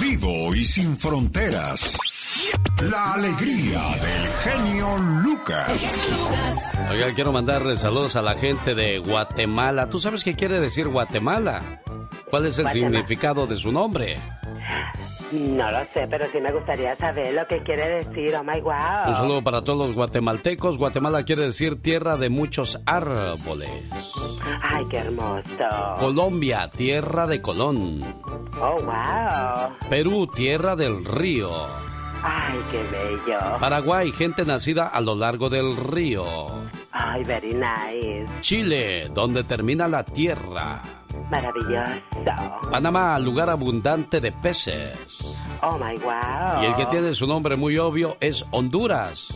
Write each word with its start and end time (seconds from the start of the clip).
vivo 0.00 0.54
y 0.54 0.64
sin 0.64 0.96
fronteras. 0.96 1.96
La 2.82 3.14
alegría 3.14 3.80
del 3.80 4.28
genio 4.42 4.98
Lucas. 5.22 6.10
Oiga, 6.90 7.12
quiero 7.14 7.32
mandarle 7.32 7.76
saludos 7.76 8.16
a 8.16 8.22
la 8.22 8.34
gente 8.34 8.74
de 8.74 8.98
Guatemala. 8.98 9.90
¿Tú 9.90 10.00
sabes 10.00 10.24
qué 10.24 10.34
quiere 10.34 10.60
decir 10.60 10.88
Guatemala? 10.88 11.62
¿Cuál 12.30 12.46
es 12.46 12.58
el 12.58 12.68
significado 12.70 13.46
de 13.46 13.56
su 13.56 13.70
nombre? 13.72 14.18
No 15.32 15.70
lo 15.70 15.78
sé, 15.94 16.06
pero 16.08 16.26
sí 16.26 16.40
me 16.40 16.52
gustaría 16.52 16.96
saber 16.96 17.34
lo 17.34 17.46
que 17.46 17.62
quiere 17.62 18.04
decir. 18.04 18.34
Oh 18.34 18.42
my 18.42 18.60
wow. 18.60 19.08
Un 19.08 19.14
saludo 19.14 19.42
para 19.42 19.62
todos 19.62 19.78
los 19.78 19.94
guatemaltecos. 19.94 20.78
Guatemala 20.78 21.24
quiere 21.24 21.42
decir 21.42 21.80
tierra 21.80 22.16
de 22.16 22.28
muchos 22.28 22.78
árboles. 22.86 23.70
Ay, 24.62 24.84
qué 24.90 24.98
hermoso. 24.98 25.44
Colombia, 25.98 26.70
tierra 26.70 27.26
de 27.26 27.40
Colón. 27.40 28.02
Oh 28.60 28.76
wow. 28.82 29.76
Perú, 29.88 30.26
tierra 30.26 30.74
del 30.76 31.04
río. 31.04 31.50
Ay, 32.22 32.60
qué 32.70 32.82
bello. 32.90 33.38
Paraguay, 33.60 34.12
gente 34.12 34.44
nacida 34.44 34.88
a 34.88 35.00
lo 35.00 35.14
largo 35.14 35.48
del 35.48 35.76
río. 35.76 36.24
Ay, 36.92 37.24
very 37.24 37.54
nice. 37.54 38.26
Chile, 38.40 39.10
donde 39.14 39.44
termina 39.44 39.88
la 39.88 40.04
tierra. 40.04 40.82
Maravilloso. 41.30 42.02
Panamá, 42.70 43.18
lugar 43.18 43.50
abundante 43.50 44.20
de 44.20 44.32
peces. 44.32 44.94
Oh 45.62 45.78
my 45.78 45.96
wow. 45.98 46.62
Y 46.62 46.66
el 46.66 46.74
que 46.74 46.86
tiene 46.86 47.14
su 47.14 47.26
nombre 47.26 47.56
muy 47.56 47.78
obvio 47.78 48.16
es 48.20 48.44
Honduras. 48.50 49.28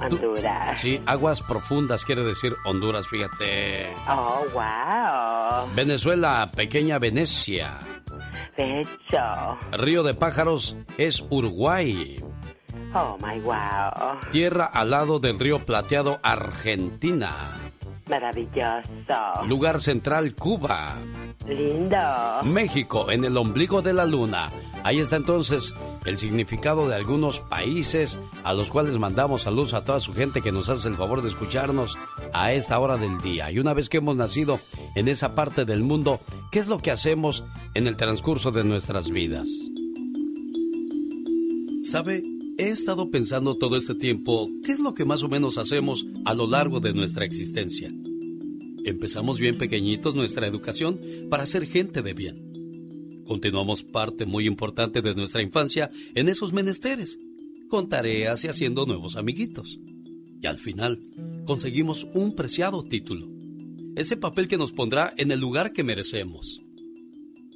Honduras. 0.00 0.80
Sí, 0.80 1.00
aguas 1.06 1.40
profundas 1.40 2.04
quiere 2.04 2.22
decir 2.22 2.54
Honduras, 2.64 3.06
fíjate. 3.08 3.94
Oh 4.08 4.44
wow. 4.52 5.68
Venezuela, 5.74 6.50
pequeña 6.54 6.98
Venecia. 6.98 7.78
Río 9.72 10.02
de 10.02 10.14
pájaros 10.14 10.76
es 10.98 11.24
Uruguay. 11.30 12.22
Oh 12.94 13.18
my 13.20 13.40
wow. 13.40 14.20
Tierra 14.30 14.66
al 14.66 14.90
lado 14.90 15.18
del 15.18 15.38
río 15.38 15.58
Plateado, 15.58 16.20
Argentina. 16.22 17.32
Maravilloso. 18.08 19.44
Lugar 19.46 19.80
central, 19.80 20.34
Cuba. 20.34 20.96
Lindo. 21.48 21.96
México, 22.44 23.10
en 23.10 23.24
el 23.24 23.36
ombligo 23.36 23.82
de 23.82 23.92
la 23.92 24.04
luna. 24.04 24.50
Ahí 24.82 25.00
está 25.00 25.16
entonces 25.16 25.74
el 26.04 26.18
significado 26.18 26.86
de 26.88 26.94
algunos 26.94 27.40
países 27.40 28.22
a 28.42 28.52
los 28.52 28.70
cuales 28.70 28.98
mandamos 28.98 29.42
saludos 29.42 29.72
a 29.72 29.84
toda 29.84 30.00
su 30.00 30.12
gente 30.12 30.42
que 30.42 30.52
nos 30.52 30.68
hace 30.68 30.88
el 30.88 30.96
favor 30.96 31.22
de 31.22 31.30
escucharnos 31.30 31.96
a 32.34 32.52
esa 32.52 32.78
hora 32.78 32.98
del 32.98 33.20
día. 33.22 33.50
Y 33.50 33.58
una 33.58 33.72
vez 33.72 33.88
que 33.88 33.98
hemos 33.98 34.16
nacido 34.16 34.60
en 34.94 35.08
esa 35.08 35.34
parte 35.34 35.64
del 35.64 35.82
mundo, 35.82 36.20
¿qué 36.50 36.58
es 36.58 36.66
lo 36.66 36.78
que 36.78 36.90
hacemos 36.90 37.44
en 37.72 37.86
el 37.86 37.96
transcurso 37.96 38.50
de 38.50 38.64
nuestras 38.64 39.10
vidas? 39.10 39.48
¿Sabe? 41.82 42.33
He 42.56 42.68
estado 42.68 43.10
pensando 43.10 43.56
todo 43.56 43.76
este 43.76 43.96
tiempo 43.96 44.48
qué 44.62 44.70
es 44.70 44.78
lo 44.78 44.94
que 44.94 45.04
más 45.04 45.24
o 45.24 45.28
menos 45.28 45.58
hacemos 45.58 46.06
a 46.24 46.34
lo 46.34 46.46
largo 46.46 46.78
de 46.78 46.94
nuestra 46.94 47.24
existencia. 47.24 47.92
Empezamos 48.84 49.40
bien 49.40 49.58
pequeñitos 49.58 50.14
nuestra 50.14 50.46
educación 50.46 51.00
para 51.28 51.46
ser 51.46 51.66
gente 51.66 52.00
de 52.00 52.14
bien. 52.14 53.24
Continuamos 53.26 53.82
parte 53.82 54.24
muy 54.24 54.46
importante 54.46 55.02
de 55.02 55.16
nuestra 55.16 55.42
infancia 55.42 55.90
en 56.14 56.28
esos 56.28 56.52
menesteres, 56.52 57.18
con 57.68 57.88
tareas 57.88 58.44
y 58.44 58.48
haciendo 58.48 58.86
nuevos 58.86 59.16
amiguitos. 59.16 59.80
Y 60.40 60.46
al 60.46 60.58
final, 60.58 61.02
conseguimos 61.46 62.06
un 62.14 62.36
preciado 62.36 62.84
título, 62.84 63.28
ese 63.96 64.16
papel 64.16 64.46
que 64.46 64.58
nos 64.58 64.70
pondrá 64.70 65.12
en 65.16 65.32
el 65.32 65.40
lugar 65.40 65.72
que 65.72 65.82
merecemos. 65.82 66.62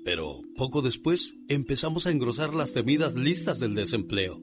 Pero 0.04 0.42
poco 0.56 0.82
después 0.82 1.36
empezamos 1.46 2.06
a 2.06 2.10
engrosar 2.10 2.52
las 2.52 2.72
temidas 2.72 3.14
listas 3.14 3.60
del 3.60 3.74
desempleo 3.74 4.42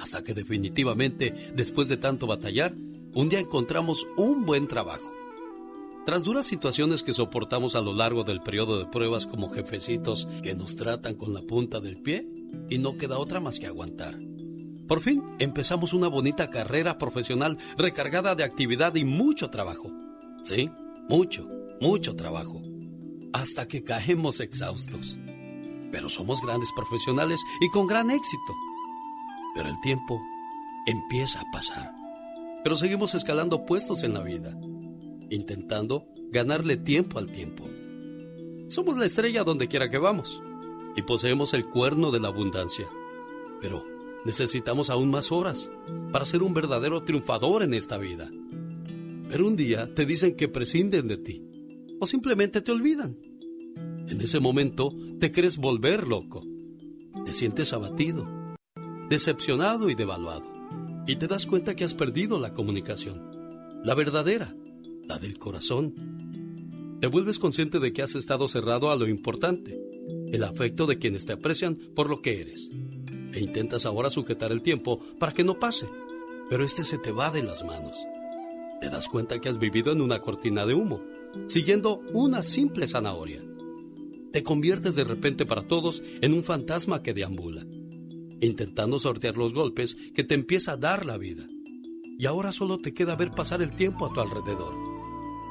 hasta 0.00 0.24
que 0.24 0.34
definitivamente, 0.34 1.52
después 1.54 1.88
de 1.88 1.96
tanto 1.96 2.26
batallar, 2.26 2.74
un 3.14 3.28
día 3.28 3.40
encontramos 3.40 4.06
un 4.16 4.46
buen 4.46 4.66
trabajo. 4.66 5.12
Tras 6.06 6.24
duras 6.24 6.46
situaciones 6.46 7.02
que 7.02 7.12
soportamos 7.12 7.74
a 7.74 7.82
lo 7.82 7.92
largo 7.92 8.24
del 8.24 8.40
periodo 8.40 8.78
de 8.78 8.86
pruebas 8.86 9.26
como 9.26 9.50
jefecitos 9.50 10.26
que 10.42 10.54
nos 10.54 10.74
tratan 10.74 11.14
con 11.14 11.34
la 11.34 11.42
punta 11.42 11.80
del 11.80 11.98
pie, 11.98 12.26
y 12.68 12.78
no 12.78 12.96
queda 12.96 13.18
otra 13.18 13.40
más 13.40 13.60
que 13.60 13.66
aguantar. 13.66 14.18
Por 14.88 15.00
fin 15.00 15.22
empezamos 15.38 15.92
una 15.92 16.08
bonita 16.08 16.50
carrera 16.50 16.98
profesional 16.98 17.58
recargada 17.78 18.34
de 18.34 18.42
actividad 18.42 18.94
y 18.96 19.04
mucho 19.04 19.50
trabajo. 19.50 19.90
Sí, 20.42 20.70
mucho, 21.08 21.46
mucho 21.80 22.16
trabajo. 22.16 22.60
Hasta 23.32 23.68
que 23.68 23.84
caemos 23.84 24.40
exhaustos. 24.40 25.16
Pero 25.92 26.08
somos 26.08 26.40
grandes 26.42 26.70
profesionales 26.74 27.40
y 27.60 27.68
con 27.70 27.86
gran 27.86 28.10
éxito. 28.10 28.52
Pero 29.54 29.68
el 29.68 29.80
tiempo 29.80 30.20
empieza 30.86 31.40
a 31.40 31.50
pasar. 31.50 31.92
Pero 32.62 32.76
seguimos 32.76 33.14
escalando 33.14 33.64
puestos 33.64 34.02
en 34.02 34.14
la 34.14 34.22
vida, 34.22 34.56
intentando 35.30 36.06
ganarle 36.30 36.76
tiempo 36.76 37.18
al 37.18 37.30
tiempo. 37.30 37.64
Somos 38.68 38.96
la 38.96 39.06
estrella 39.06 39.44
donde 39.44 39.68
quiera 39.68 39.88
que 39.88 39.98
vamos 39.98 40.40
y 40.94 41.02
poseemos 41.02 41.54
el 41.54 41.66
cuerno 41.66 42.10
de 42.10 42.20
la 42.20 42.28
abundancia. 42.28 42.86
Pero 43.60 43.84
necesitamos 44.24 44.90
aún 44.90 45.10
más 45.10 45.32
horas 45.32 45.70
para 46.12 46.24
ser 46.24 46.42
un 46.42 46.54
verdadero 46.54 47.02
triunfador 47.02 47.62
en 47.62 47.74
esta 47.74 47.98
vida. 47.98 48.30
Pero 49.28 49.46
un 49.46 49.56
día 49.56 49.92
te 49.94 50.06
dicen 50.06 50.36
que 50.36 50.48
prescinden 50.48 51.08
de 51.08 51.16
ti 51.16 51.42
o 51.98 52.06
simplemente 52.06 52.60
te 52.60 52.72
olvidan. 52.72 53.16
En 54.08 54.20
ese 54.20 54.40
momento 54.40 54.92
te 55.18 55.32
crees 55.32 55.56
volver 55.56 56.06
loco. 56.06 56.42
Te 57.24 57.32
sientes 57.32 57.72
abatido 57.72 58.39
decepcionado 59.10 59.90
y 59.90 59.96
devaluado. 59.96 60.44
Y 61.04 61.16
te 61.16 61.26
das 61.26 61.44
cuenta 61.44 61.74
que 61.74 61.84
has 61.84 61.94
perdido 61.94 62.38
la 62.38 62.54
comunicación, 62.54 63.80
la 63.82 63.94
verdadera, 63.94 64.54
la 65.04 65.18
del 65.18 65.36
corazón. 65.36 66.96
Te 67.00 67.08
vuelves 67.08 67.40
consciente 67.40 67.80
de 67.80 67.92
que 67.92 68.02
has 68.02 68.14
estado 68.14 68.46
cerrado 68.46 68.92
a 68.92 68.96
lo 68.96 69.08
importante, 69.08 69.80
el 70.30 70.44
afecto 70.44 70.86
de 70.86 70.98
quienes 70.98 71.26
te 71.26 71.32
aprecian 71.32 71.74
por 71.74 72.08
lo 72.08 72.22
que 72.22 72.40
eres. 72.40 72.70
E 73.32 73.40
intentas 73.40 73.84
ahora 73.84 74.10
sujetar 74.10 74.52
el 74.52 74.62
tiempo 74.62 75.00
para 75.18 75.34
que 75.34 75.42
no 75.42 75.58
pase, 75.58 75.88
pero 76.48 76.64
este 76.64 76.84
se 76.84 76.98
te 76.98 77.10
va 77.10 77.32
de 77.32 77.42
las 77.42 77.64
manos. 77.64 77.96
Te 78.80 78.90
das 78.90 79.08
cuenta 79.08 79.40
que 79.40 79.48
has 79.48 79.58
vivido 79.58 79.90
en 79.90 80.02
una 80.02 80.20
cortina 80.20 80.64
de 80.66 80.74
humo, 80.74 81.02
siguiendo 81.48 82.00
una 82.12 82.42
simple 82.42 82.86
zanahoria. 82.86 83.42
Te 84.32 84.44
conviertes 84.44 84.94
de 84.94 85.02
repente 85.02 85.46
para 85.46 85.66
todos 85.66 86.00
en 86.20 86.32
un 86.32 86.44
fantasma 86.44 87.02
que 87.02 87.12
deambula 87.12 87.66
intentando 88.40 88.98
sortear 88.98 89.36
los 89.36 89.54
golpes 89.54 89.96
que 90.14 90.24
te 90.24 90.34
empieza 90.34 90.72
a 90.72 90.76
dar 90.76 91.06
la 91.06 91.16
vida. 91.16 91.46
Y 92.18 92.26
ahora 92.26 92.52
solo 92.52 92.78
te 92.78 92.92
queda 92.92 93.16
ver 93.16 93.32
pasar 93.32 93.62
el 93.62 93.74
tiempo 93.74 94.06
a 94.06 94.12
tu 94.12 94.20
alrededor, 94.20 94.74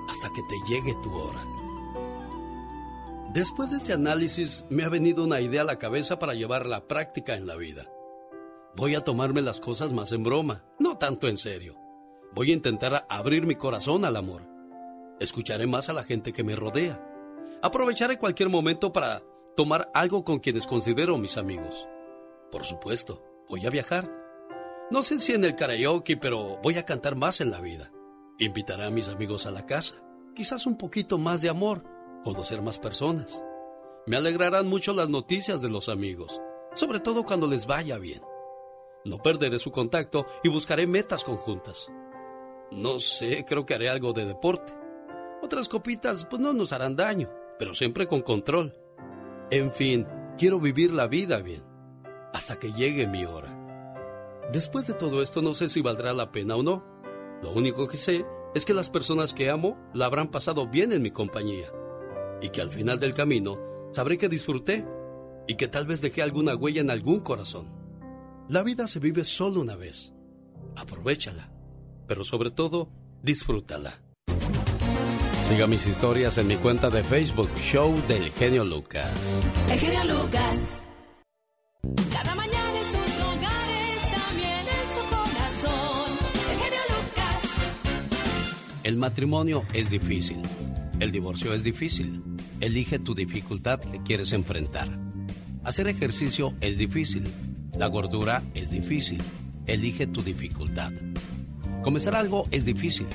hasta 0.08 0.30
que 0.30 0.42
te 0.44 0.72
llegue 0.72 0.96
tu 1.02 1.12
hora. 1.12 1.44
Después 3.34 3.72
de 3.72 3.78
ese 3.78 3.94
análisis 3.94 4.66
me 4.70 4.84
ha 4.84 4.90
venido 4.90 5.24
una 5.24 5.40
idea 5.40 5.62
a 5.62 5.66
la 5.66 5.78
cabeza 5.78 6.18
para 6.18 6.34
llevar 6.34 6.66
la 6.66 6.88
práctica 6.88 7.36
en 7.36 7.46
la 7.46 7.56
vida. 7.56 7.88
Voy 8.76 8.96
a 8.96 9.02
tomarme 9.02 9.42
las 9.42 9.60
cosas 9.60 9.94
más 9.94 10.12
en 10.12 10.24
broma, 10.24 10.64
no 10.80 10.98
tanto 10.98 11.28
en 11.28 11.38
serio. 11.38 11.76
Voy 12.34 12.52
a 12.52 12.54
intentar 12.54 13.06
abrir 13.10 13.46
mi 13.46 13.56
corazón 13.56 14.06
al 14.06 14.16
amor. 14.16 14.48
Escucharé 15.20 15.68
más 15.68 15.90
a 15.90 15.94
la 15.94 16.04
gente 16.04 16.34
que 16.34 16.44
me 16.44 16.56
rodea. 16.56 17.04
Aprovecharé 17.62 18.18
cualquier 18.18 18.50
momento 18.50 18.94
para 18.94 19.22
tomar 19.56 19.92
algo 19.94 20.24
con 20.24 20.40
quienes 20.40 20.66
considero 20.66 21.18
mis 21.18 21.38
amigos. 21.38 21.88
Por 22.52 22.64
supuesto, 22.64 23.22
voy 23.48 23.66
a 23.66 23.70
viajar. 23.70 24.10
No 24.90 25.04
sé 25.04 25.20
si 25.20 25.34
en 25.34 25.44
el 25.44 25.56
karaoke, 25.56 26.18
pero 26.18 26.58
voy 26.64 26.78
a 26.78 26.86
cantar 26.86 27.16
más 27.16 27.42
en 27.42 27.52
la 27.52 27.62
vida. 27.62 27.92
Invitaré 28.40 28.86
a 28.86 28.90
mis 28.90 29.08
amigos 29.08 29.46
a 29.46 29.52
la 29.52 29.68
casa. 29.68 29.96
Quizás 30.36 30.66
un 30.66 30.78
poquito 30.78 31.20
más 31.20 31.42
de 31.42 31.50
amor. 31.50 31.84
Conocer 32.24 32.62
más 32.62 32.80
personas. 32.80 33.44
Me 34.08 34.18
alegrarán 34.18 34.68
mucho 34.68 34.94
las 34.94 35.10
noticias 35.10 35.62
de 35.62 35.70
los 35.70 35.90
amigos, 35.90 36.42
sobre 36.74 37.00
todo 37.00 37.24
cuando 37.24 37.46
les 37.46 37.68
vaya 37.68 38.00
bien. 38.00 38.22
No 39.06 39.20
perderé 39.20 39.60
su 39.60 39.72
contacto 39.72 40.26
y 40.44 40.50
buscaré 40.50 40.88
metas 40.88 41.24
conjuntas. 41.24 41.88
No 42.72 43.00
sé, 43.00 43.46
creo 43.46 43.66
que 43.66 43.76
haré 43.76 43.90
algo 43.90 44.14
de 44.14 44.26
deporte. 44.26 44.74
Otras 45.44 45.70
copitas 45.70 46.26
pues 46.26 46.42
no 46.42 46.52
nos 46.54 46.74
harán 46.74 46.96
daño, 46.96 47.30
pero 47.60 47.76
siempre 47.76 48.08
con 48.08 48.22
control. 48.22 48.76
En 49.52 49.72
fin, 49.72 50.08
quiero 50.38 50.60
vivir 50.60 50.94
la 50.94 51.08
vida 51.08 51.40
bien 51.40 51.69
hasta 52.34 52.58
que 52.58 52.74
llegue 52.74 53.08
mi 53.08 53.26
hora. 53.26 53.56
Después 54.52 54.88
de 54.88 54.94
todo 54.94 55.22
esto 55.22 55.42
no 55.42 55.54
sé 55.54 55.70
si 55.70 55.82
valdrá 55.82 56.14
la 56.14 56.32
pena 56.32 56.56
o 56.56 56.64
no. 56.64 56.84
Lo 57.44 57.52
único 57.52 57.88
que 57.88 57.98
sé 57.98 58.26
es 58.56 58.66
que 58.66 58.74
las 58.74 58.90
personas 58.90 59.34
que 59.34 59.50
amo 59.50 59.78
la 59.94 60.06
habrán 60.06 60.30
pasado 60.30 60.68
bien 60.68 60.92
en 60.92 61.02
mi 61.02 61.12
compañía 61.12 61.68
y 62.42 62.50
que 62.50 62.62
al 62.62 62.70
final 62.70 63.00
del 63.00 63.14
camino 63.14 63.60
sabré 63.92 64.18
que 64.18 64.30
disfruté 64.30 64.86
y 65.48 65.56
que 65.56 65.68
tal 65.68 65.86
vez 65.86 66.02
dejé 66.02 66.22
alguna 66.22 66.56
huella 66.56 66.82
en 66.82 66.90
algún 66.90 67.20
corazón. 67.20 67.72
La 68.48 68.64
vida 68.64 68.88
se 68.88 69.00
vive 69.00 69.24
solo 69.24 69.62
una 69.62 69.76
vez. 69.76 70.14
Aprovechala, 70.76 71.52
pero 72.08 72.24
sobre 72.24 72.52
todo, 72.52 72.90
disfrútala. 73.22 74.02
Siga 75.44 75.68
mis 75.68 75.88
historias 75.88 76.38
en 76.38 76.48
mi 76.48 76.58
cuenta 76.58 76.90
de 76.90 77.04
Facebook, 77.04 77.50
Show 77.58 77.96
del 78.08 78.32
Genio 78.32 78.64
Lucas. 78.64 79.12
El 79.72 79.80
Genio 79.80 80.04
Lucas. 80.04 80.79
El 88.90 88.98
matrimonio 88.98 89.66
es 89.72 89.92
difícil. 89.92 90.38
El 91.00 91.12
divorcio 91.12 91.54
es 91.54 91.64
difícil. 91.64 92.24
Elige 92.60 92.98
tu 92.98 93.14
dificultad 93.14 93.80
que 93.80 94.02
quieres 94.02 94.34
enfrentar. 94.34 94.90
Hacer 95.64 95.88
ejercicio 95.88 96.56
es 96.60 96.80
difícil. 96.80 97.26
La 97.78 97.86
gordura 97.86 98.42
es 98.56 98.72
difícil. 98.72 99.22
Elige 99.68 100.08
tu 100.08 100.24
dificultad. 100.24 100.92
Comenzar 101.84 102.16
algo 102.16 102.48
es 102.50 102.66
difícil. 102.66 103.06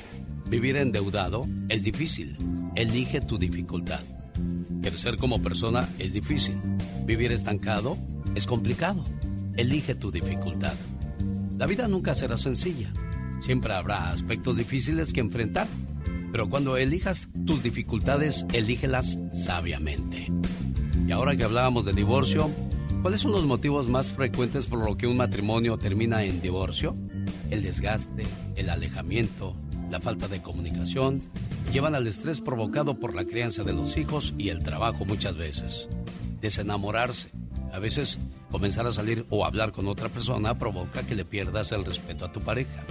Vivir 0.47 0.77
endeudado 0.77 1.45
es 1.67 1.83
difícil. 1.83 2.37
Elige 2.75 3.19
tu 3.19 3.37
dificultad. 3.37 3.99
Crecer 4.81 5.17
como 5.17 5.41
persona 5.41 5.89
es 5.99 6.13
difícil. 6.13 6.55
Vivir 7.05 7.33
estancado 7.33 7.97
es 8.33 8.47
complicado. 8.47 9.03
Elige 9.57 9.93
tu 9.93 10.09
dificultad. 10.09 10.75
La 11.57 11.65
vida 11.65 11.89
nunca 11.89 12.13
será 12.13 12.37
sencilla. 12.37 12.93
Siempre 13.41 13.73
habrá 13.73 14.11
aspectos 14.11 14.57
difíciles 14.57 15.13
que 15.13 15.19
enfrentar. 15.19 15.67
Pero 16.31 16.49
cuando 16.49 16.75
elijas 16.75 17.29
tus 17.45 17.63
dificultades, 17.63 18.45
elígelas 18.53 19.17
sabiamente. 19.33 20.27
Y 21.07 21.11
ahora 21.11 21.35
que 21.35 21.43
hablábamos 21.43 21.85
de 21.85 21.93
divorcio, 21.93 22.49
¿cuáles 23.01 23.21
son 23.21 23.31
los 23.31 23.45
motivos 23.45 23.87
más 23.87 24.11
frecuentes 24.11 24.65
por 24.65 24.83
lo 24.83 24.97
que 24.97 25.07
un 25.07 25.17
matrimonio 25.17 25.77
termina 25.77 26.23
en 26.23 26.41
divorcio? 26.41 26.95
El 27.51 27.61
desgaste, 27.61 28.25
el 28.55 28.69
alejamiento, 28.69 29.55
la 29.89 30.01
falta 30.01 30.27
de 30.27 30.41
comunicación, 30.41 31.21
llevan 31.71 31.95
al 31.95 32.07
estrés 32.07 32.41
provocado 32.41 32.99
por 32.99 33.13
la 33.15 33.25
crianza 33.25 33.63
de 33.63 33.73
los 33.73 33.95
hijos 33.97 34.33
y 34.37 34.49
el 34.49 34.63
trabajo 34.63 35.05
muchas 35.05 35.37
veces. 35.37 35.87
Desenamorarse. 36.41 37.29
A 37.71 37.79
veces 37.79 38.19
comenzar 38.51 38.87
a 38.87 38.91
salir 38.91 39.25
o 39.29 39.45
hablar 39.45 39.71
con 39.73 39.87
otra 39.87 40.09
persona 40.09 40.57
provoca 40.57 41.03
que 41.03 41.15
le 41.15 41.25
pierdas 41.25 41.71
el 41.71 41.85
respeto 41.85 42.25
a 42.25 42.31
tu 42.31 42.41
pareja. 42.41 42.83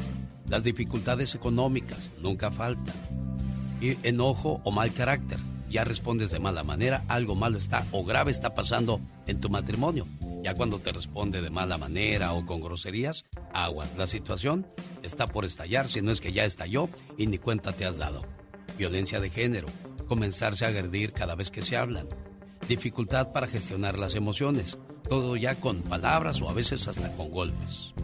Las 0.48 0.62
dificultades 0.62 1.34
económicas 1.34 2.10
nunca 2.20 2.50
faltan. 2.50 2.94
Y 3.80 3.96
enojo 4.06 4.60
o 4.64 4.70
mal 4.70 4.92
carácter. 4.92 5.38
Ya 5.70 5.84
respondes 5.84 6.30
de 6.30 6.38
mala 6.38 6.62
manera, 6.62 7.02
algo 7.08 7.34
malo 7.34 7.58
está 7.58 7.84
o 7.90 8.04
grave 8.04 8.30
está 8.30 8.54
pasando 8.54 9.00
en 9.26 9.40
tu 9.40 9.50
matrimonio. 9.50 10.06
Ya 10.44 10.54
cuando 10.54 10.78
te 10.78 10.92
responde 10.92 11.40
de 11.40 11.50
mala 11.50 11.78
manera 11.78 12.32
o 12.34 12.44
con 12.44 12.60
groserías, 12.60 13.24
aguas. 13.52 13.96
La 13.96 14.06
situación 14.06 14.66
está 15.02 15.26
por 15.26 15.44
estallar, 15.44 15.88
si 15.88 16.02
no 16.02 16.12
es 16.12 16.20
que 16.20 16.32
ya 16.32 16.44
estalló 16.44 16.88
y 17.16 17.26
ni 17.26 17.38
cuenta 17.38 17.72
te 17.72 17.86
has 17.86 17.96
dado. 17.96 18.22
Violencia 18.76 19.20
de 19.20 19.30
género, 19.30 19.68
comenzarse 20.06 20.64
a 20.64 20.68
agredir 20.68 21.12
cada 21.12 21.34
vez 21.34 21.50
que 21.50 21.62
se 21.62 21.76
hablan. 21.76 22.08
Dificultad 22.68 23.32
para 23.32 23.48
gestionar 23.48 23.98
las 23.98 24.14
emociones, 24.14 24.78
todo 25.08 25.36
ya 25.36 25.54
con 25.54 25.82
palabras 25.82 26.40
o 26.40 26.48
a 26.48 26.52
veces 26.52 26.86
hasta 26.88 27.10
con 27.16 27.30
golpes. 27.30 27.94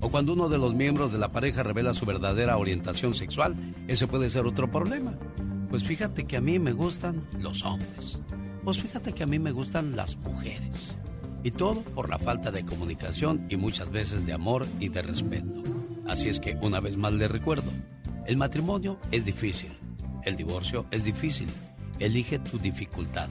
O 0.00 0.10
cuando 0.10 0.32
uno 0.32 0.48
de 0.48 0.58
los 0.58 0.74
miembros 0.74 1.12
de 1.12 1.18
la 1.18 1.30
pareja 1.30 1.62
revela 1.62 1.92
su 1.92 2.06
verdadera 2.06 2.56
orientación 2.56 3.14
sexual, 3.14 3.54
ese 3.86 4.06
puede 4.06 4.30
ser 4.30 4.46
otro 4.46 4.70
problema. 4.70 5.14
Pues 5.68 5.84
fíjate 5.84 6.24
que 6.24 6.38
a 6.38 6.40
mí 6.40 6.58
me 6.58 6.72
gustan 6.72 7.22
los 7.38 7.62
hombres. 7.64 8.18
Pues 8.64 8.78
fíjate 8.78 9.12
que 9.12 9.22
a 9.22 9.26
mí 9.26 9.38
me 9.38 9.52
gustan 9.52 9.94
las 9.94 10.16
mujeres. 10.16 10.96
Y 11.44 11.50
todo 11.50 11.82
por 11.82 12.08
la 12.08 12.18
falta 12.18 12.50
de 12.50 12.64
comunicación 12.64 13.46
y 13.48 13.56
muchas 13.56 13.90
veces 13.90 14.26
de 14.26 14.32
amor 14.32 14.66
y 14.78 14.88
de 14.88 15.02
respeto. 15.02 15.62
Así 16.06 16.28
es 16.28 16.40
que 16.40 16.56
una 16.62 16.80
vez 16.80 16.96
más 16.96 17.12
le 17.12 17.28
recuerdo, 17.28 17.70
el 18.26 18.36
matrimonio 18.36 18.98
es 19.10 19.24
difícil, 19.24 19.70
el 20.24 20.36
divorcio 20.36 20.86
es 20.90 21.04
difícil, 21.04 21.48
elige 21.98 22.38
tu 22.38 22.58
dificultad. 22.58 23.28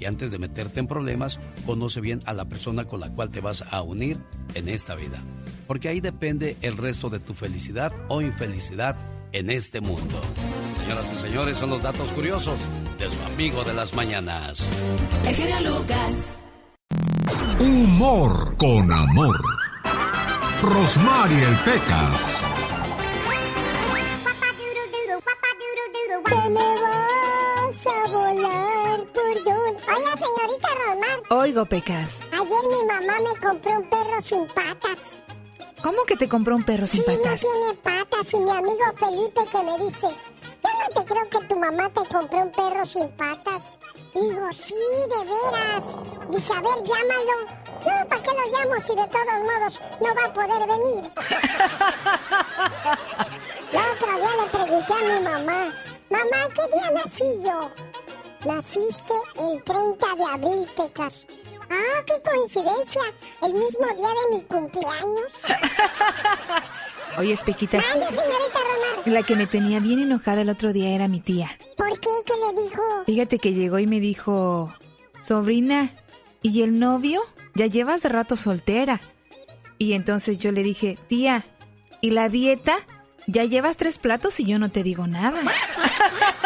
Y 0.00 0.06
antes 0.06 0.30
de 0.30 0.38
meterte 0.38 0.80
en 0.80 0.86
problemas, 0.86 1.38
conoce 1.66 2.00
bien 2.00 2.22
a 2.24 2.32
la 2.32 2.46
persona 2.46 2.86
con 2.86 3.00
la 3.00 3.10
cual 3.10 3.30
te 3.30 3.40
vas 3.40 3.62
a 3.70 3.82
unir 3.82 4.18
en 4.54 4.68
esta 4.68 4.94
vida. 4.94 5.22
Porque 5.66 5.88
ahí 5.88 6.00
depende 6.00 6.56
el 6.62 6.78
resto 6.78 7.10
de 7.10 7.20
tu 7.20 7.34
felicidad 7.34 7.92
o 8.08 8.22
infelicidad 8.22 8.96
en 9.32 9.50
este 9.50 9.82
mundo. 9.82 10.20
Señoras 10.80 11.12
y 11.12 11.16
señores, 11.20 11.58
son 11.58 11.70
los 11.70 11.82
datos 11.82 12.08
curiosos 12.12 12.58
de 12.98 13.10
su 13.10 13.22
amigo 13.32 13.62
de 13.62 13.74
las 13.74 13.94
mañanas. 13.94 14.66
El 15.26 15.64
Lucas. 15.66 16.14
Humor 17.60 18.56
con 18.56 18.90
amor. 18.90 19.38
Rosmarie 20.62 21.44
el 21.44 21.56
Pecas. 21.58 22.40
a 27.86 28.06
volar 28.08 28.19
Oiga, 29.96 30.16
señorita 30.16 30.68
Rosmar. 30.86 31.20
Oigo, 31.30 31.64
Pecas. 31.66 32.20
Ayer 32.32 32.64
mi 32.70 32.84
mamá 32.84 33.18
me 33.20 33.34
compró 33.40 33.72
un 33.78 33.88
perro 33.90 34.22
sin 34.22 34.46
patas. 34.48 35.24
¿Cómo 35.82 36.04
que 36.04 36.16
te 36.16 36.28
compró 36.28 36.54
un 36.56 36.62
perro 36.62 36.86
sin 36.86 37.04
patas? 37.04 37.42
No 37.42 37.50
tiene 37.50 37.74
patas. 37.82 38.32
Y 38.32 38.40
mi 38.40 38.50
amigo 38.50 38.84
Felipe 38.96 39.40
que 39.50 39.62
me 39.62 39.78
dice, 39.84 40.06
yo 40.06 40.70
no 40.78 40.88
te 40.94 41.04
creo 41.12 41.28
que 41.28 41.40
tu 41.46 41.56
mamá 41.56 41.90
te 41.90 42.04
compró 42.06 42.42
un 42.42 42.52
perro 42.52 42.86
sin 42.86 43.08
patas. 43.16 43.78
Digo, 44.14 44.48
sí, 44.54 44.74
de 44.74 45.24
veras. 45.24 45.94
Dice, 46.30 46.52
a 46.52 46.60
ver, 46.60 46.82
llámalo. 46.84 47.46
No, 47.84 48.08
¿para 48.08 48.22
qué 48.22 48.30
lo 48.30 48.44
llamo 48.52 48.80
si 48.82 48.94
de 48.94 49.06
todos 49.08 49.42
modos 49.42 49.80
no 50.00 50.14
va 50.14 50.24
a 50.24 50.32
poder 50.32 50.66
venir? 50.68 51.04
La 53.72 53.92
otra 53.92 54.16
día 54.16 54.32
le 54.42 54.46
pregunté 54.50 54.92
a 54.92 54.96
mi 54.96 55.20
mamá, 55.24 55.60
mamá, 56.10 56.48
¿qué 56.54 56.62
día 56.76 56.90
nací 56.90 57.24
yo? 57.42 57.70
Naciste 58.46 59.12
el 59.38 59.62
30 59.62 60.06
de 60.16 60.24
abril, 60.24 60.66
Pecas. 60.76 61.26
Ah, 61.70 62.02
qué 62.06 62.14
coincidencia. 62.28 63.02
El 63.42 63.54
mismo 63.54 63.86
día 63.96 64.08
de 64.08 64.36
mi 64.36 64.42
cumpleaños. 64.44 65.32
Oye, 67.18 67.32
Espequitas. 67.32 67.84
señorita 67.84 68.24
La 69.06 69.22
que 69.22 69.36
me 69.36 69.46
tenía 69.46 69.78
bien 69.80 70.00
enojada 70.00 70.42
el 70.42 70.48
otro 70.48 70.72
día 70.72 70.90
era 70.90 71.06
mi 71.06 71.20
tía. 71.20 71.50
¿Por 71.76 71.98
qué? 72.00 72.08
¿Qué 72.24 72.32
le 72.34 72.62
dijo? 72.62 72.82
Fíjate 73.06 73.38
que 73.38 73.52
llegó 73.52 73.78
y 73.78 73.86
me 73.86 74.00
dijo, 74.00 74.72
sobrina, 75.18 75.92
¿y 76.42 76.62
el 76.62 76.78
novio? 76.78 77.22
Ya 77.54 77.66
llevas 77.66 78.02
de 78.02 78.08
rato 78.08 78.36
soltera. 78.36 79.00
Y 79.78 79.92
entonces 79.92 80.38
yo 80.38 80.50
le 80.52 80.62
dije, 80.62 80.98
tía, 81.08 81.44
¿y 82.00 82.10
la 82.10 82.28
dieta? 82.28 82.78
Ya 83.26 83.44
llevas 83.44 83.76
tres 83.76 83.98
platos 83.98 84.40
y 84.40 84.44
yo 84.46 84.58
no 84.58 84.70
te 84.70 84.82
digo 84.82 85.06
nada. 85.06 85.40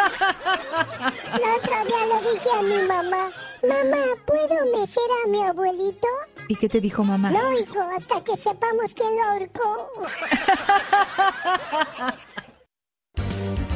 El 1.34 1.42
otro 1.56 1.76
día 1.86 2.06
le 2.10 2.18
dije 2.30 2.50
a 2.58 2.62
mi 2.62 2.88
mamá, 2.88 3.30
mamá, 3.62 4.04
¿puedo 4.26 4.78
mecer 4.78 5.02
a 5.24 5.28
mi 5.28 5.42
abuelito? 5.42 6.08
¿Y 6.48 6.56
qué 6.56 6.68
te 6.68 6.80
dijo 6.80 7.04
mamá? 7.04 7.30
No, 7.30 7.52
hijo, 7.58 7.80
hasta 7.96 8.22
que 8.22 8.36
sepamos 8.36 8.94
quién 8.94 9.10
lo 9.16 9.22
ahorcó. 9.24 9.90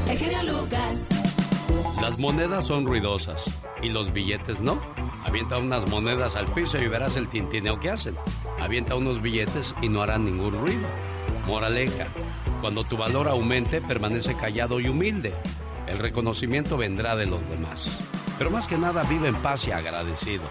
El 0.09 0.47
Lucas. 0.52 0.97
Las 2.00 2.19
monedas 2.19 2.67
son 2.67 2.87
ruidosas 2.87 3.45
y 3.83 3.88
los 3.88 4.12
billetes 4.12 4.61
no. 4.61 4.81
Avienta 5.25 5.59
unas 5.59 5.88
monedas 5.90 6.37
al 6.37 6.47
piso 6.47 6.78
y 6.78 6.88
verás 6.88 7.17
el 7.17 7.28
tintineo 7.28 7.81
que 7.81 7.90
hacen. 7.90 8.17
Avienta 8.61 8.95
unos 8.95 9.21
billetes 9.21 9.75
y 9.83 9.88
no 9.88 10.02
harán 10.02 10.25
ningún 10.25 10.59
ruido. 10.59 10.88
Moraleja, 11.47 12.07
cuando 12.61 12.85
tu 12.85 12.97
valor 12.97 13.28
aumente, 13.28 13.81
permanece 13.81 14.37
callado 14.37 14.81
y 14.81 14.88
humilde. 14.88 15.35
El 15.88 15.99
reconocimiento 15.99 16.76
vendrá 16.76 17.16
de 17.16 17.26
los 17.26 17.47
demás. 17.49 17.88
Pero 18.37 18.50
más 18.50 18.68
que 18.68 18.76
nada, 18.76 19.02
vive 19.04 19.28
en 19.28 19.37
paz 19.37 19.66
y 19.66 19.73
agradecido. 19.73 20.45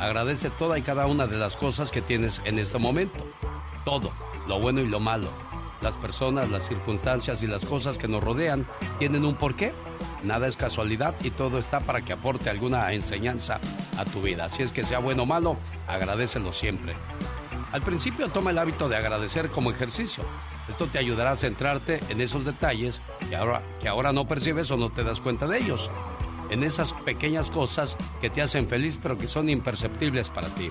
Agradece 0.00 0.48
toda 0.50 0.78
y 0.78 0.82
cada 0.82 1.06
una 1.06 1.26
de 1.26 1.36
las 1.36 1.56
cosas 1.56 1.90
que 1.90 2.00
tienes 2.00 2.40
en 2.44 2.58
este 2.58 2.78
momento. 2.78 3.18
Todo, 3.84 4.10
lo 4.46 4.58
bueno 4.60 4.80
y 4.80 4.86
lo 4.86 4.98
malo. 4.98 5.28
Las 5.82 5.94
personas, 5.96 6.50
las 6.50 6.66
circunstancias 6.66 7.42
y 7.42 7.46
las 7.46 7.64
cosas 7.66 7.98
que 7.98 8.08
nos 8.08 8.24
rodean 8.24 8.66
tienen 8.98 9.24
un 9.26 9.34
porqué. 9.34 9.72
Nada 10.24 10.48
es 10.48 10.56
casualidad 10.56 11.14
y 11.22 11.30
todo 11.30 11.58
está 11.58 11.80
para 11.80 12.00
que 12.00 12.14
aporte 12.14 12.48
alguna 12.48 12.92
enseñanza 12.92 13.60
a 13.98 14.04
tu 14.06 14.22
vida. 14.22 14.46
Así 14.46 14.62
es 14.62 14.72
que 14.72 14.84
sea 14.84 15.00
bueno 15.00 15.24
o 15.24 15.26
malo, 15.26 15.58
agradecelo 15.86 16.52
siempre. 16.52 16.94
Al 17.72 17.82
principio 17.82 18.28
toma 18.30 18.50
el 18.50 18.58
hábito 18.58 18.88
de 18.88 18.96
agradecer 18.96 19.50
como 19.50 19.70
ejercicio. 19.70 20.24
Esto 20.68 20.86
te 20.86 20.98
ayudará 20.98 21.32
a 21.32 21.36
centrarte 21.36 22.00
en 22.08 22.20
esos 22.20 22.44
detalles 22.44 23.00
que 23.28 23.36
ahora, 23.36 23.62
que 23.80 23.88
ahora 23.88 24.12
no 24.12 24.26
percibes 24.26 24.70
o 24.70 24.76
no 24.76 24.90
te 24.90 25.04
das 25.04 25.20
cuenta 25.20 25.46
de 25.46 25.58
ellos. 25.58 25.90
En 26.50 26.62
esas 26.62 26.92
pequeñas 26.92 27.50
cosas 27.50 27.96
que 28.20 28.30
te 28.30 28.42
hacen 28.42 28.68
feliz 28.68 28.98
pero 29.02 29.18
que 29.18 29.26
son 29.26 29.48
imperceptibles 29.48 30.28
para 30.28 30.48
ti. 30.48 30.68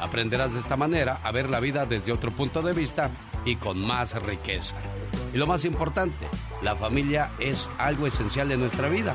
Aprenderás 0.00 0.52
de 0.52 0.60
esta 0.60 0.76
manera 0.76 1.20
a 1.22 1.30
ver 1.30 1.48
la 1.48 1.60
vida 1.60 1.86
desde 1.86 2.12
otro 2.12 2.32
punto 2.32 2.62
de 2.62 2.72
vista 2.72 3.10
y 3.44 3.56
con 3.56 3.80
más 3.80 4.20
riqueza. 4.22 4.76
Y 5.32 5.38
lo 5.38 5.46
más 5.46 5.64
importante, 5.64 6.26
la 6.60 6.76
familia 6.76 7.30
es 7.38 7.68
algo 7.78 8.06
esencial 8.06 8.50
en 8.52 8.60
nuestra 8.60 8.88
vida. 8.88 9.14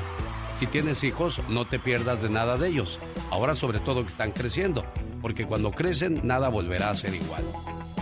Si 0.58 0.66
tienes 0.66 1.04
hijos, 1.04 1.40
no 1.50 1.66
te 1.66 1.78
pierdas 1.78 2.22
de 2.22 2.30
nada 2.30 2.58
de 2.58 2.70
ellos. 2.70 3.00
Ahora 3.30 3.54
sobre 3.54 3.80
todo 3.80 4.02
que 4.02 4.10
están 4.10 4.32
creciendo, 4.32 4.84
porque 5.22 5.46
cuando 5.46 5.72
crecen 5.72 6.22
nada 6.24 6.50
volverá 6.50 6.90
a 6.90 6.96
ser 6.96 7.14
igual. 7.14 7.44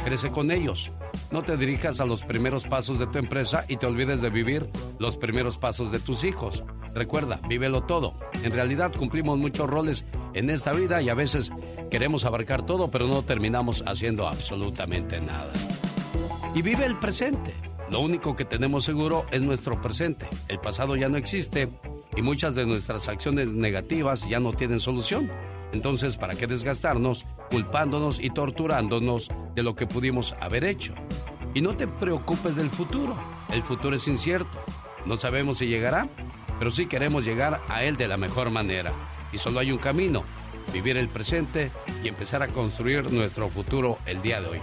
Crece 0.05 0.29
con 0.29 0.51
ellos, 0.51 0.91
no 1.36 1.44
te 1.44 1.58
dirijas 1.58 2.00
a 2.00 2.06
los 2.06 2.24
primeros 2.24 2.63
pasos 2.63 2.98
de 2.98 3.08
tu 3.08 3.18
empresa 3.18 3.65
y 3.68 3.75
te 3.75 3.86
olvides 3.86 4.22
de 4.22 4.30
vivir 4.30 4.70
los 5.00 5.18
primeros 5.18 5.58
pasos 5.58 5.92
de 5.92 6.00
tus 6.00 6.24
hijos. 6.24 6.63
Recuerda, 6.94 7.42
vívelo 7.50 7.84
todo. 7.84 8.18
En 8.42 8.54
realidad 8.54 8.94
cumplimos 8.98 9.38
muchos 9.38 9.70
roles 9.70 10.06
en 10.34 10.50
esta 10.50 10.72
vida 10.72 11.01
y 11.01 11.10
a 11.10 11.13
veces 11.13 11.51
queremos 11.92 12.24
abarcar 12.24 12.65
todo, 12.65 12.89
pero 12.89 13.10
no 13.10 13.22
terminamos 13.22 13.84
haciendo 13.86 14.30
absolutamente 14.30 15.20
nada. 15.20 15.51
Y 16.54 16.62
vive 16.62 16.86
el 16.86 16.96
presente. 16.96 17.54
Lo 17.92 18.00
único 18.00 18.38
que 18.38 18.46
tenemos 18.46 18.86
seguro 18.86 19.25
es 19.30 19.42
nuestro 19.42 19.82
presente. 19.82 20.30
El 20.48 20.60
pasado 20.60 20.96
ya 20.96 21.10
no 21.10 21.18
existe 21.18 21.68
y 22.15 22.22
muchas 22.22 22.56
de 22.56 22.65
nuestras 22.65 23.10
acciones 23.10 23.54
negativas 23.54 24.25
ya 24.30 24.39
no 24.39 24.54
tienen 24.54 24.80
solución. 24.80 25.30
Entonces, 25.75 26.15
¿para 26.15 26.36
qué 26.36 26.48
desgastarnos 26.48 27.25
culpándonos 27.51 28.22
y 28.22 28.29
torturándonos 28.29 29.29
de 29.55 29.62
lo 29.62 29.75
que 29.75 29.86
pudimos 29.86 30.34
haber 30.39 30.63
hecho? 30.63 30.94
Y 31.53 31.60
no 31.60 31.75
te 31.75 31.86
preocupes 31.86 32.55
del 32.55 32.70
futuro. 32.70 33.13
El 33.51 33.62
futuro 33.62 33.94
es 33.94 34.08
incierto. 34.08 34.58
No 35.05 35.17
sabemos 35.17 35.58
si 35.58 35.67
llegará, 35.67 36.08
pero 36.60 36.72
sí 36.72 36.86
queremos 36.86 37.25
llegar 37.25 37.60
a 37.67 37.84
él 37.84 37.98
de 37.98 38.08
la 38.08 38.15
mejor 38.15 38.51
manera. 38.51 38.94
Y 39.34 39.38
solo 39.38 39.60
hay 39.60 39.74
un 39.74 39.77
camino, 39.77 40.24
vivir 40.72 40.96
el 40.96 41.10
presente 41.10 41.74
y 42.01 42.08
empezar 42.08 42.41
a 42.41 42.48
construir 42.48 43.12
nuestro 43.12 43.50
futuro 43.50 43.98
el 44.05 44.22
día 44.22 44.39
de 44.39 44.48
hoy. 44.48 44.60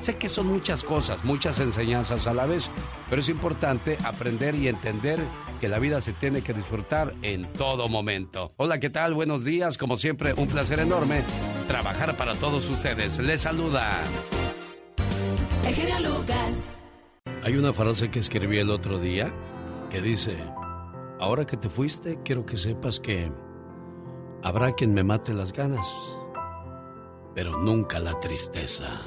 Sé 0.00 0.16
que 0.16 0.28
son 0.28 0.48
muchas 0.48 0.82
cosas, 0.82 1.24
muchas 1.24 1.60
enseñanzas 1.60 2.26
a 2.26 2.34
la 2.34 2.44
vez, 2.44 2.68
pero 3.08 3.20
es 3.20 3.28
importante 3.28 3.96
aprender 4.04 4.56
y 4.56 4.66
entender 4.66 5.20
que 5.60 5.68
la 5.68 5.78
vida 5.78 6.00
se 6.00 6.12
tiene 6.12 6.42
que 6.42 6.52
disfrutar 6.52 7.14
en 7.22 7.52
todo 7.52 7.88
momento. 7.88 8.52
Hola, 8.56 8.78
¿qué 8.78 8.90
tal? 8.90 9.14
Buenos 9.14 9.44
días. 9.44 9.78
Como 9.78 9.96
siempre, 9.96 10.34
un 10.34 10.46
placer 10.46 10.80
enorme 10.80 11.22
trabajar 11.66 12.16
para 12.16 12.34
todos 12.34 12.68
ustedes. 12.68 13.18
Les 13.18 13.40
saluda. 13.40 13.90
El 15.66 16.04
Lucas. 16.04 16.72
Hay 17.42 17.56
una 17.56 17.72
frase 17.72 18.10
que 18.10 18.18
escribí 18.18 18.58
el 18.58 18.70
otro 18.70 18.98
día 18.98 19.32
que 19.90 20.00
dice, 20.00 20.36
ahora 21.20 21.46
que 21.46 21.56
te 21.56 21.68
fuiste, 21.68 22.18
quiero 22.24 22.44
que 22.44 22.56
sepas 22.56 22.98
que 22.98 23.30
habrá 24.42 24.72
quien 24.72 24.94
me 24.94 25.04
mate 25.04 25.32
las 25.32 25.52
ganas, 25.52 25.86
pero 27.34 27.58
nunca 27.58 28.00
la 28.00 28.18
tristeza. 28.20 29.00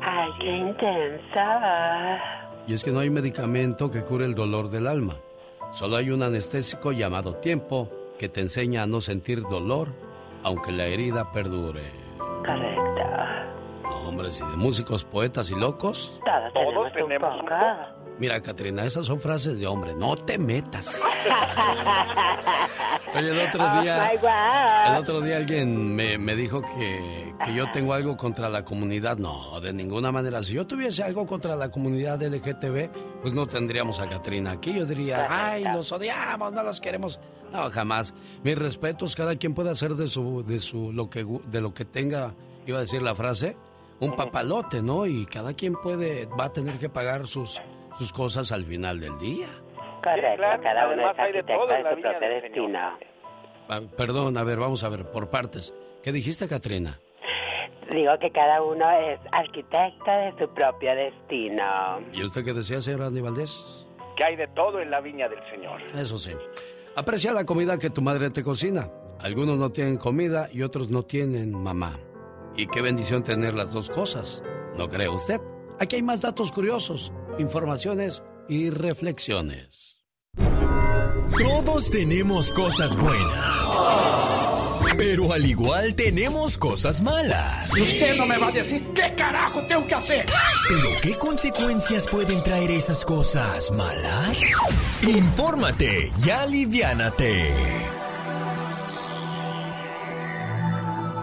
Ay, 0.00 0.30
qué 0.40 0.56
intensa. 0.56 2.18
Y 2.66 2.74
es 2.74 2.82
que 2.82 2.90
no 2.90 3.00
hay 3.00 3.10
medicamento 3.10 3.90
que 3.90 4.02
cure 4.02 4.24
el 4.24 4.34
dolor 4.34 4.70
del 4.70 4.86
alma. 4.86 5.16
Solo 5.74 5.96
hay 5.96 6.10
un 6.10 6.22
anestésico 6.22 6.92
llamado 6.92 7.34
tiempo 7.34 7.90
que 8.16 8.28
te 8.28 8.40
enseña 8.40 8.84
a 8.84 8.86
no 8.86 9.00
sentir 9.00 9.42
dolor 9.42 9.88
aunque 10.44 10.70
la 10.70 10.84
herida 10.84 11.32
perdure. 11.32 11.90
Correcto. 12.46 13.02
No, 13.82 14.08
hombre, 14.08 14.30
si 14.30 14.44
de 14.44 14.56
músicos, 14.56 15.04
poetas 15.04 15.50
y 15.50 15.58
locos. 15.58 16.20
Todos 16.52 16.92
tenemos, 16.92 17.40
un 17.40 17.46
poco. 17.46 18.03
Mira, 18.18 18.40
Katrina, 18.40 18.84
esas 18.84 19.06
son 19.06 19.20
frases 19.20 19.58
de 19.58 19.66
hombre. 19.66 19.94
No 19.94 20.16
te 20.16 20.38
metas. 20.38 21.00
Oye, 23.16 23.30
el 23.30 23.40
otro 23.40 23.64
Oh, 23.64 23.80
día. 23.82 24.12
God. 24.20 24.92
El 24.92 24.98
otro 25.02 25.20
día 25.20 25.36
alguien 25.36 25.94
me, 25.94 26.18
me 26.18 26.34
dijo 26.34 26.60
que, 26.62 27.32
que 27.44 27.54
yo 27.54 27.70
tengo 27.72 27.92
algo 27.94 28.16
contra 28.16 28.48
la 28.48 28.64
comunidad. 28.64 29.16
No, 29.18 29.60
de 29.60 29.72
ninguna 29.72 30.10
manera. 30.12 30.42
Si 30.42 30.54
yo 30.54 30.66
tuviese 30.66 31.02
algo 31.02 31.26
contra 31.26 31.56
la 31.56 31.70
comunidad 31.70 32.22
LGTB, 32.22 33.20
pues 33.22 33.34
no 33.34 33.46
tendríamos 33.46 34.00
a 34.00 34.08
Katrina 34.08 34.52
aquí. 34.52 34.74
Yo 34.74 34.84
diría, 34.86 35.26
ay, 35.30 35.64
los 35.64 35.90
odiamos, 35.92 36.52
no 36.52 36.62
los 36.62 36.80
queremos. 36.80 37.18
No, 37.52 37.70
jamás. 37.70 38.14
Mis 38.42 38.58
respetos, 38.58 39.14
cada 39.14 39.36
quien 39.36 39.54
puede 39.54 39.70
hacer 39.70 39.94
de 39.94 40.08
su, 40.08 40.42
de 40.44 40.58
su, 40.60 40.92
lo 40.92 41.08
que, 41.08 41.24
de 41.46 41.60
lo 41.60 41.72
que 41.72 41.84
tenga, 41.84 42.34
iba 42.66 42.78
a 42.78 42.82
decir 42.82 43.00
la 43.02 43.14
frase, 43.14 43.56
un 44.00 44.16
papalote, 44.16 44.82
¿no? 44.82 45.06
Y 45.06 45.24
cada 45.26 45.54
quien 45.54 45.74
puede, 45.74 46.26
va 46.26 46.46
a 46.46 46.52
tener 46.52 46.78
que 46.80 46.88
pagar 46.88 47.28
sus, 47.28 47.60
sus 47.98 48.12
cosas 48.12 48.52
al 48.52 48.64
final 48.64 49.00
del 49.00 49.18
día. 49.18 49.48
Correcto, 50.02 50.36
claro, 50.36 50.62
cada 50.62 50.88
uno 50.88 51.10
es 51.10 51.16
de 51.16 51.22
arquitecto 51.22 51.66
de 51.66 51.94
su 51.94 52.00
propio 52.02 52.28
destino. 52.28 52.98
Ah, 53.68 53.80
Perdón, 53.96 54.36
a 54.36 54.44
ver, 54.44 54.58
vamos 54.58 54.84
a 54.84 54.88
ver, 54.88 55.10
por 55.10 55.30
partes. 55.30 55.74
¿Qué 56.02 56.12
dijiste, 56.12 56.46
Katrina? 56.46 57.00
Digo 57.90 58.12
que 58.20 58.30
cada 58.30 58.62
uno 58.62 58.90
es 58.90 59.18
arquitecto 59.32 60.10
de 60.10 60.34
su 60.38 60.52
propio 60.54 60.94
destino. 60.94 62.00
¿Y 62.12 62.22
usted 62.24 62.44
qué 62.44 62.52
decía, 62.52 62.80
señor 62.82 63.02
Andy 63.02 63.20
Valdés? 63.20 63.86
Que 64.16 64.24
hay 64.24 64.36
de 64.36 64.46
todo 64.48 64.80
en 64.80 64.90
la 64.90 65.00
viña 65.00 65.28
del 65.28 65.40
Señor. 65.50 65.80
Eso 65.94 66.18
sí. 66.18 66.32
Aprecia 66.96 67.32
la 67.32 67.44
comida 67.44 67.78
que 67.78 67.90
tu 67.90 68.00
madre 68.02 68.30
te 68.30 68.44
cocina. 68.44 68.90
Algunos 69.20 69.58
no 69.58 69.70
tienen 69.70 69.96
comida 69.96 70.48
y 70.52 70.62
otros 70.62 70.90
no 70.90 71.02
tienen 71.02 71.52
mamá. 71.52 71.98
Y 72.56 72.66
qué 72.68 72.80
bendición 72.80 73.24
tener 73.24 73.54
las 73.54 73.72
dos 73.72 73.90
cosas. 73.90 74.42
¿No 74.76 74.88
cree 74.88 75.08
usted? 75.08 75.40
Aquí 75.80 75.96
hay 75.96 76.02
más 76.02 76.22
datos 76.22 76.52
curiosos, 76.52 77.12
informaciones 77.38 78.22
y 78.48 78.70
reflexiones. 78.70 79.96
Todos 81.38 81.90
tenemos 81.90 82.52
cosas 82.52 82.96
buenas. 82.96 83.68
Pero 84.96 85.32
al 85.32 85.44
igual 85.44 85.94
tenemos 85.94 86.56
cosas 86.56 87.00
malas. 87.00 87.72
Usted 87.72 88.16
no 88.16 88.26
me 88.26 88.38
va 88.38 88.48
a 88.48 88.52
decir 88.52 88.84
qué 88.94 89.12
carajo 89.16 89.62
tengo 89.66 89.86
que 89.86 89.94
hacer. 89.94 90.26
¿Pero 90.68 90.88
qué 91.02 91.14
consecuencias 91.18 92.06
pueden 92.06 92.42
traer 92.42 92.70
esas 92.70 93.04
cosas 93.04 93.72
malas? 93.72 94.40
Infórmate 95.02 96.12
y 96.24 96.30
aliviánate. 96.30 97.52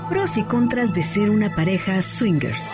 Pros 0.09 0.35
y 0.35 0.43
contras 0.43 0.93
de 0.93 1.03
ser 1.03 1.29
una 1.29 1.55
pareja 1.55 2.01
swingers. 2.01 2.71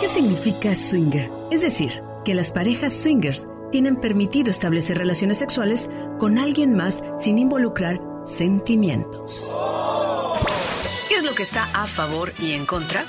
¿Qué 0.00 0.08
significa 0.08 0.74
swinger? 0.74 1.30
Es 1.50 1.62
decir, 1.62 2.02
que 2.24 2.34
las 2.34 2.52
parejas 2.52 2.92
swingers 2.92 3.48
tienen 3.72 3.96
permitido 3.96 4.50
establecer 4.50 4.98
relaciones 4.98 5.38
sexuales 5.38 5.88
con 6.18 6.38
alguien 6.38 6.74
más 6.74 7.02
sin 7.18 7.38
involucrar 7.38 8.00
sentimientos. 8.22 9.54
¿Qué 11.08 11.16
es 11.16 11.24
lo 11.24 11.34
que 11.34 11.42
está 11.42 11.64
a 11.72 11.86
favor 11.86 12.32
y 12.40 12.52
en 12.52 12.66
contra? 12.66 13.04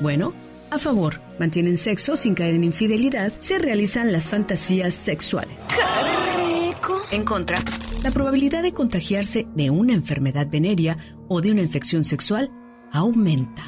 Bueno, 0.00 0.32
a 0.70 0.78
favor, 0.78 1.20
mantienen 1.38 1.76
sexo 1.76 2.16
sin 2.16 2.34
caer 2.34 2.54
en 2.54 2.64
infidelidad, 2.64 3.32
se 3.38 3.58
realizan 3.58 4.10
las 4.10 4.28
fantasías 4.28 4.94
sexuales. 4.94 5.66
En 7.12 7.24
contra, 7.24 7.62
la 8.02 8.10
probabilidad 8.10 8.62
de 8.62 8.72
contagiarse 8.72 9.46
de 9.54 9.70
una 9.70 9.92
enfermedad 9.92 10.48
venérea 10.50 10.96
o 11.28 11.40
de 11.40 11.52
una 11.52 11.60
infección 11.60 12.04
sexual 12.04 12.50
aumenta. 12.90 13.62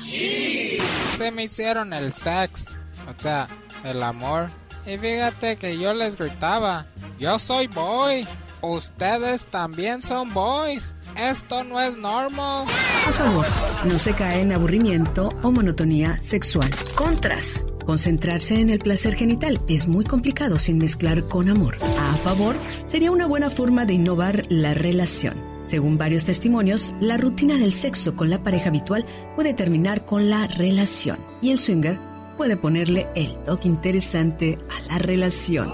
Me 1.31 1.45
hicieron 1.45 1.93
el 1.93 2.13
sex, 2.13 2.69
o 3.09 3.21
sea, 3.21 3.49
el 3.85 4.03
amor. 4.03 4.49
Y 4.87 4.99
fíjate 4.99 5.57
que 5.57 5.79
yo 5.79 5.95
les 5.95 6.17
gritaba, 6.17 6.87
yo 7.19 7.39
soy 7.39 7.69
boy, 7.69 8.27
ustedes 8.61 9.47
también 9.47 10.03
son 10.03 10.33
boys, 10.35 10.95
esto 11.17 11.65
no 11.65 11.81
es 11.81 11.97
normal. 11.97 12.67
A 13.09 13.13
favor, 13.13 13.47
no 13.85 13.99
se 13.99 14.15
cae 14.15 14.41
en 14.41 14.53
aburrimiento 14.53 15.31
o 15.43 15.51
monotonía 15.51 16.21
sexual. 16.21 16.71
Contras, 16.95 17.65
concentrarse 17.87 18.61
en 18.61 18.69
el 18.69 18.79
placer 18.79 19.15
genital 19.15 19.61
es 19.69 19.89
muy 19.89 20.05
complicado 20.05 20.59
sin 20.59 20.79
mezclar 20.79 21.25
con 21.29 21.49
amor. 21.49 21.77
A 21.99 22.17
favor, 22.17 22.57
sería 22.87 23.11
una 23.11 23.27
buena 23.27 23.49
forma 23.49 23.87
de 23.87 23.95
innovar 23.95 24.45
la 24.51 24.75
relación. 24.75 25.54
Según 25.67 25.97
varios 25.97 26.25
testimonios, 26.25 26.93
la 27.01 27.17
rutina 27.17 27.57
del 27.57 27.73
sexo 27.73 28.17
con 28.17 28.29
la 28.29 28.43
pareja 28.43 28.69
habitual 28.69 29.07
puede 29.35 29.55
terminar 29.55 30.05
con 30.05 30.29
la 30.29 30.47
relación 30.47 31.19
y 31.41 31.51
el 31.51 31.59
swinger 31.59 31.99
puede 32.37 32.57
ponerle 32.57 33.09
el 33.15 33.37
toque 33.45 33.69
interesante 33.69 34.59
a 34.71 34.93
la 34.93 34.99
relación. 34.99 35.73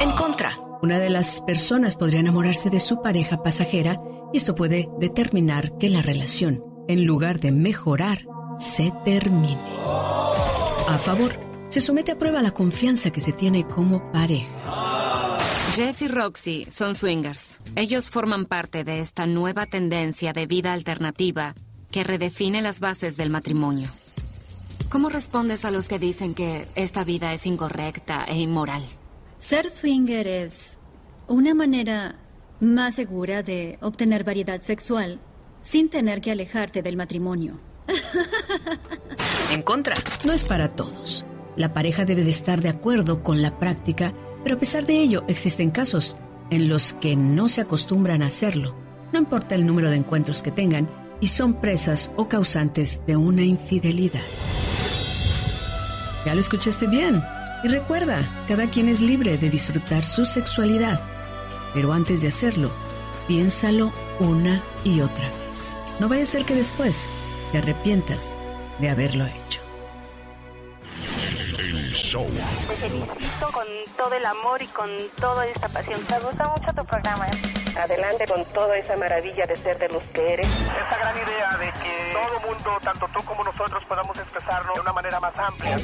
En 0.00 0.10
contra, 0.12 0.58
una 0.80 0.98
de 0.98 1.10
las 1.10 1.40
personas 1.40 1.96
podría 1.96 2.20
enamorarse 2.20 2.70
de 2.70 2.80
su 2.80 3.02
pareja 3.02 3.42
pasajera 3.42 4.00
y 4.32 4.36
esto 4.36 4.54
puede 4.54 4.88
determinar 5.00 5.76
que 5.78 5.88
la 5.88 6.02
relación, 6.02 6.62
en 6.86 7.04
lugar 7.04 7.40
de 7.40 7.50
mejorar, 7.50 8.26
se 8.58 8.92
termine. 9.04 9.58
A 10.88 10.98
favor, 10.98 11.32
se 11.68 11.80
somete 11.80 12.12
a 12.12 12.18
prueba 12.18 12.42
la 12.42 12.52
confianza 12.52 13.10
que 13.10 13.20
se 13.20 13.32
tiene 13.32 13.66
como 13.66 14.12
pareja. 14.12 14.87
Jeff 15.72 16.02
y 16.02 16.08
Roxy 16.08 16.66
son 16.68 16.94
swingers. 16.94 17.60
Ellos 17.76 18.10
forman 18.10 18.46
parte 18.46 18.84
de 18.84 19.00
esta 19.00 19.26
nueva 19.26 19.66
tendencia 19.66 20.32
de 20.32 20.46
vida 20.46 20.72
alternativa 20.72 21.54
que 21.90 22.04
redefine 22.04 22.62
las 22.62 22.80
bases 22.80 23.16
del 23.16 23.30
matrimonio. 23.30 23.88
¿Cómo 24.88 25.08
respondes 25.08 25.64
a 25.64 25.70
los 25.70 25.88
que 25.88 25.98
dicen 25.98 26.34
que 26.34 26.66
esta 26.74 27.04
vida 27.04 27.32
es 27.34 27.46
incorrecta 27.46 28.24
e 28.24 28.38
inmoral? 28.38 28.82
Ser 29.36 29.70
swinger 29.70 30.26
es 30.26 30.78
una 31.28 31.54
manera 31.54 32.16
más 32.60 32.94
segura 32.96 33.42
de 33.42 33.78
obtener 33.80 34.24
variedad 34.24 34.60
sexual 34.60 35.20
sin 35.62 35.90
tener 35.90 36.20
que 36.20 36.32
alejarte 36.32 36.82
del 36.82 36.96
matrimonio. 36.96 37.60
En 39.52 39.62
contra, 39.62 39.96
no 40.24 40.32
es 40.32 40.44
para 40.44 40.74
todos. 40.74 41.24
La 41.56 41.74
pareja 41.74 42.04
debe 42.04 42.24
de 42.24 42.30
estar 42.30 42.60
de 42.60 42.68
acuerdo 42.68 43.22
con 43.22 43.42
la 43.42 43.58
práctica, 43.58 44.14
pero 44.48 44.56
a 44.56 44.60
pesar 44.60 44.86
de 44.86 44.98
ello 44.98 45.24
existen 45.28 45.70
casos 45.70 46.16
en 46.48 46.70
los 46.70 46.94
que 46.94 47.16
no 47.16 47.50
se 47.50 47.60
acostumbran 47.60 48.22
a 48.22 48.28
hacerlo. 48.28 48.74
No 49.12 49.18
importa 49.18 49.54
el 49.54 49.66
número 49.66 49.90
de 49.90 49.96
encuentros 49.96 50.40
que 50.40 50.50
tengan 50.50 50.88
y 51.20 51.26
son 51.26 51.60
presas 51.60 52.12
o 52.16 52.30
causantes 52.30 53.02
de 53.06 53.14
una 53.14 53.42
infidelidad. 53.42 54.22
Ya 56.24 56.32
lo 56.32 56.40
escuchaste 56.40 56.86
bien. 56.86 57.22
Y 57.62 57.68
recuerda, 57.68 58.26
cada 58.48 58.70
quien 58.70 58.88
es 58.88 59.02
libre 59.02 59.36
de 59.36 59.50
disfrutar 59.50 60.02
su 60.02 60.24
sexualidad. 60.24 60.98
Pero 61.74 61.92
antes 61.92 62.22
de 62.22 62.28
hacerlo, 62.28 62.70
piénsalo 63.26 63.92
una 64.18 64.64
y 64.82 65.02
otra 65.02 65.28
vez. 65.46 65.76
No 66.00 66.08
vaya 66.08 66.22
a 66.22 66.24
ser 66.24 66.46
que 66.46 66.54
después 66.54 67.06
te 67.52 67.58
arrepientas 67.58 68.38
de 68.80 68.88
haberlo 68.88 69.26
hecho. 69.26 69.67
Show. 71.98 72.26
Te 72.68 72.74
felicito 72.74 73.50
con 73.52 73.66
todo 73.96 74.14
el 74.14 74.24
amor 74.24 74.62
y 74.62 74.66
con 74.68 74.88
toda 75.20 75.46
esta 75.46 75.68
pasión. 75.68 76.00
Me 76.08 76.20
gusta 76.20 76.48
mucho 76.48 76.72
tu 76.72 76.86
programa. 76.86 77.26
Adelante 77.76 78.24
con 78.26 78.44
toda 78.46 78.78
esa 78.78 78.96
maravilla 78.96 79.44
de 79.46 79.56
ser 79.56 79.78
de 79.78 79.88
los 79.88 80.02
que 80.08 80.34
eres. 80.34 80.46
Esta 80.46 80.98
gran 80.98 81.16
idea 81.16 81.56
de 81.58 81.72
que 81.80 82.12
todo 82.12 82.40
mundo, 82.48 82.78
tanto 82.82 83.08
tú 83.12 83.22
como 83.24 83.42
nosotros, 83.42 83.82
podamos 83.88 84.16
expresarlo 84.16 84.74
de 84.74 84.80
una 84.80 84.92
manera 84.92 85.18
más 85.18 85.36
amplia. 85.38 85.76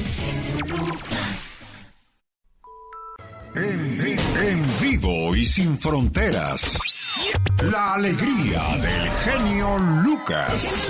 En, 3.55 4.01
en- 4.01 4.37
en 4.47 4.79
vivo 4.81 5.35
y 5.35 5.45
sin 5.45 5.77
fronteras. 5.79 6.77
La 7.71 7.93
alegría 7.93 8.61
del 8.81 9.09
genio 9.23 9.77
Lucas. 10.03 10.89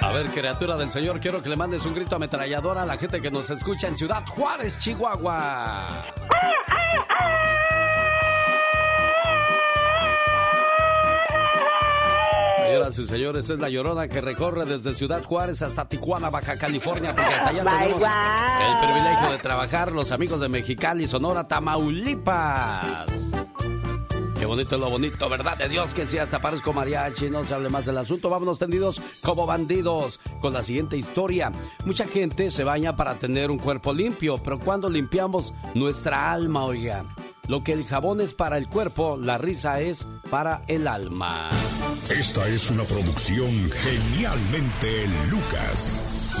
A 0.00 0.10
ver, 0.10 0.26
criatura 0.30 0.76
del 0.76 0.90
Señor, 0.90 1.20
quiero 1.20 1.42
que 1.42 1.48
le 1.48 1.56
mandes 1.56 1.84
un 1.84 1.94
grito 1.94 2.16
ametralladora 2.16 2.82
a 2.82 2.86
la 2.86 2.96
gente 2.96 3.20
que 3.20 3.30
nos 3.30 3.48
escucha 3.50 3.86
en 3.88 3.96
Ciudad 3.96 4.24
Juárez, 4.26 4.78
Chihuahua. 4.80 6.06
Señoras 12.72 12.98
y 12.98 13.04
señores, 13.04 13.50
es 13.50 13.58
la 13.58 13.68
llorona 13.68 14.08
que 14.08 14.22
recorre 14.22 14.64
desde 14.64 14.94
Ciudad 14.94 15.22
Juárez 15.22 15.60
hasta 15.60 15.86
Tijuana, 15.86 16.30
Baja 16.30 16.56
California, 16.56 17.14
porque 17.14 17.34
hasta 17.34 17.50
allá 17.50 17.64
Bye, 17.64 17.78
tenemos 17.78 18.02
el 18.02 18.88
privilegio 18.88 19.30
de 19.30 19.38
trabajar 19.38 19.92
los 19.92 20.10
amigos 20.10 20.40
de 20.40 20.48
Mexicali, 20.48 21.06
Sonora, 21.06 21.46
Tamaulipas. 21.46 23.06
Qué 24.42 24.46
bonito 24.46 24.74
es 24.74 24.80
lo 24.80 24.90
bonito, 24.90 25.28
¿verdad? 25.28 25.56
De 25.56 25.68
Dios 25.68 25.94
que 25.94 26.04
sí, 26.04 26.18
hasta 26.18 26.40
parezco 26.40 26.72
mariachi. 26.72 27.30
No 27.30 27.44
se 27.44 27.54
hable 27.54 27.68
más 27.68 27.86
del 27.86 27.96
asunto. 27.96 28.28
Vámonos 28.28 28.58
tendidos 28.58 29.00
como 29.20 29.46
bandidos 29.46 30.18
con 30.40 30.52
la 30.52 30.64
siguiente 30.64 30.96
historia. 30.96 31.52
Mucha 31.84 32.08
gente 32.08 32.50
se 32.50 32.64
baña 32.64 32.96
para 32.96 33.14
tener 33.14 33.52
un 33.52 33.58
cuerpo 33.58 33.92
limpio, 33.92 34.38
pero 34.42 34.58
cuando 34.58 34.90
limpiamos 34.90 35.54
nuestra 35.74 36.32
alma, 36.32 36.64
oiga. 36.64 37.04
Lo 37.46 37.62
que 37.62 37.72
el 37.72 37.84
jabón 37.84 38.20
es 38.20 38.34
para 38.34 38.58
el 38.58 38.68
cuerpo, 38.68 39.16
la 39.16 39.38
risa 39.38 39.80
es 39.80 40.08
para 40.28 40.64
el 40.66 40.88
alma. 40.88 41.48
Esta 42.10 42.48
es 42.48 42.68
una 42.68 42.82
producción 42.82 43.70
genialmente 43.70 45.06
Lucas. 45.30 46.32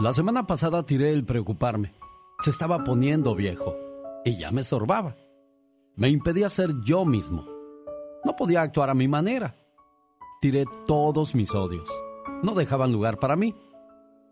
La 0.00 0.12
semana 0.12 0.44
pasada 0.48 0.84
tiré 0.84 1.12
el 1.12 1.24
preocuparme. 1.24 1.94
Se 2.40 2.50
estaba 2.50 2.82
poniendo 2.82 3.36
viejo 3.36 3.76
y 4.24 4.38
ya 4.38 4.50
me 4.50 4.62
estorbaba. 4.62 5.14
Me 5.98 6.08
impedía 6.08 6.48
ser 6.48 6.80
yo 6.84 7.04
mismo. 7.04 7.44
No 8.24 8.36
podía 8.36 8.62
actuar 8.62 8.88
a 8.88 8.94
mi 8.94 9.08
manera. 9.08 9.56
Tiré 10.40 10.64
todos 10.86 11.34
mis 11.34 11.52
odios. 11.56 11.90
No 12.40 12.54
dejaban 12.54 12.92
lugar 12.92 13.18
para 13.18 13.34
mí. 13.34 13.56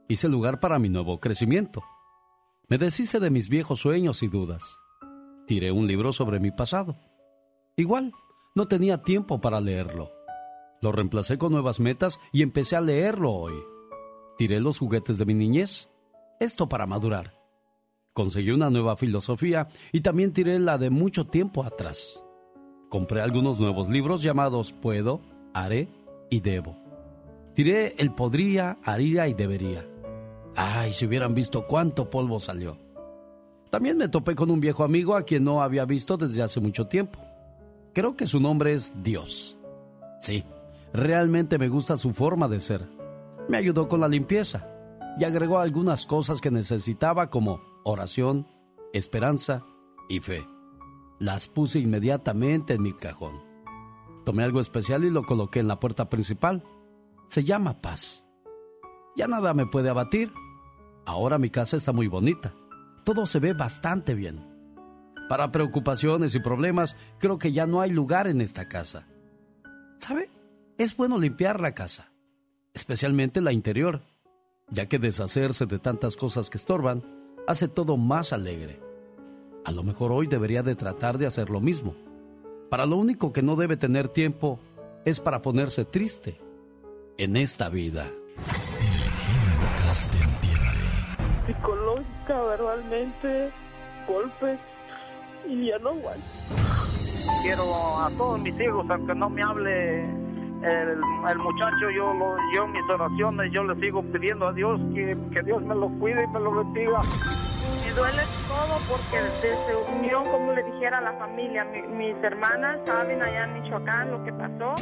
Hice 0.07 0.29
lugar 0.29 0.61
para 0.61 0.79
mi 0.79 0.89
nuevo 0.89 1.19
crecimiento. 1.19 1.83
Me 2.69 2.79
deshice 2.79 3.19
de 3.19 3.31
mis 3.31 3.49
viejos 3.49 3.81
sueños 3.81 4.23
y 4.23 4.29
dudas. 4.29 4.79
Tiré 5.49 5.73
un 5.73 5.89
libro 5.89 6.13
sobre 6.13 6.39
mi 6.39 6.53
pasado. 6.53 7.01
Igual, 7.75 8.13
no 8.55 8.69
tenía 8.69 9.03
tiempo 9.03 9.41
para 9.41 9.61
leerlo. 9.61 10.13
Lo 10.81 10.93
reemplacé 10.93 11.37
con 11.37 11.51
nuevas 11.51 11.81
metas 11.81 12.21
y 12.33 12.43
empecé 12.43 12.77
a 12.77 12.81
leerlo 12.81 13.33
hoy. 13.33 13.55
Tiré 14.39 14.61
los 14.61 14.79
juguetes 14.79 15.19
de 15.19 15.27
mi 15.27 15.35
niñez. 15.35 15.91
Esto 16.39 16.69
para 16.69 16.87
madurar. 16.87 17.36
Conseguí 18.17 18.51
una 18.51 18.71
nueva 18.71 18.97
filosofía 18.97 19.69
y 19.93 20.01
también 20.01 20.33
tiré 20.33 20.59
la 20.59 20.79
de 20.79 20.89
mucho 20.89 21.27
tiempo 21.27 21.63
atrás. 21.63 22.25
Compré 22.89 23.21
algunos 23.21 23.61
nuevos 23.61 23.91
libros 23.91 24.23
llamados 24.23 24.73
Puedo, 24.73 25.21
Haré 25.53 25.91
y 26.31 26.41
Debo. 26.41 26.79
Tiré 27.53 27.95
el 27.99 28.15
podría, 28.15 28.79
haría 28.83 29.29
y 29.29 29.35
debería. 29.35 29.87
Ay, 30.57 30.95
si 30.95 31.05
hubieran 31.05 31.35
visto 31.35 31.67
cuánto 31.67 32.09
polvo 32.09 32.41
salió. 32.41 32.79
También 33.69 33.99
me 33.99 34.09
topé 34.09 34.35
con 34.35 34.51
un 34.51 34.61
viejo 34.61 34.83
amigo 34.83 35.15
a 35.15 35.25
quien 35.25 35.45
no 35.45 35.61
había 35.61 35.85
visto 35.85 36.17
desde 36.17 36.43
hace 36.43 36.59
mucho 36.59 36.87
tiempo. 36.87 37.21
Creo 37.93 38.17
que 38.17 38.27
su 38.27 38.41
nombre 38.41 38.73
es 38.73 38.95
Dios. 39.03 39.59
Sí, 40.23 40.43
realmente 40.95 41.59
me 41.59 41.69
gusta 41.69 41.99
su 41.99 42.15
forma 42.15 42.49
de 42.49 42.61
ser. 42.61 42.89
Me 43.51 43.59
ayudó 43.59 43.89
con 43.89 44.01
la 44.01 44.09
limpieza 44.09 44.67
y 45.21 45.25
agregó 45.25 45.59
algunas 45.59 46.07
cosas 46.07 46.41
que 46.41 46.51
necesitaba 46.51 47.29
como 47.29 47.76
oración, 47.87 48.49
esperanza 48.93 49.65
y 50.09 50.19
fe. 50.19 50.45
Las 51.21 51.47
puse 51.47 51.79
inmediatamente 51.79 52.75
en 52.75 52.83
mi 52.83 52.93
cajón. 52.93 53.43
Tomé 54.25 54.43
algo 54.43 54.61
especial 54.61 55.05
y 55.05 55.11
lo 55.11 55.23
coloqué 55.23 55.61
en 55.61 55.69
la 55.69 55.79
puerta 55.79 56.11
principal. 56.11 56.65
Se 57.29 57.45
llama 57.45 57.81
paz. 57.81 58.27
Ya 59.17 59.29
nada 59.29 59.55
me 59.55 59.67
puede 59.67 59.89
abatir. 59.89 60.33
Ahora 61.07 61.39
mi 61.39 61.49
casa 61.49 61.77
está 61.77 61.93
muy 61.93 62.09
bonita. 62.09 62.55
Todo 63.05 63.25
se 63.25 63.39
ve 63.39 63.53
bastante 63.53 64.15
bien. 64.15 64.45
Para 65.29 65.53
preocupaciones 65.53 66.35
y 66.35 66.41
problemas, 66.41 66.97
creo 67.21 67.39
que 67.39 67.53
ya 67.53 67.69
no 67.69 67.81
hay 67.81 67.93
lugar 67.93 68.27
en 68.27 68.41
esta 68.41 68.69
casa. 68.69 69.07
¿Sabe? 69.99 70.29
Es 70.77 70.97
bueno 70.97 71.19
limpiar 71.19 71.61
la 71.61 71.73
casa, 71.73 72.13
especialmente 72.75 73.41
la 73.41 73.53
interior, 73.53 74.03
ya 74.71 74.87
que 74.87 74.99
deshacerse 74.99 75.67
de 75.67 75.79
tantas 75.79 76.17
cosas 76.17 76.51
que 76.51 76.59
estorban 76.59 77.16
hace 77.47 77.69
todo 77.69 77.97
más 77.97 78.33
alegre. 78.33 78.81
A 79.65 79.73
lo 79.73 79.83
mejor 79.83 80.13
hoy 80.13 80.27
debería 80.27 80.63
de 80.63 80.75
tratar 80.75 81.19
de 81.19 81.27
hacer 81.27 81.51
lo 81.51 81.61
mismo. 81.61 81.95
Para 82.71 82.87
lo 82.87 82.97
único 82.97 83.33
que 83.33 83.43
no 83.43 83.57
debe 83.57 83.77
tener 83.77 84.09
tiempo 84.09 84.59
es 85.05 85.21
para 85.21 85.43
ponerse 85.43 85.85
triste 85.85 86.41
en 87.19 87.37
esta 87.37 87.69
vida. 87.69 88.07
Lucas 89.61 90.09
te 90.11 90.19
entiende. 90.19 91.47
psicológica, 91.47 92.43
verbalmente, 92.43 93.51
golpes 94.09 94.59
y 95.49 95.67
ya 95.67 95.79
no 95.79 95.91
aguanto. 95.91 96.27
Quiero 97.43 97.63
a 98.01 98.11
todos 98.17 98.41
mis 98.41 98.61
hijos, 98.61 98.87
aunque 98.89 99.15
no 99.15 99.31
me 99.31 99.43
hable 99.43 100.05
el, 100.63 101.01
el 101.31 101.39
muchacho, 101.39 101.91
yo, 101.95 102.13
lo, 102.15 102.37
yo 102.55 102.67
mis 102.69 102.83
oraciones, 102.91 103.53
yo 103.53 103.65
le 103.65 103.81
sigo 103.81 104.03
pidiendo 104.03 104.49
a 104.49 104.53
Dios 104.53 104.81
que, 104.95 105.17
que 105.35 105.43
Dios 105.43 105.63
me 105.63 105.75
lo 105.75 105.89
cuide 105.99 106.25
y 106.25 106.29
me 106.29 106.41
lo 106.41 106.53
bendiga. 106.53 107.01
Duele 107.97 108.23
todo 108.47 108.79
porque 108.89 109.17
desde 109.43 109.75
unión, 109.91 110.25
como 110.31 110.53
le 110.53 110.63
dijera 110.65 110.99
a 110.99 111.01
la 111.01 111.15
familia, 111.19 111.65
mi- 111.65 111.81
mis 111.83 112.15
hermanas 112.23 112.79
saben 112.87 113.21
allá 113.23 113.45
en 113.45 113.63
Michoacán 113.63 114.11
lo 114.11 114.23
que 114.23 114.33
pasó. 114.33 114.75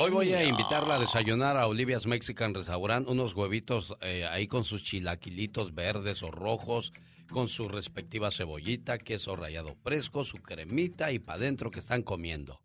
Hoy 0.00 0.10
voy 0.10 0.32
a 0.32 0.42
invitarla 0.42 0.96
a 0.96 0.98
desayunar 0.98 1.56
a 1.56 1.68
Olivia's 1.68 2.06
Mexican 2.06 2.52
Restaurant, 2.52 3.08
unos 3.08 3.34
huevitos 3.34 3.94
eh, 4.00 4.26
ahí 4.28 4.48
con 4.48 4.64
sus 4.64 4.82
chilaquilitos 4.82 5.72
verdes 5.72 6.24
o 6.24 6.32
rojos, 6.32 6.92
con 7.30 7.48
su 7.48 7.68
respectiva 7.68 8.32
cebollita, 8.32 8.98
queso 8.98 9.36
rallado 9.36 9.76
fresco, 9.84 10.24
su 10.24 10.38
cremita 10.38 11.12
y 11.12 11.20
para 11.20 11.38
adentro 11.38 11.70
que 11.70 11.78
están 11.78 12.02
comiendo. 12.02 12.60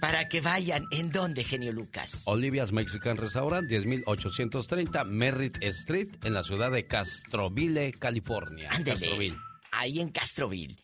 Para 0.00 0.28
que 0.28 0.42
vayan, 0.42 0.84
¿en 0.90 1.10
dónde, 1.10 1.44
genio 1.44 1.72
Lucas? 1.72 2.22
Olivia's 2.26 2.72
Mexican 2.72 3.16
Restaurant, 3.16 3.70
10830 3.70 5.04
Merritt 5.04 5.62
Street, 5.62 6.08
en 6.24 6.34
la 6.34 6.42
ciudad 6.42 6.70
de 6.72 6.86
Castroville, 6.86 7.92
California. 7.92 8.68
Ándele. 8.70 9.00
Castroville. 9.00 9.36
Ahí 9.70 10.00
en 10.00 10.10
Castroville. 10.10 10.76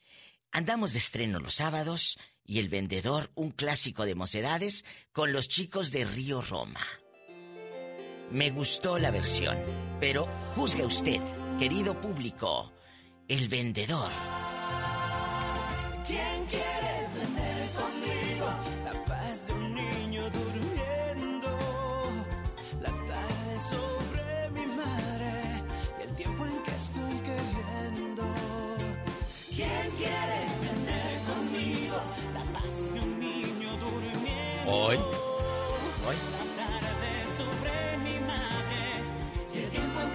Andamos 0.51 0.93
de 0.93 0.99
estreno 0.99 1.41
los 1.41 1.57
sábados 1.57 2.19
y 2.45 2.59
el 2.59 2.69
vendedor, 2.69 3.31
un 3.35 3.51
clásico 3.51 4.07
de 4.07 4.15
mocedades, 4.15 4.85
con 5.13 5.33
los 5.33 5.49
chicos 5.49 5.91
de 5.93 6.05
Río 6.05 6.41
Roma. 6.41 6.85
Me 8.31 8.51
gustó 8.51 8.99
la 8.99 9.11
versión, 9.11 9.59
pero 10.01 10.27
juzgue 10.55 10.85
usted, 10.85 11.21
querido 11.59 12.01
público, 12.01 12.73
el 13.29 13.49
vendedor. 13.49 14.11
¿Quién 16.07 16.47
quiere 16.47 16.88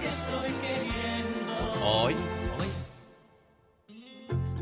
que 0.00 0.06
estoy 0.06 0.50
queriendo. 0.60 1.84
Hoy. 1.84 2.14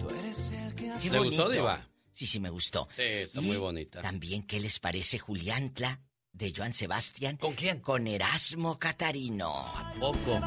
Tú 0.00 0.14
eres 0.14 0.52
el 0.52 0.74
que 0.74 0.92
Qué 1.00 1.10
¿Le 1.10 1.18
gustó. 1.18 1.48
Diva? 1.48 1.88
Sí, 2.12 2.26
sí, 2.26 2.40
me 2.40 2.50
gustó. 2.50 2.88
Sí, 2.96 3.02
está 3.02 3.40
Y 3.40 3.44
muy 3.44 3.56
bonita. 3.56 4.02
También, 4.02 4.42
¿qué 4.46 4.60
les 4.60 4.78
parece 4.78 5.18
Juliantla 5.18 6.00
de 6.32 6.52
Joan 6.54 6.74
Sebastián? 6.74 7.36
¿Con 7.36 7.54
quién? 7.54 7.80
Con 7.80 8.06
Erasmo 8.06 8.78
Catarino. 8.78 9.64
Poco. 9.98 10.40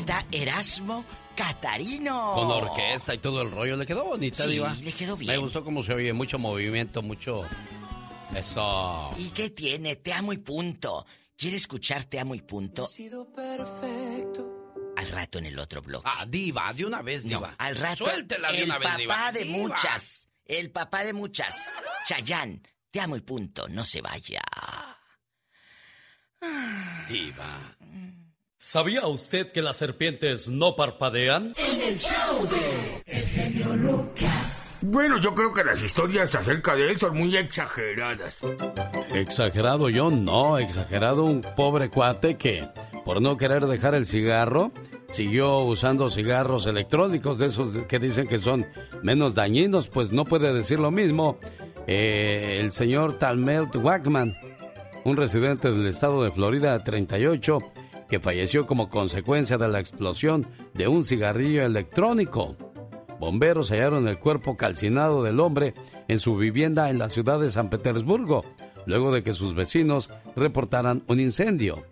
Está 0.00 0.26
Erasmo 0.32 1.04
Catarino. 1.36 2.32
Con 2.34 2.50
orquesta 2.50 3.14
y 3.14 3.18
todo 3.18 3.42
el 3.42 3.50
rollo. 3.50 3.76
Le 3.76 3.86
quedó 3.86 4.04
bonita, 4.04 4.44
Sí, 4.44 4.50
Diva. 4.50 4.74
le 4.74 4.92
quedó 4.92 5.16
bien. 5.16 5.32
Me 5.32 5.38
gustó 5.38 5.62
cómo 5.64 5.82
se 5.82 5.94
oye. 5.94 6.12
Mucho 6.12 6.38
movimiento, 6.38 7.02
mucho. 7.02 7.42
Eso. 8.34 9.10
¿Y 9.18 9.28
qué 9.30 9.50
tiene? 9.50 9.96
Te 9.96 10.12
amo 10.12 10.32
y 10.32 10.38
punto. 10.38 11.04
¿Quiere 11.36 11.56
escuchar 11.56 12.04
Te 12.04 12.18
amo 12.20 12.34
y 12.34 12.42
punto? 12.42 12.86
sido 12.86 13.30
perfecto. 13.32 14.56
Al 14.96 15.08
rato 15.08 15.38
en 15.38 15.46
el 15.46 15.58
otro 15.58 15.80
blog. 15.82 16.02
Ah, 16.04 16.24
Diva, 16.28 16.72
de 16.74 16.84
una 16.84 17.00
vez, 17.02 17.24
No, 17.24 17.38
Diva. 17.38 17.54
al 17.58 17.76
rato. 17.76 18.04
Suéltela 18.04 18.52
de 18.52 18.58
el 18.58 18.64
una 18.64 18.78
vez, 18.78 18.88
papá 18.88 18.98
Diva. 18.98 19.32
de 19.32 19.44
Diva. 19.44 19.58
muchas. 19.58 20.28
El 20.44 20.70
papá 20.70 21.04
de 21.04 21.12
muchas. 21.12 21.56
Chayán. 22.06 22.62
Te 22.90 23.00
amo 23.00 23.16
y 23.16 23.20
punto. 23.20 23.68
No 23.68 23.84
se 23.86 24.00
vaya. 24.02 24.42
Diva. 27.08 27.76
¿Sabía 28.62 29.06
usted 29.06 29.50
que 29.52 29.62
las 29.62 29.76
serpientes 29.76 30.46
no 30.48 30.76
parpadean? 30.76 31.54
En 31.56 31.80
el 31.80 31.98
show 31.98 32.46
de 32.46 33.02
El 33.06 33.24
genio 33.24 33.74
Lucas. 33.74 34.80
Bueno, 34.82 35.18
yo 35.18 35.34
creo 35.34 35.50
que 35.54 35.64
las 35.64 35.82
historias 35.82 36.34
acerca 36.34 36.76
de 36.76 36.90
él 36.90 36.98
son 36.98 37.16
muy 37.16 37.34
exageradas. 37.38 38.40
Exagerado 39.14 39.88
yo, 39.88 40.10
no, 40.10 40.58
exagerado 40.58 41.24
un 41.24 41.40
pobre 41.40 41.88
cuate 41.88 42.36
que, 42.36 42.68
por 43.06 43.22
no 43.22 43.38
querer 43.38 43.64
dejar 43.64 43.94
el 43.94 44.06
cigarro, 44.06 44.72
siguió 45.10 45.60
usando 45.60 46.10
cigarros 46.10 46.66
electrónicos 46.66 47.38
de 47.38 47.46
esos 47.46 47.70
que 47.88 47.98
dicen 47.98 48.28
que 48.28 48.38
son 48.38 48.66
menos 49.02 49.34
dañinos, 49.34 49.88
pues 49.88 50.12
no 50.12 50.26
puede 50.26 50.52
decir 50.52 50.78
lo 50.80 50.90
mismo 50.90 51.38
eh, 51.86 52.58
el 52.60 52.72
señor 52.72 53.16
Talmelt 53.16 53.74
Wackman, 53.74 54.36
un 55.04 55.16
residente 55.16 55.70
del 55.70 55.86
estado 55.86 56.22
de 56.22 56.30
Florida 56.30 56.76
de 56.76 56.84
38, 56.84 57.58
que 58.10 58.20
falleció 58.20 58.66
como 58.66 58.90
consecuencia 58.90 59.56
de 59.56 59.68
la 59.68 59.78
explosión 59.78 60.46
de 60.74 60.88
un 60.88 61.04
cigarrillo 61.04 61.64
electrónico. 61.64 62.56
Bomberos 63.20 63.70
hallaron 63.70 64.08
el 64.08 64.18
cuerpo 64.18 64.56
calcinado 64.56 65.22
del 65.22 65.40
hombre 65.40 65.74
en 66.08 66.18
su 66.18 66.36
vivienda 66.36 66.90
en 66.90 66.98
la 66.98 67.08
ciudad 67.08 67.40
de 67.40 67.50
San 67.50 67.70
Petersburgo, 67.70 68.44
luego 68.84 69.12
de 69.12 69.22
que 69.22 69.32
sus 69.32 69.54
vecinos 69.54 70.10
reportaran 70.34 71.04
un 71.06 71.20
incendio. 71.20 71.84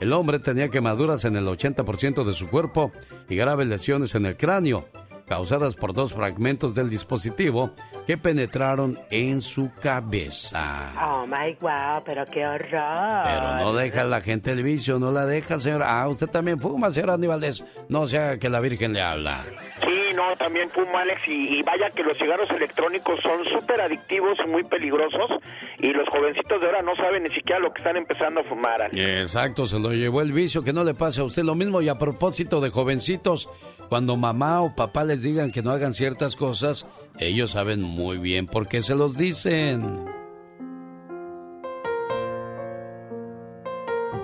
El 0.00 0.12
hombre 0.12 0.40
tenía 0.40 0.68
quemaduras 0.68 1.24
en 1.24 1.36
el 1.36 1.46
80% 1.46 2.24
de 2.24 2.34
su 2.34 2.48
cuerpo 2.48 2.90
y 3.28 3.36
graves 3.36 3.68
lesiones 3.68 4.16
en 4.16 4.26
el 4.26 4.36
cráneo, 4.36 4.88
causadas 5.26 5.74
por 5.74 5.94
dos 5.94 6.12
fragmentos 6.12 6.74
del 6.74 6.90
dispositivo 6.90 7.72
que 8.06 8.18
penetraron 8.18 8.98
en 9.10 9.40
su 9.40 9.70
cabeza. 9.80 10.92
Oh 11.00 11.26
my 11.26 11.56
wow, 11.60 12.02
pero 12.04 12.24
qué 12.26 12.46
horror. 12.46 13.22
Pero 13.24 13.56
no 13.56 13.72
deja 13.74 14.04
la 14.04 14.20
gente 14.20 14.52
el 14.52 14.62
vicio, 14.62 14.98
no 14.98 15.10
la 15.12 15.26
deja, 15.26 15.58
señora. 15.58 16.00
Ah, 16.00 16.08
usted 16.08 16.28
también 16.28 16.60
fuma, 16.60 16.90
señora 16.90 17.14
Aníbaldez. 17.14 17.64
No 17.88 18.06
sea 18.06 18.38
que 18.38 18.48
la 18.48 18.60
Virgen 18.60 18.92
le 18.92 19.02
habla. 19.02 19.44
Sí, 19.84 20.01
no, 20.12 20.36
también 20.36 20.70
fumo, 20.70 20.96
Alex, 20.96 21.20
y, 21.26 21.58
y 21.58 21.62
vaya 21.62 21.90
que 21.90 22.02
los 22.02 22.16
cigarros 22.18 22.50
electrónicos 22.50 23.20
son 23.20 23.44
súper 23.46 23.80
adictivos 23.80 24.38
y 24.44 24.48
muy 24.48 24.64
peligrosos, 24.64 25.30
y 25.78 25.88
los 25.88 26.08
jovencitos 26.08 26.60
de 26.60 26.66
ahora 26.66 26.82
no 26.82 26.94
saben 26.96 27.24
ni 27.24 27.34
siquiera 27.34 27.60
lo 27.60 27.72
que 27.72 27.80
están 27.80 27.96
empezando 27.96 28.40
a 28.40 28.44
fumar, 28.44 28.82
Alex. 28.82 29.04
Exacto, 29.04 29.66
se 29.66 29.78
lo 29.78 29.92
llevó 29.92 30.22
el 30.22 30.32
vicio, 30.32 30.62
que 30.62 30.72
no 30.72 30.84
le 30.84 30.94
pase 30.94 31.20
a 31.20 31.24
usted 31.24 31.42
lo 31.42 31.54
mismo. 31.54 31.82
Y 31.82 31.88
a 31.88 31.98
propósito 31.98 32.60
de 32.60 32.70
jovencitos, 32.70 33.48
cuando 33.88 34.16
mamá 34.16 34.62
o 34.62 34.74
papá 34.74 35.04
les 35.04 35.22
digan 35.22 35.52
que 35.52 35.62
no 35.62 35.70
hagan 35.70 35.94
ciertas 35.94 36.36
cosas, 36.36 36.86
ellos 37.18 37.52
saben 37.52 37.82
muy 37.82 38.18
bien 38.18 38.46
por 38.46 38.68
qué 38.68 38.82
se 38.82 38.94
los 38.94 39.16
dicen. 39.16 40.06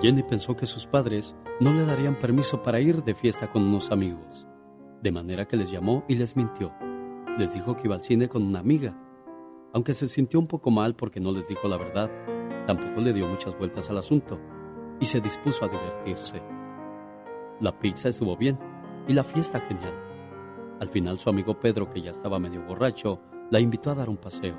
Jenny 0.01 0.23
pensó 0.23 0.55
que 0.55 0.65
sus 0.65 0.85
padres 0.85 1.35
no 1.59 1.73
le 1.73 1.85
darían 1.85 2.17
permiso 2.17 2.63
para 2.63 2.79
ir 2.79 3.03
de 3.03 3.15
fiesta 3.15 3.51
con 3.51 3.63
unos 3.63 3.91
amigos. 3.91 4.48
De 5.01 5.11
manera 5.11 5.45
que 5.45 5.55
les 5.55 5.71
llamó 5.71 6.03
y 6.07 6.15
les 6.15 6.35
mintió. 6.35 6.73
Les 7.37 7.53
dijo 7.53 7.75
que 7.75 7.83
iba 7.85 7.95
al 7.95 8.03
cine 8.03 8.27
con 8.27 8.43
una 8.43 8.59
amiga. 8.59 8.97
Aunque 9.73 9.93
se 9.93 10.07
sintió 10.07 10.39
un 10.39 10.47
poco 10.47 10.71
mal 10.71 10.95
porque 10.95 11.21
no 11.21 11.31
les 11.31 11.47
dijo 11.47 11.67
la 11.67 11.77
verdad, 11.77 12.11
tampoco 12.67 12.99
le 12.99 13.13
dio 13.13 13.27
muchas 13.27 13.57
vueltas 13.57 13.89
al 13.89 13.97
asunto 13.97 14.39
y 14.99 15.05
se 15.05 15.21
dispuso 15.21 15.63
a 15.63 15.69
divertirse. 15.69 16.41
La 17.61 17.77
pizza 17.79 18.09
estuvo 18.09 18.35
bien 18.35 18.59
y 19.07 19.13
la 19.13 19.23
fiesta 19.23 19.61
genial. 19.61 19.93
Al 20.81 20.89
final 20.89 21.17
su 21.17 21.29
amigo 21.29 21.59
Pedro, 21.59 21.89
que 21.89 22.01
ya 22.01 22.11
estaba 22.11 22.39
medio 22.39 22.65
borracho, 22.65 23.21
la 23.51 23.59
invitó 23.59 23.91
a 23.91 23.95
dar 23.95 24.09
un 24.09 24.17
paseo. 24.17 24.57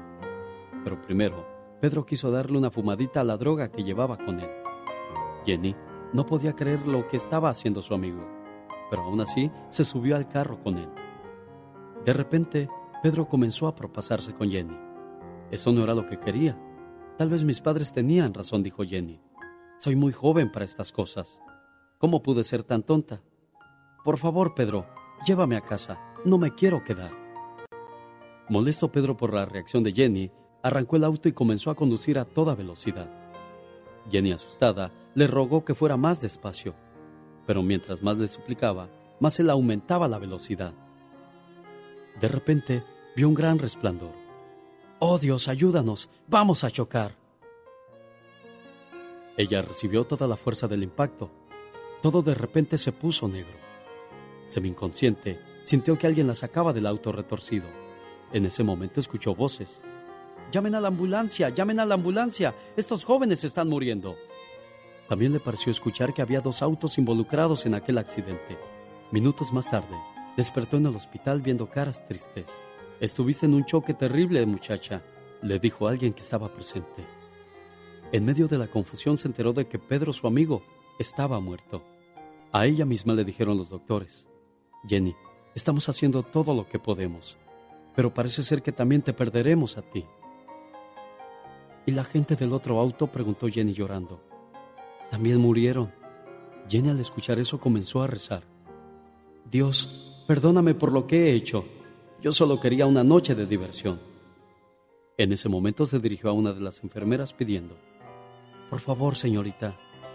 Pero 0.82 1.00
primero, 1.02 1.46
Pedro 1.80 2.06
quiso 2.06 2.30
darle 2.30 2.56
una 2.56 2.70
fumadita 2.70 3.20
a 3.20 3.24
la 3.24 3.36
droga 3.36 3.70
que 3.70 3.84
llevaba 3.84 4.16
con 4.16 4.40
él. 4.40 4.50
Jenny 5.44 5.74
no 6.12 6.26
podía 6.26 6.54
creer 6.54 6.86
lo 6.86 7.06
que 7.08 7.16
estaba 7.16 7.50
haciendo 7.50 7.82
su 7.82 7.94
amigo, 7.94 8.26
pero 8.90 9.02
aún 9.02 9.20
así 9.20 9.50
se 9.70 9.84
subió 9.84 10.16
al 10.16 10.28
carro 10.28 10.60
con 10.62 10.76
él. 10.76 10.88
De 12.04 12.12
repente, 12.12 12.68
Pedro 13.02 13.28
comenzó 13.28 13.68
a 13.68 13.74
propasarse 13.74 14.34
con 14.34 14.50
Jenny. 14.50 14.76
Eso 15.50 15.72
no 15.72 15.84
era 15.84 15.94
lo 15.94 16.06
que 16.06 16.18
quería. 16.18 16.58
Tal 17.16 17.30
vez 17.30 17.44
mis 17.44 17.60
padres 17.60 17.92
tenían 17.92 18.34
razón, 18.34 18.62
dijo 18.62 18.84
Jenny. 18.84 19.20
Soy 19.78 19.96
muy 19.96 20.12
joven 20.12 20.50
para 20.50 20.64
estas 20.64 20.92
cosas. 20.92 21.40
¿Cómo 21.98 22.22
pude 22.22 22.44
ser 22.44 22.62
tan 22.62 22.82
tonta? 22.82 23.22
Por 24.04 24.18
favor, 24.18 24.54
Pedro, 24.54 24.86
llévame 25.26 25.56
a 25.56 25.60
casa. 25.60 25.98
No 26.24 26.38
me 26.38 26.54
quiero 26.54 26.84
quedar. 26.84 27.12
Molesto 28.48 28.90
Pedro 28.90 29.16
por 29.16 29.32
la 29.32 29.46
reacción 29.46 29.82
de 29.82 29.92
Jenny, 29.92 30.30
arrancó 30.62 30.96
el 30.96 31.04
auto 31.04 31.28
y 31.28 31.32
comenzó 31.32 31.70
a 31.70 31.74
conducir 31.74 32.18
a 32.18 32.24
toda 32.24 32.54
velocidad. 32.54 33.08
Jenny, 34.10 34.32
asustada, 34.32 34.92
le 35.14 35.26
rogó 35.26 35.64
que 35.64 35.74
fuera 35.74 35.96
más 35.96 36.20
despacio, 36.20 36.74
pero 37.50 37.64
mientras 37.64 38.00
más 38.00 38.16
le 38.16 38.28
suplicaba, 38.28 38.88
más 39.18 39.40
él 39.40 39.50
aumentaba 39.50 40.06
la 40.06 40.20
velocidad. 40.20 40.72
De 42.20 42.28
repente, 42.28 42.84
vio 43.16 43.26
un 43.26 43.34
gran 43.34 43.58
resplandor. 43.58 44.12
¡Oh 45.00 45.18
Dios, 45.18 45.48
ayúdanos! 45.48 46.10
¡Vamos 46.28 46.62
a 46.62 46.70
chocar! 46.70 47.16
Ella 49.36 49.62
recibió 49.62 50.04
toda 50.04 50.28
la 50.28 50.36
fuerza 50.36 50.68
del 50.68 50.84
impacto. 50.84 51.28
Todo 52.00 52.22
de 52.22 52.36
repente 52.36 52.78
se 52.78 52.92
puso 52.92 53.26
negro. 53.26 53.58
Semi-inconsciente, 54.46 55.40
sintió 55.64 55.98
que 55.98 56.06
alguien 56.06 56.28
la 56.28 56.34
sacaba 56.34 56.72
del 56.72 56.86
auto 56.86 57.10
retorcido. 57.10 57.66
En 58.32 58.46
ese 58.46 58.62
momento 58.62 59.00
escuchó 59.00 59.34
voces. 59.34 59.82
¡Llamen 60.52 60.76
a 60.76 60.80
la 60.80 60.86
ambulancia! 60.86 61.48
¡Llamen 61.48 61.80
a 61.80 61.84
la 61.84 61.96
ambulancia! 61.96 62.54
¡Estos 62.76 63.04
jóvenes 63.04 63.42
están 63.42 63.68
muriendo! 63.68 64.14
También 65.10 65.32
le 65.32 65.40
pareció 65.40 65.72
escuchar 65.72 66.14
que 66.14 66.22
había 66.22 66.40
dos 66.40 66.62
autos 66.62 66.96
involucrados 66.96 67.66
en 67.66 67.74
aquel 67.74 67.98
accidente. 67.98 68.56
Minutos 69.10 69.52
más 69.52 69.68
tarde, 69.68 69.96
despertó 70.36 70.76
en 70.76 70.86
el 70.86 70.94
hospital 70.94 71.42
viendo 71.42 71.68
caras 71.68 72.06
tristes. 72.06 72.48
Estuviste 73.00 73.46
en 73.46 73.54
un 73.54 73.64
choque 73.64 73.92
terrible, 73.92 74.46
muchacha, 74.46 75.02
le 75.42 75.58
dijo 75.58 75.88
alguien 75.88 76.12
que 76.12 76.20
estaba 76.20 76.52
presente. 76.52 77.04
En 78.12 78.24
medio 78.24 78.46
de 78.46 78.56
la 78.56 78.68
confusión 78.68 79.16
se 79.16 79.26
enteró 79.26 79.52
de 79.52 79.66
que 79.66 79.80
Pedro, 79.80 80.12
su 80.12 80.28
amigo, 80.28 80.62
estaba 80.96 81.40
muerto. 81.40 81.82
A 82.52 82.66
ella 82.66 82.84
misma 82.84 83.14
le 83.14 83.24
dijeron 83.24 83.56
los 83.56 83.70
doctores, 83.70 84.28
Jenny, 84.86 85.16
estamos 85.56 85.88
haciendo 85.88 86.22
todo 86.22 86.54
lo 86.54 86.68
que 86.68 86.78
podemos, 86.78 87.36
pero 87.96 88.14
parece 88.14 88.44
ser 88.44 88.62
que 88.62 88.70
también 88.70 89.02
te 89.02 89.12
perderemos 89.12 89.76
a 89.76 89.82
ti. 89.82 90.06
¿Y 91.84 91.90
la 91.90 92.04
gente 92.04 92.36
del 92.36 92.52
otro 92.52 92.78
auto? 92.78 93.08
preguntó 93.08 93.48
Jenny 93.48 93.72
llorando. 93.72 94.29
También 95.10 95.38
murieron. 95.38 95.92
Jenny 96.68 96.88
al 96.88 97.00
escuchar 97.00 97.38
eso 97.38 97.58
comenzó 97.58 98.02
a 98.02 98.06
rezar. 98.06 98.44
Dios, 99.50 100.22
perdóname 100.26 100.74
por 100.74 100.92
lo 100.92 101.06
que 101.06 101.26
he 101.26 101.34
hecho. 101.34 101.64
Yo 102.22 102.32
solo 102.32 102.60
quería 102.60 102.86
una 102.86 103.02
noche 103.02 103.34
de 103.34 103.46
diversión. 103.46 103.98
En 105.16 105.32
ese 105.32 105.48
momento 105.48 105.84
se 105.84 105.98
dirigió 105.98 106.30
a 106.30 106.32
una 106.32 106.52
de 106.52 106.60
las 106.60 106.82
enfermeras 106.82 107.32
pidiendo, 107.32 107.74
Por 108.70 108.80
favor, 108.80 109.16
señorita, 109.16 109.74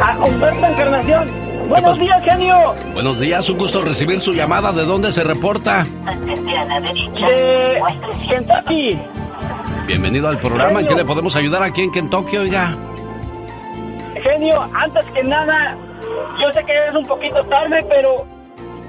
A 0.00 0.16
Humberto 0.24 0.66
Encarnación. 0.66 1.28
Buenos 1.68 1.98
días, 1.98 2.22
genio. 2.22 2.76
Buenos 2.94 3.18
días, 3.18 3.48
un 3.48 3.58
gusto 3.58 3.80
recibir 3.80 4.20
su 4.20 4.32
llamada. 4.32 4.70
¿De 4.70 4.84
dónde 4.84 5.10
se 5.10 5.24
reporta? 5.24 5.82
De 5.82 5.90
Kentucky. 8.28 8.96
Bienvenido 9.88 10.28
al 10.28 10.38
programa. 10.38 10.82
¿En 10.82 10.86
qué 10.86 10.94
le 10.94 11.04
podemos 11.04 11.34
ayudar 11.34 11.64
aquí 11.64 11.82
en 11.82 11.90
Kentucky, 11.90 12.36
oiga? 12.36 12.76
Genio, 14.22 14.68
antes 14.72 15.04
que 15.06 15.24
nada, 15.24 15.76
yo 16.40 16.52
sé 16.52 16.64
que 16.64 16.72
es 16.88 16.94
un 16.94 17.04
poquito 17.06 17.42
tarde, 17.44 17.78
pero 17.88 18.24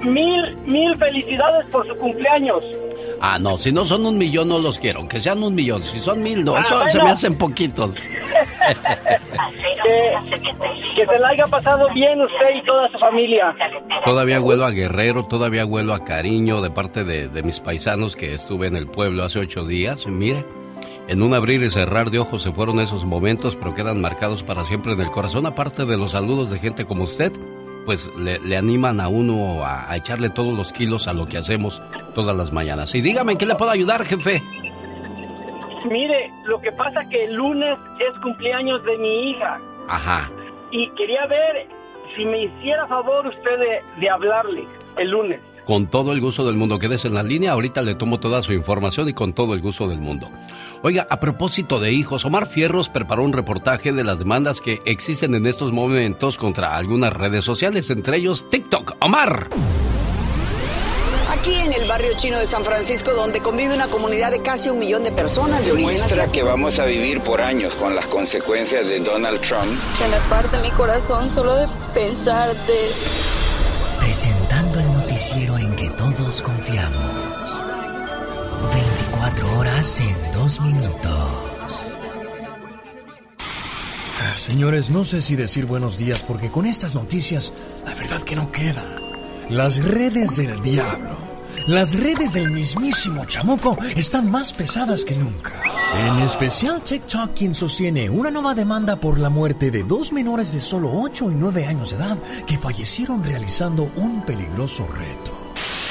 mil, 0.02 0.56
mil 0.66 0.96
felicidades 0.96 1.66
por 1.66 1.86
su 1.86 1.94
cumpleaños. 1.96 2.62
Ah, 3.20 3.38
no, 3.40 3.58
si 3.58 3.72
no 3.72 3.84
son 3.84 4.06
un 4.06 4.16
millón 4.16 4.48
no 4.48 4.58
los 4.58 4.78
quiero, 4.78 5.08
que 5.08 5.20
sean 5.20 5.42
un 5.42 5.54
millón. 5.54 5.82
Si 5.82 5.98
son 5.98 6.22
mil, 6.22 6.44
no, 6.44 6.54
Ah, 6.56 6.60
eso 6.60 6.74
bueno. 6.76 6.90
se 6.90 6.98
me 7.02 7.10
hacen 7.10 7.36
poquitos. 7.38 7.96
Que, 9.84 10.14
que 10.96 11.06
se 11.06 11.18
la 11.18 11.28
haya 11.28 11.46
pasado 11.46 11.88
bien 11.94 12.20
usted 12.20 12.46
y 12.56 12.62
toda 12.66 12.88
su 12.90 12.98
familia. 12.98 13.54
Todavía 14.04 14.40
huelo 14.40 14.66
a 14.66 14.70
Guerrero, 14.70 15.24
todavía 15.24 15.64
huelo 15.64 15.94
a 15.94 16.04
cariño 16.04 16.60
de 16.60 16.70
parte 16.70 17.04
de, 17.04 17.28
de 17.28 17.42
mis 17.42 17.60
paisanos 17.60 18.14
que 18.16 18.34
estuve 18.34 18.66
en 18.66 18.76
el 18.76 18.86
pueblo 18.88 19.24
hace 19.24 19.38
ocho 19.38 19.64
días. 19.64 20.06
Mire, 20.06 20.44
en 21.08 21.22
un 21.22 21.34
abrir 21.34 21.62
y 21.62 21.70
cerrar 21.70 22.10
de 22.10 22.18
ojos 22.18 22.42
se 22.42 22.52
fueron 22.52 22.80
esos 22.80 23.04
momentos, 23.04 23.56
pero 23.56 23.74
quedan 23.74 24.00
marcados 24.00 24.42
para 24.42 24.64
siempre 24.64 24.92
en 24.92 25.00
el 25.00 25.10
corazón. 25.10 25.46
Aparte 25.46 25.84
de 25.86 25.96
los 25.96 26.12
saludos 26.12 26.50
de 26.50 26.58
gente 26.58 26.84
como 26.84 27.04
usted, 27.04 27.32
pues 27.86 28.10
le, 28.18 28.38
le 28.40 28.56
animan 28.56 29.00
a 29.00 29.08
uno 29.08 29.64
a, 29.64 29.90
a 29.90 29.96
echarle 29.96 30.28
todos 30.30 30.54
los 30.56 30.72
kilos 30.72 31.08
a 31.08 31.14
lo 31.14 31.26
que 31.26 31.38
hacemos 31.38 31.82
todas 32.14 32.36
las 32.36 32.52
mañanas. 32.52 32.94
Y 32.94 33.00
dígame, 33.00 33.32
¿en 33.32 33.38
qué 33.38 33.46
le 33.46 33.54
puedo 33.54 33.70
ayudar, 33.70 34.04
jefe? 34.04 34.42
Mire, 35.90 36.30
lo 36.44 36.60
que 36.60 36.72
pasa 36.72 37.04
que 37.08 37.24
el 37.24 37.34
lunes 37.34 37.78
es 38.00 38.18
cumpleaños 38.20 38.84
de 38.84 38.98
mi 38.98 39.30
hija 39.30 39.58
Ajá. 39.88 40.30
y 40.70 40.90
quería 40.90 41.26
ver 41.26 41.68
si 42.16 42.24
me 42.26 42.42
hiciera 42.44 42.86
favor 42.88 43.26
usted 43.26 43.58
de, 43.58 44.00
de 44.00 44.10
hablarle 44.10 44.66
el 44.98 45.10
lunes. 45.10 45.40
Con 45.68 45.86
todo 45.86 46.14
el 46.14 46.22
gusto 46.22 46.46
del 46.46 46.56
mundo. 46.56 46.78
Quédese 46.78 47.08
en 47.08 47.14
la 47.14 47.22
línea, 47.22 47.52
ahorita 47.52 47.82
le 47.82 47.94
tomo 47.94 48.16
toda 48.16 48.42
su 48.42 48.54
información 48.54 49.06
y 49.10 49.12
con 49.12 49.34
todo 49.34 49.52
el 49.52 49.60
gusto 49.60 49.86
del 49.86 49.98
mundo. 49.98 50.30
Oiga, 50.82 51.06
a 51.10 51.20
propósito 51.20 51.78
de 51.78 51.92
hijos, 51.92 52.24
Omar 52.24 52.48
Fierros 52.48 52.88
preparó 52.88 53.22
un 53.22 53.34
reportaje 53.34 53.92
de 53.92 54.02
las 54.02 54.18
demandas 54.18 54.62
que 54.62 54.80
existen 54.86 55.34
en 55.34 55.44
estos 55.44 55.70
momentos 55.70 56.38
contra 56.38 56.74
algunas 56.74 57.12
redes 57.12 57.44
sociales, 57.44 57.90
entre 57.90 58.16
ellos 58.16 58.48
TikTok. 58.48 58.96
Omar. 59.04 59.48
Aquí 61.38 61.54
en 61.54 61.74
el 61.74 61.86
barrio 61.86 62.12
chino 62.16 62.38
de 62.38 62.46
San 62.46 62.64
Francisco, 62.64 63.12
donde 63.12 63.42
convive 63.42 63.74
una 63.74 63.90
comunidad 63.90 64.30
de 64.30 64.40
casi 64.40 64.70
un 64.70 64.78
millón 64.78 65.04
de 65.04 65.12
personas 65.12 65.62
de 65.66 65.72
origen 65.72 65.90
Muestra 65.90 66.12
asiático. 66.12 66.32
que 66.32 66.42
vamos 66.44 66.78
a 66.78 66.86
vivir 66.86 67.20
por 67.20 67.42
años 67.42 67.76
con 67.76 67.94
las 67.94 68.06
consecuencias 68.06 68.88
de 68.88 69.00
Donald 69.00 69.42
Trump. 69.42 69.78
Se 69.98 70.08
me 70.08 70.16
parte 70.30 70.56
mi 70.62 70.70
corazón 70.70 71.28
solo 71.34 71.56
de 71.56 71.68
pensar 71.92 72.54
de... 72.54 72.90
Presentando 73.98 74.80
el 74.80 74.97
noticiero 75.18 75.58
en 75.58 75.74
que 75.74 75.90
todos 75.90 76.40
confiamos. 76.42 77.56
24 78.72 79.58
horas 79.58 79.98
en 79.98 80.32
2 80.32 80.60
minutos. 80.60 81.82
Señores, 84.36 84.90
no 84.90 85.02
sé 85.02 85.20
si 85.20 85.34
decir 85.34 85.66
buenos 85.66 85.98
días 85.98 86.22
porque 86.22 86.50
con 86.50 86.66
estas 86.66 86.94
noticias 86.94 87.52
la 87.84 87.94
verdad 87.94 88.22
que 88.22 88.36
no 88.36 88.52
queda. 88.52 88.84
Las 89.50 89.82
redes 89.82 90.36
del 90.36 90.62
diablo, 90.62 91.16
las 91.66 91.98
redes 91.98 92.34
del 92.34 92.50
mismísimo 92.50 93.24
chamuco 93.24 93.76
están 93.96 94.30
más 94.30 94.52
pesadas 94.52 95.04
que 95.04 95.16
nunca. 95.16 95.52
En 95.98 96.18
especial 96.20 96.82
TikTok 96.82 97.34
quien 97.34 97.54
sostiene 97.54 98.10
una 98.10 98.30
nueva 98.30 98.54
demanda 98.54 98.96
por 98.96 99.18
la 99.18 99.30
muerte 99.30 99.70
de 99.70 99.82
dos 99.82 100.12
menores 100.12 100.52
de 100.52 100.60
solo 100.60 100.90
8 100.92 101.30
y 101.30 101.34
9 101.34 101.66
años 101.66 101.90
de 101.90 101.96
edad 101.96 102.18
que 102.46 102.58
fallecieron 102.58 103.24
realizando 103.24 103.90
un 103.96 104.22
peligroso 104.24 104.86
reto. 104.86 105.37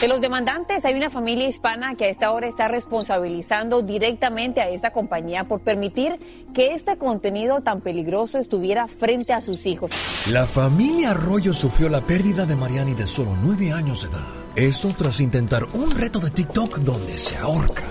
De 0.01 0.07
los 0.07 0.21
demandantes, 0.21 0.85
hay 0.85 0.93
una 0.93 1.09
familia 1.09 1.47
hispana 1.47 1.95
que 1.95 2.05
a 2.05 2.09
esta 2.09 2.31
hora 2.31 2.47
está 2.47 2.67
responsabilizando 2.67 3.81
directamente 3.81 4.61
a 4.61 4.69
esa 4.69 4.91
compañía 4.91 5.45
por 5.45 5.61
permitir 5.61 6.19
que 6.53 6.75
este 6.75 6.97
contenido 6.97 7.61
tan 7.61 7.81
peligroso 7.81 8.37
estuviera 8.37 8.87
frente 8.87 9.33
a 9.33 9.41
sus 9.41 9.65
hijos. 9.65 9.89
La 10.31 10.45
familia 10.45 11.11
Arroyo 11.11 11.51
sufrió 11.51 11.89
la 11.89 12.01
pérdida 12.01 12.45
de 12.45 12.55
Mariani 12.55 12.93
de 12.93 13.07
solo 13.07 13.35
9 13.41 13.73
años 13.73 14.03
de 14.03 14.09
edad. 14.09 14.27
Esto 14.55 14.93
tras 14.95 15.19
intentar 15.19 15.65
un 15.73 15.89
reto 15.89 16.19
de 16.19 16.29
TikTok 16.29 16.77
donde 16.77 17.17
se 17.17 17.35
ahorca. 17.37 17.83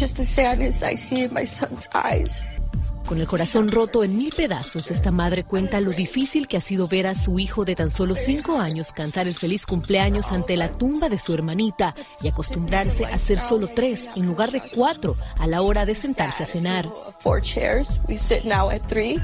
Just 0.00 0.16
the 0.16 0.24
sadness 0.24 0.82
I 0.82 0.96
see 0.96 1.22
in 1.22 1.32
my 1.32 1.46
son's 1.46 1.88
eyes. 1.94 2.42
Con 3.06 3.20
el 3.20 3.26
corazón 3.26 3.68
roto 3.68 4.02
en 4.02 4.16
mil 4.16 4.32
pedazos, 4.34 4.90
esta 4.90 5.10
madre 5.10 5.44
cuenta 5.44 5.80
lo 5.80 5.90
difícil 5.90 6.48
que 6.48 6.56
ha 6.56 6.60
sido 6.62 6.88
ver 6.88 7.06
a 7.06 7.14
su 7.14 7.38
hijo 7.38 7.66
de 7.66 7.74
tan 7.74 7.90
solo 7.90 8.14
cinco 8.14 8.58
años 8.58 8.92
cantar 8.92 9.28
el 9.28 9.34
feliz 9.34 9.66
cumpleaños 9.66 10.32
ante 10.32 10.56
la 10.56 10.70
tumba 10.70 11.10
de 11.10 11.18
su 11.18 11.34
hermanita 11.34 11.94
y 12.22 12.28
acostumbrarse 12.28 13.04
a 13.04 13.18
ser 13.18 13.38
solo 13.38 13.68
tres 13.68 14.08
en 14.16 14.26
lugar 14.26 14.52
de 14.52 14.62
cuatro 14.74 15.16
a 15.38 15.46
la 15.46 15.60
hora 15.60 15.84
de 15.84 15.94
sentarse 15.94 16.44
a 16.44 16.46
cenar. 16.46 16.88
Four 17.20 17.42
chairs. 17.42 18.00
We 18.08 18.16
sit 18.16 18.44
now 18.44 18.70
at 18.70 18.80
three. 18.88 19.22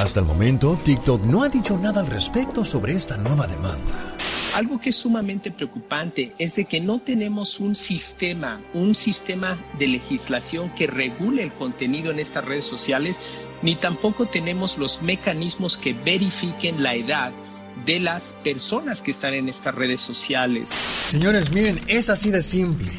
Hasta 0.00 0.18
el 0.18 0.26
momento, 0.26 0.76
TikTok 0.82 1.22
no 1.24 1.44
ha 1.44 1.48
dicho 1.48 1.78
nada 1.78 2.00
al 2.00 2.08
respecto 2.08 2.64
sobre 2.64 2.94
esta 2.94 3.16
nueva 3.16 3.46
demanda. 3.46 4.16
Algo 4.54 4.78
que 4.78 4.90
es 4.90 4.96
sumamente 4.96 5.50
preocupante 5.50 6.34
es 6.38 6.56
de 6.56 6.66
que 6.66 6.80
no 6.80 6.98
tenemos 6.98 7.58
un 7.58 7.74
sistema, 7.74 8.60
un 8.74 8.94
sistema 8.94 9.58
de 9.78 9.88
legislación 9.88 10.68
que 10.74 10.86
regule 10.86 11.42
el 11.42 11.52
contenido 11.52 12.10
en 12.10 12.18
estas 12.18 12.44
redes 12.44 12.66
sociales, 12.66 13.22
ni 13.62 13.76
tampoco 13.76 14.26
tenemos 14.26 14.76
los 14.76 15.00
mecanismos 15.00 15.78
que 15.78 15.94
verifiquen 15.94 16.82
la 16.82 16.94
edad 16.94 17.32
de 17.86 17.98
las 17.98 18.34
personas 18.44 19.00
que 19.00 19.10
están 19.10 19.32
en 19.32 19.48
estas 19.48 19.74
redes 19.74 20.02
sociales. 20.02 20.68
Señores, 20.68 21.50
miren, 21.52 21.80
es 21.86 22.10
así 22.10 22.30
de 22.30 22.42
simple. 22.42 22.92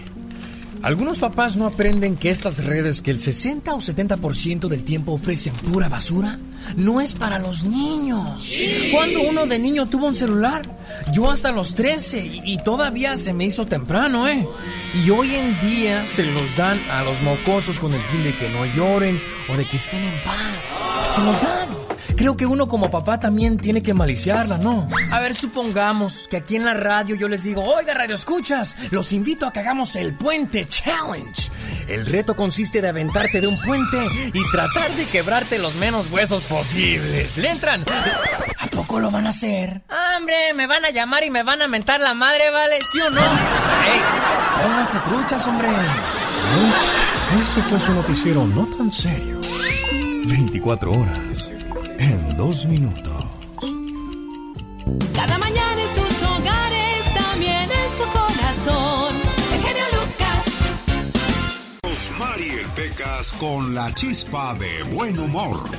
Algunos 0.83 1.19
papás 1.19 1.55
no 1.55 1.65
aprenden 1.65 2.17
que 2.17 2.29
estas 2.29 2.65
redes 2.65 3.01
que 3.01 3.11
el 3.11 3.21
60 3.21 3.73
o 3.73 3.77
70% 3.77 4.67
del 4.67 4.83
tiempo 4.83 5.13
ofrecen 5.13 5.53
pura 5.53 5.87
basura 5.87 6.37
no 6.75 6.99
es 6.99 7.13
para 7.13 7.39
los 7.39 7.63
niños. 7.63 8.51
Cuando 8.91 9.21
uno 9.21 9.45
de 9.45 9.59
niño 9.59 9.87
tuvo 9.87 10.07
un 10.07 10.15
celular? 10.15 10.63
Yo 11.13 11.31
hasta 11.31 11.53
los 11.53 11.73
13 11.75 12.25
y, 12.25 12.41
y 12.53 12.57
todavía 12.57 13.15
se 13.15 13.33
me 13.33 13.45
hizo 13.45 13.65
temprano, 13.65 14.27
¿eh? 14.27 14.45
Y 15.05 15.09
hoy 15.09 15.33
en 15.33 15.59
día 15.61 16.05
se 16.05 16.25
los 16.25 16.57
dan 16.57 16.79
a 16.89 17.01
los 17.03 17.21
mocosos 17.21 17.79
con 17.79 17.93
el 17.93 18.01
fin 18.01 18.21
de 18.23 18.35
que 18.35 18.49
no 18.49 18.65
lloren 18.65 19.21
o 19.47 19.55
de 19.55 19.65
que 19.65 19.77
estén 19.77 20.03
en 20.03 20.21
paz. 20.21 21.15
Se 21.15 21.21
los 21.21 21.41
dan. 21.41 21.92
Creo 22.15 22.37
que 22.37 22.45
uno 22.45 22.67
como 22.67 22.89
papá 22.89 23.19
también 23.19 23.57
tiene 23.57 23.81
que 23.81 23.93
maliciarla, 23.93 24.57
¿no? 24.57 24.87
A 25.11 25.19
ver, 25.19 25.35
supongamos 25.35 26.27
que 26.29 26.37
aquí 26.37 26.55
en 26.55 26.65
la 26.65 26.73
radio 26.73 27.15
yo 27.15 27.27
les 27.27 27.43
digo, 27.43 27.63
oiga, 27.63 27.93
radio 27.93 28.15
escuchas, 28.15 28.77
los 28.91 29.13
invito 29.13 29.45
a 29.45 29.51
que 29.51 29.59
hagamos 29.59 29.95
el 29.95 30.13
Puente 30.13 30.67
Challenge. 30.67 31.49
El 31.87 32.05
reto 32.05 32.35
consiste 32.35 32.81
de 32.81 32.89
aventarte 32.89 33.41
de 33.41 33.47
un 33.47 33.59
puente 33.59 33.97
y 34.33 34.51
tratar 34.51 34.89
de 34.91 35.05
quebrarte 35.05 35.59
los 35.59 35.75
menos 35.75 36.09
huesos 36.11 36.43
posibles. 36.43 37.37
¿Le 37.37 37.49
entran? 37.49 37.83
¿A 38.59 38.67
poco 38.67 38.99
lo 38.99 39.11
van 39.11 39.27
a 39.27 39.29
hacer? 39.29 39.81
Hombre, 40.17 40.53
me 40.53 40.67
van 40.67 40.85
a 40.85 40.91
llamar 40.91 41.23
y 41.23 41.29
me 41.29 41.43
van 41.43 41.61
a 41.61 41.67
mentar 41.67 41.99
la 41.99 42.13
madre, 42.13 42.49
¿vale? 42.51 42.79
¿Sí 42.91 42.99
o 43.01 43.09
no? 43.09 43.21
¡Ey! 43.21 44.01
Pónganse 44.61 44.99
truchas, 44.99 45.47
hombre. 45.47 45.67
Este 47.41 47.61
fue 47.63 47.79
su 47.79 47.93
noticiero 47.93 48.45
no 48.47 48.65
tan 48.65 48.91
serio. 48.91 49.39
24 50.25 50.91
horas 50.91 51.51
en 51.99 52.37
dos 52.37 52.65
minutos. 52.65 53.25
Cada 55.15 55.37
mañana 55.37 55.81
en 55.81 55.89
sus 55.89 56.23
hogares, 56.23 57.13
también 57.13 57.69
en 57.71 57.93
su 57.97 58.03
corazón. 58.11 59.15
El 59.53 59.61
genio 59.61 59.83
Lucas. 59.93 60.45
Mariel 62.19 62.65
Pecas 62.75 63.31
con 63.33 63.73
la 63.75 63.93
chispa 63.93 64.53
de 64.55 64.83
buen 64.83 65.17
humor. 65.19 65.69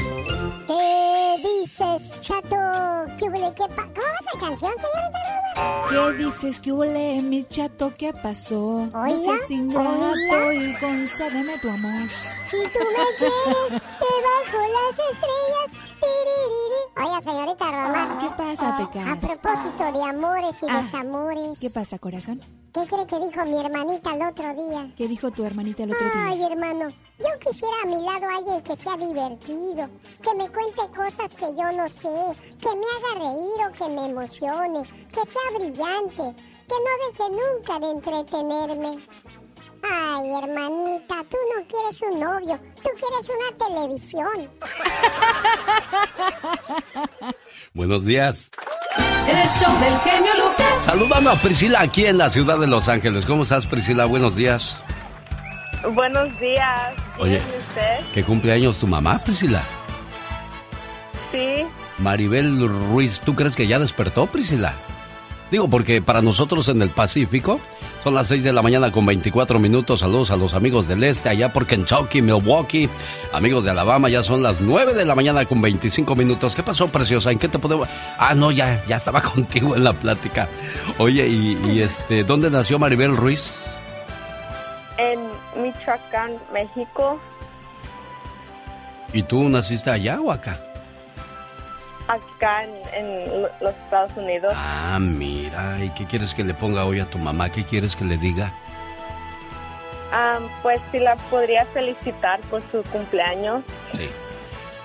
¿Qué 0.66 1.36
dices, 1.42 2.02
chato? 2.20 2.56
¿Qué 3.18 3.26
huele? 3.28 3.52
¿Qué 3.56 3.66
pa- 3.74 3.84
¿Cómo 3.84 4.06
va 4.06 4.18
esa 4.20 4.38
canción, 4.40 4.72
señorita? 4.72 5.24
¿Qué 5.88 6.24
dices 6.24 6.60
que 6.60 6.72
huele 6.72 7.22
mi 7.22 7.44
chato? 7.44 7.92
¿Qué 7.96 8.12
pasó? 8.12 8.88
No 8.92 9.02
Oiga, 9.02 9.18
seas 9.18 9.50
ingrato 9.50 9.88
oiga. 10.46 10.64
y 10.64 10.74
concédeme 10.80 11.58
tu 11.58 11.68
amor. 11.70 12.08
Si 12.50 12.56
tú 12.72 12.78
me 12.78 13.04
quieres, 13.18 13.70
debajo 13.70 14.58
las 14.76 14.98
estrellas. 15.12 15.70
Oiga, 17.04 17.20
señorita 17.20 17.64
Roma. 17.70 18.18
¿Qué 18.18 18.30
pasa, 18.30 18.76
Pecas? 18.78 19.08
A 19.08 19.16
propósito 19.16 19.92
de 19.92 20.02
amores 20.02 20.62
y 20.62 20.66
Ah, 20.68 20.80
desamores. 20.80 21.60
¿Qué 21.60 21.68
pasa, 21.68 21.98
corazón? 21.98 22.40
¿Qué 22.72 22.86
cree 22.86 23.06
que 23.06 23.18
dijo 23.20 23.44
mi 23.44 23.58
hermanita 23.60 24.14
el 24.14 24.22
otro 24.22 24.54
día? 24.54 24.90
¿Qué 24.96 25.06
dijo 25.06 25.30
tu 25.30 25.44
hermanita 25.44 25.82
el 25.82 25.90
otro 25.92 26.02
día? 26.02 26.26
Ay, 26.28 26.42
hermano, 26.44 26.88
yo 27.18 27.38
quisiera 27.40 27.74
a 27.82 27.86
mi 27.86 28.00
lado 28.02 28.26
alguien 28.36 28.62
que 28.62 28.74
sea 28.76 28.96
divertido, 28.96 29.88
que 30.22 30.34
me 30.34 30.48
cuente 30.50 30.82
cosas 30.96 31.34
que 31.34 31.46
yo 31.54 31.70
no 31.72 31.88
sé, 31.90 32.36
que 32.60 32.74
me 32.74 32.86
haga 32.96 33.28
reír 33.28 33.68
o 33.68 33.72
que 33.72 33.88
me 33.94 34.04
emocione, 34.06 34.82
que 35.12 35.26
sea 35.26 35.42
brillante, 35.56 36.42
que 36.66 36.74
no 36.84 36.92
deje 37.06 37.30
nunca 37.30 37.78
de 37.80 37.90
entretenerme. 37.90 39.06
Ay, 39.86 40.32
hermanita, 40.42 41.24
tú 41.30 41.36
no 41.54 41.66
quieres 41.68 42.00
un 42.10 42.20
novio, 42.20 42.58
tú 42.76 42.90
quieres 42.98 43.28
una 43.28 43.66
televisión. 43.66 44.50
Buenos 47.74 48.04
días. 48.04 48.50
El 49.28 49.48
show 49.48 49.72
del 49.80 49.96
genio 49.98 50.32
Lucas. 50.34 50.84
Saludando 50.84 51.30
a 51.30 51.34
Priscila 51.36 51.80
aquí 51.80 52.06
en 52.06 52.18
la 52.18 52.30
ciudad 52.30 52.58
de 52.58 52.66
Los 52.66 52.88
Ángeles. 52.88 53.26
¿Cómo 53.26 53.42
estás, 53.42 53.66
Priscila? 53.66 54.06
Buenos 54.06 54.36
días. 54.36 54.76
Buenos 55.92 56.38
días. 56.40 56.94
Oye. 57.18 57.32
¿Bien 57.32 57.42
y 57.42 57.58
usted? 57.58 58.00
¿Qué 58.14 58.24
cumpleaños 58.24 58.78
tu 58.78 58.86
mamá, 58.86 59.18
Priscila? 59.18 59.62
Sí. 61.30 61.66
Maribel 61.98 62.66
Ruiz, 62.68 63.20
¿tú 63.20 63.34
crees 63.34 63.54
que 63.56 63.66
ya 63.66 63.78
despertó, 63.78 64.26
Priscila? 64.26 64.72
Digo, 65.50 65.68
porque 65.68 66.00
para 66.00 66.22
nosotros 66.22 66.68
en 66.68 66.80
el 66.82 66.90
Pacífico 66.90 67.60
son 68.04 68.14
las 68.14 68.28
6 68.28 68.42
de 68.44 68.52
la 68.52 68.60
mañana 68.60 68.92
con 68.92 69.06
24 69.06 69.58
minutos. 69.58 70.00
Saludos 70.00 70.30
a 70.30 70.36
los 70.36 70.52
amigos 70.52 70.86
del 70.86 71.02
este, 71.04 71.30
allá 71.30 71.50
por 71.50 71.66
Kentucky, 71.66 72.20
Milwaukee. 72.20 72.90
Amigos 73.32 73.64
de 73.64 73.70
Alabama, 73.70 74.10
ya 74.10 74.22
son 74.22 74.42
las 74.42 74.60
9 74.60 74.92
de 74.92 75.06
la 75.06 75.14
mañana 75.14 75.46
con 75.46 75.62
25 75.62 76.14
minutos. 76.14 76.54
¿Qué 76.54 76.62
pasó, 76.62 76.88
preciosa? 76.88 77.30
¿En 77.30 77.38
qué 77.38 77.48
te 77.48 77.58
podemos...? 77.58 77.88
Ah, 78.18 78.34
no, 78.34 78.50
ya, 78.50 78.84
ya 78.86 78.98
estaba 78.98 79.22
contigo 79.34 79.74
en 79.74 79.84
la 79.84 79.94
plática. 79.94 80.50
Oye, 80.98 81.26
y, 81.26 81.58
y 81.64 81.80
este, 81.80 82.24
¿dónde 82.24 82.50
nació 82.50 82.78
Maribel 82.78 83.16
Ruiz? 83.16 83.54
En 84.98 85.20
Michoacán, 85.62 86.32
México. 86.52 87.18
¿Y 89.14 89.22
tú 89.22 89.48
naciste 89.48 89.90
allá 89.90 90.20
o 90.20 90.30
acá? 90.30 90.60
Acá 92.08 92.64
en, 92.64 92.74
en 92.94 93.42
lo- 93.42 93.50
los 93.60 93.74
Estados 93.84 94.12
Unidos. 94.16 94.52
Ah, 94.56 94.98
mira, 95.00 95.82
¿y 95.82 95.88
qué 95.90 96.04
quieres 96.04 96.34
que 96.34 96.44
le 96.44 96.52
ponga 96.54 96.84
hoy 96.84 97.00
a 97.00 97.06
tu 97.06 97.18
mamá? 97.18 97.48
¿Qué 97.50 97.64
quieres 97.64 97.96
que 97.96 98.04
le 98.04 98.18
diga? 98.18 98.52
Ah, 100.12 100.38
pues 100.62 100.80
sí 100.92 100.98
la 100.98 101.16
podría 101.16 101.64
felicitar 101.66 102.40
por 102.50 102.62
su 102.70 102.82
cumpleaños. 102.90 103.62
Sí. 103.96 104.08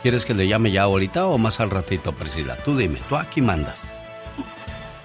¿Quieres 0.01 0.25
que 0.25 0.33
le 0.33 0.47
llame 0.47 0.71
ya 0.71 0.83
ahorita 0.83 1.27
o 1.27 1.37
más 1.37 1.59
al 1.59 1.69
ratito, 1.69 2.13
Priscila? 2.13 2.55
Tú 2.63 2.77
dime, 2.77 2.99
tú 3.09 3.17
aquí 3.17 3.41
mandas. 3.41 3.83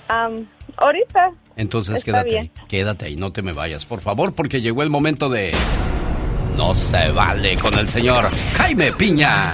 Ah, 0.09 0.29
ahorita. 0.77 1.33
Entonces 1.57 1.97
Está 1.97 2.05
quédate 2.13 2.29
bien. 2.31 2.43
ahí, 2.43 2.67
quédate 2.69 3.05
ahí, 3.07 3.17
no 3.17 3.33
te 3.33 3.43
me 3.43 3.53
vayas, 3.53 3.85
por 3.85 4.01
favor, 4.01 4.33
porque 4.35 4.61
llegó 4.61 4.83
el 4.83 4.91
momento 4.91 5.29
de... 5.29 5.53
No 6.57 6.75
se 6.75 7.11
vale 7.11 7.57
con 7.57 7.77
el 7.77 7.89
señor 7.89 8.31
Jaime 8.57 8.93
Piña. 8.93 9.53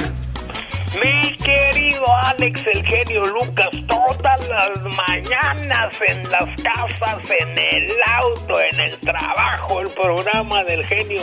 Mi 0.98 1.37
querido 1.37 2.05
Alex, 2.24 2.66
el 2.66 2.85
genio 2.85 3.24
Lucas, 3.26 3.68
todas 3.87 4.48
las 4.48 4.83
mañanas 4.83 5.94
en 6.07 6.29
las 6.31 6.48
casas, 6.62 7.18
en 7.31 7.57
el 7.57 7.92
auto, 8.07 8.61
en 8.72 8.81
el 8.81 8.98
trabajo, 8.98 9.81
el 9.81 9.88
programa 9.90 10.64
del 10.64 10.85
genio 10.85 11.22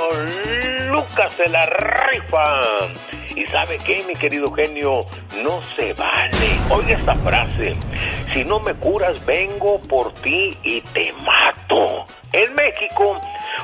Lucas 0.88 1.34
se 1.34 1.50
la 1.50 1.66
rifa. 1.66 3.27
Y 3.38 3.46
sabe 3.46 3.78
qué, 3.86 4.04
mi 4.08 4.16
querido 4.16 4.52
genio, 4.52 5.02
no 5.44 5.62
se 5.62 5.94
vale. 5.94 6.50
Oye 6.72 6.94
esta 6.94 7.14
frase, 7.14 7.76
si 8.34 8.44
no 8.44 8.60
me 8.60 8.74
curas, 8.74 9.24
vengo 9.28 9.80
por 9.84 10.12
ti 10.16 10.58
y 10.64 10.82
te 10.82 11.14
mato. 11.24 12.04
En 12.34 12.54
México, 12.56 13.16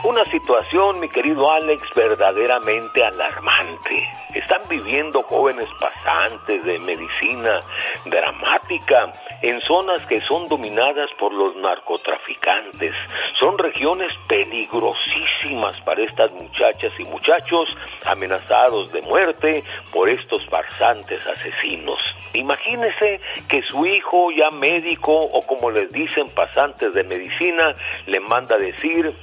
una 0.04 0.24
situación, 0.26 1.00
mi 1.00 1.10
querido 1.10 1.52
Alex, 1.52 1.82
verdaderamente 1.96 3.04
alarmante. 3.04 4.08
Están 4.34 4.62
viviendo 4.70 5.24
jóvenes 5.24 5.68
pasantes 5.80 6.64
de 6.64 6.80
medicina 6.80 7.60
dramática 8.06 9.12
en 9.42 9.60
zonas 9.62 10.06
que 10.06 10.22
son 10.22 10.48
dominadas 10.48 11.10
por 11.20 11.34
los 11.34 11.56
narcotraficantes. 11.58 12.96
Son 13.40 13.58
regiones 13.58 14.14
peligrosísimas 14.28 15.80
para 15.82 16.04
estas 16.04 16.32
muchachas 16.32 16.92
y 17.00 17.04
muchachos 17.06 17.76
amenazados 18.06 18.92
de 18.92 19.02
muerte 19.02 19.63
por 19.92 20.10
estos 20.10 20.46
farsantes 20.48 21.26
asesinos. 21.28 22.00
Imagínese 22.34 23.20
que 23.48 23.62
su 23.64 23.86
hijo, 23.86 24.32
ya 24.32 24.50
médico 24.52 25.14
o 25.14 25.42
como 25.42 25.72
les 25.72 25.90
dicen 25.92 26.28
pasantes 26.30 26.94
de 26.94 27.04
medicina, 27.04 27.76
le 28.08 28.20
manda 28.20 28.58
decir 28.58 29.14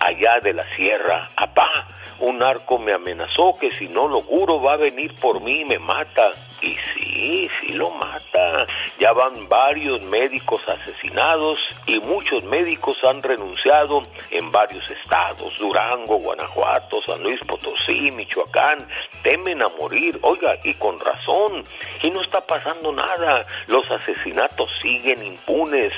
allá 0.00 0.38
de 0.42 0.52
la 0.52 0.64
sierra, 0.74 1.28
apá, 1.36 1.86
un 2.18 2.38
narco 2.38 2.78
me 2.78 2.92
amenazó 2.92 3.52
que 3.60 3.70
si 3.72 3.86
no 3.88 4.08
lo 4.08 4.20
juro 4.20 4.60
va 4.60 4.72
a 4.72 4.76
venir 4.76 5.14
por 5.20 5.40
mí 5.42 5.60
y 5.60 5.64
me 5.64 5.78
mata. 5.78 6.30
Y 6.62 6.74
sí, 6.94 7.50
sí 7.60 7.74
lo 7.74 7.90
mata. 7.90 8.66
Ya 8.98 9.12
van 9.12 9.46
varios 9.46 10.02
médicos 10.04 10.62
asesinados 10.66 11.58
y 11.86 11.98
muchos 12.00 12.42
médicos 12.44 12.96
han 13.04 13.22
renunciado 13.22 14.00
en 14.30 14.50
varios 14.50 14.90
estados, 14.90 15.56
Durango, 15.58 16.16
Guanajuato, 16.16 17.00
San 17.06 17.22
Luis 17.22 17.38
Potosí, 17.40 18.10
Michoacán, 18.10 18.88
temen 19.22 19.62
a 19.62 19.68
morir, 19.68 20.18
oiga, 20.22 20.56
y 20.64 20.74
con 20.74 20.98
razón, 20.98 21.62
y 22.02 22.10
no 22.10 22.22
está 22.22 22.40
pasando 22.40 22.90
nada, 22.92 23.46
los 23.66 23.88
asesinatos 23.90 24.70
siguen 24.82 25.22
impunes, 25.22 25.92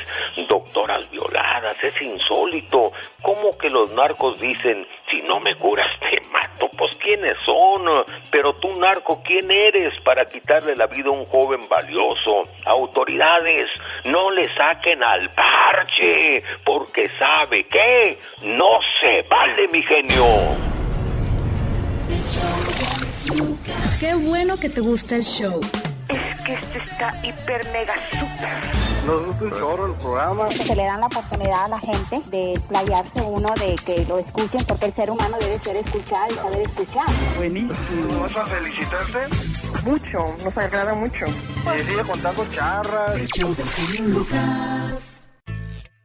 doctoras 0.48 1.08
violadas, 1.10 1.76
es 1.82 2.02
insólito, 2.02 2.92
¿cómo 3.22 3.56
que 3.56 3.70
los 3.70 3.87
narcos 3.94 4.40
dicen, 4.40 4.86
si 5.10 5.20
no 5.22 5.40
me 5.40 5.54
curas 5.56 5.88
te 6.00 6.20
mato? 6.30 6.68
Pues 6.76 6.94
¿quiénes 6.96 7.36
son? 7.44 8.04
Pero 8.30 8.54
tú 8.54 8.68
narco, 8.78 9.22
¿quién 9.24 9.50
eres 9.50 9.92
para 10.04 10.24
quitarle 10.24 10.76
la 10.76 10.86
vida 10.86 11.08
a 11.08 11.12
un 11.12 11.24
joven 11.26 11.68
valioso? 11.68 12.42
Autoridades, 12.66 13.70
no 14.04 14.30
le 14.30 14.52
saquen 14.54 15.02
al 15.02 15.30
parche, 15.30 16.42
porque 16.64 17.08
sabe 17.18 17.64
que 17.64 18.18
no 18.42 18.78
se 19.00 19.22
vale, 19.28 19.68
mi 19.68 19.82
genio. 19.82 20.24
Qué 24.00 24.14
bueno 24.14 24.56
que 24.56 24.68
te 24.68 24.80
gusta 24.80 25.16
el 25.16 25.22
show. 25.22 25.60
Es 26.08 26.40
que 26.42 26.54
este 26.54 26.78
está 26.78 27.12
hiper 27.22 27.64
mega 27.72 27.94
super. 28.10 28.78
Nos 29.06 29.26
gusta 29.26 29.44
un 29.44 29.50
chorro 29.50 29.86
el 29.86 29.94
programa. 29.94 30.50
Se 30.50 30.74
le 30.74 30.84
dan 30.84 31.00
la 31.00 31.06
oportunidad 31.06 31.64
a 31.64 31.68
la 31.68 31.80
gente 31.80 32.20
de 32.30 32.60
playarse 32.68 33.20
uno, 33.20 33.52
de 33.54 33.74
que 33.84 34.04
lo 34.06 34.18
escuchen, 34.18 34.64
porque 34.66 34.86
el 34.86 34.92
ser 34.94 35.10
humano 35.10 35.36
debe 35.38 35.58
ser 35.60 35.76
escuchado 35.76 36.26
y 36.30 36.34
saber 36.34 36.60
escuchar. 36.62 37.06
Buenísimo. 37.36 38.20
¿Vas 38.20 38.36
a 38.36 38.44
felicitarte? 38.46 39.18
Mucho, 39.84 40.18
nos 40.44 40.58
agrada 40.58 40.94
mucho. 40.94 41.26
Y 41.26 41.82
sigue 41.84 42.02
contando 42.02 42.46
charras. 42.54 43.30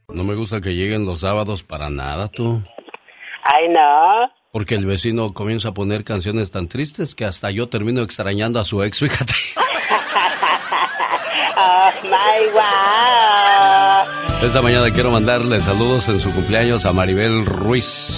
No 0.10 0.24
me 0.24 0.36
gusta 0.36 0.62
que 0.62 0.76
lleguen 0.76 1.06
los 1.06 1.22
sábados 1.22 1.64
para 1.64 1.89
nada, 1.89 2.28
tú. 2.28 2.62
Ay, 3.43 3.70
no. 3.70 4.32
Porque 4.51 4.76
el 4.76 4.86
vecino 4.86 5.34
comienza 5.34 5.70
a 5.70 5.74
poner 5.74 6.04
canciones 6.04 6.51
tan 6.51 6.68
tristes 6.68 7.16
que 7.16 7.26
hasta 7.26 7.51
yo 7.51 7.70
termino 7.70 8.01
extrañando 8.01 8.60
a 8.60 8.66
su 8.66 8.84
ex, 8.84 8.99
fíjate. 8.99 9.34
Oh, 11.56 11.91
my 12.04 12.50
wow. 12.52 14.04
Esta 14.44 14.62
mañana 14.62 14.89
quiero 14.91 15.12
mandarle 15.12 15.60
saludos 15.60 16.08
en 16.10 16.20
su 16.20 16.32
cumpleaños 16.32 16.86
a 16.86 16.94
Maribel 16.94 17.46
Ruiz. 17.46 18.12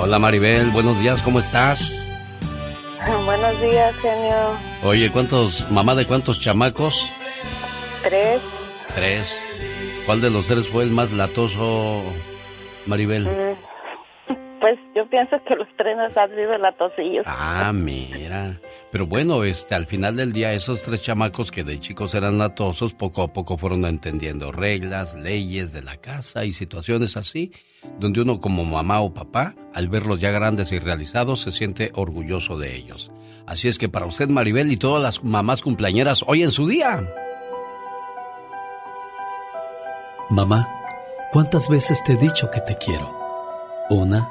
Hola 0.00 0.18
Maribel, 0.18 0.70
buenos 0.70 0.98
días, 0.98 1.20
¿cómo 1.22 1.38
estás? 1.38 1.92
Buenos 3.26 3.60
días, 3.60 3.94
genio. 3.96 4.56
Oye, 4.84 5.10
¿cuántos, 5.10 5.68
mamá 5.70 5.94
de 5.94 6.06
cuántos 6.06 6.40
chamacos? 6.40 7.04
Tres. 8.02 8.40
Tres. 8.94 9.36
¿Cuál 10.06 10.20
de 10.20 10.30
los 10.30 10.46
tres 10.46 10.68
fue 10.68 10.84
el 10.84 10.90
más 10.90 11.10
latoso, 11.10 12.02
Maribel? 12.86 13.26
Pienso 15.12 15.36
que 15.44 15.54
los 15.56 15.68
tres 15.76 15.94
nos 15.94 16.16
han 16.16 16.30
sido 16.30 16.56
latosillos. 16.56 17.26
Ah, 17.26 17.70
mira. 17.74 18.58
Pero 18.90 19.06
bueno, 19.06 19.44
este, 19.44 19.74
al 19.74 19.86
final 19.86 20.16
del 20.16 20.32
día, 20.32 20.54
esos 20.54 20.82
tres 20.82 21.02
chamacos 21.02 21.50
que 21.50 21.64
de 21.64 21.78
chicos 21.78 22.14
eran 22.14 22.38
latosos, 22.38 22.94
poco 22.94 23.20
a 23.20 23.30
poco 23.30 23.58
fueron 23.58 23.84
entendiendo 23.84 24.52
reglas, 24.52 25.12
leyes 25.14 25.70
de 25.74 25.82
la 25.82 25.98
casa 25.98 26.46
y 26.46 26.52
situaciones 26.52 27.18
así, 27.18 27.52
donde 27.98 28.22
uno 28.22 28.40
como 28.40 28.64
mamá 28.64 29.02
o 29.02 29.12
papá, 29.12 29.54
al 29.74 29.88
verlos 29.88 30.18
ya 30.18 30.30
grandes 30.30 30.72
y 30.72 30.78
realizados, 30.78 31.42
se 31.42 31.52
siente 31.52 31.92
orgulloso 31.94 32.56
de 32.56 32.74
ellos. 32.74 33.12
Así 33.46 33.68
es 33.68 33.76
que 33.76 33.90
para 33.90 34.06
usted, 34.06 34.30
Maribel, 34.30 34.72
y 34.72 34.78
todas 34.78 35.02
las 35.02 35.22
mamás 35.22 35.60
cumpleañeras, 35.60 36.24
hoy 36.26 36.42
en 36.42 36.52
su 36.52 36.66
día. 36.66 37.06
Mamá, 40.30 40.66
¿cuántas 41.32 41.68
veces 41.68 42.02
te 42.02 42.14
he 42.14 42.16
dicho 42.16 42.50
que 42.50 42.62
te 42.62 42.76
quiero? 42.76 43.14
Una, 43.90 44.30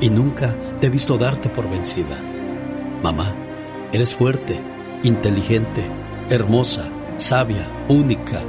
y 0.00 0.10
nunca 0.10 0.54
te 0.80 0.88
he 0.88 0.90
visto 0.90 1.16
darte 1.18 1.48
por 1.48 1.68
vencida. 1.68 2.20
Mamá, 3.02 3.34
eres 3.92 4.14
fuerte, 4.14 4.60
inteligente, 5.02 5.84
hermosa, 6.30 6.90
sabia, 7.16 7.68
única. 7.88 8.42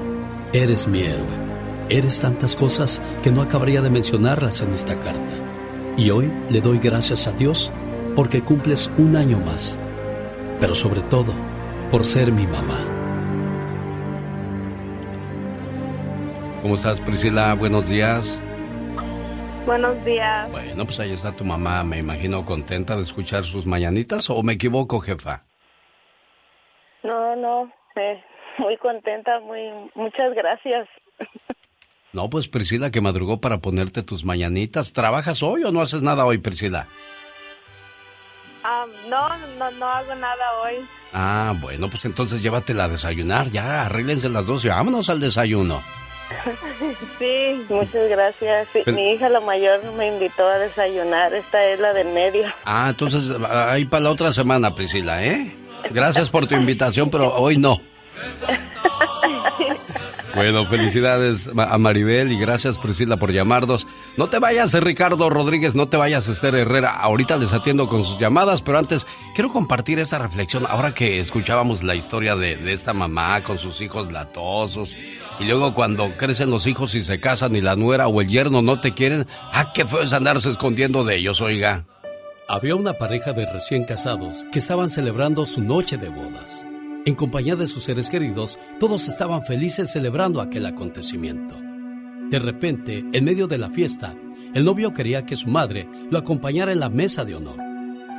Eres 0.53 0.87
mi 0.87 1.01
héroe. 1.01 1.47
Eres 1.89 2.19
tantas 2.19 2.55
cosas 2.55 3.01
que 3.23 3.31
no 3.31 3.41
acabaría 3.41 3.81
de 3.81 3.89
mencionarlas 3.89 4.61
en 4.61 4.73
esta 4.73 4.99
carta. 4.99 5.33
Y 5.95 6.09
hoy 6.09 6.31
le 6.49 6.61
doy 6.61 6.79
gracias 6.79 7.27
a 7.27 7.31
Dios 7.31 7.71
porque 8.15 8.41
cumples 8.41 8.91
un 8.97 9.15
año 9.15 9.39
más. 9.39 9.77
Pero 10.59 10.75
sobre 10.75 11.01
todo, 11.01 11.33
por 11.91 12.05
ser 12.05 12.31
mi 12.31 12.45
mamá. 12.45 12.79
¿Cómo 16.61 16.75
estás, 16.75 16.99
Priscila? 16.99 17.53
Buenos 17.53 17.87
días. 17.87 18.39
Buenos 19.67 20.05
días. 20.05 20.49
Bueno, 20.49 20.85
pues 20.85 20.97
ahí 21.01 21.11
está 21.11 21.35
tu 21.35 21.43
mamá, 21.43 21.83
me 21.83 21.97
imagino 21.97 22.45
contenta 22.45 22.95
de 22.95 23.01
escuchar 23.01 23.43
sus 23.43 23.65
mañanitas, 23.65 24.29
¿o 24.29 24.41
me 24.41 24.53
equivoco, 24.53 25.01
jefa? 25.01 25.43
No, 27.03 27.35
no, 27.35 27.69
eh, 27.97 28.23
muy 28.59 28.77
contenta, 28.77 29.41
muy, 29.41 29.59
muchas 29.93 30.33
gracias. 30.33 30.87
No, 32.13 32.29
pues 32.29 32.47
Priscila 32.47 32.91
que 32.91 33.01
madrugó 33.01 33.41
para 33.41 33.57
ponerte 33.57 34.03
tus 34.03 34.23
mañanitas. 34.23 34.93
¿Trabajas 34.93 35.43
hoy 35.43 35.65
o 35.65 35.71
no 35.73 35.81
haces 35.81 36.01
nada 36.01 36.25
hoy, 36.25 36.37
Priscila? 36.37 36.87
Ah, 38.63 38.85
no, 39.09 39.37
no, 39.59 39.71
no 39.71 39.85
hago 39.85 40.15
nada 40.15 40.61
hoy. 40.63 40.75
Ah, 41.11 41.53
bueno, 41.59 41.89
pues 41.89 42.05
entonces 42.05 42.41
llévatela 42.41 42.85
a 42.85 42.89
desayunar, 42.89 43.51
ya, 43.51 43.85
arréglense 43.85 44.29
las 44.29 44.45
dos 44.45 44.63
y 44.63 44.69
vámonos 44.69 45.09
al 45.09 45.19
desayuno. 45.19 45.83
Sí, 47.19 47.65
muchas 47.69 48.09
gracias. 48.09 48.67
Sí, 48.73 48.79
Pero- 48.85 48.95
Mi 48.97 49.11
hija 49.11 49.29
la 49.29 49.39
mayor 49.39 49.81
me 49.97 50.07
invitó 50.07 50.47
a 50.47 50.57
desayunar, 50.57 51.33
esta 51.33 51.63
es 51.65 51.79
la 51.79 51.93
del 51.93 52.09
medio. 52.09 52.47
Ah, 52.65 52.87
entonces 52.89 53.31
ahí 53.49 53.85
para 53.85 54.03
la 54.03 54.11
otra 54.11 54.31
semana, 54.33 54.73
Priscila, 54.75 55.23
¿eh? 55.23 55.55
Gracias 55.91 56.29
por 56.29 56.47
tu 56.47 56.55
invitación, 56.55 57.09
pero 57.09 57.33
hoy 57.35 57.57
no. 57.57 57.79
Bueno, 60.35 60.67
felicidades 60.67 61.49
a 61.57 61.77
Maribel 61.79 62.31
y 62.31 62.37
gracias 62.39 62.77
Priscila 62.77 63.17
por 63.17 63.31
llamarnos. 63.31 63.87
No 64.17 64.27
te 64.27 64.37
vayas, 64.37 64.71
eh, 64.75 64.79
Ricardo 64.79 65.29
Rodríguez, 65.31 65.73
no 65.73 65.87
te 65.87 65.97
vayas, 65.97 66.27
Esther 66.27 66.53
Herrera. 66.55 66.91
Ahorita 66.91 67.37
les 67.37 67.53
atiendo 67.53 67.87
con 67.87 68.05
sus 68.05 68.19
llamadas, 68.19 68.61
pero 68.61 68.77
antes 68.77 69.07
quiero 69.33 69.51
compartir 69.51 69.97
esa 69.97 70.19
reflexión. 70.19 70.65
Ahora 70.69 70.93
que 70.93 71.19
escuchábamos 71.19 71.81
la 71.81 71.95
historia 71.95 72.35
de, 72.35 72.55
de 72.57 72.73
esta 72.73 72.93
mamá 72.93 73.41
con 73.41 73.57
sus 73.57 73.81
hijos 73.81 74.11
latosos 74.11 74.91
y 75.39 75.45
luego 75.45 75.73
cuando 75.73 76.15
crecen 76.17 76.49
los 76.49 76.67
hijos 76.67 76.95
y 76.95 77.01
se 77.01 77.19
casan 77.19 77.55
y 77.55 77.61
la 77.61 77.75
nuera 77.75 78.07
o 78.07 78.21
el 78.21 78.27
yerno 78.27 78.61
no 78.61 78.79
te 78.79 78.93
quieren, 78.93 79.27
ah, 79.51 79.71
qué 79.73 79.85
es 80.01 80.13
andarse 80.13 80.49
escondiendo 80.49 81.03
de 81.03 81.17
ellos, 81.17 81.41
oiga. 81.41 81.85
Había 82.49 82.75
una 82.75 82.93
pareja 82.93 83.33
de 83.33 83.51
recién 83.51 83.83
casados 83.83 84.45
que 84.51 84.59
estaban 84.59 84.89
celebrando 84.89 85.45
su 85.45 85.61
noche 85.61 85.97
de 85.97 86.09
bodas. 86.09 86.65
En 87.05 87.15
compañía 87.15 87.55
de 87.55 87.67
sus 87.67 87.83
seres 87.83 88.09
queridos, 88.09 88.57
todos 88.79 89.07
estaban 89.07 89.43
felices 89.43 89.91
celebrando 89.91 90.41
aquel 90.41 90.65
acontecimiento. 90.65 91.55
De 92.29 92.39
repente, 92.39 93.05
en 93.13 93.23
medio 93.23 93.47
de 93.47 93.57
la 93.57 93.69
fiesta, 93.69 94.15
el 94.53 94.65
novio 94.65 94.93
quería 94.93 95.25
que 95.25 95.35
su 95.35 95.49
madre 95.49 95.87
lo 96.09 96.17
acompañara 96.17 96.71
en 96.71 96.79
la 96.79 96.89
mesa 96.89 97.25
de 97.25 97.35
honor, 97.35 97.59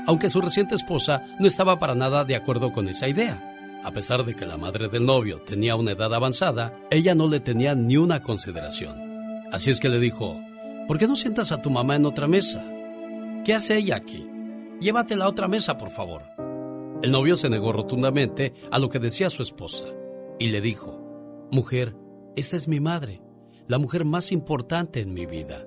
aunque 0.06 0.28
su 0.28 0.40
reciente 0.40 0.74
esposa 0.74 1.22
no 1.38 1.46
estaba 1.46 1.78
para 1.78 1.94
nada 1.94 2.24
de 2.24 2.36
acuerdo 2.36 2.72
con 2.72 2.88
esa 2.88 3.08
idea. 3.08 3.47
A 3.84 3.92
pesar 3.92 4.24
de 4.24 4.34
que 4.34 4.44
la 4.44 4.56
madre 4.56 4.88
del 4.88 5.06
novio 5.06 5.40
tenía 5.40 5.76
una 5.76 5.92
edad 5.92 6.12
avanzada, 6.12 6.76
ella 6.90 7.14
no 7.14 7.28
le 7.28 7.40
tenía 7.40 7.74
ni 7.74 7.96
una 7.96 8.22
consideración. 8.22 8.98
Así 9.52 9.70
es 9.70 9.80
que 9.80 9.88
le 9.88 10.00
dijo, 10.00 10.36
¿por 10.86 10.98
qué 10.98 11.06
no 11.06 11.16
sientas 11.16 11.52
a 11.52 11.62
tu 11.62 11.70
mamá 11.70 11.96
en 11.96 12.04
otra 12.04 12.26
mesa? 12.26 12.64
¿Qué 13.44 13.54
hace 13.54 13.76
ella 13.76 13.96
aquí? 13.96 14.26
Llévatela 14.80 15.24
a 15.24 15.28
otra 15.28 15.48
mesa, 15.48 15.78
por 15.78 15.90
favor. 15.90 16.22
El 17.02 17.12
novio 17.12 17.36
se 17.36 17.48
negó 17.48 17.72
rotundamente 17.72 18.52
a 18.70 18.78
lo 18.78 18.88
que 18.88 18.98
decía 18.98 19.30
su 19.30 19.42
esposa 19.42 19.84
y 20.38 20.48
le 20.48 20.60
dijo, 20.60 20.98
Mujer, 21.50 21.94
esta 22.36 22.56
es 22.56 22.66
mi 22.66 22.80
madre, 22.80 23.22
la 23.68 23.78
mujer 23.78 24.04
más 24.04 24.32
importante 24.32 25.00
en 25.00 25.14
mi 25.14 25.24
vida. 25.24 25.66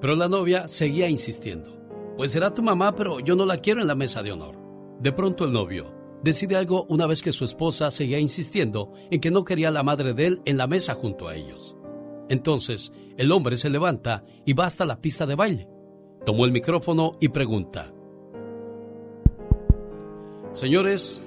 Pero 0.00 0.16
la 0.16 0.28
novia 0.28 0.66
seguía 0.66 1.08
insistiendo, 1.08 1.80
Pues 2.16 2.32
será 2.32 2.52
tu 2.52 2.62
mamá, 2.62 2.96
pero 2.96 3.20
yo 3.20 3.36
no 3.36 3.46
la 3.46 3.58
quiero 3.58 3.80
en 3.80 3.86
la 3.86 3.94
mesa 3.94 4.22
de 4.22 4.32
honor. 4.32 4.56
De 5.00 5.12
pronto 5.12 5.44
el 5.44 5.52
novio 5.52 5.99
decide 6.22 6.56
algo 6.56 6.84
una 6.88 7.06
vez 7.06 7.22
que 7.22 7.32
su 7.32 7.44
esposa 7.44 7.90
seguía 7.90 8.18
insistiendo 8.18 8.92
en 9.10 9.20
que 9.20 9.30
no 9.30 9.44
quería 9.44 9.68
a 9.68 9.72
la 9.72 9.82
madre 9.82 10.14
de 10.14 10.26
él 10.26 10.42
en 10.44 10.56
la 10.56 10.66
mesa 10.66 10.94
junto 10.94 11.28
a 11.28 11.36
ellos. 11.36 11.76
Entonces, 12.28 12.92
el 13.16 13.32
hombre 13.32 13.56
se 13.56 13.70
levanta 13.70 14.24
y 14.46 14.52
va 14.52 14.66
hasta 14.66 14.84
la 14.84 15.00
pista 15.00 15.26
de 15.26 15.34
baile. 15.34 15.68
Tomó 16.24 16.44
el 16.44 16.52
micrófono 16.52 17.16
y 17.20 17.28
pregunta, 17.28 17.92
Señores, 20.52 21.20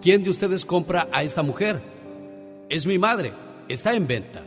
¿quién 0.00 0.22
de 0.22 0.30
ustedes 0.30 0.64
compra 0.64 1.08
a 1.12 1.22
esta 1.22 1.42
mujer? 1.42 1.80
Es 2.68 2.86
mi 2.86 2.98
madre, 2.98 3.32
está 3.68 3.94
en 3.94 4.06
venta. 4.06 4.42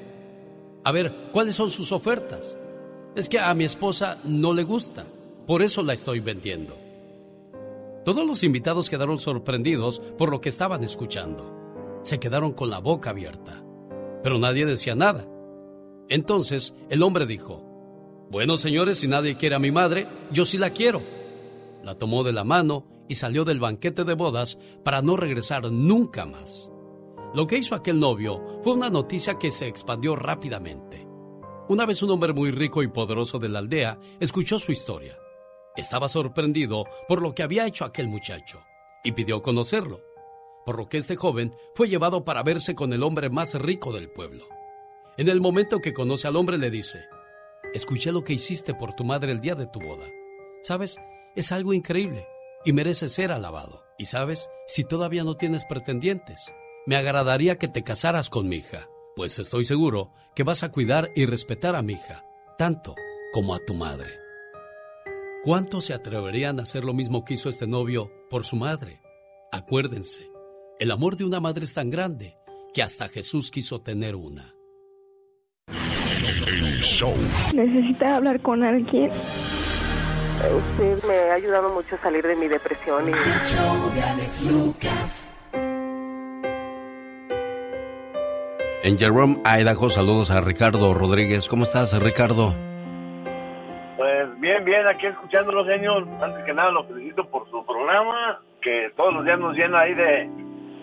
A 0.84 0.92
ver, 0.92 1.14
¿cuáles 1.32 1.56
son 1.56 1.70
sus 1.70 1.92
ofertas? 1.92 2.58
Es 3.16 3.28
que 3.28 3.40
a 3.40 3.54
mi 3.54 3.66
esposa 3.66 4.20
no 4.24 4.54
le 4.54 4.64
gusta, 4.64 5.06
por 5.46 5.62
eso 5.62 5.82
la 5.82 5.94
estoy 5.94 6.22
vendiendo. 6.22 6.78
Todos 8.04 8.26
los 8.26 8.44
invitados 8.44 8.90
quedaron 8.90 9.20
sorprendidos 9.20 10.00
por 10.18 10.32
lo 10.32 10.42
que 10.42 10.50
estaban 10.50 10.84
escuchando. 10.84 12.00
Se 12.02 12.20
quedaron 12.20 12.54
con 12.54 12.72
la 12.72 12.80
boca 12.80 13.12
abierta, 13.12 13.64
pero 14.24 14.40
nadie 14.40 14.66
decía 14.66 14.96
nada. 14.96 15.28
Entonces 16.10 16.74
el 16.90 17.04
hombre 17.04 17.28
dijo, 17.28 17.64
Bueno 18.32 18.58
señores, 18.58 18.98
si 18.98 19.08
nadie 19.08 19.38
quiere 19.38 19.56
a 19.56 19.60
mi 19.60 19.72
madre, 19.72 20.08
yo 20.32 20.46
sí 20.46 20.58
la 20.58 20.72
quiero. 20.72 21.02
La 21.84 21.96
tomó 21.96 22.24
de 22.24 22.34
la 22.34 22.44
mano 22.44 22.88
y 23.08 23.16
salió 23.16 23.46
del 23.46 23.60
banquete 23.60 24.04
de 24.04 24.16
bodas 24.16 24.58
para 24.84 25.04
no 25.04 25.16
regresar 25.16 25.72
nunca 25.72 26.26
más. 26.26 26.72
Lo 27.36 27.46
que 27.46 27.58
hizo 27.58 27.76
aquel 27.76 28.00
novio 28.00 28.62
fue 28.64 28.74
una 28.74 28.90
noticia 28.90 29.38
que 29.38 29.52
se 29.52 29.68
expandió 29.68 30.16
rápidamente. 30.16 31.08
Una 31.70 31.86
vez 31.86 32.02
un 32.02 32.10
hombre 32.10 32.34
muy 32.34 32.52
rico 32.52 32.82
y 32.82 32.88
poderoso 32.88 33.38
de 33.38 33.50
la 33.50 33.60
aldea 33.60 34.00
escuchó 34.20 34.60
su 34.60 34.72
historia. 34.72 35.18
Estaba 35.76 36.10
sorprendido 36.10 36.86
por 37.08 37.22
lo 37.22 37.34
que 37.34 37.44
había 37.44 37.66
hecho 37.66 37.86
aquel 37.86 38.08
muchacho 38.08 38.62
y 39.04 39.14
pidió 39.14 39.42
conocerlo, 39.42 40.02
por 40.66 40.78
lo 40.78 40.90
que 40.90 40.98
este 40.98 41.16
joven 41.16 41.56
fue 41.76 41.88
llevado 41.88 42.26
para 42.26 42.44
verse 42.44 42.76
con 42.76 42.94
el 42.94 43.04
hombre 43.04 43.30
más 43.30 43.56
rico 43.56 43.92
del 43.94 44.12
pueblo. 44.12 44.48
En 45.18 45.30
el 45.30 45.42
momento 45.42 45.80
que 45.80 45.94
conoce 45.94 46.28
al 46.28 46.36
hombre 46.36 46.58
le 46.58 46.72
dice, 46.72 47.06
escuché 47.74 48.12
lo 48.12 48.24
que 48.24 48.34
hiciste 48.34 48.74
por 48.74 48.94
tu 48.94 49.04
madre 49.04 49.32
el 49.32 49.42
día 49.42 49.56
de 49.56 49.68
tu 49.68 49.80
boda. 49.80 50.08
¿Sabes? 50.62 50.98
Es 51.36 51.52
algo 51.52 51.74
increíble 51.74 52.28
y 52.66 52.74
merece 52.74 53.10
ser 53.10 53.32
alabado. 53.32 53.84
Y 53.98 54.06
sabes, 54.06 54.50
si 54.68 54.84
todavía 54.84 55.24
no 55.24 55.38
tienes 55.38 55.66
pretendientes, 55.66 56.54
me 56.86 56.96
agradaría 56.96 57.58
que 57.58 57.68
te 57.68 57.84
casaras 57.84 58.30
con 58.30 58.48
mi 58.48 58.58
hija, 58.58 58.90
pues 59.16 59.40
estoy 59.40 59.66
seguro 59.66 60.12
que 60.36 60.44
vas 60.44 60.64
a 60.64 60.72
cuidar 60.72 61.12
y 61.16 61.26
respetar 61.26 61.76
a 61.76 61.82
mi 61.82 61.94
hija, 61.94 62.26
tanto 62.58 62.96
como 63.34 63.54
a 63.54 63.60
tu 63.60 63.74
madre. 63.74 64.21
¿Cuántos 65.44 65.86
se 65.86 65.96
atreverían 65.96 66.60
a 66.60 66.64
hacer 66.64 66.84
lo 66.84 66.94
mismo 66.94 67.26
que 67.26 67.34
hizo 67.34 67.50
este 67.50 67.66
novio 67.66 68.12
por 68.30 68.46
su 68.46 68.56
madre? 68.58 69.02
Acuérdense, 69.52 70.30
el 70.80 70.92
amor 70.92 71.18
de 71.18 71.26
una 71.26 71.40
madre 71.40 71.66
es 71.66 71.74
tan 71.74 71.90
grande 71.90 72.38
que 72.76 72.84
hasta 72.84 73.10
Jesús 73.10 73.50
quiso 73.50 73.82
tener 73.82 74.16
una. 74.16 74.54
Necesita 77.56 78.18
hablar 78.18 78.40
con 78.42 78.62
alguien. 78.62 79.10
Usted 79.10 81.04
me 81.08 81.32
ha 81.32 81.34
ayudado 81.34 81.74
mucho 81.74 81.96
a 81.96 82.02
salir 82.04 82.24
de 82.24 82.36
mi 82.36 82.48
depresión 82.48 83.10
y... 83.10 83.14
En 88.84 89.00
Jerome, 89.00 89.42
Idaho, 89.44 89.90
saludos 89.90 90.30
a 90.30 90.40
Ricardo 90.42 90.94
Rodríguez. 90.94 91.48
¿Cómo 91.48 91.64
estás, 91.64 92.00
Ricardo? 92.00 92.56
Bien, 94.62 94.66
bien, 94.66 94.88
aquí 94.88 95.08
escuchándolo, 95.08 95.66
señor. 95.66 96.08
Antes 96.22 96.44
que 96.46 96.54
nada, 96.54 96.72
lo 96.72 96.84
felicito 96.84 97.26
por 97.26 97.50
su 97.50 97.66
programa, 97.66 98.40
que 98.62 98.92
todos 98.96 99.14
los 99.14 99.26
días 99.26 99.40
nos 99.40 99.56
llena 99.56 99.80
ahí 99.80 99.94
de 99.94 100.30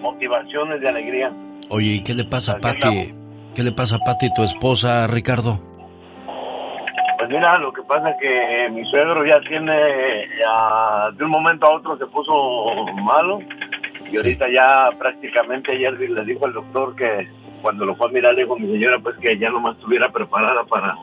motivaciones, 0.00 0.80
de 0.80 0.88
alegría. 0.88 1.32
Oye, 1.70 1.94
¿y 1.94 2.02
qué 2.02 2.14
le 2.14 2.24
pasa 2.24 2.52
a 2.52 2.58
Patti? 2.58 3.14
¿Qué 3.54 3.62
le 3.62 3.72
pasa 3.72 3.96
a 3.96 3.98
Patti, 3.98 4.32
tu 4.34 4.42
esposa, 4.42 5.06
Ricardo? 5.06 5.60
Pues 7.18 7.30
mira, 7.30 7.58
lo 7.58 7.72
que 7.72 7.82
pasa 7.82 8.10
es 8.10 8.16
que 8.20 8.68
mi 8.70 8.84
suegro 8.90 9.24
ya 9.24 9.40
tiene, 9.48 9.72
ya, 10.40 11.10
de 11.12 11.24
un 11.24 11.30
momento 11.30 11.66
a 11.66 11.76
otro 11.76 11.96
se 11.98 12.06
puso 12.06 12.84
malo 12.94 13.40
y 14.10 14.16
ahorita 14.16 14.46
ya 14.52 14.90
prácticamente 14.98 15.74
ayer 15.74 15.92
le 15.92 16.24
dijo 16.24 16.46
al 16.46 16.52
doctor 16.52 16.96
que 16.96 17.28
cuando 17.60 17.84
lo 17.84 17.94
fue 17.96 18.08
a 18.08 18.12
mirar 18.12 18.34
le 18.34 18.42
dijo 18.42 18.56
mi 18.56 18.72
señora 18.72 18.98
pues 19.00 19.16
que 19.18 19.36
ya 19.38 19.50
nomás 19.50 19.76
estuviera 19.76 20.08
preparada 20.10 20.64
para, 20.64 20.94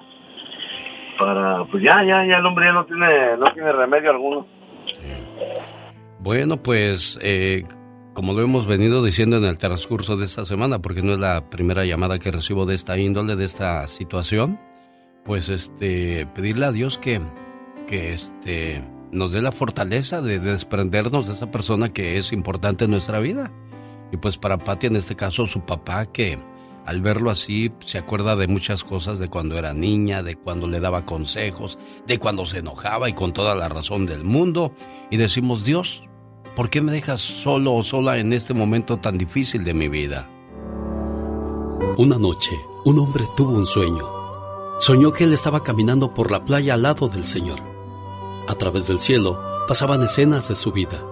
para, 1.17 1.63
pues 1.65 1.83
ya, 1.83 2.03
ya, 2.03 2.25
ya 2.25 2.37
el 2.37 2.45
hombre 2.45 2.65
ya 2.65 2.73
no 2.73 2.85
tiene, 2.85 3.37
no 3.37 3.45
tiene 3.53 3.71
remedio 3.71 4.11
alguno. 4.11 4.47
Bueno, 6.19 6.57
pues 6.57 7.19
eh, 7.21 7.63
como 8.13 8.33
lo 8.33 8.41
hemos 8.41 8.65
venido 8.65 9.03
diciendo 9.03 9.37
en 9.37 9.45
el 9.45 9.57
transcurso 9.57 10.17
de 10.17 10.25
esta 10.25 10.45
semana, 10.45 10.79
porque 10.79 11.03
no 11.03 11.11
es 11.11 11.19
la 11.19 11.49
primera 11.49 11.85
llamada 11.85 12.17
que 12.17 12.31
recibo 12.31 12.65
de 12.65 12.73
esta 12.73 12.97
índole, 12.97 13.35
de 13.35 13.45
esta 13.45 13.87
situación, 13.87 14.59
pues 15.25 15.49
este 15.49 16.25
pedirle 16.33 16.65
a 16.65 16.71
Dios 16.71 16.97
que, 16.97 17.21
que 17.87 18.13
este 18.13 18.81
nos 19.11 19.31
dé 19.31 19.41
la 19.41 19.51
fortaleza 19.51 20.21
de, 20.21 20.39
desprendernos 20.39 21.27
de 21.27 21.33
esa 21.33 21.51
persona 21.51 21.89
que 21.89 22.17
es 22.17 22.31
importante 22.31 22.85
en 22.85 22.91
nuestra 22.91 23.19
vida. 23.19 23.51
Y 24.11 24.17
pues 24.17 24.37
para 24.37 24.57
Patti 24.57 24.87
en 24.87 24.95
este 24.95 25.15
caso 25.15 25.47
su 25.47 25.61
papá 25.61 26.05
que 26.05 26.37
al 26.85 27.01
verlo 27.01 27.31
así 27.31 27.71
se 27.85 27.97
acuerda 27.97 28.35
de 28.35 28.47
muchas 28.47 28.83
cosas 28.83 29.19
de 29.19 29.27
cuando 29.27 29.57
era 29.57 29.73
niña, 29.73 30.23
de 30.23 30.35
cuando 30.35 30.67
le 30.67 30.79
daba 30.79 31.05
consejos, 31.05 31.77
de 32.05 32.19
cuando 32.19 32.45
se 32.45 32.59
enojaba 32.59 33.09
y 33.09 33.13
con 33.13 33.33
toda 33.33 33.55
la 33.55 33.69
razón 33.69 34.05
del 34.05 34.23
mundo. 34.23 34.73
Y 35.09 35.17
decimos, 35.17 35.63
Dios, 35.63 36.03
¿por 36.55 36.69
qué 36.69 36.81
me 36.81 36.91
dejas 36.91 37.21
solo 37.21 37.73
o 37.73 37.83
sola 37.83 38.19
en 38.19 38.33
este 38.33 38.53
momento 38.53 38.97
tan 38.97 39.17
difícil 39.17 39.63
de 39.63 39.73
mi 39.73 39.87
vida? 39.87 40.29
Una 41.97 42.17
noche, 42.17 42.51
un 42.85 42.99
hombre 42.99 43.23
tuvo 43.35 43.51
un 43.51 43.65
sueño 43.65 44.15
Soñó 44.77 45.13
que 45.13 45.23
él 45.23 45.33
estaba 45.33 45.63
caminando 45.63 46.13
por 46.13 46.31
la 46.31 46.43
playa 46.43 46.73
al 46.73 46.81
lado 46.81 47.07
del 47.07 47.25
Señor. 47.25 47.59
A 48.47 48.55
través 48.55 48.87
del 48.87 48.99
cielo 48.99 49.39
pasaban 49.67 50.03
escenas 50.03 50.49
de 50.49 50.55
su 50.55 50.71
vida. 50.71 51.03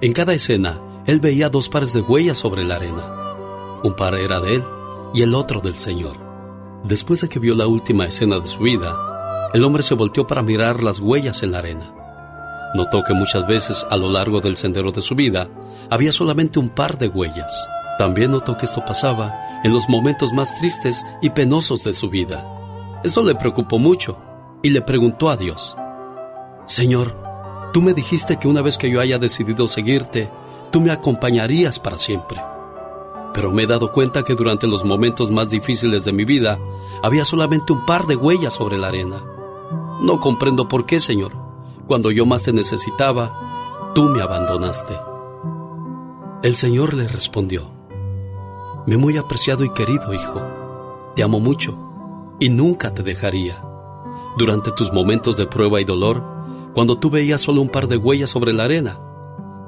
En 0.00 0.12
cada 0.12 0.32
escena, 0.32 0.80
él 1.06 1.20
veía 1.20 1.50
dos 1.50 1.68
pares 1.68 1.92
de 1.92 2.00
huellas 2.00 2.38
sobre 2.38 2.64
la 2.64 2.76
arena. 2.76 3.78
Un 3.84 3.94
par 3.94 4.14
era 4.14 4.40
de 4.40 4.56
él 4.56 4.64
y 5.14 5.22
el 5.22 5.34
otro 5.34 5.60
del 5.60 5.74
Señor. 5.74 6.16
Después 6.84 7.20
de 7.20 7.28
que 7.28 7.38
vio 7.38 7.54
la 7.54 7.66
última 7.66 8.06
escena 8.06 8.38
de 8.38 8.46
su 8.46 8.58
vida, 8.60 9.50
el 9.52 9.64
hombre 9.64 9.82
se 9.82 9.94
volteó 9.94 10.26
para 10.26 10.42
mirar 10.42 10.82
las 10.82 11.00
huellas 11.00 11.42
en 11.42 11.52
la 11.52 11.58
arena. 11.58 11.94
Notó 12.74 13.02
que 13.02 13.14
muchas 13.14 13.46
veces 13.46 13.86
a 13.90 13.96
lo 13.96 14.10
largo 14.10 14.40
del 14.40 14.56
sendero 14.56 14.92
de 14.92 15.00
su 15.00 15.14
vida 15.14 15.48
había 15.90 16.12
solamente 16.12 16.58
un 16.58 16.68
par 16.68 16.98
de 16.98 17.08
huellas. 17.08 17.68
También 17.98 18.30
notó 18.30 18.56
que 18.56 18.66
esto 18.66 18.84
pasaba 18.84 19.60
en 19.64 19.72
los 19.72 19.88
momentos 19.88 20.32
más 20.32 20.56
tristes 20.58 21.04
y 21.20 21.30
penosos 21.30 21.84
de 21.84 21.92
su 21.92 22.08
vida 22.08 22.56
esto 23.02 23.22
le 23.22 23.34
preocupó 23.34 23.78
mucho 23.78 24.18
y 24.62 24.68
le 24.68 24.82
preguntó 24.82 25.30
a 25.30 25.36
Dios, 25.38 25.74
Señor, 26.66 27.16
tú 27.72 27.80
me 27.80 27.94
dijiste 27.94 28.38
que 28.38 28.46
una 28.46 28.60
vez 28.60 28.76
que 28.76 28.90
yo 28.90 29.00
haya 29.00 29.18
decidido 29.18 29.68
seguirte, 29.68 30.30
tú 30.70 30.82
me 30.82 30.90
acompañarías 30.90 31.80
para 31.80 31.96
siempre. 31.96 32.42
Pero 33.32 33.52
me 33.52 33.62
he 33.62 33.66
dado 33.66 33.92
cuenta 33.92 34.22
que 34.22 34.34
durante 34.34 34.66
los 34.66 34.84
momentos 34.84 35.30
más 35.30 35.50
difíciles 35.50 36.04
de 36.04 36.12
mi 36.12 36.24
vida 36.24 36.58
había 37.02 37.24
solamente 37.24 37.72
un 37.72 37.86
par 37.86 38.06
de 38.06 38.16
huellas 38.16 38.54
sobre 38.54 38.78
la 38.78 38.88
arena. 38.88 39.22
No 40.00 40.18
comprendo 40.18 40.66
por 40.68 40.86
qué, 40.86 41.00
Señor. 41.00 41.32
Cuando 41.86 42.10
yo 42.10 42.26
más 42.26 42.42
te 42.42 42.52
necesitaba, 42.52 43.92
tú 43.94 44.08
me 44.08 44.22
abandonaste. 44.22 44.98
El 46.42 46.56
Señor 46.56 46.94
le 46.94 47.06
respondió, 47.06 47.70
Mi 48.86 48.96
muy 48.96 49.16
apreciado 49.16 49.64
y 49.64 49.70
querido 49.70 50.14
hijo, 50.14 50.40
te 51.14 51.22
amo 51.22 51.38
mucho 51.38 51.76
y 52.38 52.48
nunca 52.48 52.94
te 52.94 53.02
dejaría. 53.02 53.62
Durante 54.38 54.72
tus 54.72 54.92
momentos 54.92 55.36
de 55.36 55.46
prueba 55.46 55.80
y 55.80 55.84
dolor, 55.84 56.24
cuando 56.72 56.98
tú 56.98 57.10
veías 57.10 57.40
solo 57.40 57.60
un 57.60 57.68
par 57.68 57.88
de 57.88 57.96
huellas 57.96 58.30
sobre 58.30 58.52
la 58.52 58.64
arena, 58.64 59.00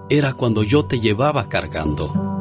era 0.08 0.32
cuando 0.34 0.62
yo 0.62 0.84
te 0.84 1.00
llevaba 1.00 1.48
cargando. 1.48 2.31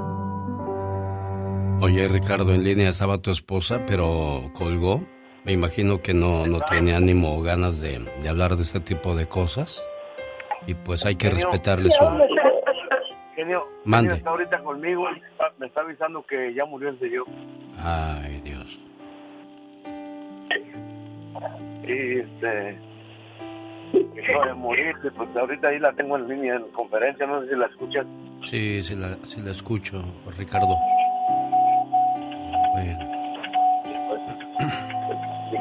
Oye, 1.82 2.08
Ricardo, 2.08 2.54
en 2.54 2.64
línea 2.64 2.90
estaba 2.90 3.18
tu 3.18 3.32
esposa, 3.32 3.84
pero 3.88 4.52
colgó. 4.54 5.02
Me 5.46 5.52
imagino 5.52 6.00
que 6.00 6.14
no, 6.14 6.46
no 6.46 6.62
tiene 6.70 6.94
ánimo 6.94 7.36
o 7.36 7.42
ganas 7.42 7.82
de, 7.82 8.00
hablar 8.30 8.56
de 8.56 8.62
este 8.62 8.82
tipo 8.82 9.16
de 9.16 9.26
cosas. 9.26 9.84
Y 10.68 10.76
pues 10.76 11.04
hay 11.08 11.16
que 11.16 11.32
respetarle 11.32 11.90
su... 11.90 12.06
Genio, 13.36 13.68
Mande. 13.84 14.14
está 14.14 14.30
ahorita 14.30 14.62
conmigo 14.62 15.10
y 15.10 15.22
me 15.58 15.66
está 15.66 15.82
avisando 15.82 16.24
que 16.24 16.54
ya 16.54 16.66
murió 16.66 16.90
el 16.90 17.00
señor. 17.00 17.26
Ay, 17.80 18.40
Dios. 18.42 18.80
Y 21.84 22.20
este. 22.20 22.78
Dejó 24.14 24.46
de 24.46 24.54
morir, 24.54 24.96
pues 25.02 25.36
ahorita 25.36 25.70
ahí 25.70 25.80
la 25.80 25.92
tengo 25.94 26.16
en 26.16 26.28
línea 26.28 26.56
en 26.58 26.72
conferencia, 26.74 27.26
no 27.26 27.42
sé 27.42 27.50
si 27.50 27.56
la 27.56 27.66
escuchas. 27.66 28.06
Sí, 28.44 28.84
sí 28.84 28.96
la, 28.96 29.18
sí 29.28 29.42
la 29.42 29.52
escucho, 29.52 30.04
Ricardo. 30.38 30.78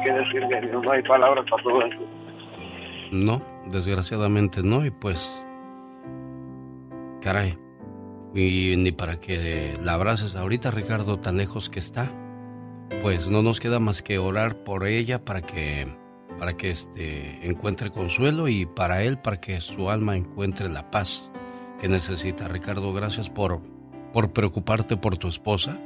¿Y 0.01 0.03
qué 0.03 0.13
decir? 0.13 0.73
No 0.73 0.91
hay 0.91 1.03
palabras 1.03 1.45
para 1.49 1.63
todo 1.63 1.85
eso. 1.85 1.99
No, 3.11 3.41
desgraciadamente 3.67 4.63
no, 4.63 4.85
y 4.85 4.91
pues. 4.91 5.29
Caray. 7.21 7.57
Y 8.33 8.75
ni 8.77 8.91
para 8.91 9.19
que 9.19 9.73
la 9.83 9.93
abraces 9.93 10.35
ahorita, 10.35 10.71
Ricardo, 10.71 11.19
tan 11.19 11.37
lejos 11.37 11.69
que 11.69 11.79
está 11.79 12.11
pues 13.01 13.27
no 13.29 13.41
nos 13.41 13.59
queda 13.59 13.79
más 13.79 14.03
que 14.03 14.19
orar 14.19 14.63
por 14.63 14.85
ella 14.85 15.23
para 15.23 15.41
que 15.41 15.87
para 16.37 16.55
que 16.55 16.69
este 16.69 17.47
encuentre 17.47 17.91
consuelo 17.91 18.47
y 18.47 18.65
para 18.65 19.03
él 19.03 19.17
para 19.17 19.39
que 19.39 19.59
su 19.61 19.89
alma 19.89 20.15
encuentre 20.15 20.69
la 20.69 20.89
paz 20.91 21.29
que 21.79 21.87
necesita. 21.87 22.47
Ricardo, 22.47 22.93
gracias 22.93 23.29
por 23.29 23.61
por 24.13 24.33
preocuparte 24.33 24.97
por 24.97 25.17
tu 25.17 25.27
esposa 25.27 25.79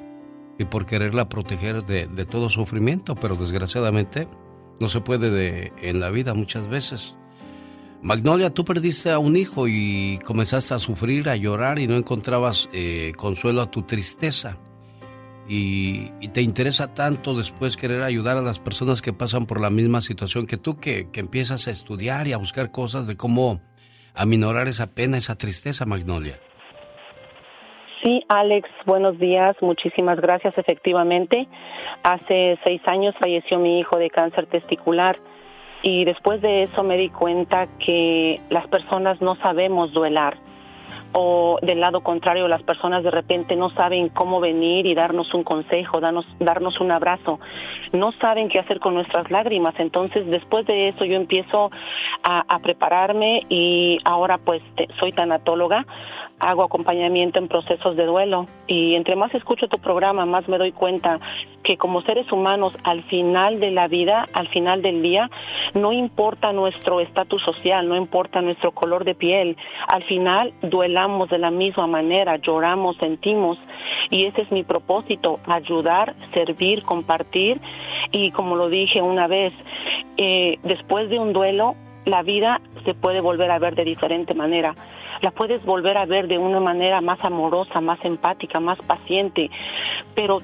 y 0.58 0.66
por 0.66 0.86
quererla 0.86 1.30
proteger 1.30 1.86
de, 1.86 2.08
de 2.08 2.26
todo 2.26 2.50
sufrimiento, 2.50 3.16
pero 3.16 3.36
desgraciadamente 3.36 4.28
no 4.80 4.90
se 4.90 5.02
puede 5.02 5.30
de, 5.30 5.74
en 5.82 6.00
la 6.00 6.10
vida 6.10 6.34
muchas 6.34 6.68
veces. 6.70 7.16
Magnolia, 8.02 8.54
tú 8.54 8.66
perdiste 8.66 9.10
a 9.12 9.20
un 9.20 9.36
hijo 9.36 9.68
y 9.68 10.20
comenzaste 10.26 10.74
a 10.74 10.80
sufrir, 10.80 11.28
a 11.28 11.36
llorar 11.36 11.80
y 11.80 11.88
no 11.88 11.96
encontrabas 11.96 12.70
eh, 12.72 13.14
consuelo 13.18 13.62
a 13.62 13.72
tu 13.72 13.82
tristeza 13.84 14.58
y, 15.48 16.10
te 16.34 16.42
interesa 16.42 16.94
tanto 16.94 17.36
después 17.36 17.78
querer 17.78 18.02
ayudar 18.02 18.38
a 18.38 18.42
las 18.42 18.60
personas 18.60 19.02
que 19.02 19.14
pasan 19.14 19.46
por 19.46 19.62
la 19.62 19.70
misma 19.70 20.02
situación 20.02 20.48
que 20.48 20.58
tú, 20.58 20.78
que, 20.78 21.10
que 21.12 21.20
empiezas 21.20 21.68
a 21.68 21.72
estudiar 21.72 22.28
y 22.28 22.34
a 22.34 22.38
buscar 22.38 22.72
cosas 22.72 23.08
de 23.08 23.16
cómo 23.16 23.62
aminorar 24.14 24.68
esa 24.68 24.88
pena, 24.88 25.18
esa 25.18 25.38
tristeza, 25.38 25.86
Magnolia. 25.86 26.40
Sí, 28.06 28.24
Alex, 28.30 28.70
buenos 28.86 29.18
días, 29.18 29.56
muchísimas 29.62 30.22
gracias. 30.22 30.56
Efectivamente, 30.60 31.48
hace 32.04 32.56
seis 32.64 32.80
años 32.86 33.16
falleció 33.20 33.58
mi 33.58 33.80
hijo 33.80 33.98
de 33.98 34.12
cáncer 34.12 34.46
testicular 34.46 35.18
y 35.82 36.06
después 36.06 36.40
de 36.40 36.66
eso 36.66 36.84
me 36.84 36.98
di 36.98 37.10
cuenta 37.10 37.66
que 37.84 38.40
las 38.52 38.68
personas 38.68 39.20
no 39.22 39.36
sabemos 39.38 39.92
duelar 39.92 40.38
o 41.14 41.58
del 41.64 41.80
lado 41.80 42.02
contrario 42.02 42.48
las 42.48 42.62
personas 42.62 43.04
de 43.04 43.10
repente 43.10 43.56
no 43.56 43.70
saben 43.72 44.10
cómo 44.10 44.40
venir 44.40 44.86
y 44.86 44.94
darnos 44.94 45.34
un 45.34 45.44
consejo, 45.44 46.00
darnos, 46.00 46.26
darnos 46.40 46.80
un 46.82 46.92
abrazo, 46.92 47.40
no 47.94 48.12
saben 48.22 48.50
qué 48.50 48.60
hacer 48.60 48.80
con 48.80 48.94
nuestras 48.94 49.32
lágrimas. 49.32 49.74
Entonces 49.80 50.28
después 50.28 50.68
de 50.68 50.90
eso 50.90 51.06
yo 51.06 51.16
empiezo 51.16 51.72
a, 52.22 52.44
a 52.48 52.60
prepararme 52.60 53.48
y 53.50 53.98
ahora 54.06 54.38
pues 54.38 54.62
soy 55.00 55.12
tanatóloga 55.14 55.88
hago 56.40 56.64
acompañamiento 56.64 57.40
en 57.40 57.48
procesos 57.48 57.96
de 57.96 58.06
duelo. 58.06 58.48
Y 58.68 58.96
entre 58.96 59.16
más 59.16 59.34
escucho 59.34 59.68
tu 59.68 59.78
programa, 59.80 60.26
más 60.26 60.48
me 60.48 60.58
doy 60.58 60.72
cuenta 60.72 61.20
que 61.64 61.78
como 61.78 62.02
seres 62.02 62.32
humanos 62.32 62.74
al 62.84 63.04
final 63.04 63.60
de 63.60 63.72
la 63.72 63.88
vida, 63.88 64.28
al 64.34 64.48
final 64.50 64.82
del 64.82 65.02
día, 65.02 65.30
no 65.74 65.94
importa 65.94 66.52
nuestro 66.52 67.00
estatus 67.00 67.42
social, 67.44 67.88
no 67.88 67.96
importa 67.96 68.42
nuestro 68.42 68.72
color 68.72 69.04
de 69.04 69.16
piel, 69.16 69.58
al 69.88 70.04
final 70.04 70.54
duelamos 70.62 71.30
de 71.30 71.40
la 71.40 71.52
misma 71.52 71.88
manera, 71.88 72.38
lloramos, 72.38 72.98
sentimos. 72.98 73.58
Y 74.12 74.26
ese 74.26 74.44
es 74.44 74.52
mi 74.52 74.64
propósito, 74.64 75.40
ayudar, 75.48 76.16
servir, 76.34 76.84
compartir. 76.84 77.60
Y 78.12 78.32
como 78.32 78.56
lo 78.56 78.70
dije 78.70 79.02
una 79.02 79.28
vez, 79.28 79.54
eh, 80.18 80.60
después 80.64 81.10
de 81.10 81.18
un 81.18 81.34
duelo, 81.34 81.76
la 82.06 82.22
vida 82.22 82.62
se 82.86 82.94
puede 82.94 83.22
volver 83.22 83.50
a 83.50 83.58
ver 83.58 83.74
de 83.74 83.84
diferente 83.84 84.36
manera 84.36 84.76
la 85.22 85.32
puedes 85.32 85.64
volver 85.66 85.98
a 85.98 86.06
ver 86.06 86.28
de 86.28 86.38
una 86.38 86.60
manera 86.60 87.02
más 87.02 87.24
amorosa, 87.24 87.82
más 87.82 88.04
empática, 88.04 88.60
más 88.60 88.78
paciente, 88.80 89.50
pero 90.16 90.40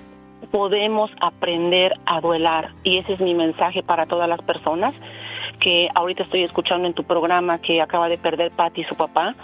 podemos 0.52 1.12
aprender 1.22 1.94
a 2.06 2.20
duelar 2.20 2.74
y 2.84 2.98
ese 2.98 3.14
es 3.14 3.22
mi 3.22 3.34
mensaje 3.34 3.84
para 3.84 4.06
todas 4.06 4.28
las 4.28 4.42
personas 4.42 4.94
que 5.60 5.90
ahorita 5.94 6.24
estoy 6.24 6.44
escuchando 6.44 6.88
en 6.88 6.94
tu 6.94 7.04
programa 7.04 7.60
que 7.60 7.82
acaba 7.82 8.10
de 8.10 8.18
perder 8.18 8.52
Patty 8.52 8.84
su 8.86 8.96
papá, 8.96 9.36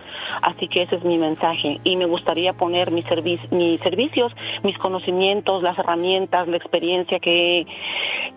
así 0.42 0.68
que 0.68 0.82
ese 0.82 0.96
es 0.96 1.04
mi 1.04 1.18
mensaje 1.18 1.80
y 1.84 1.96
me 1.96 2.06
gustaría 2.06 2.54
poner 2.54 2.92
mis, 2.92 3.06
mis 3.52 3.80
servicios, 3.82 4.34
mis 4.64 4.78
conocimientos, 4.80 5.62
las 5.62 5.78
herramientas, 5.78 6.48
la 6.48 6.58
experiencia 6.58 7.20
que, 7.20 7.68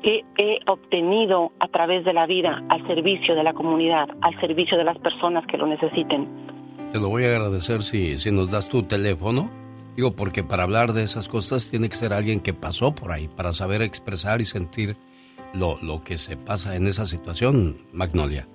que 0.03 0.25
he 0.37 0.59
obtenido 0.67 1.53
a 1.59 1.69
través 1.69 2.05
de 2.05 2.13
la 2.13 2.27
vida 2.27 2.63
al 2.69 2.87
servicio 2.87 3.35
de 3.35 3.43
la 3.43 3.55
comunidad, 3.55 4.09
al 4.21 4.39
servicio 4.41 4.77
de 4.77 4.85
las 4.85 4.99
personas 4.99 5.47
que 5.47 5.57
lo 5.57 5.67
necesiten. 5.67 6.60
Te 6.93 6.99
lo 6.99 7.09
voy 7.09 7.25
a 7.25 7.37
agradecer 7.37 7.83
si, 7.83 8.19
si 8.19 8.33
nos 8.33 8.51
das 8.51 8.69
tu 8.69 8.83
teléfono. 8.83 9.49
Digo, 9.95 10.17
porque 10.17 10.43
para 10.43 10.65
hablar 10.65 10.93
de 10.93 11.05
esas 11.05 11.29
cosas 11.29 11.71
tiene 11.71 11.89
que 11.89 11.97
ser 11.97 12.13
alguien 12.13 12.41
que 12.41 12.53
pasó 12.53 12.93
por 12.95 13.13
ahí, 13.13 13.29
para 13.29 13.53
saber 13.53 13.81
expresar 13.81 14.41
y 14.41 14.45
sentir 14.45 14.97
lo, 15.55 15.79
lo 15.83 16.03
que 16.03 16.19
se 16.19 16.37
pasa 16.37 16.75
en 16.75 16.89
esa 16.89 17.07
situación, 17.07 17.77
Magnolia. 17.93 18.49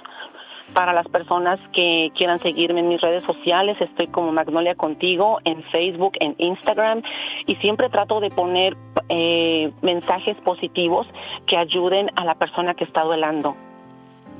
para 0.74 0.92
las 0.92 1.06
personas 1.08 1.58
que 1.72 2.10
quieran 2.16 2.40
seguirme 2.42 2.80
en 2.80 2.88
mis 2.88 3.00
redes 3.00 3.24
sociales, 3.24 3.76
estoy 3.80 4.08
como 4.08 4.32
Magnolia 4.32 4.74
Contigo 4.74 5.38
en 5.44 5.62
Facebook, 5.72 6.12
en 6.20 6.34
Instagram 6.38 7.02
y 7.46 7.54
siempre 7.56 7.88
trato 7.88 8.20
de 8.20 8.30
poner 8.30 8.76
eh, 9.08 9.72
mensajes 9.82 10.36
positivos 10.44 11.06
que 11.46 11.56
ayuden 11.56 12.10
a 12.16 12.24
la 12.24 12.34
persona 12.34 12.74
que 12.74 12.84
está 12.84 13.02
duelando. 13.02 13.56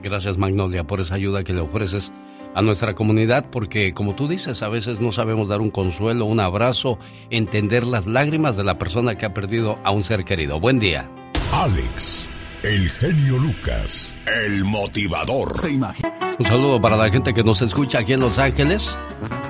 Gracias 0.03 0.37
Magnolia 0.37 0.85
por 0.85 1.01
esa 1.01 1.15
ayuda 1.15 1.43
que 1.43 1.53
le 1.53 1.61
ofreces 1.61 2.13
a 2.55 2.63
nuestra 2.63 2.95
comunidad 2.95 3.47
porque 3.51 3.93
como 3.93 4.15
tú 4.15 4.29
dices 4.29 4.63
a 4.63 4.69
veces 4.69 5.01
no 5.01 5.13
sabemos 5.13 5.49
dar 5.49 5.61
un 5.61 5.71
consuelo, 5.71 6.27
un 6.27 6.41
abrazo, 6.41 6.99
entender 7.31 7.87
las 7.87 8.07
lágrimas 8.07 8.57
de 8.57 8.65
la 8.65 8.79
persona 8.79 9.17
que 9.17 9.27
ha 9.27 9.35
perdido 9.35 9.79
a 9.85 9.91
un 9.91 10.05
ser 10.05 10.25
querido. 10.25 10.61
Buen 10.61 10.79
día. 10.79 11.09
Alex, 11.53 12.31
el 12.67 12.91
genio 12.91 13.39
Lucas, 13.39 14.19
el 14.45 14.65
motivador. 14.65 15.57
Se 15.57 15.71
imagina. 15.71 16.13
Un 16.37 16.47
saludo 16.47 16.81
para 16.81 16.97
la 16.97 17.09
gente 17.11 17.33
que 17.33 17.45
nos 17.45 17.63
escucha 17.63 18.01
aquí 18.01 18.13
en 18.13 18.19
Los 18.19 18.41
Ángeles. 18.41 18.93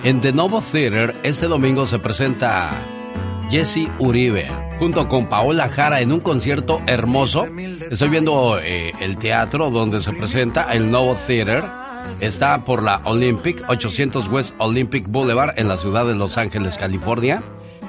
En 0.04 0.20
The 0.20 0.34
Novo 0.34 0.60
Theater, 0.60 1.14
este 1.22 1.46
domingo 1.46 1.86
se 1.86 1.98
presenta 1.98 2.72
Jesse 3.50 3.88
Uribe 3.98 4.48
junto 4.78 5.08
con 5.08 5.28
Paola 5.28 5.70
Jara 5.70 6.02
en 6.02 6.12
un 6.12 6.20
concierto 6.20 6.82
hermoso. 6.86 7.46
Estoy 7.90 8.10
viendo 8.10 8.58
eh, 8.62 8.92
el 9.00 9.16
teatro 9.16 9.70
donde 9.70 10.02
se 10.02 10.12
presenta 10.12 10.70
el 10.74 10.90
Novo 10.90 11.16
Theater. 11.26 11.64
Está 12.20 12.66
por 12.66 12.82
la 12.82 13.00
Olympic, 13.04 13.64
800 13.66 14.28
West 14.28 14.54
Olympic 14.58 15.08
Boulevard 15.08 15.58
en 15.58 15.68
la 15.68 15.78
ciudad 15.78 16.04
de 16.04 16.14
Los 16.14 16.36
Ángeles, 16.36 16.76
California. 16.76 17.42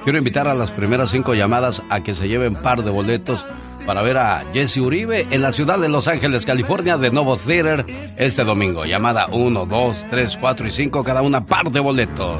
Quiero 0.04 0.16
invitar 0.16 0.48
a 0.48 0.54
las 0.54 0.70
primeras 0.70 1.10
cinco 1.10 1.34
llamadas 1.34 1.82
a 1.90 2.02
que 2.02 2.14
se 2.14 2.28
lleven 2.28 2.54
par 2.54 2.82
de 2.82 2.90
boletos 2.90 3.44
para 3.88 4.02
ver 4.02 4.18
a 4.18 4.44
Jesse 4.52 4.76
Uribe 4.76 5.26
en 5.30 5.40
la 5.40 5.50
ciudad 5.50 5.78
de 5.78 5.88
Los 5.88 6.08
Ángeles, 6.08 6.44
California, 6.44 6.98
de 6.98 7.10
Novo 7.10 7.38
Theater 7.38 7.86
este 8.18 8.44
domingo. 8.44 8.84
Llamada 8.84 9.28
1, 9.32 9.64
2, 9.64 10.06
3, 10.10 10.36
4 10.38 10.66
y 10.66 10.70
5, 10.70 11.02
cada 11.02 11.22
una 11.22 11.46
par 11.46 11.70
de 11.70 11.80
boletos. 11.80 12.38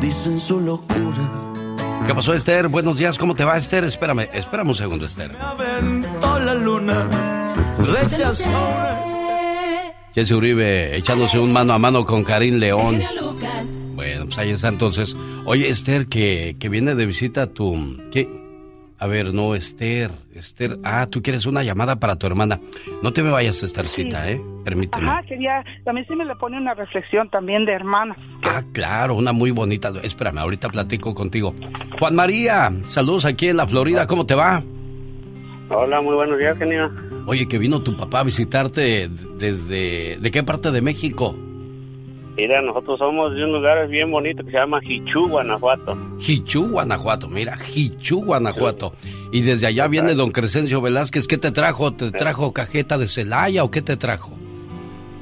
Dicen 0.00 0.38
su 0.38 0.60
locura. 0.60 1.28
¿Qué 2.06 2.14
pasó, 2.14 2.32
Esther? 2.32 2.68
Buenos 2.68 2.96
días, 2.96 3.18
¿cómo 3.18 3.34
te 3.34 3.42
va, 3.42 3.56
Esther? 3.56 3.82
Espérame, 3.82 4.28
espérame 4.32 4.68
un 4.68 4.74
segundo, 4.76 5.06
Esther. 5.06 5.32
la 5.34 6.54
luna, 6.54 7.08
Jesse 10.14 10.30
Uribe 10.30 10.96
echándose 10.96 11.40
un 11.40 11.52
mano 11.52 11.72
a 11.72 11.78
mano 11.80 12.06
con 12.06 12.22
Karim 12.22 12.58
León. 12.58 13.02
Bueno, 13.96 14.26
pues 14.26 14.38
ahí 14.38 14.50
está 14.50 14.68
entonces. 14.68 15.16
Oye, 15.44 15.68
Esther, 15.68 16.06
que, 16.06 16.54
que 16.60 16.68
viene 16.68 16.94
de 16.94 17.04
visita 17.04 17.48
tu... 17.48 17.98
¿Qué? 18.12 18.41
A 19.02 19.06
ver, 19.08 19.34
no, 19.34 19.56
Esther, 19.56 20.12
Esther. 20.32 20.78
Ah, 20.84 21.08
tú 21.10 21.22
quieres 21.22 21.44
una 21.44 21.64
llamada 21.64 21.96
para 21.96 22.14
tu 22.14 22.24
hermana. 22.28 22.60
No 23.02 23.12
te 23.12 23.24
me 23.24 23.32
vayas, 23.32 23.60
Esthercita, 23.64 24.30
¿eh? 24.30 24.40
Permíteme. 24.64 25.10
Ah, 25.10 25.20
quería, 25.26 25.64
también 25.84 26.06
se 26.06 26.14
me 26.14 26.24
le 26.24 26.36
pone 26.36 26.56
una 26.56 26.72
reflexión 26.72 27.28
también 27.28 27.64
de 27.64 27.72
hermana. 27.72 28.14
Ah, 28.44 28.62
claro, 28.72 29.16
una 29.16 29.32
muy 29.32 29.50
bonita. 29.50 29.92
Espérame, 30.04 30.38
ahorita 30.38 30.68
platico 30.68 31.16
contigo. 31.16 31.52
Juan 31.98 32.14
María, 32.14 32.70
saludos 32.84 33.24
aquí 33.24 33.48
en 33.48 33.56
la 33.56 33.66
Florida, 33.66 34.06
¿cómo 34.06 34.24
te 34.24 34.36
va? 34.36 34.62
Hola, 35.68 36.00
muy 36.00 36.14
buenos 36.14 36.38
días, 36.38 36.56
genio. 36.56 36.88
Oye, 37.26 37.48
que 37.48 37.58
vino 37.58 37.82
tu 37.82 37.96
papá 37.96 38.20
a 38.20 38.22
visitarte 38.22 39.10
desde... 39.36 40.16
¿De 40.20 40.30
qué 40.30 40.44
parte 40.44 40.70
de 40.70 40.80
México? 40.80 41.34
Mira, 42.36 42.62
nosotros 42.62 42.98
somos 42.98 43.34
de 43.34 43.44
un 43.44 43.52
lugar 43.52 43.86
bien 43.88 44.10
bonito 44.10 44.42
que 44.42 44.50
se 44.50 44.56
llama 44.56 44.80
Hichú, 44.82 45.28
Guanajuato. 45.28 45.96
Hichú, 46.18 46.70
Guanajuato, 46.70 47.28
mira, 47.28 47.56
Hichú, 47.74 48.24
Guanajuato. 48.24 48.92
Y 49.30 49.42
desde 49.42 49.66
allá 49.66 49.86
viene 49.86 50.14
don 50.14 50.30
Crescencio 50.30 50.80
Velázquez. 50.80 51.26
¿Qué 51.26 51.36
te 51.36 51.50
trajo? 51.50 51.92
¿Te 51.92 52.10
trajo 52.10 52.52
cajeta 52.52 52.96
de 52.96 53.06
Celaya 53.06 53.64
o 53.64 53.70
qué 53.70 53.82
te 53.82 53.96
trajo? 53.98 54.30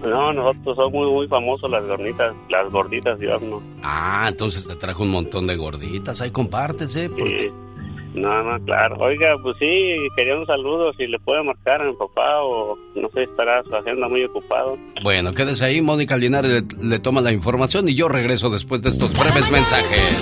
No, 0.02 0.32
nosotros 0.32 0.76
somos 0.76 0.92
muy, 0.92 1.10
muy 1.10 1.28
famosos 1.28 1.70
las 1.70 1.84
gorditas, 1.84 2.34
las 2.48 2.72
gorditas, 2.72 3.18
digamos. 3.18 3.62
Ah, 3.82 4.26
entonces 4.28 4.66
te 4.66 4.76
trajo 4.76 5.02
un 5.02 5.10
montón 5.10 5.46
de 5.46 5.56
gorditas. 5.56 6.20
Ahí 6.20 6.30
compártese. 6.30 7.10
Porque... 7.10 7.52
No, 8.14 8.42
no, 8.42 8.64
claro. 8.64 8.96
Oiga, 8.98 9.36
pues 9.42 9.56
sí, 9.58 9.96
quería 10.16 10.36
un 10.36 10.46
saludo, 10.46 10.92
si 10.94 11.06
le 11.06 11.18
puede 11.20 11.42
marcar 11.44 11.80
a 11.80 11.84
mi 11.84 11.94
papá 11.94 12.42
o 12.42 12.76
no 12.96 13.08
sé, 13.10 13.22
estará 13.22 13.62
su 13.62 13.74
agenda 13.74 14.08
muy 14.08 14.24
ocupado. 14.24 14.76
Bueno, 15.02 15.32
quédese 15.32 15.64
ahí, 15.64 15.80
Mónica 15.80 16.16
Linares 16.16 16.64
le, 16.80 16.98
toma 16.98 17.20
la 17.20 17.30
información 17.32 17.88
y 17.88 17.94
yo 17.94 18.08
regreso 18.08 18.50
después 18.50 18.82
de 18.82 18.88
estos 18.90 19.12
breves 19.12 19.50
mensajes. 19.50 20.20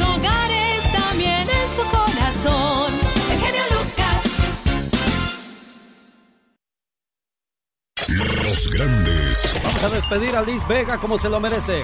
también 0.93 1.49
en 1.49 1.70
su 1.70 1.82
corazón. 1.91 2.93
El 3.32 3.39
genio 3.39 3.62
Lucas. 3.70 4.24
Los 8.45 8.70
grandes. 8.70 9.62
Vamos 9.64 9.84
a 9.84 9.89
despedir 9.89 10.36
a 10.36 10.43
Liz 10.43 10.68
Vega 10.68 10.99
como 10.99 11.16
se 11.16 11.30
lo 11.30 11.41
merece. 11.41 11.82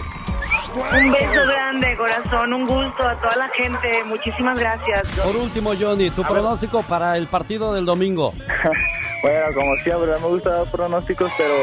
Un 0.74 1.12
beso 1.12 1.46
grande, 1.46 1.96
corazón, 1.96 2.52
un 2.52 2.66
gusto 2.66 3.08
a 3.08 3.14
toda 3.20 3.36
la 3.36 3.48
gente. 3.48 4.04
Muchísimas 4.06 4.58
gracias. 4.58 5.06
Por 5.24 5.36
último, 5.36 5.72
Johnny, 5.78 6.10
tu 6.10 6.22
pronóstico 6.22 6.82
para 6.82 7.16
el 7.16 7.28
partido 7.28 7.72
del 7.72 7.84
domingo. 7.84 8.32
bueno, 9.22 9.46
como 9.54 9.76
siempre, 9.76 10.10
me 10.20 10.26
gusta 10.26 10.50
dar 10.50 10.70
pronósticos, 10.70 11.30
pero 11.36 11.54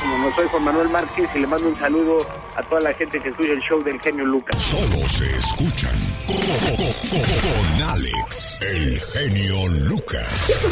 como 0.00 0.18
no 0.18 0.34
soy 0.34 0.46
Juan 0.48 0.64
Manuel 0.64 0.88
Márquez 0.90 1.30
y 1.34 1.38
le 1.38 1.46
mando 1.46 1.68
un 1.68 1.78
saludo 1.78 2.26
a 2.56 2.62
toda 2.62 2.82
la 2.82 2.92
gente 2.92 3.18
que 3.20 3.30
escucha 3.30 3.52
el 3.52 3.60
show 3.60 3.82
del 3.82 3.98
genio 4.00 4.26
Lucas. 4.26 4.60
Solo 4.60 5.08
se 5.08 5.30
escuchan 5.36 5.98
con 6.26 7.88
Alex, 7.88 8.58
el 8.60 9.00
genio 9.00 9.68
Lucas, 9.68 10.70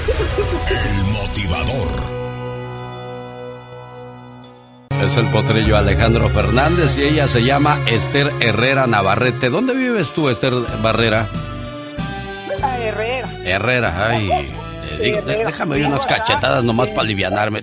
el 0.71 1.05
motivador. 1.13 2.28
Es 5.03 5.17
el 5.17 5.27
potrillo 5.27 5.77
Alejandro 5.77 6.29
Fernández 6.29 6.99
y 6.99 7.05
ella 7.05 7.29
se 7.29 7.43
llama 7.43 7.79
Esther 7.87 8.33
Herrera 8.41 8.87
Navarrete. 8.87 9.49
¿Dónde 9.49 9.75
vives 9.75 10.13
tú, 10.13 10.29
Esther 10.29 10.53
Barrera? 10.83 11.27
Herrera. 12.81 13.29
Herrera, 13.45 14.09
ay. 14.09 14.51
Eh, 15.01 15.23
déjame 15.25 15.87
unas 15.87 16.07
cachetadas 16.07 16.65
nomás 16.65 16.89
para 16.89 17.03
alivianarme. 17.03 17.61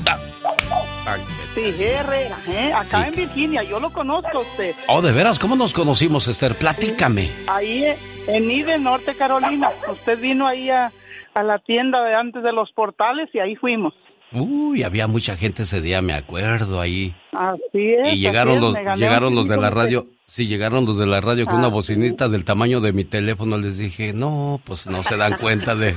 Sí, 1.54 1.74
Herrera, 1.80 2.38
¿eh? 2.48 2.74
acá 2.74 3.08
en 3.08 3.16
Virginia, 3.16 3.64
yo 3.64 3.80
lo 3.80 3.90
conozco 3.90 4.40
usted. 4.40 4.74
Oh, 4.88 5.02
de 5.02 5.12
veras, 5.12 5.38
¿cómo 5.38 5.56
nos 5.56 5.74
conocimos, 5.74 6.28
Esther? 6.28 6.56
Platícame. 6.56 7.30
Ahí, 7.48 7.86
En 8.28 8.50
Ide, 8.50 8.80
Norte 8.80 9.14
Carolina. 9.16 9.72
Usted 9.90 10.20
vino 10.20 10.48
ahí 10.48 10.70
a, 10.70 10.92
a 11.34 11.44
la 11.44 11.60
tienda 11.60 12.02
de 12.04 12.16
antes 12.16 12.44
de 12.44 12.54
los 12.54 12.72
portales 12.72 13.30
y 13.34 13.40
ahí 13.40 13.56
fuimos. 13.56 13.94
Uy, 14.32 14.84
había 14.84 15.07
mucha 15.07 15.38
gente 15.38 15.63
ese 15.63 15.82
día, 15.82 16.01
me 16.01 16.13
acuerdo 16.13 16.82
ahí. 16.82 17.13
Así 17.32 17.93
es. 17.93 18.13
Y 18.13 18.19
llegaron 18.19 18.59
los, 18.59 18.76
llegaron 18.97 19.36
los 19.36 19.47
de 19.47 19.57
la 19.57 19.69
radio, 19.69 20.07
sí, 20.28 20.47
llegaron 20.47 20.86
los 20.86 20.97
de 20.97 21.05
la 21.05 21.21
radio 21.21 21.45
con 21.45 21.55
una 21.55 21.67
bocinita 21.69 22.28
del 22.28 22.43
tamaño 22.43 22.82
de 22.82 22.91
mi 22.91 23.05
teléfono. 23.05 23.57
Les 23.57 23.78
dije, 23.78 24.13
no, 24.13 24.59
pues 24.65 24.88
no 24.88 25.03
se 25.03 25.15
dan 25.15 25.38
cuenta 25.38 25.76
de, 25.76 25.95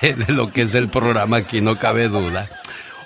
de, 0.00 0.14
de 0.14 0.32
lo 0.32 0.48
que 0.48 0.62
es 0.62 0.74
el 0.74 0.88
programa 0.88 1.38
aquí, 1.38 1.60
no 1.60 1.76
cabe 1.76 2.08
duda. 2.08 2.48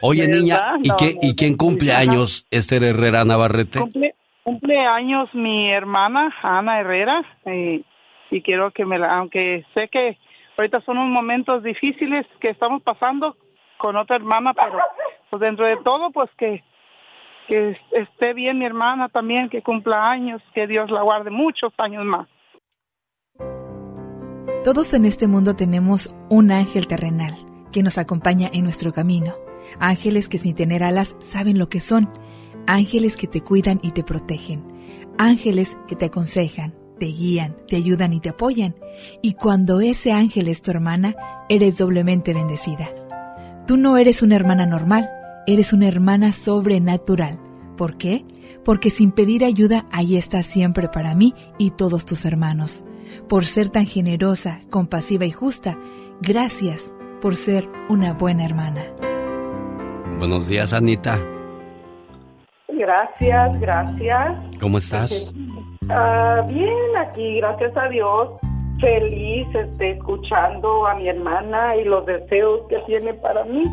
Oye, 0.01 0.27
¿Verdad? 0.27 0.39
niña, 0.41 0.61
¿y, 0.83 0.89
No, 0.89 0.97
qué, 0.97 1.15
no, 1.15 1.21
¿y 1.23 1.37
quién 1.37 1.57
cumple 1.57 1.93
años, 1.93 2.47
Esther 2.51 2.85
Herrera 2.85 3.25
Navarrete? 3.25 3.81
Cumple, 3.81 4.15
cumple 4.45 4.79
años 4.79 5.29
mi 5.35 5.71
hermana 5.71 6.35
Ana 6.43 6.81
Herrera 6.81 7.23
y 8.31 8.43
quiero 8.43 8.71
que 8.71 8.87
me 8.87 8.99
la, 8.99 9.19
aunque 9.19 9.65
sé 9.75 9.89
que 9.89 10.17
ahorita 10.57 10.81
son 10.83 10.99
unos 10.99 11.11
momentos 11.11 11.63
difíciles 11.63 12.27
que 12.41 12.51
estamos 12.51 12.83
pasando 12.83 13.37
con 13.81 13.97
otra 13.97 14.17
hermana, 14.17 14.53
pero 14.55 14.79
pues 15.31 15.41
dentro 15.41 15.67
de 15.67 15.77
todo 15.79 16.11
pues 16.11 16.31
que 16.37 16.63
que 17.51 17.77
esté 17.91 18.33
bien 18.33 18.61
mi 18.61 18.65
hermana 18.65 19.09
también, 19.09 19.49
que 19.49 19.61
cumpla 19.61 20.09
años, 20.09 20.41
que 20.55 20.69
Dios 20.69 20.89
la 20.89 21.03
guarde 21.03 21.31
muchos 21.31 21.73
años 21.79 22.05
más. 22.05 22.29
Todos 24.63 24.95
en 24.95 25.05
este 25.05 25.27
mundo 25.27 25.55
tenemos 25.55 26.15
un 26.29 26.53
ángel 26.53 26.87
terrenal 26.87 27.35
que 27.73 27.83
nos 27.83 27.99
acompaña 27.99 28.49
en 28.53 28.63
nuestro 28.63 28.93
camino. 28.93 29.35
Ángeles 29.81 30.29
que 30.29 30.39
sin 30.39 30.55
tener 30.55 30.85
alas 30.85 31.17
saben 31.19 31.59
lo 31.59 31.69
que 31.69 31.81
son. 31.81 32.09
Ángeles 32.69 33.17
que 33.17 33.27
te 33.27 33.41
cuidan 33.41 33.81
y 33.83 33.93
te 33.93 34.05
protegen. 34.05 34.63
Ángeles 35.19 35.77
que 35.89 35.97
te 35.97 36.07
aconsejan, 36.07 36.75
te 36.99 37.07
guían, 37.07 37.57
te 37.67 37.77
ayudan 37.77 38.13
y 38.13 38.21
te 38.21 38.29
apoyan. 38.29 38.77
Y 39.23 39.35
cuando 39.35 39.81
ese 39.81 40.13
ángel 40.13 40.47
es 40.47 40.63
tu 40.63 40.71
hermana, 40.71 41.17
eres 41.49 41.79
doblemente 41.79 42.33
bendecida. 42.33 42.91
Tú 43.71 43.77
no 43.77 43.97
eres 43.99 44.21
una 44.23 44.35
hermana 44.35 44.67
normal, 44.67 45.09
eres 45.47 45.73
una 45.73 45.87
hermana 45.87 46.33
sobrenatural. 46.33 47.39
¿Por 47.79 47.97
qué? 47.99 48.25
Porque 48.65 48.91
sin 48.91 49.13
pedir 49.13 49.45
ayuda, 49.45 49.87
ahí 49.93 50.17
estás 50.17 50.45
siempre 50.45 50.89
para 50.89 51.15
mí 51.15 51.35
y 51.57 51.71
todos 51.71 52.05
tus 52.05 52.25
hermanos. 52.25 52.85
Por 53.29 53.45
ser 53.45 53.69
tan 53.69 53.87
generosa, 53.87 54.59
compasiva 54.71 55.25
y 55.25 55.31
justa, 55.31 55.79
gracias 56.21 56.93
por 57.23 57.37
ser 57.37 57.69
una 57.89 58.13
buena 58.13 58.45
hermana. 58.45 58.83
Buenos 60.19 60.49
días, 60.49 60.73
Anita. 60.73 61.17
Gracias, 62.67 63.61
gracias. 63.61 64.37
¿Cómo 64.59 64.79
estás? 64.79 65.31
Ah, 65.91 66.45
bien, 66.49 66.99
aquí, 66.99 67.37
gracias 67.37 67.77
a 67.77 67.89
Dios. 67.89 68.31
Feliz 68.81 69.47
este, 69.55 69.93
escuchando 69.93 70.87
a 70.87 70.95
mi 70.95 71.09
hermana 71.09 71.77
y 71.77 71.85
los 71.85 72.07
deseos 72.07 72.63
que 72.69 72.79
tiene 72.87 73.15
para 73.15 73.45
mí. 73.45 73.65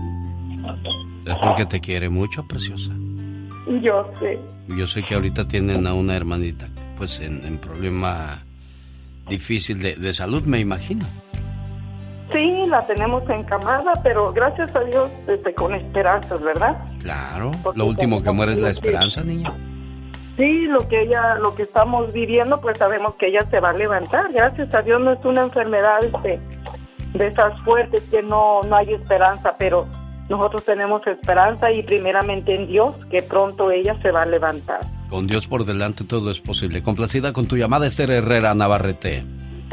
Es 1.25 1.35
porque 1.41 1.65
te 1.65 1.79
quiere 1.79 2.09
mucho, 2.09 2.45
preciosa. 2.47 2.91
Yo 3.81 4.09
sé. 4.19 4.39
Yo 4.67 4.87
sé 4.87 5.03
que 5.03 5.15
ahorita 5.15 5.47
tienen 5.47 5.87
a 5.87 5.93
una 5.93 6.15
hermanita, 6.15 6.69
pues 6.97 7.19
en, 7.19 7.43
en 7.45 7.57
problema 7.57 8.43
difícil 9.29 9.81
de, 9.81 9.95
de 9.95 10.13
salud, 10.13 10.43
me 10.43 10.59
imagino. 10.59 11.05
Sí, 12.31 12.65
la 12.67 12.85
tenemos 12.85 13.23
encamada, 13.29 13.93
pero 14.03 14.33
gracias 14.33 14.75
a 14.75 14.81
Dios 14.81 15.09
este, 15.27 15.53
con 15.53 15.73
esperanzas, 15.73 16.41
¿verdad? 16.41 16.77
Claro. 16.99 17.51
Porque 17.63 17.79
Lo 17.79 17.85
último 17.85 18.21
que 18.21 18.31
muere 18.31 18.53
es 18.53 18.59
la 18.59 18.71
esperanza, 18.71 19.23
niña. 19.23 19.53
Sí, 20.37 20.67
lo 20.67 20.87
que 20.87 21.01
ella, 21.01 21.35
lo 21.35 21.55
que 21.55 21.63
estamos 21.63 22.13
viviendo, 22.13 22.61
pues 22.61 22.77
sabemos 22.77 23.15
que 23.15 23.27
ella 23.27 23.41
se 23.49 23.59
va 23.59 23.71
a 23.71 23.73
levantar. 23.73 24.31
Gracias 24.31 24.73
a 24.73 24.83
Dios 24.83 25.01
no 25.01 25.13
es 25.13 25.25
una 25.25 25.41
enfermedad 25.41 25.97
este, 26.03 26.39
de 27.17 27.27
esas 27.27 27.59
fuertes 27.63 28.01
que 28.11 28.21
no, 28.21 28.61
no 28.61 28.75
hay 28.75 28.93
esperanza, 28.93 29.55
pero 29.57 29.87
nosotros 30.29 30.63
tenemos 30.63 31.05
esperanza 31.07 31.71
y 31.71 31.81
primeramente 31.81 32.53
en 32.53 32.67
Dios 32.67 32.95
que 33.09 33.23
pronto 33.23 33.71
ella 33.71 33.99
se 34.03 34.11
va 34.11 34.21
a 34.21 34.25
levantar. 34.27 34.81
Con 35.09 35.25
Dios 35.25 35.47
por 35.47 35.65
delante 35.65 36.03
todo 36.03 36.29
es 36.29 36.39
posible. 36.39 36.83
Complacida 36.83 37.33
con 37.33 37.47
tu 37.47 37.55
llamada, 37.55 37.87
Esther 37.87 38.11
Herrera 38.11 38.53
Navarrete. 38.53 39.23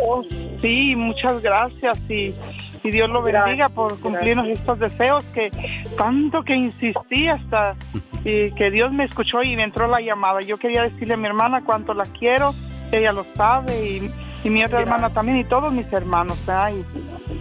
Oh, 0.03 0.23
sí, 0.61 0.95
muchas 0.97 1.41
gracias 1.43 1.99
y, 2.09 2.35
y 2.83 2.91
Dios 2.91 3.09
lo 3.11 3.23
bendiga 3.23 3.69
por 3.69 3.99
cumplirnos 4.01 4.49
estos 4.49 4.79
deseos 4.79 5.25
que 5.27 5.51
tanto 5.97 6.43
que 6.43 6.55
insistí 6.55 7.29
hasta 7.29 7.77
y 8.25 8.51
que 8.53 8.71
Dios 8.71 8.93
me 8.93 9.05
escuchó 9.05 9.43
y 9.43 9.55
me 9.57 9.65
entró 9.65 9.87
la 9.87 10.01
llamada. 10.01 10.41
Yo 10.41 10.57
quería 10.59 10.83
decirle 10.83 11.15
a 11.15 11.17
mi 11.17 11.27
hermana 11.27 11.63
cuánto 11.65 11.95
la 11.95 12.05
quiero, 12.05 12.53
ella 12.91 13.13
lo 13.13 13.25
sabe 13.35 13.87
y, 13.87 14.11
y 14.43 14.51
mi 14.51 14.65
otra 14.65 14.81
hermana 14.81 15.11
también 15.11 15.39
y 15.39 15.45
todos 15.45 15.73
mis 15.73 15.93
hermanos. 15.93 16.39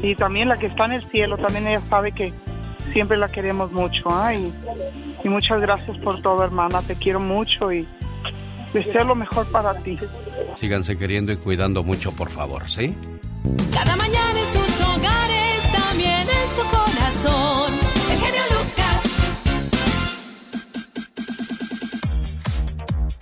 Y, 0.02 0.08
y 0.08 0.16
también 0.16 0.50
la 0.50 0.58
que 0.58 0.68
está 0.68 0.86
en 0.86 0.94
el 0.94 1.10
cielo, 1.10 1.38
también 1.38 1.68
ella 1.68 1.82
sabe 1.90 2.12
que 2.12 2.34
siempre 2.92 3.18
la 3.18 3.30
queremos 3.30 3.72
mucho, 3.72 4.04
¿ah? 4.10 4.34
Y, 4.36 4.54
y 5.24 5.30
muchas 5.30 5.62
gracias 5.62 5.98
por 6.00 6.22
todo, 6.22 6.44
hermana, 6.44 6.82
te 6.82 6.96
quiero 6.96 7.20
mucho 7.20 7.72
y 7.72 7.88
deseo 8.74 9.04
lo 9.04 9.16
mejor 9.16 9.46
para 9.48 9.74
ti. 9.84 9.98
Síganse 10.56 10.98
queriendo 10.98 11.32
y 11.32 11.38
cuidando 11.38 11.84
mucho, 11.84 12.12
por 12.12 12.30
favor, 12.30 12.70
¿sí? 12.70 12.94
Cada 13.72 13.96
mañana 13.96 14.40
en 14.40 14.48
sus 14.48 14.82
hogares, 14.82 15.72
también 15.72 16.28
en 16.28 16.50
su 16.52 16.62
corazón. 16.70 17.74
El 18.12 18.18
genio 18.20 18.42
Lucas. 18.52 19.04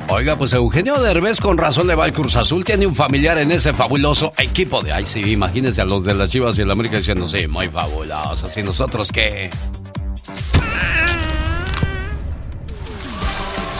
Oiga, 0.09 0.35
pues 0.35 0.53
Eugenio 0.53 0.99
Derbez 1.01 1.39
con 1.39 1.57
razón 1.57 1.87
le 1.87 1.95
va 1.95 2.05
al 2.05 2.13
Cruz 2.13 2.35
Azul. 2.35 2.63
Tiene 2.65 2.85
un 2.85 2.95
familiar 2.95 3.37
en 3.37 3.51
ese 3.51 3.73
fabuloso 3.73 4.33
equipo 4.37 4.81
de... 4.81 4.91
Ay, 4.91 5.05
sí, 5.05 5.31
imagínense 5.31 5.81
a 5.81 5.85
los 5.85 6.03
de 6.03 6.13
las 6.13 6.29
Chivas 6.29 6.57
y 6.57 6.61
el 6.61 6.71
América 6.71 6.97
diciendo, 6.97 7.27
sí, 7.27 7.47
muy 7.47 7.69
fabulosos. 7.69 8.55
¿Y 8.57 8.63
nosotros 8.63 9.11
qué? 9.11 9.49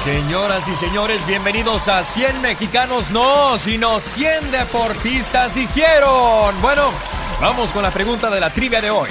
Señoras 0.04 0.68
y 0.68 0.76
señores, 0.78 1.28
bienvenidos 1.28 1.88
a 1.88 2.04
100 2.04 2.42
mexicanos, 2.42 3.12
no, 3.12 3.60
sino 3.60 4.00
100 4.00 4.50
deportistas 4.50 5.54
dijeron. 5.54 6.56
Bueno, 6.60 6.90
vamos 7.40 7.72
con 7.72 7.84
la 7.84 7.92
pregunta 7.92 8.32
de 8.32 8.40
la 8.40 8.50
trivia 8.50 8.82
de 8.82 8.90
hoy. 8.90 9.10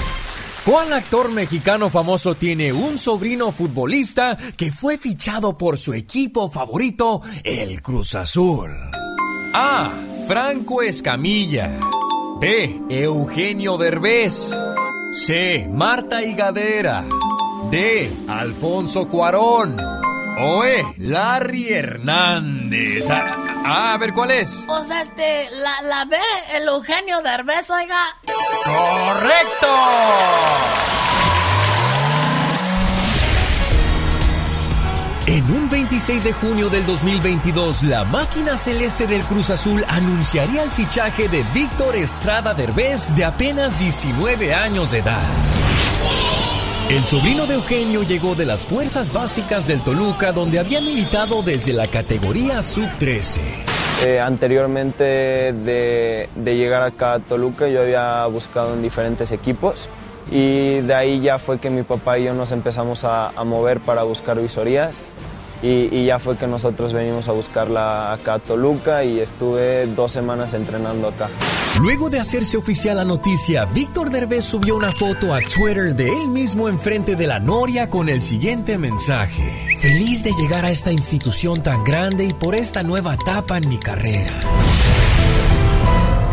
¿Cuál 0.64 0.92
actor 0.92 1.30
mexicano 1.30 1.90
famoso 1.90 2.34
tiene 2.34 2.72
un 2.72 2.98
sobrino 2.98 3.52
futbolista 3.52 4.36
que 4.56 4.72
fue 4.72 4.98
fichado 4.98 5.56
por 5.56 5.78
su 5.78 5.94
equipo 5.94 6.50
favorito, 6.50 7.22
el 7.44 7.82
Cruz 7.82 8.16
Azul? 8.16 8.72
A. 9.54 9.92
Franco 10.26 10.82
Escamilla. 10.82 11.70
B. 12.40 12.80
Eugenio 12.88 13.78
Derbez. 13.78 14.52
C. 15.12 15.68
Marta 15.72 16.20
Higadera. 16.20 17.04
D. 17.70 18.10
Alfonso 18.26 19.08
Cuarón. 19.08 19.99
O 20.42 20.64
E. 20.64 20.82
Larry 20.96 21.68
Hernández. 21.70 23.10
Ah, 23.10 23.36
ah, 23.64 23.92
a 23.92 23.98
ver 23.98 24.14
cuál 24.14 24.30
es. 24.30 24.64
Pues 24.66 24.90
este, 24.90 25.50
la, 25.56 25.82
la 25.82 26.04
B, 26.06 26.16
el 26.54 26.66
Eugenio 26.66 27.20
Derbez, 27.20 27.68
oiga. 27.68 28.02
¡Correcto! 28.64 29.66
En 35.26 35.44
un 35.52 35.68
26 35.68 36.24
de 36.24 36.32
junio 36.32 36.70
del 36.70 36.86
2022, 36.86 37.82
la 37.82 38.04
máquina 38.04 38.56
celeste 38.56 39.06
del 39.06 39.22
Cruz 39.22 39.50
Azul 39.50 39.84
anunciaría 39.88 40.62
el 40.62 40.70
fichaje 40.70 41.28
de 41.28 41.44
Víctor 41.52 41.94
Estrada 41.96 42.54
Derbez 42.54 43.14
de 43.14 43.26
apenas 43.26 43.78
19 43.78 44.54
años 44.54 44.90
de 44.90 44.98
edad. 45.00 45.20
El 46.90 47.06
sobrino 47.06 47.46
de 47.46 47.54
Eugenio 47.54 48.02
llegó 48.02 48.34
de 48.34 48.44
las 48.44 48.66
fuerzas 48.66 49.12
básicas 49.12 49.68
del 49.68 49.80
Toluca, 49.80 50.32
donde 50.32 50.58
había 50.58 50.80
militado 50.80 51.40
desde 51.40 51.72
la 51.72 51.86
categoría 51.86 52.62
sub-13. 52.62 53.38
Eh, 54.04 54.18
anteriormente 54.18 55.04
de, 55.04 56.28
llegar 56.44 56.82
acá 56.82 57.12
a 57.12 57.20
Toluca 57.20 57.68
yo 57.68 57.82
había 57.82 58.26
buscado 58.26 58.74
en 58.74 58.82
diferentes 58.82 59.30
equipos 59.30 59.88
y 60.32 60.80
de 60.80 60.92
ahí 60.92 61.20
ya 61.20 61.38
fue 61.38 61.60
que 61.60 61.70
mi 61.70 61.84
papá 61.84 62.18
y 62.18 62.24
yo 62.24 62.34
nos 62.34 62.50
empezamos 62.50 63.04
a 63.04 63.30
mover 63.44 63.78
para 63.78 64.02
buscar 64.02 64.40
visorías 64.40 65.04
y, 65.62 66.06
ya 66.06 66.18
fue 66.18 66.36
que 66.36 66.46
nosotros 66.46 66.92
venimos 66.92 67.28
a 67.28 67.32
buscarla 67.32 68.12
acá 68.12 68.34
a 68.34 68.38
Toluca 68.38 69.04
y 69.04 69.20
estuve 69.20 69.86
dos 69.86 70.12
semanas 70.12 70.54
entrenando 70.54 71.08
acá. 71.08 71.28
Luego 71.80 72.10
de 72.10 72.18
hacerse 72.18 72.56
oficial 72.56 72.96
la 72.96 73.04
noticia, 73.04 73.66
Víctor 73.66 74.10
Derbez 74.10 74.44
subió 74.44 74.76
una 74.76 74.92
foto 74.92 75.34
a 75.34 75.40
Twitter 75.40 75.94
de 75.94 76.08
él 76.08 76.28
mismo 76.28 76.68
enfrente 76.68 77.16
de 77.16 77.26
la 77.26 77.38
Noria 77.38 77.88
con 77.90 78.08
el 78.08 78.22
siguiente 78.22 78.78
mensaje. 78.78 79.76
Feliz 79.78 80.24
de 80.24 80.32
llegar 80.32 80.64
a 80.64 80.70
esta 80.70 80.92
institución 80.92 81.62
tan 81.62 81.84
grande 81.84 82.24
y 82.24 82.32
por 82.32 82.54
esta 82.54 82.82
nueva 82.82 83.14
etapa 83.14 83.58
en 83.58 83.68
mi 83.68 83.78
carrera. 83.78 84.32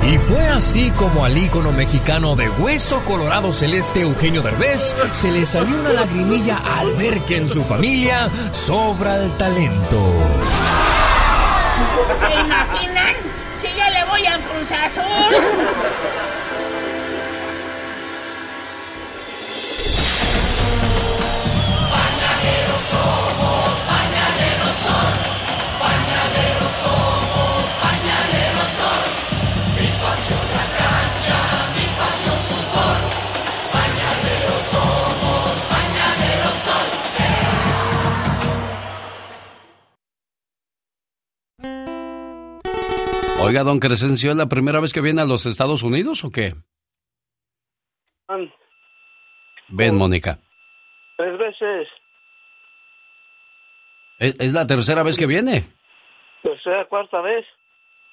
Y 0.07 0.17
fue 0.17 0.47
así 0.47 0.89
como 0.91 1.25
al 1.25 1.37
ícono 1.37 1.73
mexicano 1.73 2.37
de 2.37 2.47
hueso 2.47 3.03
colorado 3.03 3.51
celeste 3.51 4.01
Eugenio 4.01 4.41
Derbez 4.41 4.95
se 5.11 5.29
le 5.29 5.43
salió 5.43 5.77
una 5.77 5.91
lagrimilla 5.91 6.61
al 6.79 6.93
ver 6.93 7.19
que 7.21 7.35
en 7.35 7.49
su 7.49 7.61
familia 7.61 8.29
sobra 8.53 9.17
el 9.17 9.31
talento. 9.33 9.99
¿Se 12.21 12.39
imaginan? 12.39 13.15
¿Se 13.61 13.69
yo 13.69 13.89
le 13.91 14.05
voy 14.05 14.25
a 14.25 14.39
Cruz 14.39 14.71
Azul. 14.71 16.26
Oiga, 43.57 43.63
don 43.71 43.79
Crescencio, 43.79 44.29
¿es 44.29 44.37
la 44.37 44.45
primera 44.47 44.79
vez 44.79 44.93
que 44.93 45.01
viene 45.01 45.19
a 45.19 45.25
los 45.25 45.47
Estados 45.47 45.81
Unidos 45.81 46.23
o 46.23 46.29
qué? 46.29 46.53
Ven, 49.69 49.95
Mónica. 49.97 50.37
Tres 51.17 51.39
veces. 51.39 51.87
¿Es, 54.19 54.35
es 54.39 54.53
la 54.53 54.67
tercera 54.67 55.01
vez 55.01 55.17
que 55.17 55.25
viene? 55.25 55.63
Tercera, 56.43 56.85
cuarta 56.85 57.19
vez. 57.21 57.47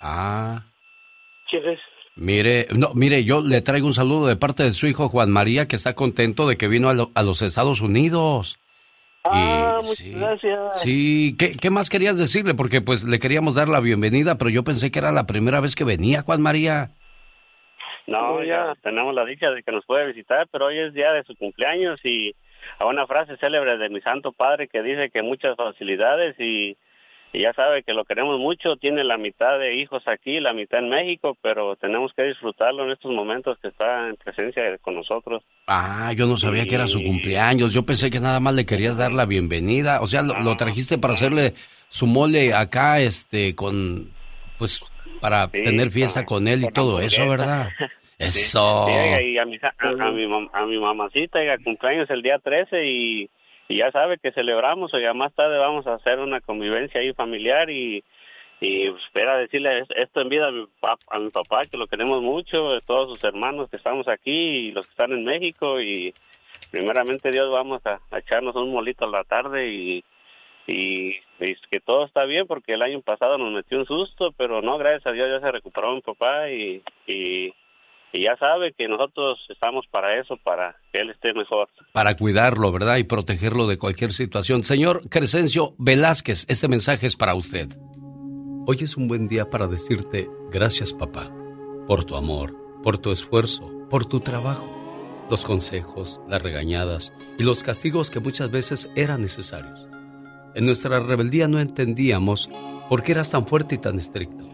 Ah. 0.01 0.64
¿Quién 1.51 1.68
es? 1.68 1.80
Mire, 2.16 2.66
no, 2.70 2.95
mire, 2.95 3.22
yo 3.24 3.42
le 3.42 3.61
traigo 3.61 3.86
un 3.86 3.92
saludo 3.92 4.26
de 4.28 4.36
parte 4.36 4.62
de 4.64 4.72
su 4.72 4.86
hijo 4.86 5.11
Juan 5.11 5.30
María, 5.30 5.68
que 5.68 5.76
está 5.76 5.95
contento 5.95 6.49
de 6.49 6.57
que 6.57 6.68
vino 6.68 6.88
a, 6.88 6.95
lo- 6.95 7.11
a 7.14 7.22
los 7.22 7.42
Estados 7.42 7.82
Unidos. 7.82 8.59
Ah, 9.24 9.78
Y- 9.80 9.84
muchas 9.86 9.96
sí. 9.98 10.12
gracias. 10.12 10.80
Sí, 10.82 11.36
¿Qué, 11.38 11.52
¿qué 11.52 11.70
más 11.70 11.88
querías 11.88 12.18
decirle? 12.18 12.54
Porque 12.54 12.80
pues 12.82 13.04
le 13.04 13.18
queríamos 13.18 13.54
dar 13.54 13.68
la 13.68 13.80
bienvenida, 13.80 14.36
pero 14.36 14.50
yo 14.50 14.64
pensé 14.64 14.90
que 14.90 14.98
era 14.98 15.12
la 15.12 15.24
primera 15.26 15.60
vez 15.60 15.74
que 15.74 15.84
venía 15.84 16.22
Juan 16.22 16.42
María. 16.42 16.90
No, 18.06 18.42
ya 18.44 18.74
tenemos 18.82 19.14
la 19.14 19.24
dicha 19.24 19.50
de 19.50 19.62
que 19.62 19.72
nos 19.72 19.86
puede 19.86 20.06
visitar, 20.08 20.46
pero 20.52 20.66
hoy 20.66 20.78
es 20.78 20.92
día 20.92 21.10
de 21.12 21.24
su 21.24 21.34
cumpleaños 21.36 21.98
y 22.04 22.34
a 22.78 22.84
una 22.86 23.06
frase 23.06 23.36
célebre 23.38 23.78
de 23.78 23.88
mi 23.88 24.00
santo 24.02 24.32
padre 24.32 24.68
que 24.68 24.82
dice 24.82 25.08
que 25.10 25.22
muchas 25.22 25.56
facilidades 25.56 26.38
y, 26.38 26.76
y 27.35 27.43
ya 27.43 27.53
sabe 27.53 27.82
que 27.82 27.93
lo 27.93 28.05
queremos 28.05 28.39
mucho, 28.39 28.76
tiene 28.76 29.03
la 29.03 29.18
mitad 29.18 29.59
de 29.59 29.74
hijos 29.74 30.05
aquí, 30.07 30.39
la 30.39 30.53
mitad 30.53 30.78
en 30.78 30.89
México, 30.89 31.37
pero 31.43 31.74
tenemos 31.74 32.12
que 32.16 32.22
disfrutarlo 32.22 32.85
en 32.85 32.93
estos 32.93 33.12
momentos 33.12 33.59
que 33.59 33.68
está 33.68 34.09
en 34.09 34.14
presencia 34.14 34.62
con 34.80 34.95
nosotros. 34.95 35.43
Ah, 35.66 36.12
yo 36.16 36.26
no 36.26 36.37
sabía 36.37 36.64
que 36.64 36.76
era 36.76 36.87
su 36.87 37.03
cumpleaños. 37.03 37.74
Yo 37.74 37.85
pensé 37.85 38.09
que 38.09 38.20
nada 38.20 38.39
más 38.39 38.55
le 38.55 38.64
querías 38.64 38.97
dar 38.97 39.12
la 39.12 39.26
bienvenida. 39.26 40.01
O 40.01 40.07
sea, 40.07 40.22
lo, 40.22 40.41
lo 40.43 40.57
trajiste 40.57 40.97
para 40.97 41.14
hacerle 41.14 41.55
su 41.89 42.07
mole 42.07 42.55
acá, 42.55 43.01
este, 43.01 43.57
con, 43.57 44.12
pues, 44.57 44.80
para 45.20 45.49
tener 45.49 45.91
fiesta 45.91 46.24
con 46.24 46.47
él 46.47 46.62
y 46.62 46.70
todo 46.70 47.01
eso, 47.01 47.28
¿verdad? 47.28 47.68
Eso. 48.16 48.87
Sí, 48.87 48.93
y 49.32 49.39
a 49.39 49.45
mi, 49.45 49.57
a, 49.57 49.74
a 49.80 50.12
mi, 50.12 50.49
a 50.53 50.66
mi 50.66 50.78
mamacita, 50.78 51.41
oiga, 51.41 51.59
cumpleaños 51.59 52.09
el 52.11 52.22
día 52.22 52.39
13 52.39 52.87
y, 52.87 53.28
y 53.68 53.78
ya 53.78 53.90
sabe 53.90 54.18
que 54.18 54.32
celebramos, 54.32 54.92
oiga, 54.94 55.14
más 55.14 55.32
tarde 55.34 55.58
vamos 55.58 55.86
a 55.86 55.94
hacer 55.94 56.18
una 56.18 56.40
convivencia 56.40 57.00
ahí 57.00 57.12
familiar 57.14 57.70
y, 57.70 58.04
y 58.60 58.90
pues, 58.90 59.02
espera 59.04 59.38
decirle 59.38 59.78
es- 59.80 59.88
esto 59.96 60.20
en 60.20 60.28
vida 60.28 60.48
a 60.48 60.50
mi, 60.52 60.66
pap- 60.80 61.00
a 61.10 61.18
mi 61.18 61.30
papá, 61.30 61.64
que 61.64 61.76
lo 61.78 61.86
queremos 61.86 62.22
mucho, 62.22 62.80
todos 62.86 63.08
sus 63.16 63.24
hermanos 63.24 63.70
que 63.70 63.76
estamos 63.76 64.06
aquí 64.08 64.30
y 64.30 64.72
los 64.72 64.86
que 64.86 64.90
están 64.92 65.12
en 65.12 65.24
México 65.24 65.80
y 65.80 66.14
primeramente 66.70 67.30
Dios 67.30 67.50
vamos 67.50 67.80
a, 67.86 68.00
echarnos 68.18 68.54
un 68.56 68.72
molito 68.72 69.06
a 69.06 69.10
la 69.10 69.24
tarde 69.24 69.68
y, 69.68 70.04
y, 70.66 71.14
que 71.70 71.80
todo 71.80 72.04
está 72.04 72.24
bien 72.24 72.46
porque 72.46 72.74
el 72.74 72.82
año 72.82 73.00
pasado 73.02 73.38
nos 73.38 73.52
metió 73.52 73.78
un 73.78 73.86
susto, 73.86 74.32
pero 74.36 74.62
no, 74.62 74.78
gracias 74.78 75.06
a 75.06 75.12
Dios 75.12 75.28
ya 75.30 75.40
se 75.40 75.52
recuperó 75.52 75.94
mi 75.94 76.00
papá 76.00 76.50
y, 76.50 76.82
y 78.14 78.22
ya 78.22 78.36
sabe 78.36 78.72
que 78.78 78.86
nosotros 78.86 79.40
estamos 79.48 79.86
para 79.90 80.20
eso, 80.20 80.36
para 80.36 80.76
que 80.92 81.00
él 81.00 81.10
esté 81.10 81.34
mejor. 81.34 81.68
Para 81.92 82.16
cuidarlo, 82.16 82.70
¿verdad? 82.70 82.98
Y 82.98 83.04
protegerlo 83.04 83.66
de 83.66 83.76
cualquier 83.76 84.12
situación. 84.12 84.62
Señor 84.62 85.08
Crescencio 85.10 85.74
Velázquez, 85.78 86.46
este 86.48 86.68
mensaje 86.68 87.08
es 87.08 87.16
para 87.16 87.34
usted. 87.34 87.68
Hoy 88.66 88.78
es 88.80 88.96
un 88.96 89.08
buen 89.08 89.26
día 89.26 89.50
para 89.50 89.66
decirte 89.66 90.28
gracias, 90.52 90.92
papá, 90.92 91.28
por 91.88 92.04
tu 92.04 92.14
amor, 92.14 92.54
por 92.84 92.98
tu 92.98 93.10
esfuerzo, 93.10 93.68
por 93.90 94.06
tu 94.06 94.20
trabajo, 94.20 94.70
los 95.28 95.44
consejos, 95.44 96.20
las 96.28 96.40
regañadas 96.40 97.12
y 97.36 97.42
los 97.42 97.64
castigos 97.64 98.10
que 98.10 98.20
muchas 98.20 98.48
veces 98.48 98.88
eran 98.94 99.22
necesarios. 99.22 99.88
En 100.54 100.66
nuestra 100.66 101.00
rebeldía 101.00 101.48
no 101.48 101.58
entendíamos 101.58 102.48
por 102.88 103.02
qué 103.02 103.10
eras 103.10 103.32
tan 103.32 103.44
fuerte 103.44 103.74
y 103.74 103.78
tan 103.78 103.98
estricto. 103.98 104.53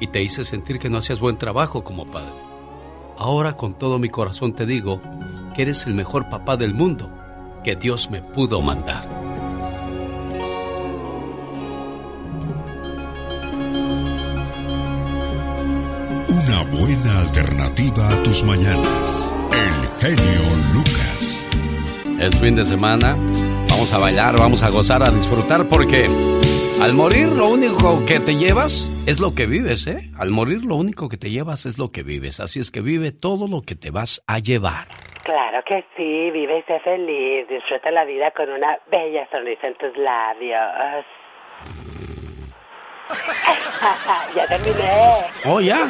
y 0.00 0.08
te 0.08 0.22
hice 0.22 0.44
sentir 0.44 0.78
que 0.78 0.90
no 0.90 0.98
hacías 0.98 1.20
buen 1.20 1.38
trabajo 1.38 1.84
como 1.84 2.10
padre. 2.10 2.34
Ahora 3.18 3.54
con 3.54 3.74
todo 3.74 3.98
mi 3.98 4.08
corazón 4.08 4.54
te 4.54 4.66
digo 4.66 5.00
que 5.54 5.62
eres 5.62 5.86
el 5.86 5.94
mejor 5.94 6.28
papá 6.28 6.56
del 6.56 6.74
mundo 6.74 7.10
que 7.64 7.74
Dios 7.74 8.10
me 8.10 8.22
pudo 8.22 8.60
mandar. 8.60 9.08
Una 16.28 16.62
buena 16.70 17.20
alternativa 17.20 18.08
a 18.10 18.22
tus 18.22 18.44
mañanas. 18.44 19.34
El 19.50 19.86
genio 20.00 20.74
Lucas. 20.74 21.48
Es 22.20 22.38
fin 22.38 22.54
de 22.54 22.66
semana, 22.66 23.16
vamos 23.68 23.92
a 23.92 23.98
bailar, 23.98 24.38
vamos 24.38 24.62
a 24.62 24.70
gozar, 24.70 25.02
a 25.02 25.10
disfrutar 25.10 25.66
porque 25.68 26.08
al 26.80 26.92
morir 26.94 27.28
lo 27.28 27.48
único 27.48 28.04
que 28.04 28.20
te 28.20 28.34
llevas 28.34 29.04
es 29.06 29.20
lo 29.20 29.34
que 29.34 29.46
vives, 29.46 29.86
¿eh? 29.86 30.10
Al 30.18 30.30
morir 30.30 30.64
lo 30.64 30.76
único 30.76 31.08
que 31.08 31.16
te 31.16 31.30
llevas 31.30 31.66
es 31.66 31.78
lo 31.78 31.90
que 31.90 32.02
vives, 32.02 32.40
así 32.40 32.60
es 32.60 32.70
que 32.70 32.80
vive 32.80 33.12
todo 33.12 33.48
lo 33.48 33.62
que 33.62 33.74
te 33.74 33.90
vas 33.90 34.22
a 34.26 34.38
llevar. 34.38 34.88
Claro 35.24 35.62
que 35.66 35.84
sí, 35.96 36.30
vive 36.30 36.58
y 36.58 36.62
sé 36.62 36.78
feliz, 36.80 37.48
disfruta 37.48 37.90
la 37.90 38.04
vida 38.04 38.30
con 38.30 38.48
una 38.50 38.78
bella 38.90 39.28
sonrisa 39.32 39.66
en 39.68 39.74
tus 39.74 39.96
labios. 39.96 41.04
ya 44.34 44.46
terminé. 44.46 44.90
Oh, 45.44 45.60
ya. 45.60 45.84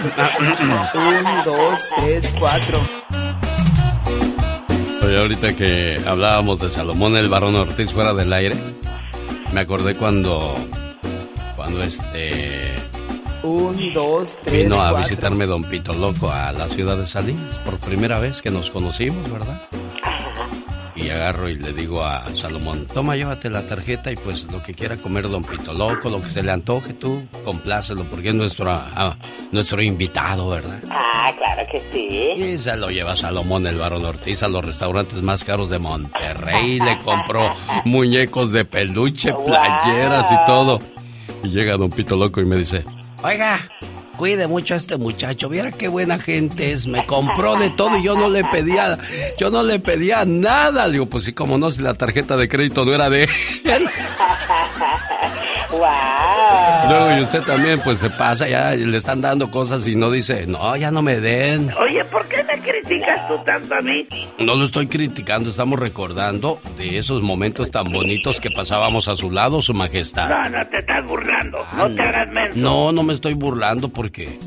Un, 0.95 1.45
dos, 1.45 1.89
tres, 1.97 2.35
cuatro. 2.39 2.81
Oye, 5.05 5.19
ahorita 5.19 5.57
que 5.57 5.97
hablábamos 6.07 6.61
de 6.61 6.69
Salomón 6.69 7.17
el 7.17 7.29
varón 7.29 7.55
Ortiz 7.55 7.93
fuera 7.93 8.13
del 8.13 8.33
aire, 8.33 8.57
me 9.53 9.61
acordé 9.61 9.95
cuando, 9.95 10.55
cuando 11.57 11.83
este 11.83 12.75
Un, 13.43 13.93
dos, 13.93 14.37
tres, 14.45 14.65
vino 14.65 14.77
a 14.77 14.91
cuatro. 14.91 15.09
visitarme 15.09 15.47
Don 15.47 15.63
Pito 15.65 15.93
Loco 15.93 16.31
a 16.31 16.53
la 16.53 16.69
ciudad 16.69 16.97
de 16.97 17.07
Salinas 17.07 17.57
por 17.65 17.79
primera 17.79 18.19
vez 18.19 18.43
que 18.43 18.51
nos 18.51 18.71
conocimos, 18.71 19.31
¿verdad? 19.31 19.61
Y 20.97 21.11
agarro 21.11 21.49
y 21.49 21.57
le 21.57 21.73
digo 21.73 22.03
a 22.03 22.27
Salomón, 22.35 22.87
toma, 22.87 23.17
llévate 23.17 23.51
la 23.51 23.67
tarjeta 23.67 24.11
y 24.11 24.17
pues 24.17 24.51
lo 24.51 24.63
que 24.63 24.73
quiera 24.73 24.97
comer 24.97 25.29
Don 25.29 25.45
Pito 25.45 25.75
Loco, 25.75 26.09
lo 26.09 26.21
que 26.21 26.31
se 26.31 26.43
le 26.43 26.51
antoje 26.51 26.95
tú, 26.95 27.27
complácelo 27.45 28.05
porque 28.05 28.31
es 28.31 28.35
nuestro, 28.35 28.71
ah, 28.71 29.17
nuestro 29.53 29.83
invitado, 29.83 30.49
¿verdad? 30.49 30.81
Ah, 30.91 31.31
claro 31.37 31.69
que 31.71 31.79
sí. 31.93 32.43
Y 32.43 32.59
se 32.59 32.77
lo 32.77 32.91
lleva 32.91 33.15
Salomón 33.15 33.67
el 33.67 33.77
varón 33.77 34.05
Ortiz 34.05 34.43
a 34.43 34.49
los 34.49 34.65
restaurantes 34.65 35.21
más 35.23 35.45
caros 35.45 35.69
de 35.69 35.79
Monterrey. 35.79 36.81
Le 36.81 36.99
compró 36.99 37.55
muñecos 37.85 38.53
de 38.53 38.65
peluche, 38.65 39.33
playeras 39.33 40.33
y 40.33 40.45
todo. 40.47 40.79
Y 41.45 41.49
llega 41.51 41.77
Don 41.77 41.91
Pito 41.91 42.17
Loco 42.17 42.41
y 42.41 42.47
me 42.47 42.57
dice, 42.57 42.85
oiga, 43.23 43.61
cuide 44.17 44.47
mucho 44.47 44.75
a 44.75 44.77
este 44.77 44.97
muchacho, 44.97 45.49
viera 45.49 45.71
qué 45.71 45.89
buena 45.89 46.19
gente 46.19 46.73
es, 46.73 46.87
me 46.87 47.05
compró 47.07 47.57
de 47.57 47.71
todo 47.71 47.97
y 47.99 48.03
yo 48.03 48.15
no 48.17 48.29
le 48.29 48.45
pedía, 48.45 48.99
yo 49.39 49.51
no 49.51 49.63
le 49.63 49.79
pedía 49.79 50.25
nada. 50.25 50.87
Le 50.87 50.95
digo, 50.95 51.07
pues 51.07 51.25
sí, 51.25 51.33
como 51.33 51.59
no, 51.59 51.71
si 51.71 51.83
la 51.83 51.95
tarjeta 51.95 52.37
de 52.37 52.49
crédito 52.49 52.85
no 52.85 52.93
era 52.95 53.09
de 53.11 53.25
él. 53.25 53.29
¡Wow! 55.71 56.89
Luego 56.89 57.19
y 57.19 57.23
usted 57.23 57.43
también, 57.43 57.81
pues 57.81 57.99
se 57.99 58.11
pasa, 58.11 58.49
ya 58.49 58.73
le 58.73 58.97
están 58.97 59.21
dando 59.21 59.51
cosas 59.51 59.87
y 59.87 59.95
no 59.95 60.11
dice, 60.11 60.47
no, 60.47 60.77
ya 60.77 60.91
no 60.91 61.03
me 61.03 61.21
den. 61.21 61.71
Oye, 61.79 62.05
¿por 62.05 62.27
qué 62.29 62.43
criticas 62.97 63.29
tú 63.29 63.39
tanto 63.45 63.75
a 63.75 63.81
mí? 63.81 64.07
No 64.39 64.55
lo 64.55 64.65
estoy 64.65 64.87
criticando, 64.87 65.51
estamos 65.51 65.79
recordando 65.79 66.61
de 66.79 66.99
esos 66.99 67.23
momentos 67.23 67.71
tan 67.71 67.91
bonitos 67.91 68.41
que 68.41 68.51
pasábamos 68.51 69.09
a 69.09 69.17
su 69.17 69.31
lado, 69.31 69.63
su 69.63 69.75
majestad. 69.75 70.29
No, 70.29 70.59
no 70.59 70.67
te 70.67 70.79
estás 70.79 71.05
burlando. 71.07 71.59
No 71.77 71.89
te 71.95 72.03
hagas 72.03 72.31
menso. 72.31 72.59
No, 72.59 72.93
no 72.93 73.03
me 73.03 73.15
estoy 73.15 73.35
burlando 73.35 73.89
porque 73.89 74.39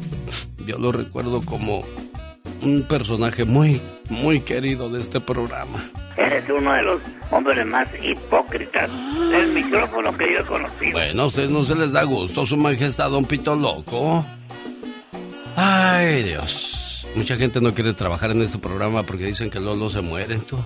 yo 0.66 0.78
lo 0.78 0.91
recuerdo 0.91 1.41
como 1.41 1.84
un 2.62 2.84
personaje 2.84 3.45
muy, 3.45 3.82
muy 4.10 4.41
querido 4.41 4.89
de 4.89 5.02
este 5.02 5.20
programa. 5.20 5.84
Eres 6.18 6.45
uno 6.50 6.74
de 6.74 6.82
los 6.84 7.02
hombres 7.32 7.66
más 7.66 7.88
hipócritas 8.04 8.89
del 9.32 9.54
micrófono 9.54 10.16
que 10.18 10.34
yo 10.34 10.39
he 10.39 10.45
conocido. 10.45 10.91
Bueno, 10.93 11.24
a 11.24 11.26
ustedes 11.28 11.52
no 11.52 11.64
se 11.64 11.76
les 11.76 11.91
da 11.93 12.04
gusto, 12.04 12.45
su 12.45 12.58
majestad, 12.58 13.10
don 13.10 13.26
Pito 13.26 13.56
Loco. 13.56 14.26
Ay, 15.56 16.24
Dios. 16.24 16.88
Mucha 17.16 17.36
gente 17.38 17.60
no 17.60 17.74
quiere 17.74 17.93
trabajar 17.93 18.32
en 18.32 18.41
este 18.41 18.60
programa 18.60 19.03
porque 19.03 19.26
dicen 19.26 19.49
que 19.49 19.60
Lolo 19.60 19.89
se 19.89 20.01
muere, 20.01 20.38
tú. 20.39 20.57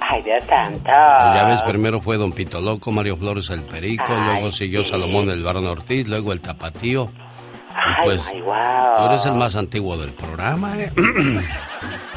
Ay, 0.00 0.22
Dios 0.22 0.44
santo. 0.44 0.82
Ya 0.84 1.44
ves, 1.46 1.62
primero 1.62 2.00
fue 2.00 2.16
Don 2.16 2.32
Pito 2.32 2.60
Loco, 2.60 2.90
Mario 2.90 3.16
Flores 3.16 3.48
el 3.50 3.62
Perico, 3.62 4.04
Ay, 4.08 4.24
luego 4.24 4.52
siguió 4.52 4.84
sí. 4.84 4.90
Salomón 4.90 5.30
el 5.30 5.42
Barón 5.42 5.66
Ortiz, 5.66 6.06
luego 6.08 6.32
el 6.32 6.40
Tapatío. 6.40 7.06
Y 7.06 7.74
Ay, 7.74 8.04
pues, 8.04 8.22
my, 8.34 8.40
wow. 8.42 8.54
tú 8.98 9.04
eres 9.06 9.26
el 9.26 9.34
más 9.34 9.56
antiguo 9.56 9.96
del 9.96 10.10
programa, 10.10 10.76
¿eh? 10.78 10.90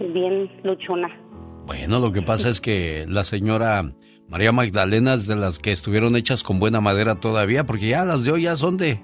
es 0.00 0.12
bien 0.14 0.50
luchona. 0.62 1.10
Bueno, 1.66 2.00
lo 2.00 2.10
que 2.10 2.22
pasa 2.22 2.48
es 2.48 2.60
que 2.62 3.04
la 3.06 3.22
señora 3.22 3.92
María 4.32 4.50
Magdalena 4.50 5.12
es 5.14 5.26
de 5.26 5.36
las 5.36 5.58
que 5.58 5.72
estuvieron 5.72 6.16
hechas 6.16 6.42
con 6.42 6.58
buena 6.58 6.80
madera 6.80 7.16
todavía, 7.16 7.64
porque 7.64 7.88
ya 7.88 8.04
las 8.04 8.24
de 8.24 8.32
hoy 8.32 8.42
ya 8.44 8.56
son 8.56 8.78
de, 8.78 8.98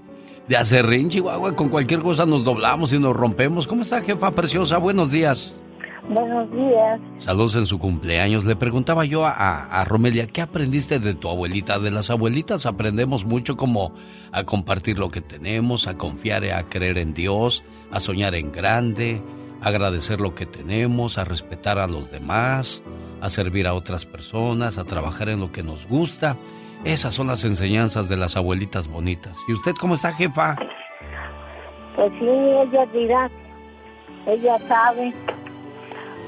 de 0.48 0.56
acerrín, 0.56 1.10
Chihuahua. 1.10 1.54
Con 1.54 1.68
cualquier 1.68 2.00
cosa 2.00 2.24
nos 2.24 2.44
doblamos 2.44 2.94
y 2.94 2.98
nos 2.98 3.14
rompemos. 3.14 3.66
¿Cómo 3.66 3.82
está, 3.82 4.00
jefa 4.00 4.30
preciosa? 4.30 4.78
Buenos 4.78 5.10
días. 5.10 5.54
Buenos 6.08 6.50
días. 6.50 6.98
Saludos 7.18 7.56
en 7.56 7.66
su 7.66 7.78
cumpleaños. 7.78 8.46
Le 8.46 8.56
preguntaba 8.56 9.04
yo 9.04 9.26
a, 9.26 9.30
a- 9.32 9.80
a 9.82 9.84
Romelia, 9.84 10.26
¿qué 10.28 10.40
aprendiste 10.40 10.98
de 10.98 11.12
tu 11.12 11.28
abuelita? 11.28 11.78
De 11.78 11.90
las 11.90 12.08
abuelitas 12.08 12.64
aprendemos 12.64 13.26
mucho 13.26 13.58
como 13.58 13.92
a 14.32 14.44
compartir 14.44 14.98
lo 14.98 15.10
que 15.10 15.20
tenemos, 15.20 15.86
a 15.86 15.98
confiar 15.98 16.42
y 16.44 16.48
a 16.48 16.62
creer 16.62 16.96
en 16.96 17.12
Dios, 17.12 17.62
a 17.90 18.00
soñar 18.00 18.34
en 18.34 18.50
grande, 18.50 19.20
a 19.60 19.68
agradecer 19.68 20.22
lo 20.22 20.34
que 20.34 20.46
tenemos, 20.46 21.18
a 21.18 21.24
respetar 21.24 21.78
a 21.78 21.86
los 21.86 22.10
demás, 22.10 22.82
a 23.20 23.30
servir 23.30 23.66
a 23.66 23.74
otras 23.74 24.04
personas, 24.06 24.78
a 24.78 24.84
trabajar 24.84 25.28
en 25.28 25.40
lo 25.40 25.50
que 25.52 25.62
nos 25.62 25.86
gusta. 25.86 26.36
Esas 26.84 27.14
son 27.14 27.26
las 27.26 27.44
enseñanzas 27.44 28.08
de 28.08 28.16
las 28.16 28.36
abuelitas 28.36 28.86
bonitas. 28.88 29.36
¿Y 29.48 29.52
usted 29.52 29.74
cómo 29.80 29.94
está, 29.94 30.12
jefa? 30.12 30.56
Pues 31.96 32.12
sí, 32.20 32.26
ella 32.28 32.86
dirá, 32.92 33.30
ella 34.26 34.58
sabe 34.68 35.12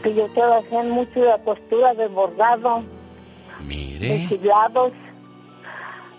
que 0.03 0.15
yo 0.15 0.27
quiero 0.35 0.55
hacer 0.55 0.85
mucho 0.87 1.21
de 1.21 1.33
costura 1.45 1.95
de 1.95 2.09
bordado, 2.09 2.83
Mire. 3.67 4.29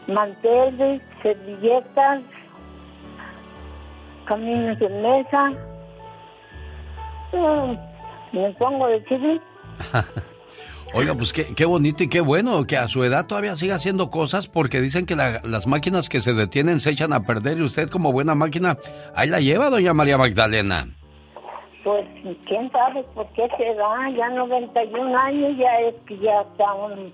manteles, 0.08 1.02
servilletas, 1.22 2.22
caminos 4.26 4.80
de 4.80 4.90
mesa. 4.90 5.50
Mm, 7.34 7.76
Me 8.38 8.52
pongo 8.54 8.88
de 8.88 9.04
chile. 9.06 9.42
Oiga, 10.94 11.16
pues 11.16 11.32
qué, 11.32 11.46
qué 11.56 11.64
bonito 11.64 12.04
y 12.04 12.10
qué 12.10 12.20
bueno 12.20 12.66
que 12.66 12.76
a 12.78 12.88
su 12.89 13.02
edad 13.04 13.26
todavía 13.26 13.56
siga 13.56 13.76
haciendo 13.76 14.10
cosas 14.10 14.48
porque 14.48 14.82
dicen 14.82 15.06
que 15.06 15.16
la- 15.16 15.39
las 15.46 15.66
máquinas 15.66 16.10
que 16.10 16.20
se 16.20 16.34
detienen 16.34 16.82
se 16.82 16.89
echan 16.92 17.14
a 17.14 17.22
perder 17.22 17.60
y 17.60 17.64
usted 17.64 17.89
como 17.89 18.12
buena 18.12 18.36
máquina, 18.36 18.76
ahí 19.16 19.30
la 19.30 19.39
lleva 19.39 19.70
doña 19.70 19.94
María 19.94 20.18
Magdalena. 20.18 20.88
Pues 21.86 22.06
quién 22.46 22.70
sabe 22.74 23.04
por 23.16 23.26
qué 23.34 23.48
se 23.58 23.74
da, 23.76 24.10
ya 24.18 24.30
91 24.36 25.18
años, 25.18 25.58
ya 25.58 25.88
es 25.88 25.96
que 26.06 26.18
ya 26.20 26.42
está 26.42 26.74
un... 26.74 27.14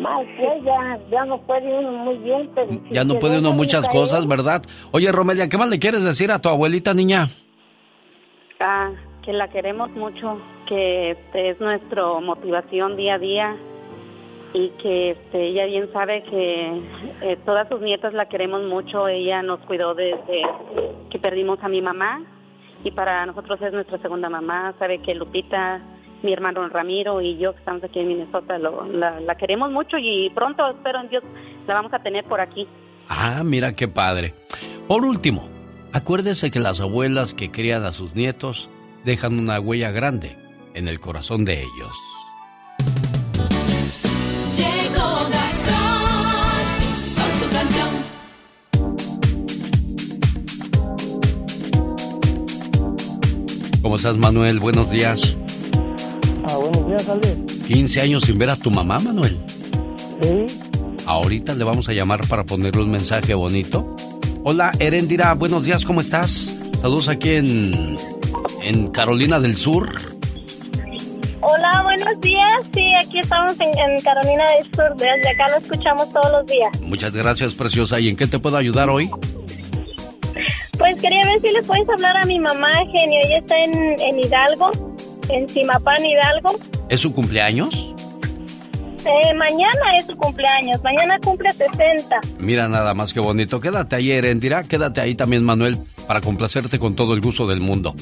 Más 0.00 0.24
que 0.36 0.62
ya, 0.64 0.98
ya 1.10 1.24
no 1.24 1.38
puede 1.42 1.78
uno 1.78 1.90
muy 2.04 2.16
bien, 2.18 2.48
pero... 2.54 2.68
si 2.70 2.94
Ya 2.94 3.02
no 3.04 3.18
puede 3.18 3.38
uno 3.40 3.52
muchas 3.52 3.88
cosas, 3.88 4.26
¿verdad? 4.28 4.62
Oye, 4.92 5.10
Romelia, 5.10 5.48
¿qué 5.48 5.58
más 5.58 5.68
le 5.68 5.78
quieres 5.80 6.04
decir 6.04 6.30
a 6.30 6.38
tu 6.38 6.48
abuelita, 6.48 6.94
niña? 6.94 7.28
Ah, 8.60 8.90
que 9.26 9.32
la 9.34 9.48
queremos 9.48 9.90
mucho, 9.90 10.38
que 10.66 11.10
este 11.10 11.50
es 11.50 11.60
nuestra 11.60 12.04
motivación 12.20 12.96
día 12.96 13.14
a 13.14 13.18
día 13.18 13.56
y 14.54 14.68
que 14.80 15.10
este, 15.10 15.48
ella 15.48 15.66
bien 15.66 15.90
sabe 15.92 16.22
que 16.22 16.80
eh, 17.22 17.36
todas 17.44 17.68
sus 17.68 17.80
nietas 17.82 18.14
la 18.14 18.26
queremos 18.26 18.62
mucho. 18.62 19.08
Ella 19.08 19.42
nos 19.42 19.58
cuidó 19.60 19.94
desde 19.94 20.42
que 21.10 21.18
perdimos 21.18 21.58
a 21.62 21.68
mi 21.68 21.82
mamá 21.82 22.22
y 22.84 22.92
para 22.92 23.26
nosotros 23.26 23.60
es 23.62 23.72
nuestra 23.72 23.98
segunda 23.98 24.30
mamá. 24.30 24.72
Sabe 24.78 24.98
que 24.98 25.14
Lupita, 25.14 25.82
mi 26.22 26.32
hermano 26.32 26.66
Ramiro 26.68 27.20
y 27.20 27.36
yo 27.36 27.52
que 27.52 27.58
estamos 27.58 27.82
aquí 27.84 27.98
en 27.98 28.08
Minnesota 28.08 28.58
lo- 28.58 28.86
la, 28.86 29.18
la 29.20 29.34
queremos 29.34 29.70
mucho 29.72 29.98
y 29.98 30.30
pronto, 30.30 30.66
espero 30.70 31.00
en 31.00 31.08
Dios, 31.08 31.24
la 31.66 31.74
vamos 31.74 31.92
a 31.92 31.98
tener 31.98 32.24
por 32.26 32.40
aquí. 32.40 32.66
Ah, 33.08 33.42
mira 33.44 33.74
qué 33.74 33.88
padre. 33.88 34.34
Por 34.86 35.04
último, 35.04 35.48
acuérdese 35.92 36.50
que 36.52 36.60
las 36.60 36.80
abuelas 36.80 37.34
que 37.34 37.50
crían 37.50 37.82
a 37.84 37.90
sus 37.92 38.14
nietos 38.14 38.70
dejan 39.06 39.38
una 39.38 39.58
huella 39.60 39.92
grande 39.92 40.36
en 40.74 40.88
el 40.88 40.98
corazón 41.00 41.44
de 41.44 41.62
ellos. 41.62 41.96
Llegó 44.56 45.28
Gastón 45.30 46.72
con 47.14 47.30
su 47.38 47.46
canción. 47.52 47.88
¿Cómo 53.80 53.94
estás, 53.94 54.16
Manuel? 54.18 54.58
Buenos 54.58 54.90
días. 54.90 55.36
Ah, 56.48 56.56
buenos 56.56 56.88
días, 56.88 57.08
Ale. 57.08 57.36
15 57.68 58.00
años 58.00 58.24
sin 58.24 58.36
ver 58.38 58.50
a 58.50 58.56
tu 58.56 58.72
mamá, 58.72 58.98
Manuel. 58.98 59.38
Sí. 60.20 60.46
Ahorita 61.06 61.54
le 61.54 61.62
vamos 61.62 61.88
a 61.88 61.92
llamar 61.92 62.26
para 62.26 62.44
ponerle 62.44 62.82
un 62.82 62.90
mensaje 62.90 63.34
bonito. 63.34 63.94
Hola, 64.42 64.72
Erendira, 64.80 65.32
buenos 65.34 65.62
días, 65.62 65.84
¿cómo 65.84 66.00
estás? 66.00 66.58
Saludos 66.80 67.08
aquí 67.08 67.30
en, 67.30 67.96
en 68.62 68.90
Carolina 68.90 69.40
del 69.40 69.56
Sur. 69.56 69.90
Hola, 71.40 71.82
buenos 71.84 72.20
días. 72.20 72.50
Sí, 72.74 72.84
aquí 73.00 73.20
estamos 73.20 73.52
en, 73.60 73.68
en 73.78 74.00
Carolina 74.02 74.44
del 74.56 74.64
Sur. 74.74 74.96
Desde 74.96 75.28
acá 75.28 75.46
lo 75.50 75.58
escuchamos 75.58 76.12
todos 76.12 76.30
los 76.32 76.46
días. 76.46 76.80
Muchas 76.80 77.12
gracias, 77.12 77.54
preciosa. 77.54 78.00
¿Y 78.00 78.08
en 78.08 78.16
qué 78.16 78.26
te 78.26 78.38
puedo 78.38 78.56
ayudar 78.56 78.90
hoy? 78.90 79.08
Pues 80.78 81.00
quería 81.00 81.24
ver 81.24 81.40
si 81.40 81.48
le 81.48 81.62
puedes 81.62 81.88
hablar 81.88 82.16
a 82.16 82.24
mi 82.26 82.38
mamá, 82.38 82.70
Genio. 82.92 83.20
Ella 83.24 83.38
está 83.38 83.56
en, 83.58 83.74
en 84.00 84.18
Hidalgo, 84.18 84.70
en 85.28 85.48
Simapán, 85.48 86.04
Hidalgo. 86.04 86.56
¿Es 86.88 87.00
su 87.00 87.14
cumpleaños? 87.14 87.94
Eh, 89.06 89.34
mañana 89.34 89.96
es 89.98 90.06
su 90.06 90.16
cumpleaños, 90.16 90.82
mañana 90.82 91.18
cumple 91.22 91.52
60. 91.52 92.20
Mira 92.38 92.68
nada 92.68 92.94
más 92.94 93.12
que 93.12 93.20
bonito. 93.20 93.60
Quédate 93.60 93.96
ahí, 93.96 94.10
Erendira, 94.10 94.64
quédate 94.64 95.00
ahí 95.00 95.14
también, 95.14 95.44
Manuel, 95.44 95.78
para 96.06 96.20
complacerte 96.20 96.78
con 96.78 96.94
todo 96.94 97.14
el 97.14 97.20
gusto 97.20 97.46
del 97.46 97.60
mundo. 97.60 97.94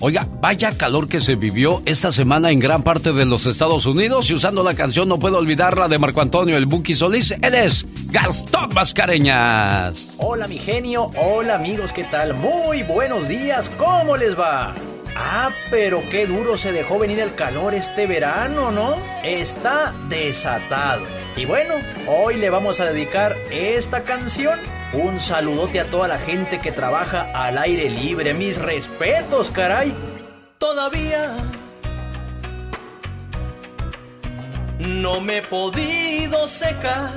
Oiga, 0.00 0.26
vaya 0.40 0.70
calor 0.72 1.08
que 1.08 1.20
se 1.20 1.34
vivió 1.34 1.82
esta 1.86 2.12
semana 2.12 2.50
en 2.50 2.60
gran 2.60 2.82
parte 2.82 3.12
de 3.12 3.24
los 3.24 3.46
Estados 3.46 3.86
Unidos 3.86 4.30
y 4.30 4.34
usando 4.34 4.62
la 4.62 4.74
canción 4.74 5.08
No 5.08 5.18
puedo 5.18 5.38
olvidarla 5.38 5.88
de 5.88 5.98
Marco 5.98 6.20
Antonio 6.20 6.56
el 6.56 6.66
Buki 6.66 6.94
Solís, 6.94 7.32
él 7.32 7.54
es 7.54 7.86
Gastón 8.10 8.70
Mascareñas. 8.74 10.14
Hola 10.18 10.46
mi 10.46 10.58
genio, 10.58 11.10
hola 11.16 11.54
amigos, 11.54 11.92
¿qué 11.92 12.04
tal? 12.04 12.34
Muy 12.34 12.82
buenos 12.82 13.28
días, 13.28 13.70
¿cómo 13.78 14.16
les 14.16 14.38
va? 14.38 14.74
Ah, 15.16 15.50
pero 15.70 16.02
qué 16.10 16.26
duro 16.26 16.58
se 16.58 16.72
dejó 16.72 16.98
venir 16.98 17.20
el 17.20 17.34
calor 17.34 17.74
este 17.74 18.06
verano, 18.06 18.70
¿no? 18.70 18.96
Está 19.22 19.92
desatado. 20.08 21.04
Y 21.36 21.44
bueno, 21.44 21.74
hoy 22.08 22.36
le 22.36 22.50
vamos 22.50 22.80
a 22.80 22.86
dedicar 22.86 23.36
esta 23.50 24.02
canción. 24.02 24.58
Un 24.92 25.20
saludote 25.20 25.80
a 25.80 25.84
toda 25.86 26.08
la 26.08 26.18
gente 26.18 26.58
que 26.58 26.72
trabaja 26.72 27.30
al 27.34 27.58
aire 27.58 27.90
libre. 27.90 28.34
Mis 28.34 28.58
respetos, 28.58 29.50
caray. 29.50 29.92
Todavía 30.58 31.34
no 34.78 35.20
me 35.20 35.38
he 35.38 35.42
podido 35.42 36.48
secar, 36.48 37.10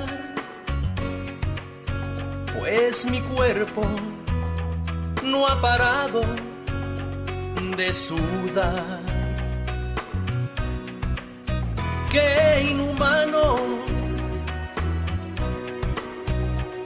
pues 2.58 3.04
mi 3.04 3.20
cuerpo 3.20 3.82
no 5.24 5.46
ha 5.46 5.60
parado 5.60 6.22
de 7.78 7.94
sudar. 7.94 9.00
Qué 12.10 12.70
inhumano 12.72 13.54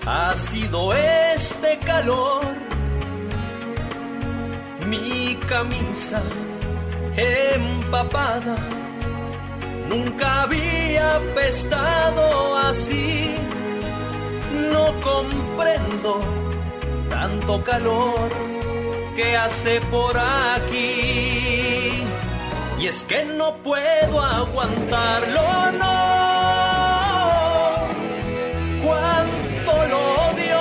ha 0.05 0.36
sido 0.36 0.93
este 0.93 1.78
calor. 1.78 2.45
Mi 4.90 5.38
camisa 5.49 6.22
empapada 7.16 8.59
nunca 9.88 10.43
había 10.43 11.16
apestado 11.16 12.59
así. 12.68 13.34
No 14.70 14.84
comprendo 15.01 16.20
tanto 17.09 17.64
calor 17.64 18.51
que 19.14 19.36
hace 19.36 19.80
por 19.82 20.16
aquí. 20.16 22.04
Y 22.78 22.86
es 22.86 23.02
que 23.04 23.24
no 23.24 23.54
puedo 23.56 24.20
aguantarlo, 24.20 25.42
no. 25.78 25.96
Cuánto 28.84 29.86
lo 29.86 30.00
odio. 30.30 30.60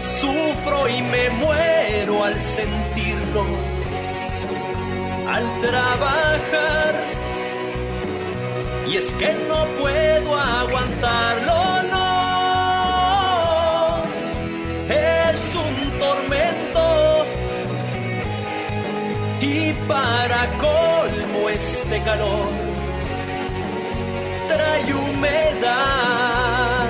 Sufro 0.00 0.88
y 0.88 1.02
me 1.02 1.30
muero 1.30 2.24
al 2.24 2.40
sentirlo. 2.40 3.44
Al 5.28 5.60
trabajar. 5.60 6.94
Y 8.88 8.96
es 8.96 9.12
que 9.14 9.34
no 9.48 9.66
puedo 9.80 10.38
aguantarlo, 10.38 11.73
colmo 20.58 21.48
este 21.48 22.02
calor 22.02 22.74
trae 24.48 24.94
humedad. 24.94 26.88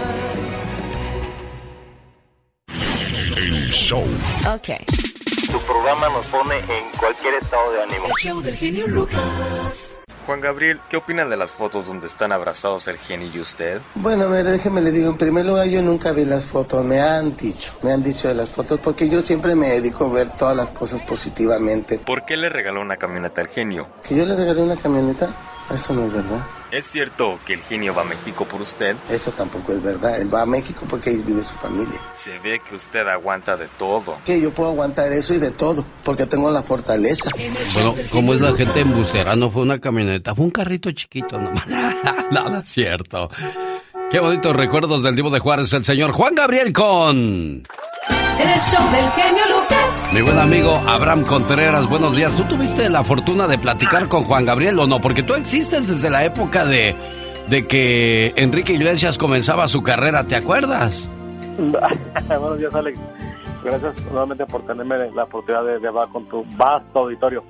El 3.37 3.71
show. 3.71 4.03
Ok. 4.53 4.69
Tu 5.51 5.61
programa 5.61 6.09
nos 6.09 6.27
pone 6.27 6.57
en 6.59 6.91
cualquier 6.99 7.35
estado 7.35 7.73
de 7.73 7.83
ánimo. 7.83 8.07
El 8.07 8.13
show 8.21 8.41
del 8.43 8.57
genio 8.57 8.87
Lucas. 8.89 10.01
Juan 10.27 10.41
Gabriel, 10.41 10.81
¿qué 10.89 10.97
opina 10.97 11.27
de 11.27 11.37
las 11.37 11.53
fotos 11.53 11.87
donde 11.87 12.07
están 12.07 12.33
abrazados 12.33 12.89
el 12.89 12.97
genio 12.97 13.29
y 13.35 13.41
usted? 13.41 13.81
Bueno, 13.95 14.27
mire, 14.29 14.45
déjeme 14.45 14.81
le 14.81 14.91
digo, 14.91 15.11
en 15.11 15.19
primer 15.19 15.45
lugar 15.45 15.67
yo 15.69 15.83
nunca 15.83 16.13
vi 16.13 16.25
las 16.25 16.47
fotos, 16.47 16.83
me 16.83 16.99
han 16.99 17.37
dicho, 17.37 17.75
me 17.83 17.93
han 17.93 18.03
dicho 18.03 18.29
de 18.29 18.35
las 18.35 18.51
fotos, 18.51 18.81
porque 18.81 19.09
yo 19.09 19.21
siempre 19.21 19.55
me 19.55 19.69
dedico 19.69 20.07
a 20.07 20.09
ver 20.09 20.31
todas 20.31 20.57
las 20.57 20.71
cosas 20.71 21.03
positivamente. 21.03 21.99
¿Por 21.99 22.25
qué 22.25 22.39
le 22.39 22.49
regaló 22.49 22.81
una 22.81 22.97
camioneta 22.97 23.43
al 23.43 23.49
genio? 23.49 23.87
¿Que 24.09 24.17
yo 24.17 24.25
le 24.25 24.35
regalé 24.35 24.63
una 24.63 24.77
camioneta? 24.77 25.29
Eso 25.73 25.95
no 25.95 26.05
es 26.05 26.13
verdad. 26.13 26.45
¿Es 26.71 26.87
cierto 26.87 27.39
que 27.47 27.55
el 27.55 27.61
genio 27.61 27.95
va 27.95 28.03
a 28.03 28.05
México 28.05 28.45
por 28.45 28.61
usted? 28.61 28.97
Eso 29.09 29.31
tampoco 29.31 29.73
es 29.73 29.83
verdad. 29.83 30.21
Él 30.21 30.33
va 30.33 30.43
a 30.43 30.47
México 30.47 30.85
porque 30.89 31.11
ahí 31.11 31.23
vive 31.25 31.43
su 31.43 31.55
familia. 31.55 32.01
Se 32.13 32.39
ve 32.41 32.61
que 32.69 32.75
usted 32.75 33.07
aguanta 33.07 33.57
de 33.57 33.69
todo. 33.79 34.17
Que 34.27 34.41
yo 34.41 34.51
puedo 34.51 34.71
aguantar 34.71 35.13
eso 35.13 35.35
y 35.35 35.39
de 35.39 35.53
todo, 35.53 35.85
porque 36.03 36.27
tengo 36.27 36.51
la 36.51 36.63
fortaleza. 36.65 37.31
Bueno, 37.75 37.95
¿cómo 38.11 38.35
es 38.35 38.41
la 38.41 38.53
gente 38.55 38.81
embustera? 38.81 39.37
No 39.37 39.51
fue 39.51 39.63
una 39.63 39.79
camioneta, 39.79 40.35
fue 40.35 40.47
un 40.47 40.51
carrito 40.51 40.91
chiquito 40.91 41.39
nomás. 41.39 41.67
Nada 42.31 42.65
cierto. 42.65 43.31
Qué 44.11 44.21
bonitos 44.21 44.55
recuerdos 44.55 45.03
del 45.03 45.15
Divo 45.15 45.31
de 45.31 45.39
Juárez, 45.39 45.73
el 45.73 45.85
señor 45.85 46.13
Juan 46.13 46.35
Gabriel 46.35 46.73
con... 46.73 47.63
El 48.39 48.59
show 48.61 48.91
del 48.91 49.09
genio 49.11 49.43
Lucas. 49.49 50.11
Mi 50.13 50.21
buen 50.21 50.39
amigo 50.39 50.75
Abraham 50.89 51.25
Contreras, 51.25 51.89
buenos 51.89 52.17
días. 52.17 52.35
¿Tú 52.37 52.43
tuviste 52.45 52.89
la 52.89 53.05
fortuna 53.05 53.47
de 53.47 53.59
platicar 53.59 54.09
con 54.09 54.25
Juan 54.25 54.45
Gabriel 54.45 54.79
o 54.81 54.87
no? 54.87 55.01
Porque 55.01 55.23
tú 55.23 55.35
existes 55.35 55.87
desde 55.87 56.11
la 56.11 56.25
época 56.25 56.65
de, 56.65 56.97
de 57.49 57.67
que 57.67 58.33
Enrique 58.37 58.73
Iglesias 58.73 59.19
comenzaba 59.19 59.69
su 59.69 59.83
carrera, 59.83 60.25
¿te 60.27 60.35
acuerdas? 60.35 61.09
Buenos 61.57 62.59
días, 62.59 62.75
Alex. 62.75 62.99
Gracias 63.63 64.03
nuevamente 64.11 64.45
por 64.47 64.67
tenerme 64.67 65.11
la 65.15 65.25
oportunidad 65.25 65.65
de, 65.65 65.79
de 65.79 65.89
hablar 65.89 66.09
con 66.09 66.27
tu 66.29 66.45
vasto 66.57 67.01
auditorio. 67.01 67.45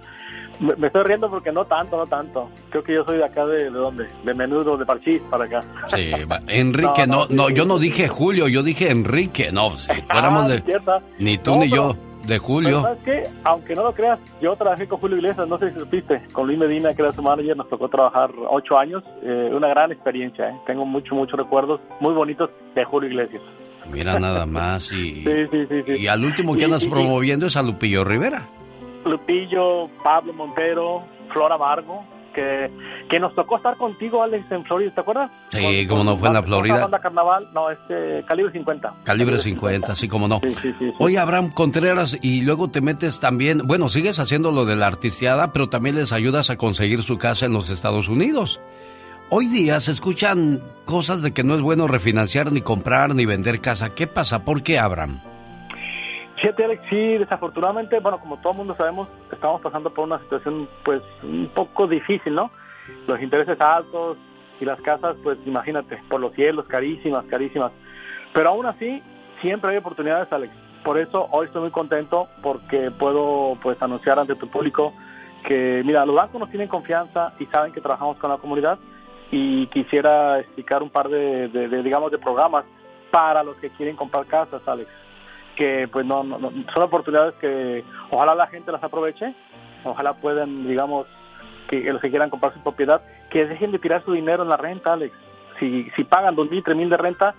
Me, 0.61 0.75
me 0.77 0.87
estoy 0.87 1.03
riendo 1.05 1.29
porque 1.31 1.51
no 1.53 1.65
tanto, 1.65 1.97
no 1.97 2.07
tanto. 2.07 2.49
Creo 2.71 2.83
que 2.85 2.95
yo 2.95 3.05
soy 3.05 3.19
de 3.19 3.25
acá, 3.25 3.45
de, 3.47 3.65
de 3.65 3.71
dónde? 3.71 4.07
De 4.25 4.35
menudo, 4.35 4.77
de 4.77 4.87
Parchís, 4.87 5.21
para 5.31 5.45
acá. 5.45 5.61
Sí, 5.89 6.11
Enrique, 6.49 7.07
no, 7.09 7.27
no, 7.29 7.51
yo 7.51 7.65
no 7.65 7.79
dije 7.79 8.09
Julio, 8.09 8.49
yo 8.49 8.63
dije 8.63 8.91
Enrique, 8.91 9.51
no, 9.53 9.77
si 9.77 9.93
fuéramos 10.03 10.45
Ah, 10.45 10.49
de... 10.49 10.63
cierta. 10.63 11.01
Ni 11.19 11.39
tú 11.39 11.53
No, 11.53 11.61
ni 11.65 11.71
pero- 11.71 11.93
yo, 11.93 11.97
de 12.27 12.39
Julio. 12.39 12.83
¿sabes 12.83 12.99
qué? 13.05 13.23
Aunque 13.45 13.75
no 13.75 13.83
lo 13.83 13.93
creas, 13.93 14.19
yo 14.41 14.57
trabajé 14.57 14.87
con 14.89 14.99
Julio 14.99 15.19
Iglesias, 15.19 15.47
no 15.47 15.59
sé 15.59 15.73
si 15.73 15.79
supiste, 15.79 16.23
con 16.33 16.47
Luis 16.47 16.59
Medina, 16.59 16.95
que 16.95 17.03
era 17.03 17.13
su 17.13 17.21
manager, 17.23 17.55
nos 17.57 17.69
tocó 17.69 17.89
trabajar 17.89 18.31
ocho 18.49 18.79
años, 18.79 19.03
eh, 19.23 19.51
una 19.55 19.69
gran 19.69 19.93
experiencia, 19.93 20.47
¿eh? 20.49 20.55
tengo 20.67 20.87
muchos, 20.87 21.13
muchos 21.19 21.39
recuerdos 21.39 21.81
muy 22.01 22.15
bonitos 22.15 22.49
de 22.75 22.83
Julio 22.85 23.11
Iglesias. 23.11 23.43
Mira 23.93 24.19
nada 24.19 24.47
más 24.47 24.91
y... 24.91 25.23
Sí, 25.25 25.47
sí, 25.51 25.67
sí, 25.69 25.83
sí. 25.87 25.93
Y 25.99 26.07
al 26.07 26.25
último 26.25 26.57
que 26.57 26.65
andas 26.65 26.87
promoviendo 26.87 27.45
es 27.47 27.57
a 27.59 27.63
Lupillo 27.63 28.05
Rivera. 28.05 28.49
Lupillo, 29.05 29.89
Pablo 30.03 30.33
Montero, 30.33 31.03
Flora 31.33 31.57
Vargo, 31.57 32.05
que, 32.35 32.69
que 33.09 33.21
nos 33.21 33.35
tocó 33.35 33.57
estar 33.57 33.77
contigo, 33.77 34.23
Alex, 34.23 34.51
en 34.51 34.65
Florida, 34.65 34.93
¿te 34.95 35.01
acuerdas? 35.01 35.31
Sí, 35.51 35.87
como 35.87 36.03
no 36.03 36.17
fue 36.17 36.29
en 36.29 36.35
la 36.35 36.43
Florida. 36.43 36.81
banda 36.81 36.99
carnaval, 36.99 37.49
no, 37.55 37.71
este, 37.71 38.25
calibre 38.27 38.53
50. 38.53 38.95
Calibre 39.05 39.39
50, 39.39 39.93
así 39.93 40.09
como 40.09 40.27
no. 40.27 40.41
Sí, 40.43 40.55
sí, 40.55 40.75
sí. 40.79 40.93
Oye, 40.99 41.19
Abraham 41.19 41.51
Contreras, 41.53 42.19
y 42.23 42.43
luego 42.43 42.69
te 42.71 42.81
metes 42.81 43.21
también, 43.21 43.59
bueno, 43.65 43.89
sigues 43.89 44.19
haciendo 44.19 44.51
lo 44.51 44.65
de 44.65 44.75
la 44.77 44.89
artisteada, 44.89 45.53
pero 45.53 45.69
también 45.69 45.95
les 45.97 46.13
ayudas 46.13 46.51
a 46.51 46.57
conseguir 46.57 47.03
su 47.03 47.19
casa 47.19 47.47
en 47.47 47.53
los 47.53 47.71
Estados 47.71 48.09
Unidos. 48.09 48.61
Hoy 49.31 49.47
día 49.47 49.81
se 49.81 49.93
escuchan 49.93 50.61
cosas 50.85 51.23
de 51.23 51.33
que 51.33 51.45
no 51.45 51.55
es 51.55 51.63
bueno 51.63 51.87
refinanciar, 51.89 52.53
ni 52.53 52.61
comprar, 52.61 53.15
ni 53.15 53.25
vender 53.27 53.61
casa. 53.61 53.89
¿Qué 53.91 54.07
pasa? 54.07 54.45
¿Por 54.45 54.63
qué, 54.63 54.79
Abraham? 54.79 55.21
Fíjate, 56.37 56.65
Alex, 56.65 56.83
sí, 56.91 57.19
desafortunadamente, 57.19 58.01
bueno, 58.01 58.19
como 58.19 58.39
todo 58.39 58.53
el 58.53 58.59
mundo 58.59 58.75
sabemos, 58.77 59.09
estamos 59.31 59.61
pasando 59.61 59.91
por 59.91 60.05
una 60.05 60.19
situación, 60.19 60.69
pues, 60.85 61.01
un 61.23 61.49
poco 61.55 61.87
difícil, 61.87 62.35
¿no? 62.35 62.51
Los 63.07 63.23
intereses 63.23 63.59
altos 63.61 64.19
y 64.61 64.65
las 64.65 64.81
casas, 64.81 65.17
pues, 65.23 65.39
imagínate, 65.47 65.97
por 66.09 66.21
los 66.21 66.33
cielos, 66.35 66.67
carísimas, 66.67 67.25
carísimas. 67.27 67.71
Pero 68.33 68.49
aún 68.51 68.67
así, 68.67 69.03
siempre 69.41 69.71
hay 69.71 69.77
oportunidades, 69.79 70.31
Alex. 70.33 70.53
Por 70.85 70.99
eso 70.99 71.29
hoy 71.31 71.47
estoy 71.47 71.63
muy 71.63 71.71
contento 71.71 72.29
porque 72.43 72.91
puedo, 72.91 73.57
pues, 73.63 73.81
anunciar 73.81 74.19
ante 74.19 74.35
tu 74.35 74.49
público 74.49 74.93
que, 75.47 75.83
mira, 75.85 76.05
los 76.05 76.17
bancos 76.17 76.41
nos 76.41 76.51
tienen 76.51 76.69
confianza 76.69 77.33
y 77.39 77.47
saben 77.47 77.73
que 77.73 77.81
trabajamos 77.81 78.17
con 78.19 78.31
la 78.31 78.39
comunidad 78.39 78.79
y 79.31 79.67
quisiera 79.69 80.41
explicar 80.41 80.83
un 80.83 80.91
par 80.91 81.09
de- 81.09 81.49
de, 81.49 81.83
digamos, 81.83 82.11
de 82.11 82.19
programas 82.19 82.65
para 83.11 83.43
los 83.45 83.57
que 83.59 83.71
quieren 83.71 83.95
comprar 83.97 84.27
casas, 84.27 84.61
Alex 84.67 84.91
que 85.57 85.89
pues 85.91 86.05
no, 86.07 86.23
no- 86.25 86.39
son 86.73 86.83
oportunidades 86.83 87.35
que 87.41 87.85
ojalá 88.11 88.35
la 88.35 88.47
gente 88.49 88.73
las 88.73 88.83
aproveche, 88.83 89.35
ojalá 89.85 90.15
puedan, 90.15 90.67
digamos, 90.67 91.07
que 91.69 91.81
los 91.93 92.01
que 92.01 92.11
quieran 92.11 92.31
comprar 92.31 92.53
su 92.55 92.61
propiedad, 92.61 93.01
que 93.31 93.47
dejen 93.47 93.73
de 93.73 93.79
tirar 93.79 94.05
su 94.05 94.13
dinero 94.13 94.43
en 94.43 94.49
la 94.49 94.57
renta, 94.57 94.93
Alex. 94.93 95.15
Si, 95.59 95.89
si 95.97 96.05
pagan 96.05 96.35
dos 96.35 96.51
mil, 96.51 96.63
tres 96.63 96.77
mil 96.77 96.91
de 96.91 96.97
renta, 96.97 97.35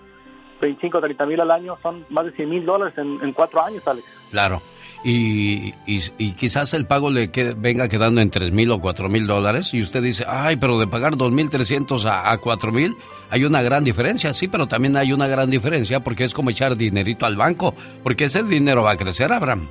25, 0.60 1.00
30 1.00 1.26
mil 1.26 1.40
al 1.40 1.50
año, 1.50 1.76
son 1.82 2.04
más 2.08 2.24
de 2.24 2.32
100 2.32 2.48
mil 2.48 2.64
dólares 2.64 2.94
en, 2.96 3.32
cuatro 3.34 3.62
años, 3.62 3.82
Alex. 3.86 4.06
Claro. 4.30 4.62
Y, 5.04 5.72
y, 5.86 6.32
quizás 6.32 6.72
el 6.74 6.86
pago 6.86 7.10
le 7.10 7.30
que, 7.30 7.54
venga 7.54 7.88
quedando 7.88 8.20
en 8.20 8.30
3 8.30 8.52
mil 8.52 8.70
o 8.72 8.80
4 8.80 9.08
mil 9.08 9.26
dólares 9.26 9.74
y 9.74 9.82
usted 9.82 10.02
dice, 10.02 10.24
ay, 10.26 10.56
pero 10.56 10.78
de 10.78 10.86
pagar 10.86 11.12
2.300 11.12 12.04
a, 12.06 12.32
a 12.32 12.38
4 12.38 12.72
mil 12.72 12.94
hay 13.30 13.44
una 13.44 13.62
gran 13.62 13.84
diferencia, 13.84 14.32
sí, 14.32 14.48
pero 14.48 14.66
también 14.66 14.96
hay 14.96 15.12
una 15.12 15.26
gran 15.26 15.50
diferencia 15.50 16.00
porque 16.00 16.24
es 16.24 16.34
como 16.34 16.50
echar 16.50 16.76
dinerito 16.76 17.26
al 17.26 17.36
banco, 17.36 17.74
porque 18.02 18.24
ese 18.24 18.42
dinero 18.42 18.82
va 18.82 18.92
a 18.92 18.96
crecer, 18.96 19.32
Abraham. 19.32 19.68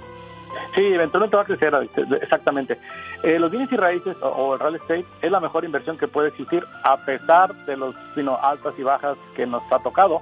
Sí, 0.76 0.84
eventualmente 0.84 1.38
va 1.38 1.44
a 1.44 1.46
crecer, 1.46 1.74
exactamente. 2.22 2.78
Eh, 3.24 3.40
los 3.40 3.50
bienes 3.50 3.72
y 3.72 3.78
raíces 3.78 4.18
o, 4.22 4.56
el 4.56 4.60
real 4.60 4.76
estate 4.76 5.06
es 5.22 5.32
la 5.32 5.40
mejor 5.40 5.64
inversión 5.64 5.98
que 5.98 6.08
puede 6.08 6.30
existir 6.30 6.64
a 6.84 6.98
pesar 6.98 7.56
de 7.66 7.78
los 7.78 7.96
altas 8.42 8.74
y 8.78 8.84
bajas 8.84 9.18
que 9.36 9.46
nos 9.46 9.64
ha 9.72 9.80
tocado. 9.80 10.22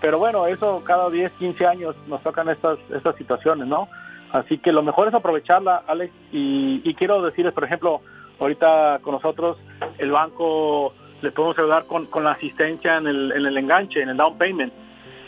Pero 0.00 0.18
bueno, 0.18 0.46
eso 0.48 0.82
cada 0.84 1.08
10, 1.08 1.32
15 1.32 1.66
años 1.66 1.94
nos 2.08 2.20
tocan 2.22 2.48
estas, 2.48 2.78
estas 2.92 3.14
situaciones, 3.16 3.68
¿no? 3.68 3.88
Así 4.32 4.58
que 4.58 4.72
lo 4.72 4.82
mejor 4.82 5.08
es 5.08 5.14
aprovecharla, 5.14 5.84
Alex. 5.86 6.12
Y, 6.32 6.94
quiero 6.94 7.22
decirles, 7.22 7.52
por 7.54 7.64
ejemplo, 7.64 8.00
ahorita 8.40 8.98
con 9.02 9.14
nosotros 9.14 9.58
el 9.98 10.10
banco 10.10 10.94
le 11.22 11.30
podemos 11.30 11.58
ayudar 11.58 11.86
con, 11.86 12.06
con 12.06 12.24
la 12.24 12.32
asistencia 12.32 12.98
en 12.98 13.06
el, 13.06 13.32
en 13.32 13.46
el 13.46 13.56
enganche, 13.56 14.02
en 14.02 14.10
el 14.10 14.16
down 14.16 14.36
payment. 14.36 14.72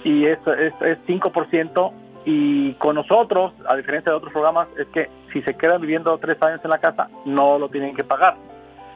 Y 0.04 0.26
es, 0.26 0.38
es, 0.46 0.74
es 0.82 0.98
5% 1.06 1.92
y 2.26 2.72
con 2.74 2.96
nosotros, 2.96 3.52
a 3.68 3.76
diferencia 3.76 4.12
de 4.12 4.18
otros 4.18 4.32
programas, 4.32 4.68
es 4.78 4.86
que 4.88 5.08
si 5.32 5.42
se 5.42 5.54
quedan 5.54 5.80
viviendo 5.80 6.16
tres 6.18 6.40
años 6.42 6.60
en 6.64 6.70
la 6.70 6.78
casa, 6.78 7.08
no 7.26 7.58
lo 7.58 7.68
tienen 7.68 7.94
que 7.94 8.04
pagar. 8.04 8.36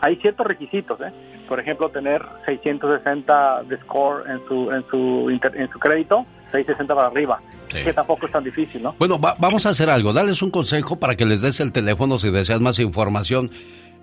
Hay 0.01 0.17
ciertos 0.17 0.47
requisitos, 0.47 0.99
¿eh? 1.01 1.13
Por 1.49 1.61
ejemplo, 1.61 1.89
tener 1.89 2.23
660 2.47 3.63
de 3.65 3.79
score 3.79 4.31
en 4.31 4.41
su, 4.47 4.71
en 4.71 4.85
su, 4.91 5.31
en 5.31 5.71
su 5.71 5.79
crédito, 5.79 6.25
660 6.53 6.95
para 6.95 7.09
arriba. 7.09 7.41
Que 7.69 7.93
tampoco 7.93 8.27
es 8.27 8.33
tan 8.33 8.45
difícil, 8.45 8.83
¿no? 8.83 8.95
Bueno, 8.99 9.19
vamos 9.19 9.67
a 9.67 9.71
hacer 9.71 9.91
algo. 9.91 10.13
Dales 10.13 10.41
un 10.41 10.51
consejo 10.51 10.99
para 10.99 11.17
que 11.17 11.27
les 11.27 11.43
des 11.43 11.61
el 11.61 11.73
teléfono 11.73 12.19
si 12.19 12.31
deseas 12.31 12.61
más 12.61 12.79
información. 12.79 13.51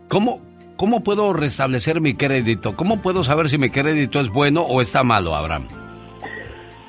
¿Cómo, 0.08 0.42
¿Cómo 0.77 1.02
puedo 1.02 1.31
restablecer 1.31 2.02
mi 2.02 2.15
crédito? 2.15 2.76
¿Cómo 2.76 3.02
puedo 3.02 3.23
saber 3.23 3.47
si 3.49 3.57
mi 3.57 3.69
crédito 3.69 4.19
es 4.19 4.30
bueno 4.30 4.61
o 4.61 4.81
está 4.81 5.03
malo, 5.03 5.34
Abraham? 5.34 5.68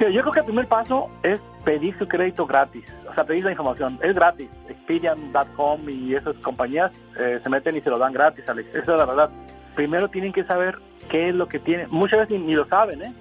Yo 0.00 0.20
creo 0.20 0.32
que 0.32 0.40
el 0.40 0.44
primer 0.44 0.66
paso 0.66 1.08
es 1.22 1.40
pedir 1.64 1.96
su 1.98 2.06
crédito 2.06 2.46
gratis, 2.46 2.84
o 3.08 3.14
sea, 3.14 3.24
pedir 3.24 3.44
la 3.44 3.52
información, 3.52 3.98
es 4.02 4.14
gratis. 4.14 4.48
Expedian.com 4.68 5.88
y 5.88 6.14
esas 6.14 6.36
compañías 6.36 6.92
eh, 7.18 7.40
se 7.42 7.48
meten 7.48 7.76
y 7.76 7.80
se 7.80 7.90
lo 7.90 7.98
dan 7.98 8.12
gratis, 8.12 8.48
Alex. 8.48 8.68
Esa 8.70 8.92
es 8.92 8.98
la 8.98 9.04
verdad. 9.04 9.30
Primero 9.74 10.08
tienen 10.08 10.32
que 10.32 10.44
saber 10.44 10.78
qué 11.08 11.28
es 11.28 11.34
lo 11.34 11.48
que 11.48 11.58
tienen. 11.58 11.88
Muchas 11.90 12.20
veces 12.20 12.40
ni, 12.40 12.54
lo 12.54 12.66
saben, 12.66 13.02
¿eh? 13.02 13.12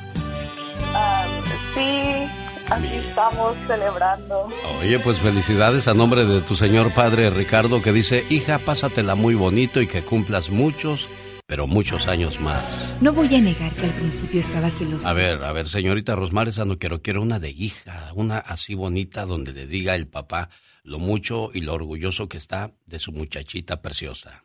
Ah, 0.94 1.26
sí, 1.74 2.26
aquí 2.70 2.94
estamos 3.08 3.54
celebrando. 3.66 4.48
Oye, 4.80 4.98
pues 5.00 5.18
felicidades 5.18 5.88
a 5.88 5.94
nombre 5.94 6.24
de 6.24 6.40
tu 6.40 6.56
señor 6.56 6.92
padre 6.92 7.28
Ricardo 7.30 7.82
que 7.82 7.92
dice, 7.92 8.24
hija, 8.30 8.58
pásatela 8.58 9.14
muy 9.14 9.34
bonito 9.34 9.80
y 9.80 9.86
que 9.86 10.02
cumplas 10.02 10.50
muchos 10.50 11.08
pero 11.50 11.66
muchos 11.66 12.06
años 12.06 12.40
más. 12.40 12.62
No 13.00 13.12
voy 13.12 13.34
a 13.34 13.40
negar 13.40 13.72
que 13.72 13.84
al 13.84 13.90
principio 13.90 14.40
estaba 14.40 14.70
celosa. 14.70 15.10
A 15.10 15.12
ver, 15.12 15.42
a 15.42 15.50
ver, 15.50 15.68
señorita 15.68 16.14
Rosmar, 16.14 16.46
esa 16.46 16.64
no 16.64 16.78
quiero, 16.78 17.02
quiero 17.02 17.20
una 17.20 17.40
de 17.40 17.50
hija, 17.50 18.12
una 18.14 18.38
así 18.38 18.76
bonita 18.76 19.26
donde 19.26 19.52
le 19.52 19.66
diga 19.66 19.96
el 19.96 20.06
papá 20.06 20.48
lo 20.84 21.00
mucho 21.00 21.50
y 21.52 21.62
lo 21.62 21.74
orgulloso 21.74 22.28
que 22.28 22.36
está 22.36 22.70
de 22.86 23.00
su 23.00 23.10
muchachita 23.10 23.82
preciosa. 23.82 24.44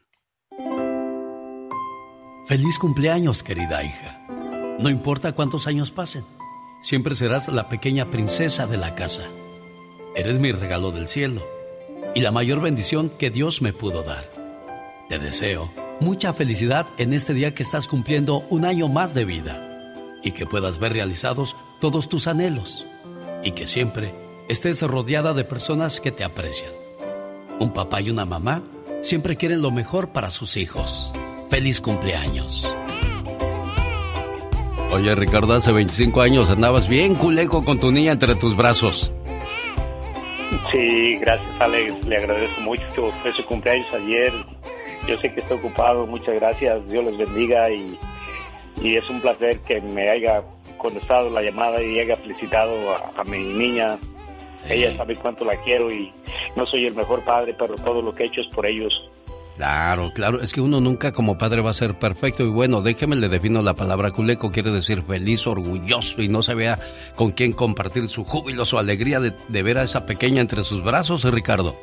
Feliz 2.48 2.80
cumpleaños, 2.80 3.44
querida 3.44 3.84
hija. 3.84 4.26
No 4.80 4.90
importa 4.90 5.34
cuántos 5.34 5.68
años 5.68 5.91
pasen, 5.91 6.23
siempre 6.82 7.14
serás 7.14 7.48
la 7.49 7.69
pequeña 7.69 8.10
princesa 8.10 8.65
de 8.65 8.77
la 8.77 8.95
casa. 8.95 9.26
Eres 10.15 10.40
mi 10.40 10.52
regalo 10.52 10.91
del 10.91 11.07
cielo 11.07 11.45
y 12.15 12.22
la 12.22 12.32
mayor 12.32 12.61
bendición 12.61 13.10
que 13.10 13.30
Dios 13.30 13.61
me 13.61 13.73
pudo 13.73 14.02
dar. 14.02 14.44
Te 15.10 15.19
deseo 15.19 15.69
mucha 15.99 16.34
felicidad 16.34 16.88
en 16.98 17.14
este 17.14 17.34
día 17.34 17.53
que 17.53 17.61
estás 17.61 17.88
cumpliendo 17.88 18.44
un 18.49 18.65
año 18.65 18.88
más 18.88 19.14
de 19.14 19.23
vida 19.23 19.94
y 20.23 20.32
que 20.32 20.48
puedas 20.48 20.80
ver 20.80 20.94
realizados 20.94 21.56
todos 21.80 22.10
tus 22.10 22.27
anhelos 22.27 22.88
y 23.44 23.52
que 23.52 23.68
siempre 23.68 24.14
estés 24.49 24.82
rodeada 24.82 25.34
de 25.34 25.44
personas 25.44 26.02
que 26.02 26.11
te 26.11 26.23
aprecian. 26.23 26.72
Un 27.60 27.72
papá 27.72 28.02
y 28.02 28.10
una 28.10 28.26
mamá 28.26 28.64
siempre 29.02 29.36
quieren 29.36 29.61
lo 29.61 29.69
mejor 29.69 30.10
para 30.10 30.32
sus 30.32 30.57
hijos. 30.57 31.14
Feliz 31.52 31.80
cumpleaños. 31.82 32.68
Oye 34.91 35.14
Ricardo, 35.14 35.53
hace 35.53 35.72
25 35.72 36.22
años 36.22 36.49
andabas 36.49 36.88
bien 36.88 37.14
culeco 37.14 37.64
con 37.64 37.80
tu 37.80 37.91
niña 37.91 38.14
entre 38.14 38.34
tus 38.34 38.57
brazos. 38.57 39.11
Sí, 40.72 41.18
gracias 41.19 41.49
Alex, 41.60 42.06
le 42.07 42.18
agradezco 42.18 42.61
mucho. 42.61 43.11
Fue 43.22 43.32
su 43.34 43.45
cumpleaños 43.45 43.94
ayer, 43.94 44.34
yo 45.07 45.18
sé 45.19 45.32
que 45.34 45.40
está 45.40 45.56
ocupado, 45.56 46.07
muchas 46.07 46.36
gracias, 46.36 46.88
Dios 46.90 47.06
les 47.06 47.18
bendiga 47.18 47.69
y, 47.69 47.98
es 48.84 49.10
un 49.10 49.22
placer 49.22 49.60
que 49.60 49.80
me 49.80 50.10
haya 50.10 50.44
contestado 50.77 51.30
la 51.30 51.41
llamada 51.41 51.82
y 51.82 51.99
haya 51.99 52.15
felicitado 52.15 52.73
a, 53.15 53.23
mi 53.23 53.40
niña. 53.40 53.98
Ella 54.68 54.95
sabe 54.98 55.15
cuánto 55.15 55.45
la 55.45 55.56
quiero 55.64 55.91
y 55.91 56.11
no 56.56 56.65
soy 56.65 56.86
el 56.86 56.94
mejor 56.94 57.23
padre, 57.23 57.56
pero 57.57 57.76
todo 57.76 58.02
lo 58.02 58.11
que 58.11 58.23
he 58.23 58.26
hecho 58.27 58.41
es 58.41 58.48
por 58.53 58.65
ellos. 58.65 59.10
Claro, 59.56 60.11
claro, 60.14 60.41
es 60.41 60.52
que 60.52 60.60
uno 60.60 60.82
nunca 60.82 61.14
como 61.14 61.38
padre 61.38 61.61
va 61.61 61.69
a 61.69 61.73
ser 61.73 61.98
perfecto 61.98 62.44
y 62.44 62.49
bueno, 62.49 62.82
déjeme 62.82 63.15
le 63.15 63.30
defino 63.30 63.61
la 63.61 63.73
palabra 63.73 64.11
culeco, 64.11 64.52
quiere 64.52 64.72
decir 64.72 65.03
feliz, 65.03 65.48
orgulloso 65.48 66.22
y 66.22 66.27
no 66.27 66.44
sabía 66.44 66.77
con 67.15 67.32
quién 67.32 67.53
compartir 67.53 68.10
su 68.10 68.26
júbilo, 68.26 68.65
su 68.65 68.77
alegría 68.77 69.22
de, 69.22 69.34
de 69.48 69.64
ver 69.64 69.77
a 69.77 69.84
esa 69.84 70.06
pequeña 70.06 70.41
entre 70.41 70.65
sus 70.65 70.84
brazos, 70.84 71.23
Ricardo. 71.23 71.77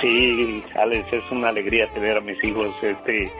Sí, 0.00 0.62
Alex, 0.74 1.12
es 1.12 1.30
una 1.30 1.48
alegría 1.48 1.86
tener 1.94 2.16
a 2.16 2.20
mis 2.20 2.42
hijos. 2.44 2.74
Este, 2.82 3.32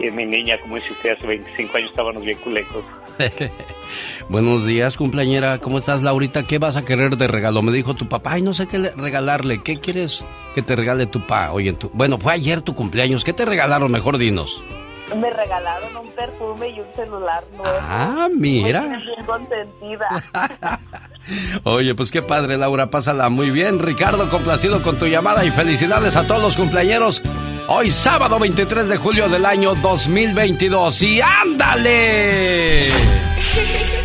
y 0.00 0.10
mi 0.10 0.24
niña, 0.24 0.58
como 0.60 0.76
dice 0.76 0.92
usted, 0.92 1.12
hace 1.12 1.26
25 1.26 1.76
años 1.76 1.90
estábamos 1.90 2.24
bien 2.24 2.38
culecos. 2.38 2.84
Buenos 4.28 4.66
días, 4.66 4.96
cumpleañera. 4.96 5.58
¿Cómo 5.58 5.78
estás, 5.78 6.02
Laurita? 6.02 6.42
¿Qué 6.44 6.58
vas 6.58 6.76
a 6.76 6.84
querer 6.84 7.16
de 7.16 7.26
regalo? 7.26 7.62
Me 7.62 7.72
dijo 7.72 7.94
tu 7.94 8.08
papá. 8.08 8.34
Ay, 8.34 8.42
no 8.42 8.54
sé 8.54 8.68
qué 8.68 8.78
regalarle. 8.78 9.62
¿Qué 9.62 9.80
quieres 9.80 10.24
que 10.54 10.62
te 10.62 10.76
regale 10.76 11.06
tu 11.06 11.20
papá? 11.20 11.52
Oye, 11.52 11.74
bueno, 11.92 12.18
fue 12.18 12.34
ayer 12.34 12.62
tu 12.62 12.74
cumpleaños. 12.74 13.24
¿Qué 13.24 13.32
te 13.32 13.44
regalaron? 13.44 13.90
Mejor 13.90 14.18
dinos. 14.18 14.60
Me 15.16 15.30
regalaron 15.30 15.96
un 15.96 16.10
perfume 16.12 16.68
y 16.70 16.80
un 16.80 16.92
celular 16.94 17.42
nuevo. 17.56 17.78
Ah, 17.80 18.28
mira. 18.32 18.82
Muy 18.82 19.24
consentida. 19.24 20.80
Oye, 21.64 21.94
pues 21.94 22.10
qué 22.10 22.22
padre, 22.22 22.56
Laura. 22.56 22.90
Pásala 22.90 23.28
muy 23.28 23.50
bien. 23.50 23.78
Ricardo, 23.78 24.28
complacido 24.28 24.82
con 24.82 24.98
tu 24.98 25.06
llamada 25.06 25.44
y 25.44 25.50
felicidades 25.50 26.16
a 26.16 26.26
todos 26.26 26.42
los 26.42 26.56
cumpleañeros 26.56 27.22
Hoy 27.70 27.90
sábado 27.90 28.38
23 28.38 28.88
de 28.88 28.96
julio 28.96 29.28
del 29.28 29.44
año 29.44 29.74
2022. 29.74 31.02
¡Y 31.02 31.20
ándale! 31.20 32.86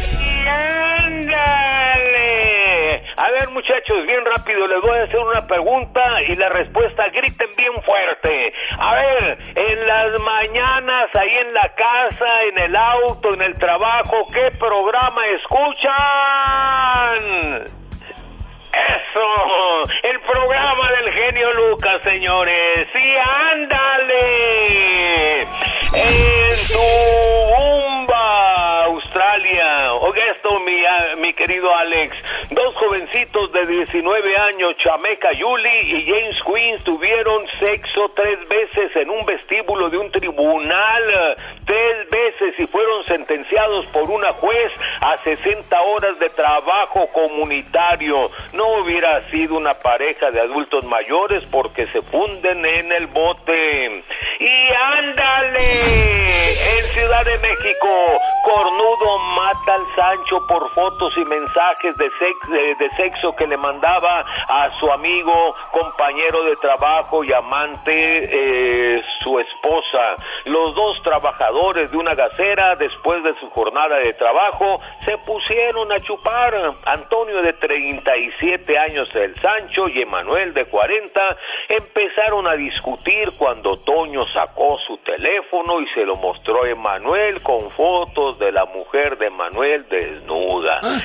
muchachos, 3.54 4.06
bien 4.08 4.26
rápido, 4.26 4.68
les 4.68 4.82
voy 4.82 4.98
a 4.98 5.04
hacer 5.04 5.20
una 5.20 5.46
pregunta 5.48 6.04
y 6.28 6.36
la 6.36 6.50
respuesta 6.50 7.08
griten 7.10 7.50
bien 7.56 7.74
fuerte. 7.84 8.48
A 8.80 8.96
ver, 8.96 9.38
en 9.56 9.88
las 9.88 10.22
mañanas, 10.22 11.10
ahí 11.16 11.38
en 11.40 11.54
la 11.54 11.74
casa, 11.76 12.44
en 12.50 12.58
el 12.60 12.76
auto, 12.76 13.34
en 13.34 13.42
el 13.44 13.56
trabajo, 13.58 14.26
¿qué 14.34 14.52
programa 14.58 15.24
escuchan? 15.26 15.94
Eso, 18.74 19.22
el 20.02 20.20
programa 20.22 20.92
del 20.98 21.14
genio 21.14 21.54
Lucas, 21.54 22.02
señores. 22.04 22.88
Sí, 22.92 23.16
ándale. 23.52 24.24
En 25.96 26.58
Toowoomba, 26.74 28.24
Australia. 28.86 29.94
Oiga 29.94 30.24
esto, 30.32 30.60
mi, 30.62 30.82
mi 31.22 31.34
querido 31.34 31.74
Alex. 31.76 32.18
Dos 32.50 32.76
jovencitos 32.78 33.52
de 33.52 33.66
19 33.66 34.38
años, 34.38 34.76
Chameca 34.78 35.32
Yuli 35.34 35.98
y 35.98 36.06
James 36.08 36.36
Quinn, 36.46 36.84
tuvieron 36.84 37.46
sexo 37.60 38.10
tres 38.16 38.40
veces 38.48 38.96
en 38.96 39.10
un 39.12 39.24
vestíbulo 39.26 39.90
de 39.90 39.98
un 39.98 40.12
tribunal. 40.12 41.38
Tres 41.66 42.10
veces 42.10 42.56
y 42.58 42.68
fueron 42.68 43.06
sentenciados 43.06 43.86
por 43.88 44.10
una 44.10 44.34
juez 44.34 44.72
a 45.02 45.18
60 45.18 45.82
horas 45.82 46.18
de 46.20 46.30
trabajo 46.30 47.08
comunitario. 47.14 48.32
No 48.54 48.80
hubiera 48.80 49.30
sido 49.30 49.56
una 49.56 49.74
pareja 49.74 50.32
de 50.32 50.42
adultos 50.42 50.84
mayores 50.86 51.44
porque 51.52 51.88
se 51.88 52.02
funden 52.02 52.66
en 52.66 52.92
el 52.92 53.08
bote. 53.08 54.04
Y 54.40 54.74
ándale, 54.74 55.72
en 55.86 56.86
Ciudad 56.94 57.26
de 57.26 57.38
México, 57.40 57.88
Cornudo 58.44 59.20
mata 59.20 59.76
al 59.76 59.96
Sancho 59.96 60.46
por 60.48 60.70
fotos 60.74 61.14
y 61.18 61.24
mensajes 61.24 61.96
de, 61.98 62.90
sexo 62.98 63.34
que 63.36 63.48
le 63.48 63.58
mandaba 63.58 64.26
a 64.48 64.70
su 64.80 64.92
amigo, 64.92 65.56
compañero 65.72 66.44
de 66.44 66.56
trabajo 66.58 67.24
y 67.24 67.32
amante, 67.32 67.94
eh, 67.94 69.02
su 69.22 69.40
esposa. 69.40 70.16
Los 70.46 70.76
dos 70.76 71.02
trabajadores 71.04 71.90
de 71.92 71.98
una 71.98 72.14
gacera, 72.16 72.76
después 72.76 73.24
de 73.24 73.34
su 73.34 73.50
jornada 73.50 73.98
de 73.98 74.14
trabajo, 74.14 74.78
se 75.06 75.18
pusieron 75.20 75.92
a 75.92 76.00
chupar. 76.00 76.54
Antonio 76.86 77.42
de 77.42 77.54
37 77.54 78.78
años 78.78 79.10
del 79.14 79.34
Sancho 79.42 79.88
y 79.88 80.02
Emanuel 80.02 80.54
de 80.54 80.66
40 80.66 81.22
empezaron 81.70 82.48
a 82.48 82.56
discutir 82.56 83.32
cuando 83.38 83.78
Toño 83.78 84.26
sacó 84.34 84.78
su 84.86 84.98
teléfono 84.98 85.73
y 85.82 85.88
se 85.90 86.06
lo 86.06 86.16
mostró 86.16 86.64
a 86.64 86.70
Emanuel 86.70 87.42
con 87.42 87.70
fotos 87.72 88.38
de 88.40 88.52
la 88.52 88.66
mujer 88.66 89.18
de 89.18 89.28
Emanuel 89.28 89.86
desnuda. 89.90 90.80
Ah. 90.82 91.02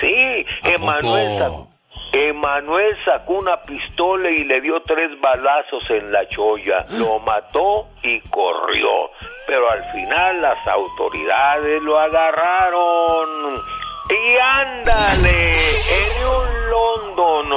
sí, 0.00 0.46
Emanuel 0.64 1.38
sacó, 1.38 1.68
Emanuel 2.12 2.96
sacó 3.04 3.34
una 3.34 3.62
pistola 3.62 4.30
y 4.30 4.44
le 4.44 4.60
dio 4.60 4.82
tres 4.82 5.12
balazos 5.20 5.88
en 5.90 6.10
la 6.10 6.26
cholla. 6.28 6.86
Ah. 6.88 6.92
Lo 6.92 7.18
mató 7.20 7.86
y 8.02 8.20
corrió. 8.30 9.10
Pero 9.46 9.70
al 9.70 9.84
final 9.92 10.40
las 10.40 10.66
autoridades 10.66 11.82
lo 11.82 11.98
agarraron. 11.98 13.62
Y 14.10 14.36
ándale, 14.36 15.52
en 15.52 16.26
un 16.26 16.70
London 16.70 17.52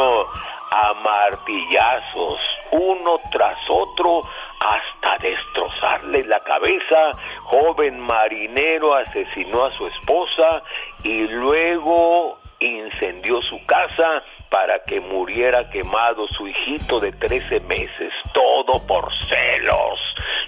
a 0.71 0.93
martillazos, 0.93 2.39
uno 2.71 3.19
tras 3.31 3.57
otro, 3.69 4.21
hasta 4.63 5.17
destrozarle 5.21 6.23
la 6.25 6.39
cabeza. 6.39 7.11
Joven 7.43 7.99
marinero 7.99 8.95
asesinó 8.95 9.65
a 9.65 9.71
su 9.77 9.87
esposa 9.87 10.63
y 11.03 11.27
luego 11.27 12.39
incendió 12.59 13.41
su 13.41 13.63
casa 13.65 14.23
para 14.53 14.83
que 14.83 14.99
muriera 14.99 15.67
quemado 15.71 16.27
su 16.27 16.47
hijito 16.47 16.99
de 16.99 17.11
13 17.11 17.61
meses, 17.61 18.13
todo 18.31 18.85
por 18.85 19.11
celos. 19.27 19.99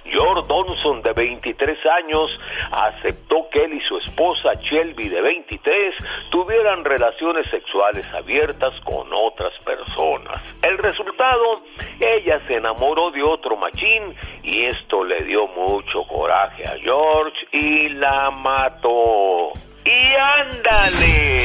George 0.04 0.48
Donson, 0.48 1.02
de 1.02 1.12
23 1.14 1.76
años, 2.04 2.30
aceptó 2.72 3.50
que 3.50 3.64
él 3.64 3.74
y 3.74 3.82
su 3.82 3.98
esposa 3.98 4.54
Shelby, 4.62 5.10
de 5.10 5.22
23, 5.22 5.96
tuvieran 6.30 6.86
relaciones 6.86 7.50
sexuales 7.50 8.06
abiertas 8.14 8.74
con 8.84 9.10
otras 9.12 9.54
personas. 9.66 10.40
El 10.62 10.78
resultado, 10.78 11.56
ella 12.00 12.40
se 12.48 12.58
enamoró 12.58 13.10
de 13.10 13.24
otro 13.24 13.58
machín 13.58 14.14
y 14.44 14.66
esto 14.68 15.04
le 15.04 15.24
dio 15.24 15.48
mucho 15.58 16.04
coraje 16.04 16.64
a 16.64 16.78
George 16.78 17.48
y 17.52 17.90
la 17.90 18.30
mató. 18.30 19.52
Y 19.86 20.16
ándale, 20.16 21.44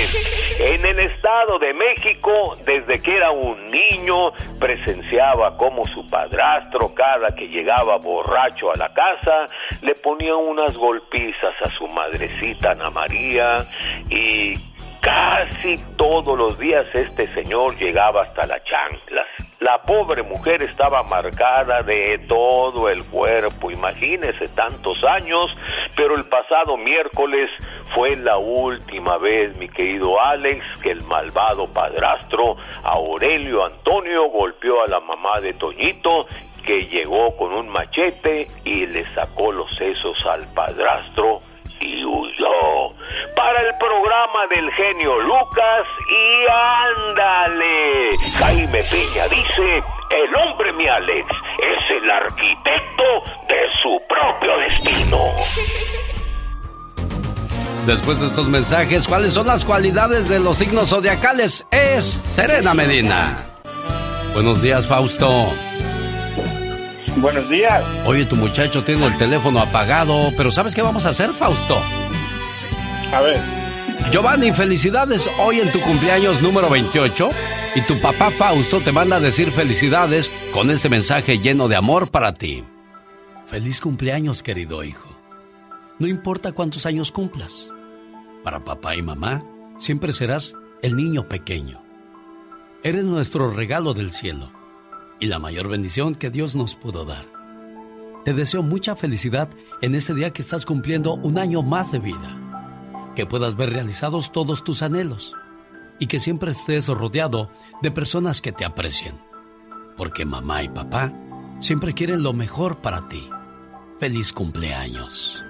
en 0.61 0.85
el 0.87 0.99
Estado 0.99 1.59
de 1.59 1.75
México, 1.75 2.57
desde 2.65 3.03
que 3.03 3.15
era 3.15 3.31
un 3.31 3.67
niño, 3.67 4.33
presenciaba 4.59 5.57
cómo 5.59 5.85
su 5.85 6.07
padrastro, 6.07 6.95
cada 6.95 7.35
que 7.35 7.49
llegaba 7.49 7.99
borracho 7.99 8.71
a 8.75 8.79
la 8.79 8.93
casa, 8.95 9.45
le 9.83 9.95
ponía 9.95 10.35
unas 10.37 10.75
golpizas 10.75 11.55
a 11.62 11.69
su 11.69 11.87
madrecita 11.89 12.71
Ana 12.71 12.91
María 12.91 13.57
y 14.09 14.55
casi 15.01 15.77
todos 15.97 16.37
los 16.37 16.59
días 16.59 16.87
este 16.95 17.27
señor 17.35 17.77
llegaba 17.77 18.23
hasta 18.23 18.47
las 18.47 18.63
chanclas. 18.65 19.27
La 19.61 19.83
pobre 19.83 20.23
mujer 20.23 20.63
estaba 20.63 21.03
marcada 21.03 21.83
de 21.83 22.19
todo 22.27 22.89
el 22.89 23.05
cuerpo, 23.05 23.71
imagínese 23.71 24.49
tantos 24.49 25.05
años, 25.05 25.55
pero 25.97 26.15
el 26.17 26.25
pasado 26.25 26.79
miércoles 26.79 27.51
fue 27.95 28.17
la 28.17 28.39
última 28.39 29.19
vez, 29.19 29.55
mi 29.57 29.69
querido 29.69 30.19
Alex, 30.21 30.65
que 30.83 30.93
el 30.93 31.03
malvado 31.05 31.71
padrastro 31.71 32.57
Aurelio 32.85 33.67
Antonio 33.67 34.31
golpeó 34.31 34.83
a 34.83 34.89
la 34.89 35.01
mamá 35.01 35.41
de 35.41 35.53
Toñito 35.53 36.27
que 36.65 36.81
llegó 36.83 37.37
con 37.37 37.55
un 37.55 37.69
machete 37.69 38.47
y 38.65 38.87
le 38.87 39.05
sacó 39.15 39.53
los 39.53 39.75
sesos 39.77 40.17
al 40.27 40.47
padrastro 40.55 41.39
y 41.81 42.05
huyó 42.05 42.94
para 43.35 43.61
el 43.62 43.74
programa 43.78 44.47
del 44.55 44.70
genio 44.73 45.19
Lucas 45.20 45.86
y 46.09 46.51
ándale. 46.51 48.11
Jaime 48.39 48.81
Peña 48.82 49.28
dice, 49.28 49.82
el 50.11 50.36
hombre 50.36 50.73
mi 50.74 50.86
Alex 50.86 51.27
es 51.59 52.02
el 52.02 52.11
arquitecto 52.11 53.05
de 53.48 53.61
su 53.82 53.97
propio 54.09 54.57
destino. 54.59 55.19
Después 57.86 58.20
de 58.20 58.27
estos 58.27 58.47
mensajes, 58.47 59.09
¿cuáles 59.09 59.35
son 59.35 59.47
las 59.47 59.65
cualidades 59.65 60.28
de 60.28 60.39
los 60.39 60.59
signos 60.59 60.90
zodiacales? 60.90 61.66
Es 61.70 62.23
Serena 62.35 62.74
Medina. 62.74 63.47
Buenos 64.35 64.62
días, 64.62 64.86
Fausto. 64.86 65.48
Buenos 67.16 67.49
días. 67.51 67.85
Oye, 68.07 68.24
tu 68.24 68.37
muchacho 68.37 68.85
tiene 68.85 69.05
el 69.07 69.16
teléfono 69.19 69.59
apagado, 69.61 70.31
pero 70.37 70.53
¿sabes 70.53 70.74
qué 70.74 70.82
vamos 70.82 71.07
a 71.07 71.11
hacer, 71.11 71.31
Fausto? 71.31 71.78
A 73.12 73.20
ver. 73.20 73.41
Giovanni, 74.11 74.53
felicidades 74.53 75.28
hoy 75.39 75.61
en 75.61 75.70
tu 75.73 75.81
cumpleaños 75.81 76.41
número 76.41 76.70
28 76.70 77.31
y 77.74 77.82
tu 77.82 78.01
papá 78.01 78.31
Fausto 78.31 78.81
te 78.81 78.93
manda 78.93 79.16
a 79.16 79.20
decir 79.20 79.51
felicidades 79.51 80.31
con 80.53 80.70
este 80.70 80.89
mensaje 80.89 81.39
lleno 81.39 81.69
de 81.69 81.77
amor 81.77 82.11
para 82.11 82.32
ti. 82.32 82.65
Feliz 83.47 83.81
cumpleaños, 83.81 84.43
querido 84.43 84.85
hijo. 84.85 85.09
No 85.99 86.07
importa 86.07 86.53
cuántos 86.53 86.87
años 86.87 87.12
cumplas. 87.12 87.69
Para 88.45 88.65
papá 88.65 88.95
y 88.95 89.03
mamá, 89.03 89.45
siempre 89.78 90.12
serás 90.12 90.55
el 90.82 90.97
niño 90.97 91.28
pequeño. 91.28 91.82
Eres 92.82 93.05
nuestro 93.05 93.51
regalo 93.51 93.93
del 93.93 94.12
cielo 94.12 94.60
y 95.21 95.27
la 95.27 95.39
mayor 95.39 95.69
bendición 95.69 96.15
que 96.15 96.31
Dios 96.31 96.57
nos 96.57 96.75
pudo 96.75 97.05
dar. 97.05 97.27
Te 98.25 98.33
deseo 98.33 98.63
mucha 98.63 98.97
felicidad 98.97 99.49
en 99.81 99.95
este 99.95 100.15
día 100.15 100.33
que 100.33 100.43
estás 100.43 100.67
cumpliendo 100.67 101.15
un 101.15 101.39
año 101.39 101.63
más 101.63 101.93
de 101.93 101.99
vida. 101.99 102.37
Que 103.15 103.27
puedas 103.27 103.57
ver 103.57 103.71
realizados 103.71 104.33
todos 104.33 104.65
tus 104.65 104.83
anhelos 104.83 105.35
y 105.99 106.07
que 106.07 106.21
siempre 106.21 106.53
estés 106.53 106.89
rodeado 106.89 107.51
de 107.83 107.91
personas 107.91 108.41
que 108.41 108.53
te 108.53 108.65
aprecien. 108.65 109.21
Porque 109.97 110.25
mamá 110.25 110.63
y 110.63 110.69
papá 110.69 111.13
siempre 111.61 111.95
quieren 111.95 112.23
lo 112.23 112.33
mejor 112.33 112.81
para 112.81 113.09
ti. 113.09 113.29
Feliz 113.99 114.33
cumpleaños. 114.33 115.45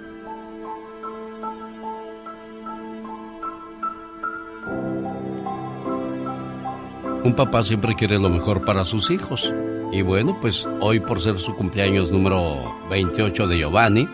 Un 7.23 7.35
papá 7.35 7.61
siempre 7.61 7.93
quiere 7.93 8.17
lo 8.17 8.29
mejor 8.29 8.65
para 8.65 8.83
sus 8.83 9.11
hijos. 9.11 9.53
Y 9.91 10.01
bueno, 10.01 10.37
pues 10.41 10.67
hoy 10.79 10.99
por 10.99 11.19
ser 11.19 11.37
su 11.37 11.55
cumpleaños 11.55 12.11
número 12.11 12.75
28 12.89 13.47
de 13.47 13.59
Giovanni, 13.59 14.07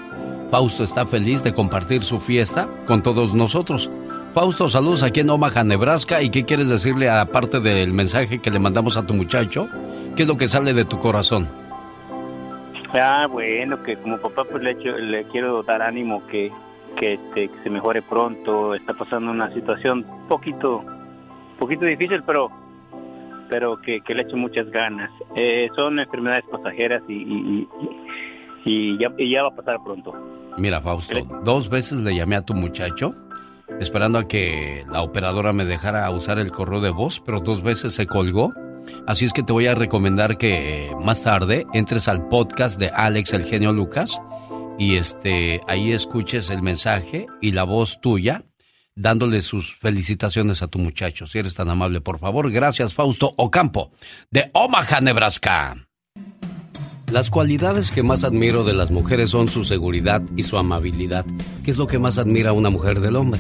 Fausto 0.52 0.84
está 0.84 1.06
feliz 1.06 1.42
de 1.42 1.54
compartir 1.54 2.04
su 2.04 2.20
fiesta 2.20 2.68
con 2.86 3.02
todos 3.02 3.34
nosotros. 3.34 3.90
Fausto, 4.34 4.68
saludos 4.68 5.04
aquí 5.04 5.22
en 5.22 5.30
Omaha, 5.30 5.64
Nebraska. 5.64 6.22
¿Y 6.22 6.30
qué 6.30 6.44
quieres 6.44 6.68
decirle 6.68 7.10
aparte 7.10 7.62
del 7.62 7.94
mensaje 7.94 8.40
que 8.40 8.52
le 8.52 8.60
mandamos 8.60 8.98
a 8.98 9.06
tu 9.06 9.14
muchacho? 9.14 9.70
¿Qué 10.18 10.24
es 10.24 10.28
lo 10.28 10.36
que 10.36 10.50
sale 10.50 10.74
de 10.74 10.84
tu 10.84 11.00
corazón? 11.00 11.48
Ah, 12.94 13.26
bueno, 13.32 13.82
que 13.84 13.96
como 13.96 14.18
papá 14.18 14.44
pues 14.44 14.62
le, 14.64 15.24
quiero 15.32 15.64
dar 15.64 15.82
ánimo 15.82 16.28
que, 16.28 16.52
que, 16.98 17.14
este, 17.14 17.48
que 17.48 17.64
se 17.64 17.70
mejore 17.70 18.02
pronto. 18.02 18.76
Está 18.76 18.94
pasando 18.94 19.32
una 19.32 19.54
situación 19.54 20.06
poquito, 20.28 20.84
poquito 21.58 21.86
difícil, 21.86 22.22
pero 22.24 22.52
pero 23.50 23.80
que, 23.82 24.02
que 24.02 24.14
le 24.14 24.24
eche 24.24 24.36
muchas 24.36 24.70
ganas. 24.72 25.12
Eh, 25.36 25.68
son 25.76 26.00
enfermedades 26.00 26.46
pasajeras 26.52 27.04
y, 27.08 27.14
y, 27.14 27.68
y, 28.66 28.72
y 28.94 28.98
ya, 29.00 29.12
y 29.18 29.32
ya 29.32 29.44
va 29.44 29.50
a 29.50 29.56
pasar 29.56 29.78
pronto. 29.84 30.14
Mira, 30.58 30.82
Fausto, 30.82 31.20
dos 31.44 31.70
veces 31.70 32.00
le 32.00 32.16
llamé 32.16 32.36
a 32.36 32.42
tu 32.42 32.54
muchacho 32.54 33.14
esperando 33.80 34.18
a 34.18 34.28
que 34.28 34.84
la 34.90 35.02
operadora 35.02 35.54
me 35.54 35.66
dejara 35.66 36.10
usar 36.10 36.40
el 36.40 36.52
correo 36.52 36.82
de 36.82 36.90
voz, 36.90 37.22
pero 37.26 37.40
dos 37.42 37.62
veces 37.62 37.94
se 37.94 38.08
colgó. 38.08 38.52
Así 39.06 39.26
es 39.26 39.34
que 39.34 39.44
te 39.44 39.54
voy 39.54 39.68
a 39.68 39.76
recomendar 39.76 40.38
que 40.38 40.88
eh, 40.88 40.92
más 41.04 41.22
tarde 41.24 41.66
entres 41.74 42.08
al 42.08 42.28
podcast 42.28 42.80
de 42.80 42.90
Alex 42.90 43.34
el 43.34 43.44
genio 43.44 43.74
Lucas 43.74 44.20
y 44.80 44.96
este 44.96 45.60
ahí 45.68 45.92
escuches 45.92 46.50
el 46.50 46.62
mensaje 46.62 47.28
y 47.42 47.52
la 47.52 47.64
voz 47.64 48.00
tuya 48.00 48.44
dándole 48.98 49.42
sus 49.42 49.76
felicitaciones 49.76 50.62
a 50.62 50.68
tu 50.68 50.80
muchacho. 50.80 51.28
Si 51.28 51.38
eres 51.38 51.54
tan 51.54 51.70
amable, 51.70 52.02
por 52.02 52.20
favor. 52.20 52.52
Gracias, 52.52 52.94
Fausto 52.94 53.34
Ocampo, 53.38 53.92
de 54.32 54.50
Omaha, 54.54 55.00
Nebraska. 55.00 55.88
Las 57.12 57.30
cualidades 57.30 57.92
que 57.92 58.04
más 58.04 58.26
admiro 58.26 58.66
de 58.66 58.74
las 58.74 58.92
mujeres 58.92 59.30
son 59.30 59.48
su 59.48 59.64
seguridad 59.64 60.22
y 60.36 60.44
su 60.44 60.58
amabilidad. 60.58 61.26
¿Qué 61.64 61.72
es 61.72 61.78
lo 61.78 61.88
que 61.88 62.00
más 62.00 62.18
admira 62.18 62.52
una 62.52 62.70
mujer 62.70 63.00
del 63.00 63.16
hombre? 63.16 63.40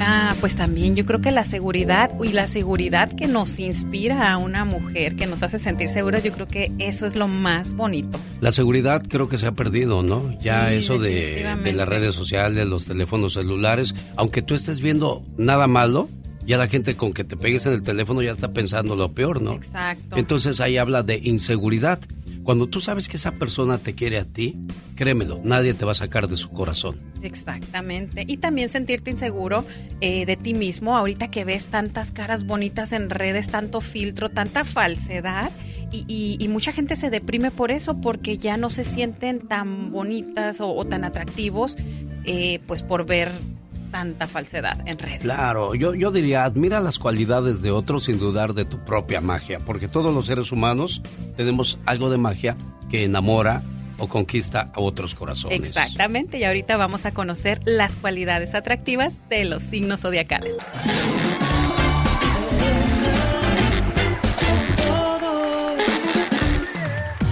Ah, 0.00 0.34
pues 0.40 0.56
también 0.56 0.94
yo 0.94 1.06
creo 1.06 1.20
que 1.20 1.30
la 1.30 1.44
seguridad 1.44 2.10
y 2.22 2.32
la 2.32 2.46
seguridad 2.46 3.12
que 3.12 3.26
nos 3.26 3.58
inspira 3.58 4.30
a 4.32 4.38
una 4.38 4.64
mujer, 4.64 5.16
que 5.16 5.26
nos 5.26 5.42
hace 5.42 5.58
sentir 5.58 5.88
seguras, 5.88 6.22
yo 6.22 6.32
creo 6.32 6.48
que 6.48 6.72
eso 6.78 7.06
es 7.06 7.16
lo 7.16 7.28
más 7.28 7.74
bonito. 7.74 8.18
La 8.40 8.52
seguridad 8.52 9.02
creo 9.08 9.28
que 9.28 9.38
se 9.38 9.46
ha 9.46 9.52
perdido, 9.52 10.02
¿no? 10.02 10.36
Ya 10.38 10.68
Sí, 10.68 10.76
eso 10.76 10.98
de, 10.98 11.56
de 11.62 11.72
las 11.72 11.88
redes 11.88 12.14
sociales, 12.14 12.66
los 12.66 12.86
teléfonos 12.86 13.34
celulares, 13.34 13.94
aunque 14.16 14.42
tú 14.42 14.54
estés 14.54 14.80
viendo 14.80 15.22
nada 15.36 15.66
malo, 15.66 16.08
ya 16.46 16.56
la 16.56 16.68
gente 16.68 16.96
con 16.96 17.12
que 17.12 17.24
te 17.24 17.36
pegues 17.36 17.66
en 17.66 17.72
el 17.72 17.82
teléfono 17.82 18.22
ya 18.22 18.30
está 18.30 18.52
pensando 18.52 18.94
lo 18.94 19.12
peor, 19.12 19.42
¿no? 19.42 19.52
Exacto. 19.52 20.16
Entonces 20.16 20.60
ahí 20.60 20.76
habla 20.76 21.02
de 21.02 21.18
inseguridad. 21.22 21.98
Cuando 22.46 22.68
tú 22.68 22.80
sabes 22.80 23.08
que 23.08 23.16
esa 23.16 23.32
persona 23.32 23.76
te 23.76 23.96
quiere 23.96 24.20
a 24.20 24.24
ti, 24.24 24.54
créemelo, 24.94 25.40
nadie 25.42 25.74
te 25.74 25.84
va 25.84 25.90
a 25.90 25.96
sacar 25.96 26.28
de 26.28 26.36
su 26.36 26.48
corazón. 26.48 26.94
Exactamente. 27.20 28.24
Y 28.24 28.36
también 28.36 28.68
sentirte 28.68 29.10
inseguro 29.10 29.64
eh, 30.00 30.24
de 30.26 30.36
ti 30.36 30.54
mismo, 30.54 30.96
ahorita 30.96 31.26
que 31.26 31.44
ves 31.44 31.66
tantas 31.66 32.12
caras 32.12 32.46
bonitas 32.46 32.92
en 32.92 33.10
redes, 33.10 33.48
tanto 33.48 33.80
filtro, 33.80 34.28
tanta 34.28 34.64
falsedad. 34.64 35.50
Y, 35.90 36.46
mucha 36.48 36.70
gente 36.72 36.94
se 36.94 37.10
deprime 37.10 37.50
por 37.50 37.72
eso, 37.72 38.00
porque 38.00 38.38
ya 38.38 38.56
no 38.56 38.70
se 38.70 38.84
sienten 38.84 39.40
tan 39.40 39.90
bonitas 39.90 40.60
o, 40.60 40.72
o 40.72 40.84
tan 40.84 41.02
atractivos, 41.02 41.76
eh, 42.24 42.60
pues 42.68 42.84
por 42.84 43.06
ver 43.06 43.32
tanta 43.96 44.26
falsedad 44.26 44.86
en 44.86 44.98
redes. 44.98 45.20
Claro, 45.20 45.74
yo, 45.74 45.94
yo 45.94 46.10
diría, 46.10 46.44
admira 46.44 46.80
las 46.80 46.98
cualidades 46.98 47.62
de 47.62 47.70
otros 47.70 48.04
sin 48.04 48.18
dudar 48.18 48.52
de 48.52 48.66
tu 48.66 48.78
propia 48.84 49.22
magia, 49.22 49.58
porque 49.58 49.88
todos 49.88 50.14
los 50.14 50.26
seres 50.26 50.52
humanos 50.52 51.00
tenemos 51.38 51.78
algo 51.86 52.10
de 52.10 52.18
magia 52.18 52.58
que 52.90 53.04
enamora 53.04 53.62
o 53.96 54.06
conquista 54.06 54.70
a 54.74 54.80
otros 54.80 55.14
corazones. 55.14 55.58
Exactamente, 55.58 56.36
y 56.36 56.44
ahorita 56.44 56.76
vamos 56.76 57.06
a 57.06 57.12
conocer 57.12 57.58
las 57.64 57.96
cualidades 57.96 58.54
atractivas 58.54 59.18
de 59.30 59.46
los 59.46 59.62
signos 59.62 60.02
zodiacales. 60.02 60.54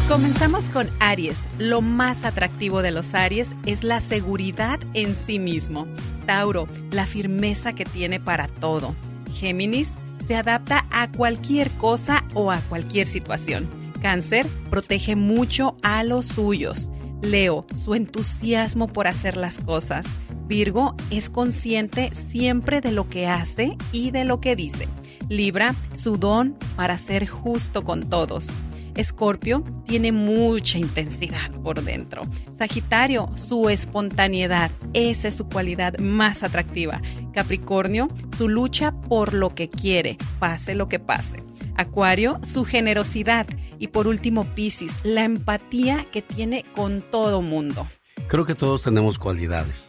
Comenzamos 0.09 0.69
con 0.69 0.91
Aries. 1.01 1.47
Lo 1.59 1.81
más 1.81 2.25
atractivo 2.25 2.83
de 2.83 2.91
los 2.91 3.15
Aries 3.15 3.57
es 3.65 3.83
la 3.83 4.03
seguridad 4.03 4.79
en 4.93 5.17
sí 5.17 5.39
mismo. 5.39 5.87
Tauro, 6.27 6.69
la 6.91 7.07
firmeza 7.07 7.73
que 7.73 7.87
tiene 7.87 8.21
para 8.21 8.47
todo. 8.47 8.95
Géminis, 9.33 9.95
se 10.27 10.37
adapta 10.37 10.87
a 10.91 11.11
cualquier 11.11 11.71
cosa 11.71 12.23
o 12.35 12.53
a 12.53 12.59
cualquier 12.69 13.07
situación. 13.07 13.67
Cáncer, 14.03 14.47
protege 14.69 15.17
mucho 15.17 15.79
a 15.83 16.05
los 16.05 16.27
suyos. 16.27 16.91
Leo, 17.23 17.65
su 17.75 17.95
entusiasmo 17.95 18.89
por 18.89 19.07
hacer 19.07 19.39
las 19.39 19.59
cosas. 19.59 20.05
Virgo, 20.47 20.95
es 21.09 21.31
consciente 21.31 22.13
siempre 22.13 22.83
de 22.83 22.93
lo 22.93 23.09
que 23.09 23.27
hace 23.27 23.79
y 23.91 24.11
de 24.11 24.27
lo 24.27 24.39
que 24.43 24.55
dice. 24.55 24.87
Libra, 25.31 25.75
su 25.95 26.19
don 26.19 26.59
para 26.77 26.99
ser 26.99 27.27
justo 27.27 27.85
con 27.85 28.11
todos. 28.11 28.51
Escorpio 28.97 29.65
tiene 29.87 30.12
mucha 30.12 30.79
intensidad 30.79 31.51
por 31.62 31.83
dentro. 31.83 32.23
Sagitario, 32.57 33.31
su 33.37 33.69
espontaneidad, 33.69 34.71
esa 34.93 35.29
es 35.29 35.35
su 35.35 35.49
cualidad 35.49 35.99
más 35.99 36.43
atractiva. 36.43 37.01
Capricornio, 37.33 38.09
su 38.39 38.49
lucha 38.49 38.93
por 38.93 39.35
lo 39.35 39.55
que 39.55 39.69
quiere, 39.69 40.16
pase 40.39 40.75
lo 40.75 40.89
que 40.89 40.99
pase. 40.99 41.43
Acuario, 41.77 42.39
su 42.43 42.65
generosidad. 42.65 43.47
Y 43.79 43.89
por 43.89 44.07
último, 44.07 44.45
Piscis, 44.55 44.99
la 45.03 45.25
empatía 45.25 46.07
que 46.12 46.23
tiene 46.23 46.65
con 46.75 47.03
todo 47.03 47.43
mundo. 47.43 47.89
Creo 48.29 48.47
que 48.47 48.55
todos 48.55 48.83
tenemos 48.83 49.19
cualidades. 49.19 49.89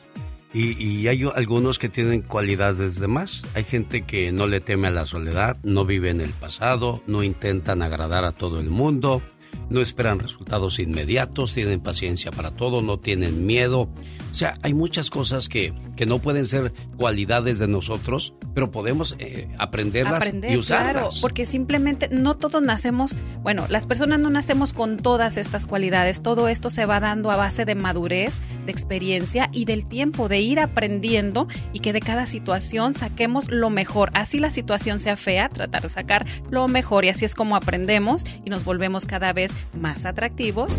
Y, 0.55 0.81
y 0.81 1.09
hay 1.09 1.25
algunos 1.35 1.79
que 1.79 1.89
tienen 1.89 2.21
cualidades 2.21 2.97
de 2.97 3.09
más. 3.09 3.41
Hay 3.55 3.65
gente 3.65 4.05
que 4.05 4.31
no 4.31 4.47
le 4.47 4.61
teme 4.61 4.87
a 4.87 4.91
la 4.91 5.05
soledad, 5.05 5.57
no 5.63 5.83
vive 5.83 6.11
en 6.11 6.21
el 6.21 6.29
pasado, 6.29 7.03
no 7.07 7.23
intentan 7.23 7.81
agradar 7.81 8.23
a 8.23 8.31
todo 8.31 8.61
el 8.61 8.69
mundo, 8.69 9.21
no 9.69 9.81
esperan 9.81 10.19
resultados 10.19 10.79
inmediatos, 10.79 11.53
tienen 11.53 11.81
paciencia 11.81 12.31
para 12.31 12.51
todo, 12.51 12.81
no 12.81 12.97
tienen 12.99 13.45
miedo. 13.45 13.89
O 14.35 14.37
sea, 14.37 14.55
hay 14.63 14.73
muchas 14.73 15.09
cosas 15.09 15.47
que, 15.47 15.73
que 15.95 16.05
no 16.05 16.19
pueden 16.19 16.45
ser 16.45 16.73
cualidades 16.97 17.57
de 17.57 17.69
nosotros, 17.69 18.33
pero 18.53 18.69
podemos 18.69 19.15
eh, 19.17 19.47
aprenderlas 19.57 20.15
aprender, 20.15 20.51
y 20.51 20.57
usarlas. 20.57 20.91
claro, 20.91 21.09
porque 21.21 21.45
simplemente 21.45 22.09
no 22.11 22.35
todos 22.35 22.61
nacemos, 22.61 23.15
bueno, 23.43 23.65
las 23.69 23.87
personas 23.87 24.19
no 24.19 24.29
nacemos 24.29 24.73
con 24.73 24.97
todas 24.97 25.37
estas 25.37 25.65
cualidades, 25.65 26.21
todo 26.21 26.49
esto 26.49 26.69
se 26.69 26.85
va 26.85 26.99
dando 26.99 27.31
a 27.31 27.37
base 27.37 27.63
de 27.63 27.75
madurez, 27.75 28.41
de 28.65 28.73
experiencia 28.73 29.49
y 29.53 29.63
del 29.63 29.85
tiempo, 29.85 30.27
de 30.27 30.41
ir 30.41 30.59
aprendiendo 30.59 31.47
y 31.71 31.79
que 31.79 31.93
de 31.93 32.01
cada 32.01 32.25
situación 32.25 32.93
saquemos 32.93 33.49
lo 33.49 33.69
mejor, 33.69 34.11
así 34.15 34.39
la 34.39 34.49
situación 34.49 34.99
sea 34.99 35.15
fea, 35.15 35.47
tratar 35.47 35.83
de 35.83 35.87
sacar 35.87 36.25
lo 36.49 36.67
mejor 36.67 37.05
y 37.05 37.07
así 37.07 37.23
es 37.23 37.35
como 37.35 37.55
aprendemos 37.55 38.25
y 38.43 38.49
nos 38.49 38.65
volvemos 38.65 39.05
cada 39.05 39.31
vez 39.31 39.53
más 39.79 40.03
atractivos 40.03 40.73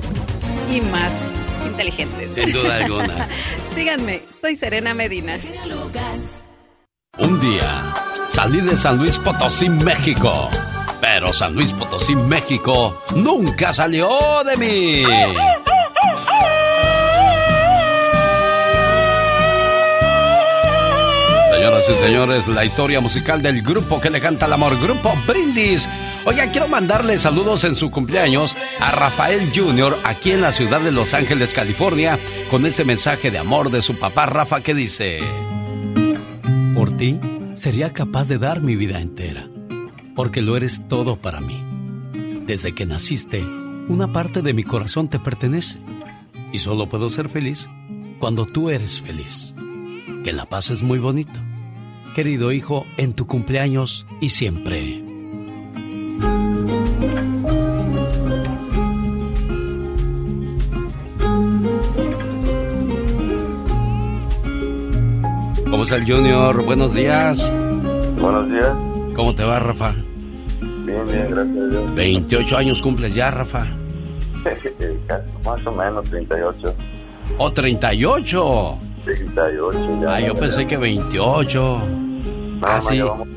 y 0.71 0.83
más 0.83 1.56
inteligentes. 1.67 2.35
Sin 2.35 2.53
duda 2.53 2.77
alguna. 2.77 3.29
Síganme, 3.75 4.23
soy 4.41 4.57
Serena 4.57 4.95
Medina. 4.95 5.39
Un 7.19 7.41
día 7.41 7.93
salí 8.29 8.61
de 8.61 8.77
San 8.77 8.99
Luis 8.99 9.19
Potosí, 9.19 9.69
México. 9.69 10.51
Pero 11.01 11.33
San 11.33 11.55
Luis 11.55 11.73
Potosí, 11.73 12.15
México 12.15 13.03
nunca 13.15 13.73
salió 13.73 14.43
de 14.45 14.57
mí. 14.57 15.05
Y 21.89 21.95
señores, 21.99 22.49
la 22.49 22.65
historia 22.65 23.01
musical 23.01 23.43
del 23.43 23.63
grupo 23.63 24.01
que 24.01 24.11
le 24.11 24.21
canta 24.21 24.47
el 24.47 24.53
amor, 24.53 24.77
Grupo 24.81 25.13
Brindis. 25.25 25.89
Oiga, 26.25 26.51
quiero 26.51 26.67
mandarle 26.67 27.17
saludos 27.17 27.63
en 27.63 27.77
su 27.77 27.93
cumpleaños 27.93 28.57
a 28.81 28.91
Rafael 28.91 29.53
Jr. 29.55 29.97
aquí 30.03 30.33
en 30.33 30.41
la 30.41 30.51
ciudad 30.51 30.81
de 30.81 30.91
Los 30.91 31.15
Ángeles, 31.15 31.51
California, 31.51 32.19
con 32.51 32.67
este 32.67 32.85
mensaje 32.85 33.31
de 33.31 33.39
amor 33.39 33.71
de 33.71 33.83
su 33.83 33.95
papá 33.95 34.27
Rafa 34.27 34.63
que 34.63 34.75
dice... 34.75 35.21
Por 36.75 36.97
ti 36.97 37.21
sería 37.55 37.93
capaz 37.93 38.27
de 38.27 38.39
dar 38.39 38.63
mi 38.63 38.75
vida 38.75 39.01
entera, 39.01 39.49
porque 40.17 40.43
lo 40.43 40.57
eres 40.57 40.83
todo 40.89 41.17
para 41.17 41.41
mí. 41.41 41.63
Desde 42.47 42.75
que 42.75 42.85
naciste, 42.85 43.45
una 43.89 44.13
parte 44.13 44.43
de 44.43 44.55
mi 44.55 44.65
corazón 44.65 45.09
te 45.09 45.21
pertenece, 45.21 45.79
y 46.53 46.59
solo 46.59 46.89
puedo 46.89 47.11
ser 47.11 47.29
feliz 47.29 47.69
cuando 48.19 48.45
tú 48.45 48.71
eres 48.71 49.01
feliz. 49.01 49.55
Que 50.25 50.33
la 50.33 50.47
paz 50.47 50.71
es 50.71 50.83
muy 50.83 50.99
bonito. 50.99 51.39
Querido 52.17 52.51
hijo, 52.51 52.87
en 52.97 53.13
tu 53.13 53.27
cumpleaños 53.27 54.07
y 54.23 54.31
siempre. 54.31 55.03
¿Cómo 65.71 65.83
está 65.83 65.97
el 65.97 66.11
Junior? 66.11 66.65
Buenos 66.65 66.95
días. 66.95 67.53
Buenos 68.19 68.51
días. 68.51 68.75
¿Cómo 69.15 69.35
te 69.35 69.45
va, 69.45 69.59
Rafa? 69.59 69.93
Bien, 70.87 71.07
bien, 71.07 71.27
gracias 71.29 71.59
a 71.59 71.67
Dios. 71.67 71.95
28 71.97 72.57
años 72.57 72.81
cumples 72.81 73.15
ya, 73.15 73.31
Rafa. 73.31 73.67
Más 75.45 75.67
o 75.67 75.73
menos 75.73 76.09
38. 76.09 76.75
¿O 77.37 77.53
38? 77.53 78.79
38 79.05 80.01
ya. 80.01 80.15
Ah, 80.15 80.21
yo 80.23 80.35
pensé 80.35 80.67
que 80.67 80.79
28. 80.79 82.06
No, 82.61 82.67
Ah, 82.67 82.81
sí. 82.81 82.97
ya 82.97 83.05
vamos, 83.05 83.29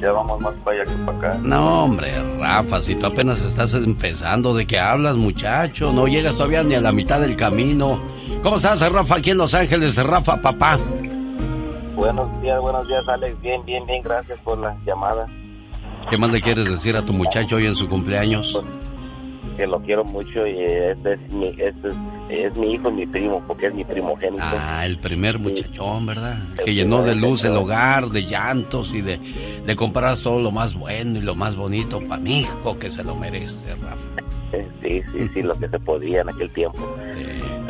ya 0.00 0.12
vamos 0.12 0.40
más 0.40 0.54
para 0.64 0.82
allá 0.82 0.90
que 0.90 0.96
para 1.04 1.18
acá. 1.18 1.38
No, 1.42 1.84
hombre, 1.84 2.12
Rafa, 2.38 2.82
si 2.82 2.94
tú 2.96 3.06
apenas 3.06 3.40
estás 3.40 3.74
empezando, 3.74 4.54
¿de 4.54 4.66
qué 4.66 4.78
hablas, 4.78 5.16
muchacho? 5.16 5.92
No 5.92 6.06
llegas 6.06 6.34
todavía 6.34 6.62
ni 6.62 6.74
a 6.74 6.80
la 6.80 6.92
mitad 6.92 7.20
del 7.20 7.36
camino. 7.36 7.98
¿Cómo 8.42 8.56
estás, 8.56 8.80
Rafa, 8.80 9.16
aquí 9.16 9.30
en 9.30 9.38
Los 9.38 9.54
Ángeles? 9.54 9.96
Rafa, 9.96 10.40
papá. 10.42 10.78
Buenos 11.94 12.42
días, 12.42 12.60
buenos 12.60 12.86
días, 12.88 13.04
Alex. 13.08 13.40
Bien, 13.40 13.64
bien, 13.64 13.86
bien, 13.86 14.02
gracias 14.02 14.38
por 14.40 14.58
la 14.58 14.76
llamada. 14.84 15.26
¿Qué 16.10 16.18
más 16.18 16.30
le 16.30 16.40
quieres 16.40 16.68
decir 16.68 16.96
a 16.96 17.04
tu 17.06 17.12
muchacho 17.12 17.56
hoy 17.56 17.66
en 17.66 17.74
su 17.76 17.88
cumpleaños? 17.88 18.60
Que 19.56 19.66
lo 19.66 19.80
quiero 19.80 20.04
mucho 20.04 20.46
y 20.46 20.58
este 20.58 21.14
es 21.14 21.32
mi, 21.32 21.48
este 21.48 21.88
es, 21.88 21.94
es 22.28 22.56
mi 22.56 22.72
hijo 22.72 22.90
y 22.90 22.92
mi 22.92 23.06
primo, 23.06 23.42
porque 23.46 23.66
es 23.66 23.74
mi 23.74 23.84
primogénito. 23.84 24.42
Ah, 24.44 24.84
el 24.84 24.98
primer 24.98 25.38
muchachón, 25.38 26.06
¿verdad? 26.06 26.38
que 26.64 26.74
llenó 26.74 27.02
de 27.02 27.14
luz 27.14 27.44
el 27.44 27.56
hogar, 27.56 28.08
de 28.08 28.22
llantos 28.24 28.92
y 28.94 29.00
de, 29.00 29.18
de 29.64 29.76
comprar 29.76 30.18
todo 30.18 30.40
lo 30.40 30.50
más 30.50 30.74
bueno 30.74 31.18
y 31.18 31.22
lo 31.22 31.34
más 31.34 31.56
bonito 31.56 32.00
para 32.00 32.20
mi 32.20 32.40
hijo 32.40 32.78
que 32.78 32.90
se 32.90 33.04
lo 33.04 33.14
merece, 33.14 33.56
Rafa. 33.80 33.96
Sí, 34.82 35.02
sí, 35.12 35.28
sí, 35.32 35.42
lo 35.42 35.58
que 35.58 35.68
se 35.68 35.78
podía 35.78 36.20
en 36.20 36.28
aquel 36.28 36.50
tiempo. 36.50 36.78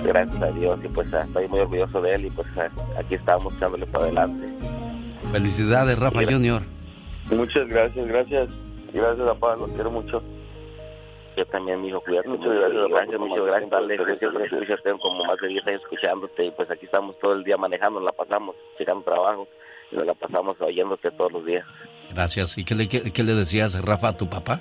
Gracias 0.04 0.42
a 0.42 0.50
Dios 0.50 0.78
y 0.84 0.88
pues 0.88 1.12
ah, 1.14 1.24
estoy 1.26 1.48
muy 1.48 1.60
orgulloso 1.60 2.00
de 2.02 2.14
él 2.14 2.26
y 2.26 2.30
pues 2.30 2.46
ah, 2.56 2.68
aquí 2.98 3.14
estamos 3.14 3.54
echándole 3.56 3.86
para 3.86 4.04
adelante. 4.04 4.46
Felicidades, 5.32 5.98
Rafa 5.98 6.22
Junior. 6.24 6.62
Muchas 7.30 7.68
gracias, 7.68 8.06
gracias. 8.06 8.48
Gracias, 8.92 9.26
papá, 9.28 9.56
los 9.56 9.70
quiero 9.70 9.90
mucho. 9.90 10.22
Yo 11.36 11.44
también, 11.46 11.80
mi 11.80 11.88
hijo, 11.88 12.00
cuídate 12.00 12.28
muchas 12.28 12.52
Gracias, 12.52 12.88
gracias, 12.88 13.20
muchas 13.20 13.46
gracias, 13.46 13.72
Alex. 13.72 14.68
Yo 14.68 14.76
tengo 14.84 14.98
como 14.98 15.24
más 15.24 15.36
de 15.40 15.48
10 15.48 15.66
años 15.66 15.82
escuchándote 15.82 16.46
y 16.46 16.50
pues 16.52 16.70
aquí 16.70 16.86
estamos 16.86 17.18
todo 17.18 17.32
el 17.32 17.42
día 17.42 17.56
manejando, 17.56 18.00
la 18.00 18.12
pasamos, 18.12 18.54
llegando 18.78 19.02
trabajo 19.04 19.48
y 19.90 19.96
nos 19.96 20.06
la 20.06 20.14
pasamos 20.14 20.60
oyéndote 20.60 21.10
todos 21.10 21.32
los 21.32 21.44
días. 21.44 21.66
Gracias. 22.12 22.56
¿Y 22.56 22.64
qué 22.64 22.74
le, 22.74 22.88
qué, 22.88 23.12
qué 23.12 23.22
le 23.24 23.34
decías, 23.34 23.80
Rafa, 23.84 24.08
a 24.08 24.16
tu 24.16 24.28
papá? 24.28 24.60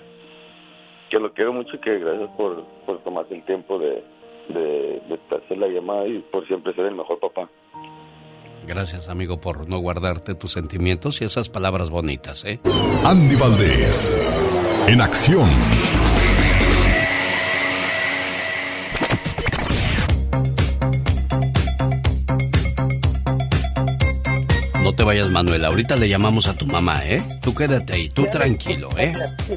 Que 1.12 1.20
lo 1.20 1.32
quiero 1.34 1.54
mucho 1.54 1.76
y 1.76 1.80
que 1.80 2.00
gracias 2.00 2.30
por, 2.38 2.64
por 2.88 3.04
tomarte 3.04 3.36
el 3.36 3.46
tiempo 3.46 3.78
de, 3.78 4.04
de, 4.50 5.02
de 5.08 5.20
hacer 5.38 5.58
la 5.58 5.68
llamada 5.68 6.08
y 6.08 6.20
por 6.32 6.48
siempre 6.48 6.74
ser 6.74 6.86
el 6.86 6.96
mejor 6.96 7.20
papá. 7.20 7.48
Gracias, 8.66 9.10
amigo, 9.10 9.40
por 9.40 9.68
no 9.70 9.80
guardarte 9.80 10.36
tus 10.36 10.54
sentimientos 10.54 11.22
y 11.22 11.26
esas 11.26 11.50
palabras 11.50 11.90
bonitas, 11.90 12.46
¿eh? 12.46 12.60
Andy 13.04 13.36
Valdés, 13.36 14.88
en 14.88 15.02
acción. 15.02 15.50
No 24.94 24.98
te 24.98 25.04
vayas, 25.06 25.32
Manuel. 25.32 25.66
Ahorita 25.66 25.96
le 25.96 26.08
llamamos 26.08 26.46
a 26.46 26.54
tu 26.54 26.68
mamá, 26.68 27.04
¿eh? 27.04 27.20
Tú 27.42 27.56
quédate 27.56 27.94
ahí, 27.94 28.10
tú 28.10 28.28
tranquilo, 28.32 28.90
¿eh? 28.96 29.12
Sí, 29.48 29.56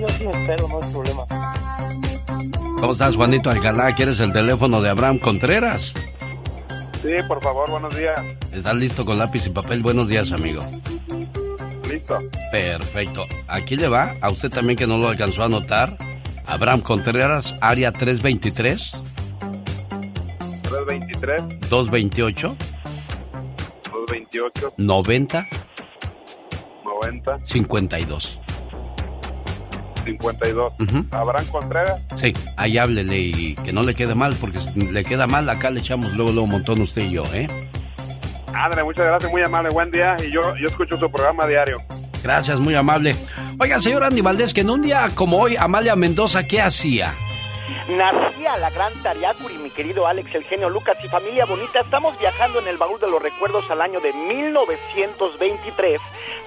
yo 0.00 0.08
sí 0.08 0.24
espero, 0.24 0.66
no 0.68 0.80
hay 0.82 0.90
problema. 0.90 1.26
¿Cómo 2.80 2.92
estás, 2.92 3.14
Juanito 3.14 3.50
Alcalá? 3.50 3.94
¿Quieres 3.94 4.20
el 4.20 4.32
teléfono 4.32 4.80
de 4.80 4.88
Abraham 4.88 5.18
Contreras? 5.18 5.92
Sí, 7.02 7.10
por 7.28 7.42
favor, 7.42 7.70
buenos 7.70 7.94
días. 7.94 8.18
¿Estás 8.54 8.74
listo 8.76 9.04
con 9.04 9.18
lápiz 9.18 9.46
y 9.46 9.50
papel? 9.50 9.82
Buenos 9.82 10.08
días, 10.08 10.32
amigo. 10.32 10.62
Listo. 11.86 12.18
Perfecto. 12.50 13.26
Aquí 13.46 13.76
le 13.76 13.88
va, 13.88 14.14
a 14.22 14.30
usted 14.30 14.48
también 14.48 14.78
que 14.78 14.86
no 14.86 14.96
lo 14.96 15.08
alcanzó 15.08 15.42
a 15.42 15.44
anotar. 15.44 15.98
Abraham 16.46 16.80
Contreras, 16.80 17.54
área 17.60 17.92
323. 17.92 18.92
323. 20.62 21.68
228. 21.68 22.56
228. 24.06 24.74
90. 24.76 25.46
90. 26.84 27.38
52. 27.46 28.40
52. 30.04 30.72
¿Abraham 31.12 31.46
Contreras? 31.50 32.02
Sí, 32.16 32.32
ahí 32.56 32.78
háblele 32.78 33.18
y 33.18 33.54
que 33.54 33.72
no 33.72 33.82
le 33.82 33.94
quede 33.94 34.14
mal, 34.14 34.36
porque 34.38 34.60
si 34.60 34.70
le 34.72 35.02
queda 35.02 35.26
mal, 35.26 35.48
acá 35.48 35.70
le 35.70 35.80
echamos 35.80 36.14
luego, 36.14 36.32
luego 36.32 36.44
un 36.44 36.50
montón 36.50 36.80
usted 36.82 37.02
y 37.02 37.12
yo, 37.12 37.24
¿eh? 37.32 37.46
Ándale, 38.52 38.84
muchas 38.84 39.06
gracias, 39.06 39.32
muy 39.32 39.42
amable, 39.42 39.70
buen 39.70 39.90
día. 39.90 40.16
Y 40.24 40.30
yo, 40.30 40.54
yo 40.56 40.68
escucho 40.68 40.96
su 40.98 41.10
programa 41.10 41.46
diario. 41.46 41.78
Gracias, 42.22 42.58
muy 42.60 42.74
amable. 42.74 43.16
Oiga, 43.58 43.80
señor 43.80 44.04
Andy 44.04 44.20
Valdés, 44.20 44.54
que 44.54 44.62
en 44.62 44.70
un 44.70 44.82
día 44.82 45.10
como 45.14 45.38
hoy, 45.38 45.56
Amalia 45.56 45.96
Mendoza, 45.96 46.44
¿qué 46.44 46.60
hacía? 46.60 47.14
Nacía 47.88 48.56
la 48.58 48.70
gran 48.70 48.92
Tariacuri, 49.02 49.54
mi 49.54 49.70
querido 49.70 50.06
Alex, 50.06 50.34
el 50.34 50.44
genio 50.44 50.68
Lucas 50.68 50.98
y 51.02 51.08
familia 51.08 51.46
bonita. 51.46 51.80
Estamos 51.80 52.18
viajando 52.18 52.60
en 52.60 52.68
el 52.68 52.76
baúl 52.76 53.00
de 53.00 53.08
los 53.08 53.22
recuerdos 53.22 53.70
al 53.70 53.80
año 53.80 54.00
de 54.00 54.12
1923, 54.12 56.00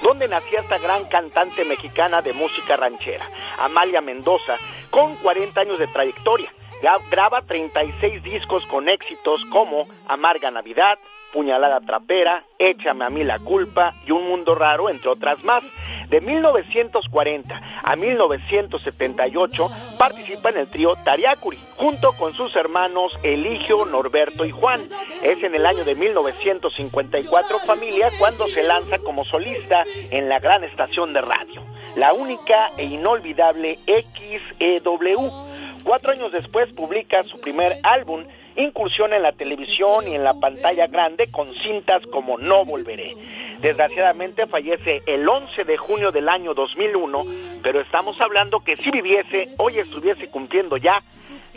donde 0.04 0.28
nacía 0.28 0.60
esta 0.60 0.78
gran 0.78 1.06
cantante 1.06 1.66
mexicana 1.66 2.22
de 2.22 2.34
música 2.34 2.78
ranchera, 2.78 3.30
Amalia 3.60 4.02
Mendoza, 4.02 4.58
con 4.92 5.16
40 5.16 5.62
años 5.62 5.80
de 5.80 5.88
trayectoria. 5.88 6.54
Graba 6.82 7.42
36 7.42 8.22
discos 8.24 8.66
con 8.68 8.88
éxitos 8.88 9.42
como 9.52 9.88
Amarga 10.08 10.52
Navidad, 10.52 11.00
Puñalada 11.34 11.82
Trapera, 11.82 12.42
Échame 12.60 13.04
a 13.04 13.10
mí 13.10 13.24
la 13.24 13.40
culpa 13.40 13.96
y 14.06 14.12
Un 14.12 14.28
Mundo 14.28 14.54
Raro, 14.56 14.90
entre 14.90 15.10
otras 15.10 15.44
más. 15.44 15.64
De 16.10 16.22
1940 16.22 17.62
a 17.84 17.96
1978 17.96 19.68
participa 19.98 20.52
en 20.52 20.58
el 20.58 20.70
trío 20.70 20.96
Tariacuri, 21.04 21.60
junto 21.76 22.14
con 22.14 22.34
sus 22.34 22.56
hermanos 22.56 23.12
Eligio, 23.24 23.86
Norberto 23.86 24.46
y 24.46 24.52
Juan. 24.52 24.82
Es 25.22 25.44
en 25.44 25.56
el 25.56 25.66
año 25.66 25.84
de 25.84 25.96
1954 25.96 27.60
familia 27.60 28.10
cuando 28.20 28.48
se 28.48 28.64
lanza 28.64 29.00
como 29.00 29.26
solista 29.26 29.84
en 30.12 30.30
la 30.30 30.40
gran 30.40 30.64
estación 30.64 31.12
de 31.12 31.22
radio, 31.22 31.62
la 31.96 32.14
única 32.14 32.70
e 32.78 32.86
inolvidable 32.86 33.80
XEW. 33.86 35.47
Cuatro 35.88 36.12
años 36.12 36.34
después 36.34 36.66
publica 36.74 37.24
su 37.32 37.40
primer 37.40 37.78
álbum, 37.82 38.26
incursiona 38.58 39.16
en 39.16 39.24
la 39.24 39.32
televisión 39.32 40.06
y 40.06 40.16
en 40.16 40.24
la 40.26 40.34
pantalla 40.34 40.86
grande 40.88 41.32
con 41.32 41.48
cintas 41.64 42.06
como 42.12 42.38
No 42.38 42.66
Volveré. 42.66 43.16
Desgraciadamente 43.62 44.48
fallece 44.48 45.02
el 45.06 45.26
11 45.26 45.64
de 45.64 45.78
junio 45.78 46.12
del 46.12 46.28
año 46.28 46.54
2001, 46.54 47.24
pero 47.64 47.80
estamos 47.80 48.20
hablando 48.20 48.60
que 48.60 48.76
si 48.76 48.92
viviese, 48.92 49.48
hoy 49.60 49.80
estuviese 49.80 50.30
cumpliendo 50.30 50.76
ya 50.76 51.02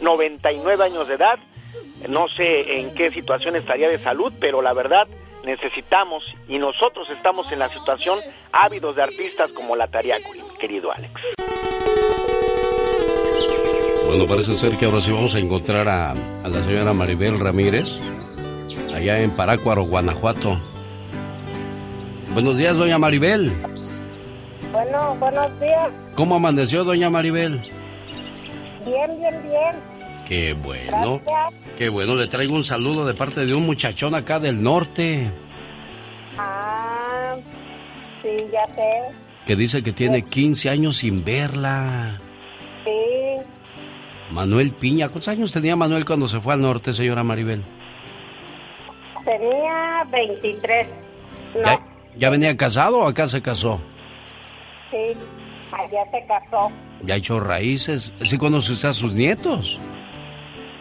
99 0.01 0.85
años 0.85 1.09
de 1.09 1.15
edad. 1.15 1.40
No 2.09 2.28
sé 2.28 2.78
en 2.78 2.94
qué 2.94 3.11
situación 3.11 3.57
estaría 3.57 3.89
de 3.89 3.98
salud, 3.98 4.32
pero 4.39 4.62
la 4.62 4.73
verdad 4.73 5.09
necesitamos 5.44 6.23
y 6.47 6.59
nosotros 6.59 7.11
estamos 7.11 7.51
en 7.51 7.59
la 7.59 7.69
situación 7.69 8.20
ávidos 8.52 8.94
de 8.94 9.02
artistas 9.02 9.51
como 9.51 9.74
la 9.74 9.89
Tariacuri, 9.89 10.40
querido 10.61 10.93
Alex. 10.93 11.60
Bueno, 14.11 14.27
parece 14.27 14.57
ser 14.57 14.77
que 14.77 14.87
ahora 14.87 15.01
sí 15.01 15.12
vamos 15.12 15.37
a 15.37 15.39
encontrar 15.39 15.89
a, 15.89 16.11
a 16.11 16.49
la 16.49 16.65
señora 16.65 16.93
Maribel 16.93 17.39
Ramírez, 17.39 17.87
allá 18.93 19.20
en 19.20 19.31
Parácuaro, 19.37 19.85
Guanajuato. 19.85 20.59
Buenos 22.35 22.57
días, 22.59 22.77
doña 22.77 22.99
Maribel. 22.99 23.53
Bueno, 24.73 25.15
buenos 25.20 25.61
días. 25.61 25.91
¿Cómo 26.16 26.35
amaneció, 26.35 26.82
doña 26.82 27.09
Maribel? 27.09 27.61
Bien, 28.85 29.16
bien, 29.20 29.43
bien. 29.45 29.77
Qué 30.27 30.55
bueno. 30.55 31.20
Gracias. 31.24 31.62
Qué 31.78 31.89
bueno, 31.89 32.16
le 32.16 32.27
traigo 32.27 32.57
un 32.57 32.65
saludo 32.65 33.07
de 33.07 33.15
parte 33.15 33.47
de 33.47 33.55
un 33.55 33.65
muchachón 33.65 34.16
acá 34.16 34.41
del 34.41 34.61
norte 34.61 35.31
Ah, 36.37 37.37
sí, 38.23 38.28
ya 38.53 38.66
sé. 38.74 39.16
que 39.47 39.55
dice 39.55 39.85
que 39.85 39.93
tiene 39.93 40.23
15 40.23 40.69
años 40.69 40.97
sin 40.97 41.24
verla. 41.24 42.19
Sí, 42.85 42.91
Manuel 44.31 44.73
Piña. 44.73 45.09
¿Cuántos 45.09 45.28
años 45.28 45.52
tenía 45.52 45.77
Manuel 45.77 46.05
cuando 46.05 46.28
se 46.28 46.40
fue 46.40 46.55
al 46.55 46.62
norte, 46.62 46.93
señora 46.94 47.23
Maribel? 47.24 47.62
tenía 49.24 50.02
23. 50.11 50.89
No, 51.57 51.62
¿Ya, 51.62 51.81
ya 52.16 52.31
venía 52.31 52.57
casado 52.57 53.01
o 53.01 53.07
acá 53.07 53.28
se 53.28 53.43
casó? 53.43 53.78
sí, 54.90 55.12
allá 55.73 56.05
se 56.11 56.27
casó. 56.27 56.70
¿Ya 57.02 57.16
echó 57.16 57.39
raíces? 57.39 58.12
¿Sí 58.24 58.39
conoce 58.39 58.73
usted 58.73 58.89
a 58.89 58.93
sus 58.94 59.12
nietos? 59.12 59.78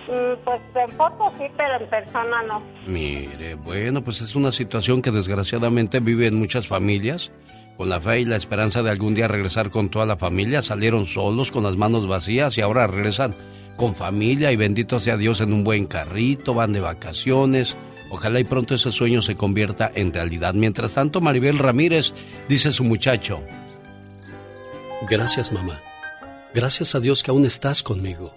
Mm, 0.08 0.44
Pues 0.44 0.62
en 0.76 0.92
foto 0.98 1.32
sí, 1.38 1.46
pero 1.58 1.76
en 1.84 1.90
persona 1.90 2.42
no. 2.48 2.62
Mire, 2.88 3.56
bueno, 3.56 4.04
pues 4.04 4.22
es 4.22 4.36
una 4.36 4.52
situación 4.52 5.02
que 5.02 5.12
desgraciadamente 5.12 6.00
viven 6.00 6.36
muchas 6.36 6.66
familias. 6.68 7.32
Con 7.80 7.88
la 7.88 8.02
fe 8.02 8.20
y 8.20 8.26
la 8.26 8.36
esperanza 8.36 8.84
de 8.84 8.90
algún 8.90 9.16
día 9.16 9.30
regresar 9.30 9.70
con 9.70 9.88
toda 9.88 10.06
la 10.06 10.18
familia, 10.18 10.62
salieron 10.62 11.06
solos, 11.06 11.50
con 11.50 11.64
las 11.64 11.78
manos 11.78 12.10
vacías 12.10 12.58
y 12.58 12.62
ahora 12.62 12.88
regresan 12.88 13.34
con 13.78 13.96
familia 13.96 14.52
y 14.52 14.58
bendito 14.58 15.00
sea 15.00 15.16
Dios 15.16 15.40
en 15.40 15.54
un 15.54 15.64
buen 15.64 15.86
carrito, 15.86 16.54
van 16.54 16.74
de 16.74 16.82
vacaciones. 16.82 17.78
Ojalá 18.12 18.42
y 18.42 18.44
pronto 18.44 18.76
ese 18.76 18.92
sueño 18.92 19.22
se 19.22 19.38
convierta 19.38 19.90
en 19.96 20.12
realidad. 20.12 20.56
Mientras 20.56 20.96
tanto, 20.96 21.22
Maribel 21.22 21.58
Ramírez 21.58 22.12
dice 22.50 22.72
su 22.72 22.84
muchacho. 22.84 23.40
Gracias, 25.10 25.54
mamá. 25.54 25.80
Gracias 26.54 26.96
a 26.96 27.00
Dios 27.00 27.24
que 27.24 27.32
aún 27.32 27.46
estás 27.46 27.82
conmigo. 27.82 28.36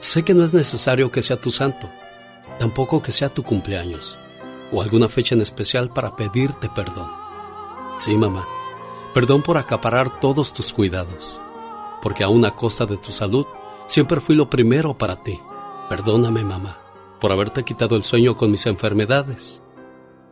Sé 0.00 0.24
que 0.24 0.34
no 0.34 0.44
es 0.44 0.54
necesario 0.54 1.12
que 1.12 1.22
sea 1.22 1.40
tu 1.40 1.52
santo, 1.52 1.88
tampoco 2.58 3.00
que 3.00 3.12
sea 3.12 3.28
tu 3.28 3.44
cumpleaños 3.44 4.18
o 4.72 4.82
alguna 4.82 5.08
fecha 5.08 5.36
en 5.36 5.40
especial 5.40 5.92
para 5.92 6.16
pedirte 6.16 6.68
perdón. 6.68 7.19
Sí, 8.00 8.16
mamá, 8.16 8.48
Perdón 9.12 9.42
por 9.42 9.58
acaparar 9.58 10.20
todos 10.20 10.54
tus 10.54 10.72
cuidados, 10.72 11.38
porque 12.00 12.24
aún 12.24 12.46
a 12.46 12.56
costa 12.56 12.86
de 12.86 12.96
tu 12.96 13.12
salud, 13.12 13.44
siempre 13.86 14.22
fui 14.22 14.34
lo 14.34 14.48
primero 14.48 14.96
para 14.96 15.22
ti. 15.22 15.38
Perdóname, 15.90 16.42
mamá, 16.42 16.80
por 17.20 17.30
haberte 17.30 17.62
quitado 17.62 17.96
el 17.96 18.04
sueño 18.04 18.36
con 18.36 18.50
mis 18.50 18.64
enfermedades. 18.64 19.60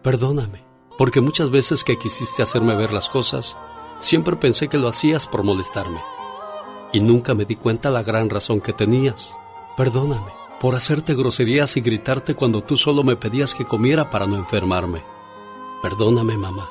Perdóname, 0.03 0.65
porque 0.97 1.21
muchas 1.21 1.51
veces 1.51 1.85
que 1.85 1.99
quisiste 1.99 2.43
hacerme 2.43 2.75
ver 2.75 2.95
las 2.95 3.11
cosas, 3.11 3.59
siempre 3.99 4.37
pensé 4.37 4.69
que 4.69 4.79
lo 4.79 4.89
hacías 4.89 5.27
por 5.27 5.43
molestarme. 5.43 6.01
Y 6.95 7.01
nunca 7.01 7.35
me 7.35 7.45
di 7.45 7.57
cuenta 7.57 7.91
la 7.91 8.03
gran 8.03 8.31
razón 8.31 8.63
que 8.63 8.73
tenías. 8.73 9.35
Perdóname 9.77 10.33
por 10.59 10.75
hacerte 10.75 11.15
groserías 11.15 11.77
y 11.77 11.83
gritarte 11.83 12.35
cuando 12.35 12.63
tú 12.63 12.79
solo 12.79 13.03
me 13.05 13.17
pedías 13.17 13.55
que 13.55 13.67
comiera 13.67 14.09
para 14.09 14.27
no 14.27 14.37
enfermarme. 14.37 15.05
Perdóname, 15.83 16.39
mamá, 16.39 16.71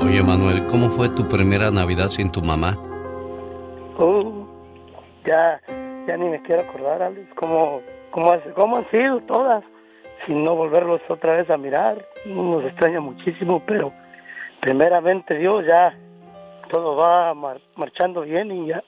Oye, 0.00 0.22
Manuel, 0.22 0.66
¿cómo 0.66 0.90
fue 0.90 1.08
tu 1.08 1.26
primera 1.26 1.70
Navidad 1.70 2.08
sin 2.08 2.30
tu 2.30 2.42
mamá? 2.42 2.76
Uh, 3.98 4.46
ya, 5.24 5.60
ya 6.06 6.16
ni 6.16 6.28
me 6.28 6.42
quiero 6.42 6.62
acordar, 6.62 7.02
Alex, 7.02 7.26
cómo, 7.34 7.80
cómo, 8.10 8.32
cómo 8.54 8.76
han 8.76 8.90
sido 8.90 9.20
todas, 9.20 9.64
sin 10.26 10.44
no 10.44 10.54
volverlos 10.54 11.00
otra 11.08 11.36
vez 11.36 11.48
a 11.48 11.56
mirar. 11.56 12.04
Nos 12.26 12.64
extraña 12.64 13.00
muchísimo, 13.00 13.62
pero 13.66 13.92
primeramente 14.60 15.38
Dios 15.38 15.64
ya 15.66 15.96
todo 16.70 16.96
va 16.96 17.32
marchando 17.76 18.20
bien 18.22 18.52
y 18.52 18.68
ya, 18.68 18.84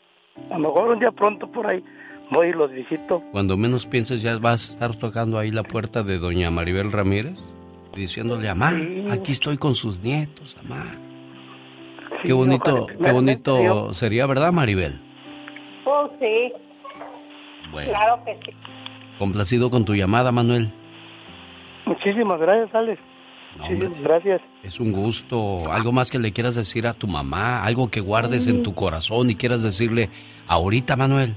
a 0.51 0.59
lo 0.59 0.69
mejor 0.69 0.91
un 0.91 0.99
día 0.99 1.11
pronto 1.11 1.51
por 1.51 1.71
ahí 1.71 1.83
voy 2.31 2.49
y 2.49 2.53
los 2.53 2.71
visito. 2.71 3.23
Cuando 3.33 3.57
menos 3.57 3.87
pienses 3.87 4.21
ya 4.21 4.37
vas 4.39 4.69
a 4.69 4.73
estar 4.73 4.97
tocando 4.97 5.39
ahí 5.39 5.51
la 5.51 5.63
puerta 5.63 6.03
de 6.03 6.19
doña 6.19 6.51
Maribel 6.51 6.93
Ramírez 6.93 7.39
diciéndole, 7.99 8.49
mamá, 8.49 8.73
aquí 9.13 9.33
estoy 9.33 9.59
con 9.59 9.75
sus 9.75 10.01
nietos, 10.01 10.57
mamá. 10.63 10.97
qué 12.23 12.33
bonito, 12.33 12.87
qué 12.87 13.13
bonito 13.13 13.93
sería, 13.95 14.27
¿verdad, 14.27 14.53
Maribel? 14.53 14.99
Oh, 15.85 16.09
sí. 16.21 16.53
Bueno. 17.71 17.91
Claro 17.91 18.25
que 18.25 18.35
sí. 18.45 18.57
Complacido 19.19 19.71
con 19.71 19.85
tu 19.85 19.95
llamada, 19.95 20.33
Manuel. 20.33 20.71
Muchísimas 21.87 22.39
gracias, 22.39 22.75
Alex. 22.75 23.01
Muchísimas 23.59 24.01
gracias. 24.03 24.41
Es 24.63 24.79
un 24.79 24.93
gusto. 24.93 25.59
¿Algo 25.71 25.91
más 25.93 26.11
que 26.11 26.19
le 26.19 26.33
quieras 26.33 26.55
decir 26.55 26.87
a 26.87 26.95
tu 26.95 27.09
mamá? 27.09 27.65
¿Algo 27.65 27.91
que 27.91 28.01
guardes 28.01 28.47
en 28.47 28.63
tu 28.63 28.75
corazón 28.75 29.31
y 29.31 29.35
quieras 29.35 29.63
decirle 29.63 30.11
ahorita, 30.47 30.97
Manuel? 30.97 31.35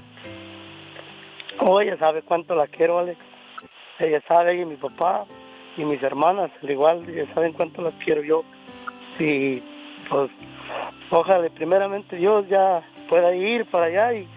Oh, 1.60 1.80
ella 1.80 1.98
sabe 2.00 2.22
cuánto 2.22 2.56
la 2.56 2.68
quiero, 2.68 3.00
Alex. 3.00 3.20
Ella 4.00 4.22
sabe, 4.28 4.60
y 4.60 4.66
mi 4.66 4.76
papá, 4.76 5.26
y 5.77 5.85
mis 5.85 6.02
hermanas, 6.03 6.52
al 6.61 6.69
igual, 6.69 7.06
ya 7.14 7.34
saben 7.34 7.53
cuánto 7.53 7.81
las 7.81 7.93
quiero 8.03 8.23
yo. 8.23 8.43
Y 9.19 9.61
pues, 10.10 10.30
ojalá 11.10 11.48
primeramente 11.49 12.15
Dios 12.15 12.45
ya 12.49 12.81
pueda 13.10 13.35
ir 13.35 13.65
para 13.65 13.85
allá 13.85 14.14
y, 14.14 14.27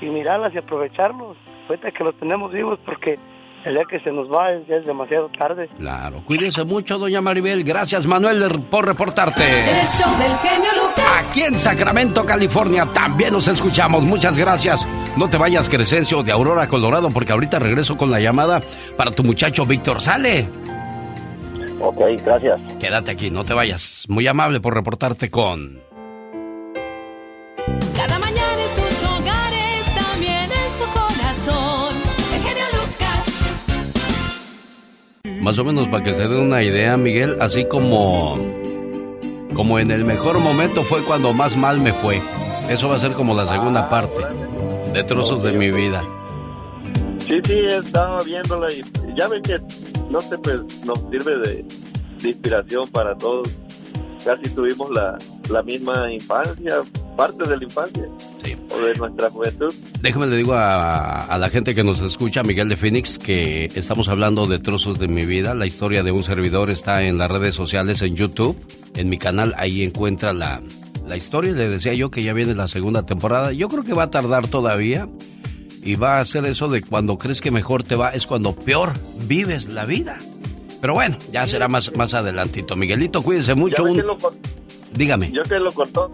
y 0.00 0.06
mirarlas 0.06 0.54
y 0.54 0.58
aprovecharlos. 0.58 1.36
Ahorita 1.68 1.90
que 1.90 2.04
los 2.04 2.14
tenemos 2.16 2.52
vivos, 2.52 2.78
porque 2.84 3.18
el 3.64 3.74
día 3.74 3.84
que 3.88 4.00
se 4.00 4.10
nos 4.10 4.28
va 4.28 4.50
ya 4.68 4.76
es 4.76 4.86
demasiado 4.86 5.30
tarde. 5.38 5.68
Claro, 5.78 6.22
cuídese 6.24 6.64
mucho, 6.64 6.98
doña 6.98 7.20
Maribel. 7.20 7.62
Gracias, 7.62 8.06
Manuel, 8.06 8.64
por 8.70 8.86
reportarte. 8.86 9.42
El 9.42 9.86
show 9.86 10.10
del 10.18 10.36
genio 10.38 10.70
Lucas. 10.74 11.28
Aquí 11.30 11.42
en 11.42 11.58
Sacramento, 11.58 12.24
California, 12.24 12.86
también 12.92 13.32
nos 13.32 13.46
escuchamos. 13.46 14.02
Muchas 14.02 14.36
gracias. 14.36 14.86
No 15.16 15.28
te 15.28 15.38
vayas, 15.38 15.68
Crescencio, 15.68 16.22
de 16.22 16.32
Aurora, 16.32 16.66
Colorado, 16.66 17.08
porque 17.10 17.32
ahorita 17.32 17.58
regreso 17.60 17.96
con 17.96 18.10
la 18.10 18.18
llamada 18.18 18.60
para 18.96 19.12
tu 19.12 19.22
muchacho 19.22 19.64
Víctor. 19.64 20.00
Sale. 20.00 20.61
Ok, 21.82 22.00
gracias. 22.24 22.60
Quédate 22.78 23.10
aquí, 23.10 23.28
no 23.28 23.44
te 23.44 23.54
vayas. 23.54 24.04
Muy 24.08 24.24
amable 24.28 24.60
por 24.60 24.72
reportarte 24.72 25.30
con... 25.30 25.82
Cada 27.96 28.20
mañana 28.20 28.62
en 28.62 28.68
sus 28.68 29.02
hogares, 29.02 29.94
también 29.94 30.44
en 30.44 30.72
su 30.78 30.84
corazón. 30.94 31.96
El 32.34 32.40
genio 32.40 32.64
Lucas. 32.72 33.26
Más 35.40 35.58
o 35.58 35.64
menos 35.64 35.88
para 35.88 36.04
que 36.04 36.14
se 36.14 36.28
den 36.28 36.40
una 36.40 36.62
idea, 36.62 36.96
Miguel, 36.96 37.38
así 37.40 37.64
como... 37.64 38.34
Como 39.52 39.80
en 39.80 39.90
el 39.90 40.04
mejor 40.04 40.38
momento 40.38 40.84
fue 40.84 41.02
cuando 41.02 41.32
más 41.32 41.56
mal 41.56 41.80
me 41.80 41.92
fue. 41.92 42.22
Eso 42.70 42.88
va 42.88 42.94
a 42.96 43.00
ser 43.00 43.12
como 43.14 43.34
la 43.34 43.46
segunda 43.46 43.90
parte 43.90 44.22
de 44.92 45.02
trozos 45.02 45.42
de 45.42 45.52
mi 45.52 45.72
vida. 45.72 46.02
Sí, 47.18 47.40
sí, 47.44 47.60
estaba 47.68 48.22
viéndola 48.22 48.68
y 48.72 48.82
ya 49.16 49.26
ven 49.28 49.42
que 49.42 49.58
no 50.12 50.20
sé, 50.20 50.36
pues 50.38 50.84
nos 50.84 51.00
sirve 51.10 51.38
de, 51.38 51.64
inspiración 52.22 52.86
para 52.90 53.16
todos. 53.16 53.48
Casi 54.24 54.48
tuvimos 54.50 54.88
la, 54.90 55.18
la 55.50 55.62
misma 55.64 56.12
infancia, 56.12 56.76
parte 57.16 57.48
de 57.48 57.56
la 57.56 57.64
infancia. 57.64 58.06
O 58.70 58.78
de 58.80 58.94
nuestra 58.94 59.28
juventud. 59.30 59.74
Déjame 60.00 60.26
le 60.26 60.36
digo 60.36 60.54
a, 60.54 61.18
a, 61.18 61.38
la 61.38 61.48
gente 61.48 61.74
que 61.74 61.82
nos 61.82 62.00
escucha, 62.00 62.42
Miguel 62.42 62.68
de 62.68 62.76
Phoenix, 62.76 63.18
que 63.18 63.66
estamos 63.74 64.08
hablando 64.08 64.46
de 64.46 64.58
trozos 64.58 64.98
de 64.98 65.08
mi 65.08 65.26
vida. 65.26 65.54
La 65.54 65.66
historia 65.66 66.02
de 66.02 66.12
un 66.12 66.22
servidor 66.22 66.70
está 66.70 67.02
en 67.02 67.18
las 67.18 67.30
redes 67.30 67.54
sociales, 67.54 68.00
en 68.02 68.14
YouTube. 68.14 68.56
En 68.94 69.08
mi 69.08 69.18
canal, 69.18 69.54
ahí 69.58 69.82
encuentra 69.82 70.32
la, 70.32 70.62
la 71.06 71.16
historia. 71.16 71.52
Le 71.52 71.68
decía 71.68 71.92
yo 71.94 72.10
que 72.10 72.22
ya 72.22 72.32
viene 72.32 72.54
la 72.54 72.68
segunda 72.68 73.04
temporada. 73.04 73.52
Yo 73.52 73.68
creo 73.68 73.82
que 73.82 73.94
va 73.94 74.04
a 74.04 74.10
tardar 74.10 74.48
todavía. 74.48 75.08
Y 75.82 75.96
va 75.96 76.18
a 76.18 76.24
ser 76.24 76.46
eso 76.46 76.68
de 76.68 76.82
cuando 76.82 77.18
crees 77.18 77.40
que 77.40 77.50
mejor 77.50 77.82
te 77.82 77.96
va, 77.96 78.10
es 78.10 78.26
cuando 78.26 78.54
peor 78.54 78.92
vives 79.26 79.68
la 79.68 79.84
vida. 79.84 80.16
Pero 80.80 80.94
bueno, 80.94 81.16
ya 81.32 81.46
será 81.46 81.68
más, 81.68 81.96
más 81.96 82.14
adelantito. 82.14 82.76
Miguelito, 82.76 83.22
cuídese 83.22 83.54
mucho. 83.54 83.84
Dígame. 84.92 85.30
Yo 85.32 85.42
que 85.42 85.58
lo 85.58 85.72
contó, 85.72 86.10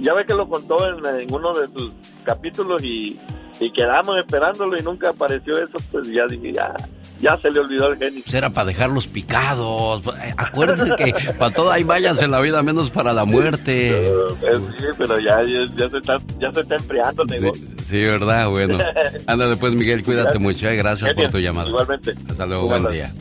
ya 0.00 0.14
ve 0.14 0.24
que 0.26 0.34
lo 0.34 0.48
contó 0.48 0.76
en, 0.86 1.32
uno 1.32 1.52
de 1.54 1.66
sus 1.68 1.92
capítulos 2.24 2.82
y, 2.82 3.18
y, 3.60 3.72
quedamos 3.72 4.18
esperándolo 4.18 4.76
y 4.76 4.82
nunca 4.82 5.10
apareció 5.10 5.58
eso, 5.58 5.78
pues 5.90 6.08
ya 6.08 6.26
dije, 6.26 6.52
ya, 6.52 6.74
ya 7.20 7.38
se 7.40 7.50
le 7.50 7.60
olvidó 7.60 7.92
el 7.92 7.98
genio. 7.98 8.22
Pues 8.24 8.34
era 8.34 8.50
para 8.50 8.66
dejarlos 8.66 9.06
picados. 9.06 10.06
Eh, 10.06 10.34
acuérdense 10.36 10.94
que 10.96 11.14
para 11.38 11.50
todo 11.50 11.70
hay 11.70 11.82
vallas 11.82 12.20
en 12.22 12.30
la 12.30 12.40
vida, 12.40 12.62
menos 12.62 12.90
para 12.90 13.12
la 13.12 13.24
muerte. 13.24 14.02
sí, 14.78 14.84
pero 14.98 15.18
ya, 15.18 15.40
ya, 15.76 15.88
se 15.88 15.98
está, 15.98 16.18
ya 16.40 16.52
se 16.52 16.60
está 16.60 16.74
enfriando 16.74 17.22
el 17.22 17.28
negocio. 17.28 17.68
Sí, 17.88 18.00
¿verdad? 18.00 18.48
Bueno. 18.48 18.78
Ándale 19.26 19.56
pues, 19.56 19.72
Miguel, 19.74 20.02
cuídate 20.02 20.38
mucho. 20.38 20.68
Eh. 20.68 20.76
Gracias 20.76 21.14
por 21.14 21.30
tu 21.30 21.38
llamada. 21.38 21.68
Igualmente. 21.68 22.14
Hasta 22.28 22.46
luego, 22.46 22.66
buen 22.66 22.90
día. 22.90 23.12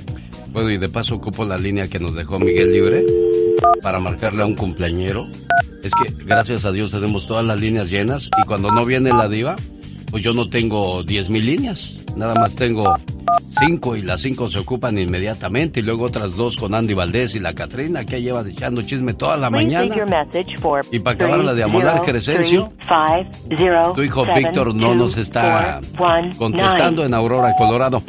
Bueno, 0.49 0.71
y 0.71 0.77
de 0.77 0.87
paso 0.87 1.15
ocupo 1.15 1.43
la 1.43 1.57
línea 1.57 1.89
que 1.89 1.99
nos 1.99 2.15
dejó 2.15 2.39
Miguel 2.39 2.71
libre 2.71 3.05
para 3.81 3.99
marcarle 3.99 4.43
a 4.43 4.45
un 4.45 4.55
cumpleañero. 4.55 5.27
Es 5.83 5.91
que 5.91 6.23
gracias 6.23 6.63
a 6.63 6.71
Dios 6.71 6.91
tenemos 6.91 7.27
todas 7.27 7.45
las 7.45 7.59
líneas 7.59 7.89
llenas 7.89 8.29
y 8.41 8.47
cuando 8.47 8.71
no 8.71 8.85
viene 8.85 9.09
la 9.09 9.27
diva, 9.27 9.57
pues 10.11 10.23
yo 10.23 10.31
no 10.31 10.49
tengo 10.49 11.03
10 11.03 11.29
mil 11.29 11.45
líneas. 11.45 12.04
Nada 12.15 12.33
más 12.35 12.55
tengo 12.55 12.95
cinco 13.59 13.95
y 13.95 14.01
las 14.01 14.21
cinco 14.21 14.49
se 14.49 14.59
ocupan 14.59 14.97
inmediatamente 14.97 15.79
y 15.79 15.83
luego 15.83 16.05
otras 16.05 16.35
dos 16.35 16.55
con 16.55 16.73
Andy 16.73 16.93
Valdés 16.93 17.35
y 17.35 17.39
la 17.39 17.53
Catrina 17.53 18.05
que 18.05 18.21
lleva 18.21 18.43
echando 18.47 18.81
chisme 18.81 19.13
toda 19.13 19.37
la 19.37 19.49
mañana. 19.49 19.93
Y 20.91 20.99
para 20.99 21.15
acabar 21.15 21.39
la 21.39 21.53
de 21.53 21.63
amolar 21.63 22.01
Crescencio, 22.03 22.71
tu 23.93 24.01
hijo 24.01 24.25
Víctor 24.33 24.73
no 24.73 24.95
nos 24.95 25.17
está 25.17 25.81
contestando 26.37 27.05
en 27.05 27.13
Aurora, 27.13 27.53
Colorado. 27.57 28.01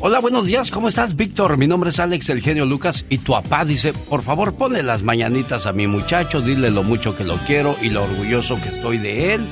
Hola, 0.00 0.18
buenos 0.18 0.46
días, 0.46 0.70
¿cómo 0.70 0.88
estás 0.88 1.14
Víctor? 1.14 1.56
Mi 1.56 1.68
nombre 1.68 1.90
es 1.90 2.00
Alex, 2.00 2.28
el 2.30 2.40
genio 2.40 2.66
Lucas 2.66 3.06
y 3.08 3.18
tu 3.18 3.32
papá 3.32 3.64
dice, 3.64 3.92
por 3.92 4.22
favor 4.22 4.52
ponle 4.54 4.82
las 4.82 5.02
mañanitas 5.02 5.66
a 5.66 5.72
mi 5.72 5.86
muchacho, 5.86 6.40
dile 6.40 6.72
lo 6.72 6.82
mucho 6.82 7.14
que 7.16 7.22
lo 7.22 7.36
quiero 7.46 7.76
y 7.80 7.90
lo 7.90 8.02
orgulloso 8.02 8.56
que 8.60 8.70
estoy 8.70 8.98
de 8.98 9.34
él 9.34 9.46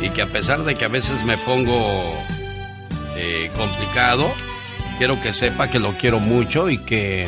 y 0.00 0.10
que 0.10 0.22
a 0.22 0.26
pesar 0.26 0.62
de 0.62 0.76
que 0.76 0.84
a 0.84 0.88
veces 0.88 1.24
me 1.24 1.36
pongo 1.38 1.74
eh, 3.20 3.50
complicado, 3.56 4.24
quiero 4.96 5.20
que 5.20 5.32
sepa 5.32 5.68
que 5.68 5.80
lo 5.80 5.90
quiero 5.90 6.20
mucho 6.20 6.70
y 6.70 6.78
que, 6.78 7.26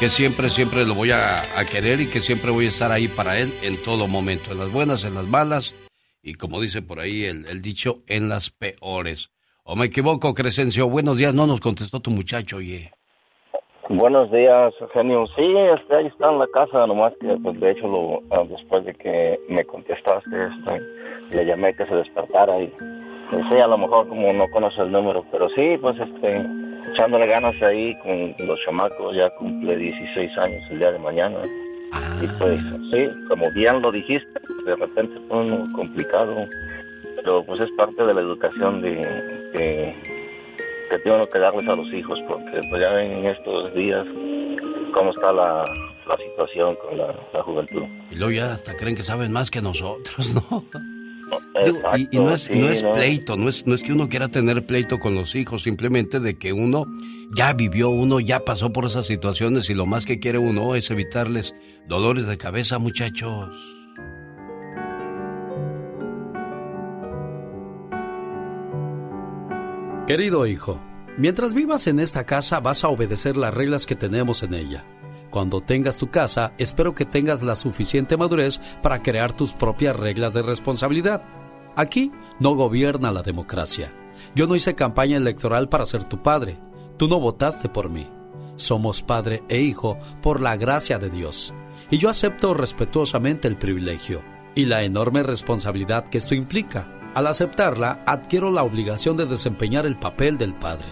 que 0.00 0.08
siempre, 0.08 0.48
siempre 0.48 0.84
lo 0.84 0.94
voy 0.94 1.12
a, 1.12 1.40
querer 1.70 2.00
y 2.00 2.08
que 2.08 2.20
siempre 2.20 2.50
voy 2.50 2.66
a 2.66 2.70
estar 2.70 2.90
ahí 2.90 3.06
para 3.06 3.38
él 3.38 3.52
en 3.62 3.80
todo 3.84 4.08
momento, 4.08 4.50
en 4.50 4.58
las 4.58 4.72
buenas, 4.72 5.04
en 5.04 5.14
las 5.14 5.26
malas 5.26 5.74
y 6.22 6.34
como 6.34 6.60
dice 6.60 6.82
por 6.82 6.98
ahí 6.98 7.24
el, 7.24 7.62
dicho, 7.62 7.98
en 8.08 8.28
las 8.28 8.50
peores. 8.50 9.30
¿O 9.62 9.76
me 9.76 9.86
equivoco, 9.86 10.34
Crescencio? 10.34 10.88
Buenos 10.88 11.18
días, 11.18 11.34
no 11.36 11.46
nos 11.46 11.60
contestó 11.60 12.00
tu 12.00 12.10
muchacho, 12.10 12.56
oye. 12.56 12.90
Buenos 13.88 14.30
días, 14.32 14.74
genio. 14.92 15.26
Sí, 15.36 15.54
este, 15.74 15.96
ahí 15.96 16.06
está 16.06 16.32
en 16.32 16.38
la 16.38 16.46
casa, 16.48 16.86
nomás 16.86 17.12
que 17.20 17.36
pues, 17.42 17.60
de 17.60 17.70
hecho 17.70 17.86
lo, 17.86 18.22
ah, 18.30 18.42
después 18.48 18.84
de 18.84 18.94
que 18.94 19.38
me 19.48 19.64
contestaste, 19.64 20.30
este, 20.30 21.36
le 21.36 21.44
llamé 21.44 21.74
que 21.74 21.86
se 21.86 21.94
despertara 21.94 22.60
y 22.60 22.72
sí, 23.30 23.58
a 23.58 23.66
lo 23.66 23.78
mejor 23.78 24.08
como 24.08 24.32
no 24.32 24.48
conoce 24.48 24.82
el 24.82 24.92
número, 24.92 25.24
pero 25.30 25.48
sí, 25.50 25.76
pues 25.80 25.96
este, 25.98 26.44
echándole 26.92 27.26
ganas 27.26 27.54
ahí 27.62 27.94
con 28.02 28.34
los 28.46 28.58
chamacos, 28.64 29.16
ya 29.16 29.30
cumple 29.30 29.76
16 29.76 30.38
años 30.38 30.62
el 30.70 30.78
día 30.78 30.92
de 30.92 30.98
mañana. 30.98 31.38
Y 32.22 32.26
pues 32.38 32.60
sí, 32.92 33.08
como 33.28 33.50
bien 33.52 33.80
lo 33.82 33.90
dijiste, 33.90 34.40
de 34.64 34.76
repente 34.76 35.20
fue 35.28 35.38
uno 35.38 35.64
complicado, 35.74 36.36
pero 37.16 37.44
pues 37.44 37.60
es 37.60 37.70
parte 37.76 38.04
de 38.04 38.14
la 38.14 38.20
educación 38.20 38.80
de, 38.82 38.96
de 38.96 39.94
que 40.90 40.98
tengo 40.98 41.24
que 41.26 41.38
darles 41.38 41.68
a 41.68 41.76
los 41.76 41.92
hijos, 41.92 42.18
porque 42.28 42.60
pues 42.68 42.82
ya 42.82 42.90
ven 42.90 43.12
en 43.12 43.26
estos 43.26 43.74
días 43.74 44.06
cómo 44.92 45.10
está 45.10 45.32
la, 45.32 45.64
la 46.06 46.16
situación 46.16 46.76
con 46.76 46.98
la, 46.98 47.14
la, 47.32 47.42
juventud. 47.42 47.84
Y 48.10 48.16
luego 48.16 48.32
ya 48.32 48.52
hasta 48.52 48.76
creen 48.76 48.96
que 48.96 49.04
saben 49.04 49.32
más 49.32 49.50
que 49.50 49.62
nosotros, 49.62 50.34
¿no? 50.50 50.64
Y, 51.96 52.16
no 52.16 52.32
es, 52.32 52.50
no 52.50 52.68
es 52.70 52.82
pleito, 52.82 53.36
no 53.36 53.48
es, 53.48 53.66
no 53.66 53.74
es 53.74 53.82
que 53.82 53.92
uno 53.92 54.08
quiera 54.08 54.28
tener 54.28 54.64
pleito 54.64 54.98
con 54.98 55.14
los 55.14 55.34
hijos, 55.34 55.62
simplemente 55.62 56.20
de 56.20 56.38
que 56.38 56.52
uno 56.52 56.86
ya 57.34 57.52
vivió, 57.52 57.90
uno 57.90 58.20
ya 58.20 58.40
pasó 58.44 58.72
por 58.72 58.86
esas 58.86 59.06
situaciones 59.06 59.70
y 59.70 59.74
lo 59.74 59.86
más 59.86 60.06
que 60.06 60.18
quiere 60.18 60.38
uno 60.38 60.74
es 60.74 60.90
evitarles 60.90 61.54
dolores 61.88 62.26
de 62.26 62.38
cabeza, 62.38 62.78
muchachos. 62.78 63.48
Querido 70.06 70.46
hijo, 70.46 70.80
mientras 71.18 71.54
vivas 71.54 71.86
en 71.86 72.00
esta 72.00 72.26
casa 72.26 72.58
vas 72.60 72.82
a 72.82 72.88
obedecer 72.88 73.36
las 73.36 73.54
reglas 73.54 73.86
que 73.86 73.94
tenemos 73.94 74.42
en 74.42 74.54
ella. 74.54 74.84
Cuando 75.30 75.60
tengas 75.60 75.96
tu 75.96 76.10
casa, 76.10 76.52
espero 76.58 76.94
que 76.94 77.04
tengas 77.04 77.42
la 77.42 77.54
suficiente 77.54 78.16
madurez 78.16 78.60
para 78.82 79.00
crear 79.00 79.32
tus 79.32 79.52
propias 79.52 79.96
reglas 79.96 80.34
de 80.34 80.42
responsabilidad. 80.42 81.22
Aquí 81.76 82.10
no 82.40 82.54
gobierna 82.54 83.12
la 83.12 83.22
democracia. 83.22 83.94
Yo 84.34 84.46
no 84.46 84.56
hice 84.56 84.74
campaña 84.74 85.16
electoral 85.16 85.68
para 85.68 85.86
ser 85.86 86.04
tu 86.04 86.20
padre. 86.22 86.58
Tú 86.96 87.08
no 87.08 87.20
votaste 87.20 87.68
por 87.68 87.90
mí. 87.90 88.08
Somos 88.56 89.02
padre 89.02 89.42
e 89.48 89.60
hijo 89.60 89.96
por 90.20 90.40
la 90.40 90.56
gracia 90.56 90.98
de 90.98 91.10
Dios. 91.10 91.54
Y 91.90 91.98
yo 91.98 92.10
acepto 92.10 92.52
respetuosamente 92.52 93.48
el 93.48 93.56
privilegio 93.56 94.22
y 94.54 94.66
la 94.66 94.82
enorme 94.82 95.22
responsabilidad 95.22 96.08
que 96.08 96.18
esto 96.18 96.34
implica. 96.34 96.92
Al 97.14 97.26
aceptarla, 97.26 98.02
adquiero 98.06 98.50
la 98.50 98.62
obligación 98.62 99.16
de 99.16 99.26
desempeñar 99.26 99.86
el 99.86 99.98
papel 99.98 100.36
del 100.38 100.54
padre. 100.54 100.86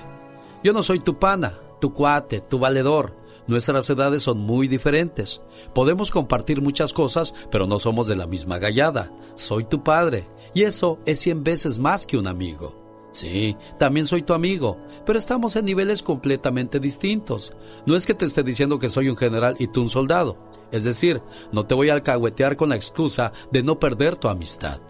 Yo 0.65 0.73
no 0.73 0.83
soy 0.83 1.01
tu 1.01 1.19
pana, 1.19 1.55
tu 1.81 1.93
cuate, 1.93 2.41
tu 2.41 2.59
valedor. 2.59 3.17
Nuestras 3.49 3.89
edades 3.89 4.23
son 4.23 4.39
muy 4.39 4.69
diferentes. 4.69 5.41
Podemos 5.75 6.11
compartir 6.11 6.61
muchas 6.61 6.93
cosas, 6.93 7.35
pero 7.51 7.67
no 7.67 7.79
somos 7.79 8.07
de 8.07 8.17
la 8.17 8.27
misma 8.27 8.59
gallada. 8.59 9.11
Soy 9.35 9.65
tu 9.65 9.83
padre, 9.83 10.27
y 10.55 10.63
eso 10.63 10.99
es 11.07 11.19
cien 11.19 11.43
veces 11.43 11.79
más 11.79 12.07
que 12.07 12.19
un 12.19 12.27
amigo. 12.27 12.87
Sí, 13.11 13.57
también 13.79 14.07
soy 14.07 14.23
tu 14.23 14.35
amigo, 14.35 14.77
pero 15.07 15.19
estamos 15.19 15.57
en 15.57 15.65
niveles 15.65 16.03
completamente 16.03 16.79
distintos. 16.79 17.55
No 17.87 17.97
es 17.97 18.05
que 18.05 18.15
te 18.15 18.27
esté 18.27 18.43
diciendo 18.43 18.79
que 18.79 18.89
soy 18.89 19.09
un 19.09 19.17
general 19.17 19.57
y 19.59 19.69
tú 19.69 19.81
un 19.81 19.89
soldado. 19.89 20.37
Es 20.71 20.85
decir, 20.85 21.23
no 21.51 21.65
te 21.65 21.75
voy 21.75 21.89
a 21.89 21.95
alcahuetear 21.95 22.57
con 22.57 22.69
la 22.69 22.77
excusa 22.77 23.33
de 23.51 23.63
no 23.63 23.79
perder 23.79 24.17
tu 24.17 24.29
amistad. 24.29 24.81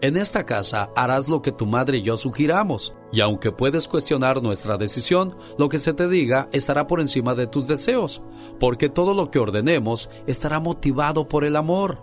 En 0.00 0.16
esta 0.16 0.46
casa 0.46 0.92
harás 0.94 1.28
lo 1.28 1.42
que 1.42 1.50
tu 1.50 1.66
madre 1.66 1.98
y 1.98 2.02
yo 2.02 2.16
sugiramos, 2.16 2.94
y 3.10 3.20
aunque 3.20 3.50
puedes 3.50 3.88
cuestionar 3.88 4.40
nuestra 4.40 4.76
decisión, 4.76 5.36
lo 5.58 5.68
que 5.68 5.78
se 5.78 5.92
te 5.92 6.06
diga 6.06 6.48
estará 6.52 6.86
por 6.86 7.00
encima 7.00 7.34
de 7.34 7.48
tus 7.48 7.66
deseos, 7.66 8.22
porque 8.60 8.88
todo 8.88 9.12
lo 9.12 9.32
que 9.32 9.40
ordenemos 9.40 10.08
estará 10.28 10.60
motivado 10.60 11.26
por 11.26 11.44
el 11.44 11.56
amor. 11.56 11.98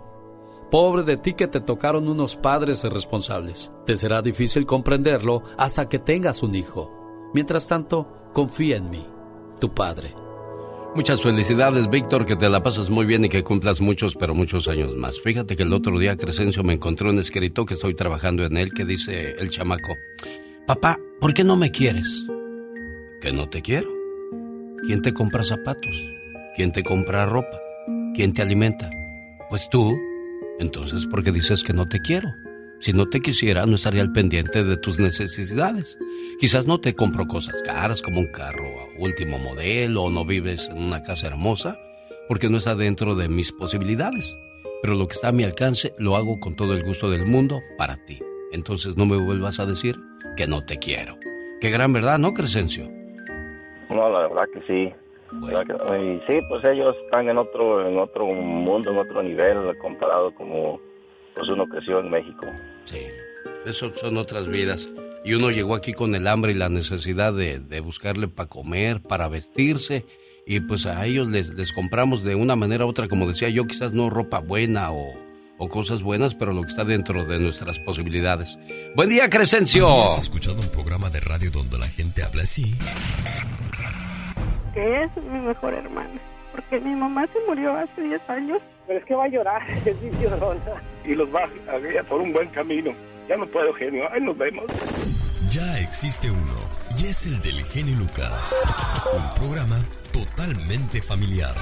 Pobre 0.70 1.04
de 1.04 1.16
ti 1.16 1.32
que 1.32 1.46
te 1.46 1.60
tocaron 1.60 2.06
unos 2.06 2.36
padres 2.36 2.84
irresponsables. 2.84 3.70
Te 3.86 3.96
será 3.96 4.20
difícil 4.20 4.66
comprenderlo 4.66 5.42
hasta 5.56 5.88
que 5.88 5.98
tengas 5.98 6.42
un 6.42 6.54
hijo. 6.54 6.92
Mientras 7.32 7.66
tanto, 7.66 8.08
confía 8.34 8.76
en 8.76 8.90
mí, 8.90 9.06
tu 9.58 9.72
padre. 9.72 10.25
Muchas 10.96 11.20
felicidades, 11.20 11.90
Víctor, 11.90 12.24
que 12.24 12.36
te 12.36 12.48
la 12.48 12.62
pases 12.62 12.88
muy 12.88 13.04
bien 13.04 13.22
y 13.26 13.28
que 13.28 13.44
cumplas 13.44 13.82
muchos, 13.82 14.14
pero 14.14 14.34
muchos 14.34 14.66
años 14.66 14.96
más. 14.96 15.20
Fíjate 15.20 15.54
que 15.54 15.62
el 15.62 15.72
otro 15.74 15.98
día 15.98 16.16
Crescencio 16.16 16.64
me 16.64 16.72
encontró 16.72 17.10
un 17.10 17.18
escrito 17.18 17.66
que 17.66 17.74
estoy 17.74 17.94
trabajando 17.94 18.46
en 18.46 18.56
él 18.56 18.72
que 18.72 18.86
dice 18.86 19.32
el 19.38 19.50
chamaco, 19.50 19.94
papá, 20.66 20.98
¿por 21.20 21.34
qué 21.34 21.44
no 21.44 21.54
me 21.54 21.70
quieres? 21.70 22.08
Que 23.20 23.30
no 23.30 23.46
te 23.46 23.60
quiero. 23.60 23.90
¿Quién 24.86 25.02
te 25.02 25.12
compra 25.12 25.44
zapatos? 25.44 26.02
¿Quién 26.56 26.72
te 26.72 26.82
compra 26.82 27.26
ropa? 27.26 27.60
¿Quién 28.14 28.32
te 28.32 28.40
alimenta? 28.40 28.88
Pues 29.50 29.68
tú. 29.68 29.94
Entonces, 30.58 31.04
¿por 31.04 31.22
qué 31.22 31.30
dices 31.30 31.62
que 31.62 31.74
no 31.74 31.86
te 31.86 32.00
quiero? 32.00 32.32
Si 32.80 32.94
no 32.94 33.06
te 33.06 33.20
quisiera, 33.20 33.66
no 33.66 33.74
estaría 33.76 34.00
al 34.00 34.12
pendiente 34.12 34.64
de 34.64 34.78
tus 34.78 34.98
necesidades. 34.98 35.98
Quizás 36.40 36.66
no 36.66 36.80
te 36.80 36.94
compro 36.94 37.26
cosas 37.26 37.54
caras 37.66 38.00
como 38.00 38.18
un 38.20 38.32
carro 38.32 38.75
último 38.98 39.38
modelo 39.38 40.04
o 40.04 40.10
no 40.10 40.24
vives 40.24 40.68
en 40.68 40.82
una 40.82 41.02
casa 41.02 41.26
hermosa, 41.26 41.78
porque 42.28 42.48
no 42.48 42.58
está 42.58 42.74
dentro 42.74 43.14
de 43.14 43.28
mis 43.28 43.52
posibilidades. 43.52 44.36
Pero 44.82 44.94
lo 44.94 45.08
que 45.08 45.14
está 45.14 45.28
a 45.28 45.32
mi 45.32 45.44
alcance 45.44 45.94
lo 45.98 46.16
hago 46.16 46.38
con 46.40 46.56
todo 46.56 46.74
el 46.74 46.84
gusto 46.84 47.10
del 47.10 47.26
mundo 47.26 47.60
para 47.78 47.96
ti. 48.04 48.18
Entonces 48.52 48.96
no 48.96 49.06
me 49.06 49.16
vuelvas 49.16 49.58
a 49.60 49.66
decir 49.66 49.96
que 50.36 50.46
no 50.46 50.64
te 50.64 50.78
quiero. 50.78 51.16
Qué 51.60 51.70
gran 51.70 51.92
verdad, 51.92 52.18
¿no, 52.18 52.32
Crescencio? 52.34 52.88
No, 53.88 54.10
la 54.10 54.28
verdad 54.28 54.44
que 54.52 54.60
sí. 54.66 54.94
Y 55.32 56.20
sí, 56.30 56.40
pues 56.48 56.64
ellos 56.64 56.94
están 57.04 57.28
en 57.28 57.38
otro, 57.38 57.86
en 57.86 57.98
otro 57.98 58.26
mundo, 58.26 58.90
en 58.90 58.98
otro 58.98 59.22
nivel 59.22 59.76
comparado 59.78 60.32
como 60.34 60.80
pues 61.34 61.48
uno 61.48 61.66
creció 61.66 62.00
en 62.00 62.10
México. 62.10 62.46
Sí, 62.84 63.00
eso 63.66 63.90
son 63.96 64.16
otras 64.16 64.48
vidas. 64.48 64.88
Y 65.26 65.34
uno 65.34 65.50
llegó 65.50 65.74
aquí 65.74 65.92
con 65.92 66.14
el 66.14 66.28
hambre 66.28 66.52
y 66.52 66.54
la 66.54 66.68
necesidad 66.68 67.32
de, 67.32 67.80
buscarle 67.80 68.28
para 68.28 68.48
comer, 68.48 69.02
para 69.02 69.26
vestirse. 69.26 70.06
Y 70.46 70.60
pues 70.60 70.86
a 70.86 71.04
ellos 71.04 71.28
les, 71.28 71.52
les 71.52 71.72
compramos 71.72 72.22
de 72.22 72.36
una 72.36 72.54
manera 72.54 72.86
u 72.86 72.88
otra, 72.90 73.08
como 73.08 73.26
decía 73.26 73.48
yo, 73.48 73.66
quizás 73.66 73.92
no 73.92 74.08
ropa 74.08 74.38
buena 74.38 74.92
o, 74.92 75.14
o 75.58 75.68
cosas 75.68 76.00
buenas, 76.04 76.36
pero 76.36 76.52
lo 76.52 76.62
que 76.62 76.68
está 76.68 76.84
dentro 76.84 77.24
de 77.24 77.40
nuestras 77.40 77.80
posibilidades. 77.80 78.56
Buen 78.94 79.08
día, 79.08 79.28
Crescencio. 79.28 80.04
¿Has 80.04 80.16
escuchado 80.18 80.60
un 80.60 80.68
programa 80.68 81.10
de 81.10 81.18
radio 81.18 81.50
donde 81.50 81.76
la 81.76 81.88
gente 81.88 82.22
habla 82.22 82.44
así? 82.44 82.76
Que 84.74 85.02
es 85.02 85.10
mi 85.24 85.40
mejor 85.40 85.74
hermana, 85.74 86.20
porque 86.52 86.78
mi 86.78 86.94
mamá 86.94 87.26
se 87.32 87.40
murió 87.48 87.76
hace 87.76 88.00
10 88.00 88.30
años 88.30 88.62
pero 88.86 89.00
es 89.00 89.04
que 89.04 89.14
va 89.14 89.24
a 89.24 89.28
llorar, 89.28 89.62
es 89.84 90.00
mi 90.00 91.10
Y 91.10 91.14
los 91.14 91.28
va 91.34 91.48
a 91.68 91.78
guiar 91.78 92.04
por 92.04 92.20
un 92.20 92.32
buen 92.32 92.48
camino. 92.50 92.92
Ya 93.28 93.36
no 93.36 93.46
puedo, 93.46 93.72
genio. 93.74 94.04
Ahí 94.12 94.20
nos 94.20 94.38
vemos. 94.38 94.64
Ya 95.50 95.78
existe 95.78 96.30
uno, 96.30 96.58
y 96.98 97.06
es 97.06 97.26
el 97.26 97.40
del 97.42 97.62
genio 97.64 97.96
Lucas. 97.96 98.54
Un 99.12 99.34
programa 99.34 99.78
totalmente 100.12 101.02
familiar. 101.02 101.54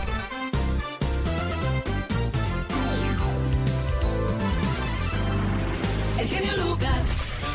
El 6.18 6.28
genio 6.28 6.56
Lucas. 6.64 7.02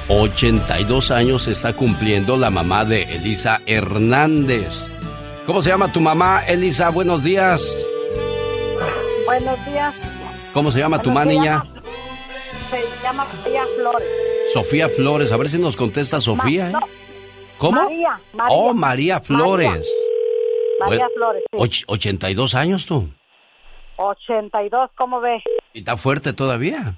82 0.07 1.11
años 1.11 1.47
está 1.47 1.73
cumpliendo 1.73 2.35
la 2.37 2.49
mamá 2.49 2.85
de 2.85 3.03
Elisa 3.03 3.61
Hernández. 3.67 4.81
¿Cómo 5.45 5.61
se 5.61 5.69
llama 5.69 5.91
tu 5.91 5.99
mamá, 5.99 6.43
Elisa? 6.47 6.89
Buenos 6.89 7.23
días. 7.23 7.63
Buenos 9.25 9.65
días. 9.65 9.93
¿Cómo 10.53 10.71
se 10.71 10.79
llama 10.79 10.99
tu 10.99 11.09
mamá, 11.09 11.25
niña? 11.25 11.63
Se 12.69 13.03
llama 13.03 13.25
Sofía 13.31 13.63
Flores. 13.77 14.07
Sofía 14.53 14.89
Flores, 14.89 15.31
a 15.31 15.37
ver 15.37 15.49
si 15.49 15.57
nos 15.59 15.75
contesta 15.75 16.19
Sofía. 16.21 16.69
¿eh? 16.71 16.73
¿Cómo? 17.57 17.81
María, 17.83 18.19
María, 18.33 18.55
Oh, 18.57 18.73
María 18.73 19.19
Flores. 19.19 19.87
María, 20.79 21.07
Flores, 21.13 21.43
sí. 21.71 21.83
82 21.87 22.55
años 22.55 22.85
tú. 22.85 23.09
82, 23.97 24.91
¿cómo 24.95 25.19
ves? 25.19 25.43
¿Y 25.73 25.79
está 25.79 25.97
fuerte 25.97 26.31
todavía? 26.33 26.97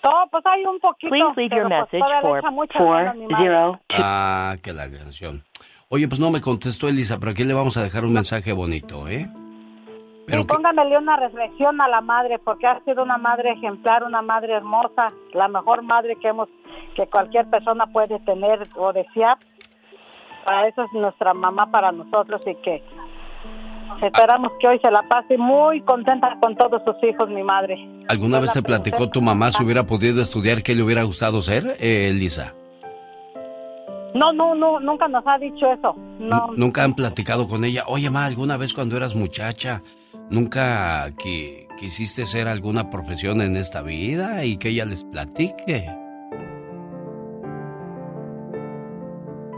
Todo, 0.00 0.26
pues 0.30 0.44
hay 0.46 0.64
un 0.64 0.78
poquito. 0.78 1.10
Please 1.10 1.32
leave 1.36 1.54
your 1.56 1.68
pero, 1.68 1.80
message 1.80 1.98
pues, 2.00 2.22
for 2.22 2.38
echa 2.38 2.50
mucho 2.50 2.78
four 2.78 2.96
menos 2.98 3.16
mi 3.16 3.26
madre. 3.26 3.44
zero 3.46 3.80
Ah, 3.90 4.56
que 4.62 4.72
la 4.72 4.90
canción. 4.90 5.44
Oye, 5.90 6.08
pues 6.08 6.20
no 6.20 6.30
me 6.30 6.40
contestó 6.40 6.88
Elisa, 6.88 7.18
pero 7.18 7.32
aquí 7.32 7.44
le 7.44 7.52
vamos 7.52 7.76
a 7.76 7.82
dejar 7.82 8.04
un 8.04 8.12
mensaje 8.12 8.52
bonito, 8.52 9.06
¿eh? 9.08 9.28
Pero 10.28 10.42
sí, 10.42 10.46
que- 10.46 10.54
póngamele 10.54 10.98
una 10.98 11.16
reflexión 11.16 11.80
a 11.80 11.88
la 11.88 12.00
madre, 12.00 12.38
porque 12.38 12.66
ha 12.66 12.78
sido 12.84 13.02
una 13.02 13.18
madre 13.18 13.52
ejemplar, 13.52 14.04
una 14.04 14.22
madre 14.22 14.52
hermosa, 14.54 15.12
la 15.32 15.48
mejor 15.48 15.82
madre 15.82 16.16
que 16.16 16.28
hemos, 16.28 16.48
que 16.94 17.06
cualquier 17.06 17.48
persona 17.48 17.86
puede 17.86 18.18
tener 18.20 18.68
o 18.76 18.92
desear. 18.92 19.38
Para 20.44 20.68
eso 20.68 20.82
es 20.82 20.92
nuestra 20.92 21.34
mamá 21.34 21.70
para 21.70 21.92
nosotros 21.92 22.40
y 22.46 22.54
que 22.56 22.82
esperamos 24.02 24.52
que 24.60 24.68
hoy 24.68 24.78
se 24.82 24.90
la 24.90 25.02
pase 25.02 25.36
muy 25.36 25.80
contenta 25.82 26.36
con 26.40 26.54
todos 26.56 26.82
sus 26.84 26.96
hijos, 27.02 27.28
mi 27.28 27.42
madre. 27.42 27.76
¿Alguna 28.08 28.38
vez 28.40 28.52
te 28.52 28.62
platicó 28.62 29.08
tu 29.10 29.20
mamá 29.20 29.50
si 29.50 29.62
hubiera 29.64 29.84
podido 29.84 30.20
estudiar 30.22 30.62
qué 30.62 30.74
le 30.74 30.82
hubiera 30.82 31.02
gustado 31.02 31.42
ser, 31.42 31.76
eh, 31.80 32.08
Elisa? 32.10 32.54
No, 34.14 34.32
no, 34.32 34.54
no, 34.54 34.80
nunca 34.80 35.06
nos 35.08 35.22
ha 35.26 35.38
dicho 35.38 35.70
eso. 35.70 35.94
No. 36.18 36.48
Nunca 36.56 36.82
han 36.82 36.94
platicado 36.94 37.46
con 37.46 37.64
ella. 37.64 37.84
Oye, 37.86 38.08
ma, 38.10 38.24
alguna 38.24 38.56
vez 38.56 38.72
cuando 38.72 38.96
eras 38.96 39.14
muchacha, 39.14 39.82
nunca 40.30 41.12
quisiste 41.78 42.26
ser 42.26 42.48
alguna 42.48 42.90
profesión 42.90 43.40
en 43.40 43.56
esta 43.56 43.82
vida 43.82 44.44
y 44.44 44.56
que 44.56 44.70
ella 44.70 44.84
les 44.84 45.04
platique. 45.04 45.86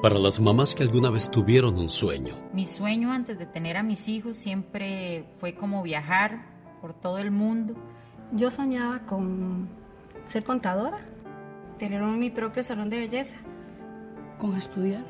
Para 0.02 0.18
las 0.18 0.40
mamás 0.40 0.74
que 0.74 0.82
alguna 0.82 1.10
vez 1.10 1.30
tuvieron 1.30 1.78
un 1.78 1.90
sueño. 1.90 2.34
Mi 2.54 2.64
sueño 2.64 3.12
antes 3.12 3.38
de 3.38 3.44
tener 3.46 3.76
a 3.76 3.82
mis 3.82 4.08
hijos 4.08 4.36
siempre 4.36 5.24
fue 5.38 5.54
como 5.54 5.82
viajar 5.82 6.46
por 6.80 6.94
todo 6.94 7.18
el 7.18 7.30
mundo. 7.30 7.74
Yo 8.32 8.50
soñaba 8.50 9.00
con 9.00 9.68
ser 10.24 10.44
contadora, 10.44 11.00
tener 11.78 12.02
mi 12.02 12.30
propio 12.30 12.62
salón 12.62 12.88
de 12.88 12.98
belleza. 12.98 13.36
Con 14.38 14.56
estudiar. 14.56 15.04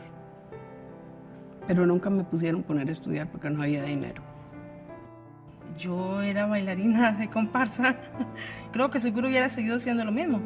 Pero 1.68 1.86
nunca 1.86 2.10
me 2.10 2.24
pusieron 2.24 2.64
poner 2.64 2.88
a 2.88 2.92
estudiar 2.92 3.30
porque 3.30 3.48
no 3.48 3.62
había 3.62 3.84
dinero. 3.84 4.29
Yo 5.78 6.20
era 6.22 6.46
bailarina 6.46 7.12
de 7.12 7.28
comparsa. 7.30 7.98
Creo 8.72 8.90
que 8.90 9.00
seguro 9.00 9.28
hubiera 9.28 9.48
seguido 9.48 9.78
siendo 9.78 10.04
lo 10.04 10.12
mismo. 10.12 10.38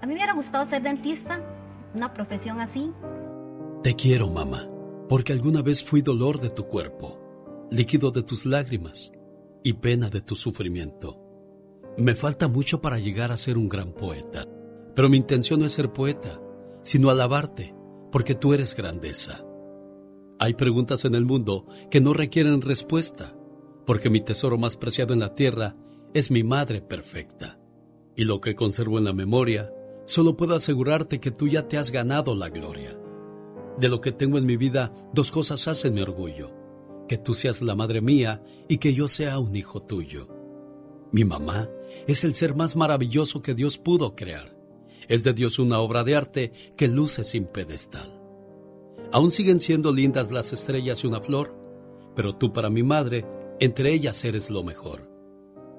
A 0.00 0.06
mí 0.06 0.08
me 0.08 0.14
hubiera 0.14 0.34
gustado 0.34 0.66
ser 0.66 0.82
dentista, 0.82 1.40
una 1.94 2.12
profesión 2.12 2.60
así. 2.60 2.92
Te 3.82 3.94
quiero, 3.94 4.28
mamá, 4.28 4.66
porque 5.08 5.32
alguna 5.32 5.62
vez 5.62 5.84
fui 5.84 6.02
dolor 6.02 6.40
de 6.40 6.50
tu 6.50 6.64
cuerpo, 6.64 7.68
líquido 7.70 8.10
de 8.10 8.22
tus 8.22 8.46
lágrimas 8.46 9.12
y 9.62 9.74
pena 9.74 10.10
de 10.10 10.20
tu 10.20 10.36
sufrimiento. 10.36 11.20
Me 11.96 12.14
falta 12.14 12.48
mucho 12.48 12.80
para 12.80 12.98
llegar 12.98 13.30
a 13.30 13.36
ser 13.36 13.56
un 13.56 13.68
gran 13.68 13.92
poeta, 13.92 14.46
pero 14.94 15.08
mi 15.08 15.16
intención 15.16 15.60
no 15.60 15.66
es 15.66 15.72
ser 15.72 15.92
poeta, 15.92 16.40
sino 16.82 17.10
alabarte, 17.10 17.74
porque 18.10 18.34
tú 18.34 18.52
eres 18.52 18.76
grandeza. 18.76 19.44
Hay 20.38 20.54
preguntas 20.54 21.04
en 21.04 21.14
el 21.14 21.24
mundo 21.24 21.66
que 21.90 22.00
no 22.00 22.12
requieren 22.12 22.60
respuesta, 22.62 23.33
porque 23.86 24.10
mi 24.10 24.20
tesoro 24.20 24.58
más 24.58 24.76
preciado 24.76 25.12
en 25.12 25.20
la 25.20 25.34
tierra 25.34 25.76
es 26.12 26.30
mi 26.30 26.42
madre 26.42 26.80
perfecta. 26.80 27.58
Y 28.16 28.24
lo 28.24 28.40
que 28.40 28.54
conservo 28.54 28.98
en 28.98 29.04
la 29.04 29.12
memoria, 29.12 29.72
solo 30.04 30.36
puedo 30.36 30.54
asegurarte 30.54 31.20
que 31.20 31.30
tú 31.30 31.48
ya 31.48 31.66
te 31.66 31.76
has 31.76 31.90
ganado 31.90 32.34
la 32.34 32.48
gloria. 32.48 32.96
De 33.78 33.88
lo 33.88 34.00
que 34.00 34.12
tengo 34.12 34.38
en 34.38 34.46
mi 34.46 34.56
vida, 34.56 34.92
dos 35.12 35.32
cosas 35.32 35.66
hacen 35.66 35.94
mi 35.94 36.00
orgullo. 36.00 36.52
Que 37.08 37.18
tú 37.18 37.34
seas 37.34 37.60
la 37.60 37.74
madre 37.74 38.00
mía 38.00 38.42
y 38.68 38.78
que 38.78 38.94
yo 38.94 39.08
sea 39.08 39.38
un 39.38 39.56
hijo 39.56 39.80
tuyo. 39.80 40.28
Mi 41.10 41.24
mamá 41.24 41.68
es 42.06 42.24
el 42.24 42.34
ser 42.34 42.54
más 42.54 42.76
maravilloso 42.76 43.42
que 43.42 43.54
Dios 43.54 43.78
pudo 43.78 44.14
crear. 44.14 44.56
Es 45.08 45.22
de 45.24 45.32
Dios 45.34 45.58
una 45.58 45.80
obra 45.80 46.02
de 46.02 46.14
arte 46.14 46.52
que 46.76 46.88
luce 46.88 47.24
sin 47.24 47.44
pedestal. 47.46 48.20
Aún 49.12 49.30
siguen 49.30 49.60
siendo 49.60 49.92
lindas 49.92 50.32
las 50.32 50.52
estrellas 50.52 51.04
y 51.04 51.06
una 51.06 51.20
flor, 51.20 51.54
pero 52.16 52.32
tú 52.32 52.52
para 52.52 52.70
mi 52.70 52.82
madre, 52.82 53.24
entre 53.64 53.94
ellas 53.94 54.22
eres 54.26 54.50
lo 54.50 54.62
mejor. 54.62 55.10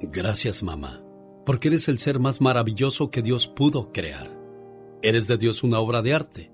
Gracias 0.01 0.63
mamá, 0.63 1.03
porque 1.45 1.67
eres 1.67 1.87
el 1.87 1.99
ser 1.99 2.19
más 2.19 2.41
maravilloso 2.41 3.11
que 3.11 3.21
Dios 3.21 3.47
pudo 3.47 3.91
crear. 3.91 4.35
Eres 5.03 5.27
de 5.27 5.37
Dios 5.37 5.61
una 5.61 5.79
obra 5.79 6.01
de 6.01 6.15
arte 6.15 6.51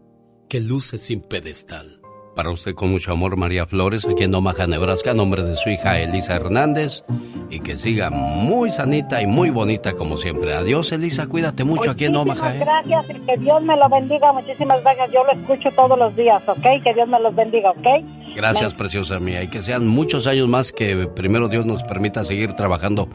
que 0.49 0.59
luce 0.59 0.97
sin 0.97 1.21
pedestal. 1.21 2.00
Para 2.41 2.53
usted 2.53 2.73
con 2.73 2.89
mucho 2.89 3.11
amor, 3.11 3.37
María 3.37 3.67
Flores, 3.67 4.03
aquí 4.03 4.23
en 4.23 4.33
Omaha, 4.33 4.65
Nebraska, 4.65 5.11
a 5.11 5.13
nombre 5.13 5.43
de 5.43 5.55
su 5.57 5.69
hija 5.69 5.99
Elisa 5.99 6.37
Hernández, 6.37 7.03
y 7.51 7.59
que 7.59 7.77
siga 7.77 8.09
muy 8.09 8.71
sanita 8.71 9.21
y 9.21 9.27
muy 9.27 9.51
bonita 9.51 9.93
como 9.93 10.17
siempre. 10.17 10.55
Adiós, 10.55 10.91
Elisa, 10.91 11.27
cuídate 11.27 11.63
mucho 11.63 11.91
aquí 11.91 12.05
en 12.05 12.15
Omaha. 12.15 12.55
¿eh? 12.55 12.59
Gracias 12.61 13.05
y 13.11 13.19
que 13.27 13.37
Dios 13.37 13.61
me 13.61 13.77
lo 13.77 13.87
bendiga. 13.89 14.33
Muchísimas 14.33 14.81
gracias. 14.81 15.11
Yo 15.13 15.23
lo 15.23 15.39
escucho 15.39 15.69
todos 15.75 15.99
los 15.99 16.15
días, 16.15 16.41
¿ok? 16.47 16.83
Que 16.83 16.95
Dios 16.95 17.07
me 17.07 17.19
los 17.19 17.35
bendiga, 17.35 17.69
¿ok? 17.69 17.87
Gracias, 18.35 18.73
preciosa 18.73 19.19
mía, 19.19 19.43
y 19.43 19.49
que 19.49 19.61
sean 19.61 19.85
muchos 19.85 20.25
años 20.25 20.47
más 20.47 20.71
que 20.71 21.07
primero 21.07 21.47
Dios 21.47 21.65
nos 21.65 21.83
permita 21.83 22.23
seguir 22.23 22.53
trabajando 22.53 23.09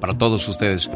para 0.00 0.16
todos 0.16 0.48
ustedes. 0.48 0.90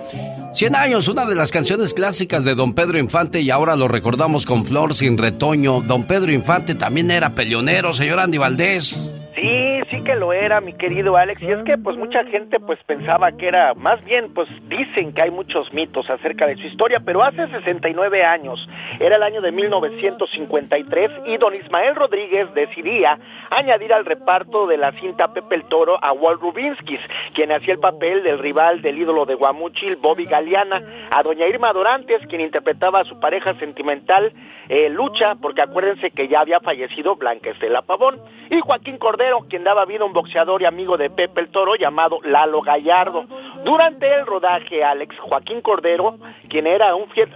100 0.54 0.74
años, 0.74 1.08
una 1.08 1.26
de 1.26 1.34
las 1.34 1.50
canciones 1.50 1.92
clásicas 1.92 2.44
de 2.44 2.54
Don 2.54 2.74
Pedro 2.74 2.98
Infante, 2.98 3.42
y 3.42 3.50
ahora 3.50 3.76
lo 3.76 3.86
recordamos 3.86 4.46
con 4.46 4.64
Flor 4.64 4.94
sin 4.94 5.18
retoño. 5.18 5.82
Don 5.82 6.04
Pedro 6.04 6.32
Infante 6.32 6.74
también 6.74 7.10
era 7.10 7.34
peleonero, 7.34 7.75
señor 7.92 8.20
Andy 8.20 8.38
Valdés. 8.38 9.15
Sí, 9.36 9.80
sí 9.90 10.02
que 10.02 10.14
lo 10.14 10.32
era, 10.32 10.62
mi 10.62 10.72
querido 10.72 11.14
Alex. 11.14 11.42
Y 11.42 11.50
es 11.50 11.62
que 11.64 11.76
pues 11.76 11.94
mucha 11.98 12.24
gente 12.24 12.58
pues 12.58 12.82
pensaba 12.84 13.32
que 13.32 13.48
era, 13.48 13.74
más 13.74 14.02
bien 14.02 14.32
pues 14.32 14.48
dicen 14.66 15.12
que 15.12 15.22
hay 15.22 15.30
muchos 15.30 15.70
mitos 15.74 16.08
acerca 16.08 16.46
de 16.46 16.56
su 16.56 16.62
historia, 16.62 17.00
pero 17.04 17.22
hace 17.22 17.46
69 17.48 18.24
años, 18.24 18.58
era 18.98 19.16
el 19.16 19.22
año 19.22 19.42
de 19.42 19.52
1953 19.52 21.10
y 21.26 21.36
don 21.36 21.54
Ismael 21.54 21.94
Rodríguez 21.96 22.48
decidía 22.54 23.18
añadir 23.54 23.92
al 23.92 24.06
reparto 24.06 24.66
de 24.66 24.78
la 24.78 24.92
cinta 24.92 25.32
Pepe 25.34 25.56
el 25.56 25.64
Toro 25.64 25.98
a 26.02 26.12
Walt 26.12 26.40
Rubinskis, 26.40 27.00
quien 27.34 27.52
hacía 27.52 27.74
el 27.74 27.80
papel 27.80 28.22
del 28.22 28.38
rival 28.38 28.80
del 28.80 28.98
ídolo 28.98 29.26
de 29.26 29.34
Guamuchil, 29.34 29.96
Bobby 29.96 30.24
Galeana, 30.24 30.82
a 31.14 31.22
doña 31.22 31.46
Irma 31.46 31.74
Dorantes, 31.74 32.26
quien 32.28 32.40
interpretaba 32.40 33.00
a 33.00 33.04
su 33.04 33.20
pareja 33.20 33.54
sentimental, 33.58 34.32
eh, 34.68 34.88
Lucha, 34.88 35.34
porque 35.40 35.62
acuérdense 35.62 36.10
que 36.10 36.26
ya 36.28 36.40
había 36.40 36.60
fallecido 36.60 37.16
Blanca 37.16 37.50
Estela 37.50 37.82
Pavón, 37.82 38.18
y 38.50 38.60
Joaquín 38.60 38.98
Cordero, 38.98 39.25
quien 39.48 39.64
daba 39.64 39.84
vida 39.84 40.02
a 40.02 40.06
un 40.06 40.12
boxeador 40.12 40.62
y 40.62 40.66
amigo 40.66 40.96
de 40.96 41.10
Pepe 41.10 41.40
el 41.40 41.50
Toro 41.50 41.74
llamado 41.74 42.18
Lalo 42.22 42.60
Gallardo. 42.62 43.24
Durante 43.64 44.06
el 44.06 44.26
rodaje, 44.26 44.84
Alex 44.84 45.18
Joaquín 45.18 45.60
Cordero, 45.60 46.18
quien 46.48 46.66
era 46.66 46.94
un 46.94 47.08
fiel, 47.10 47.28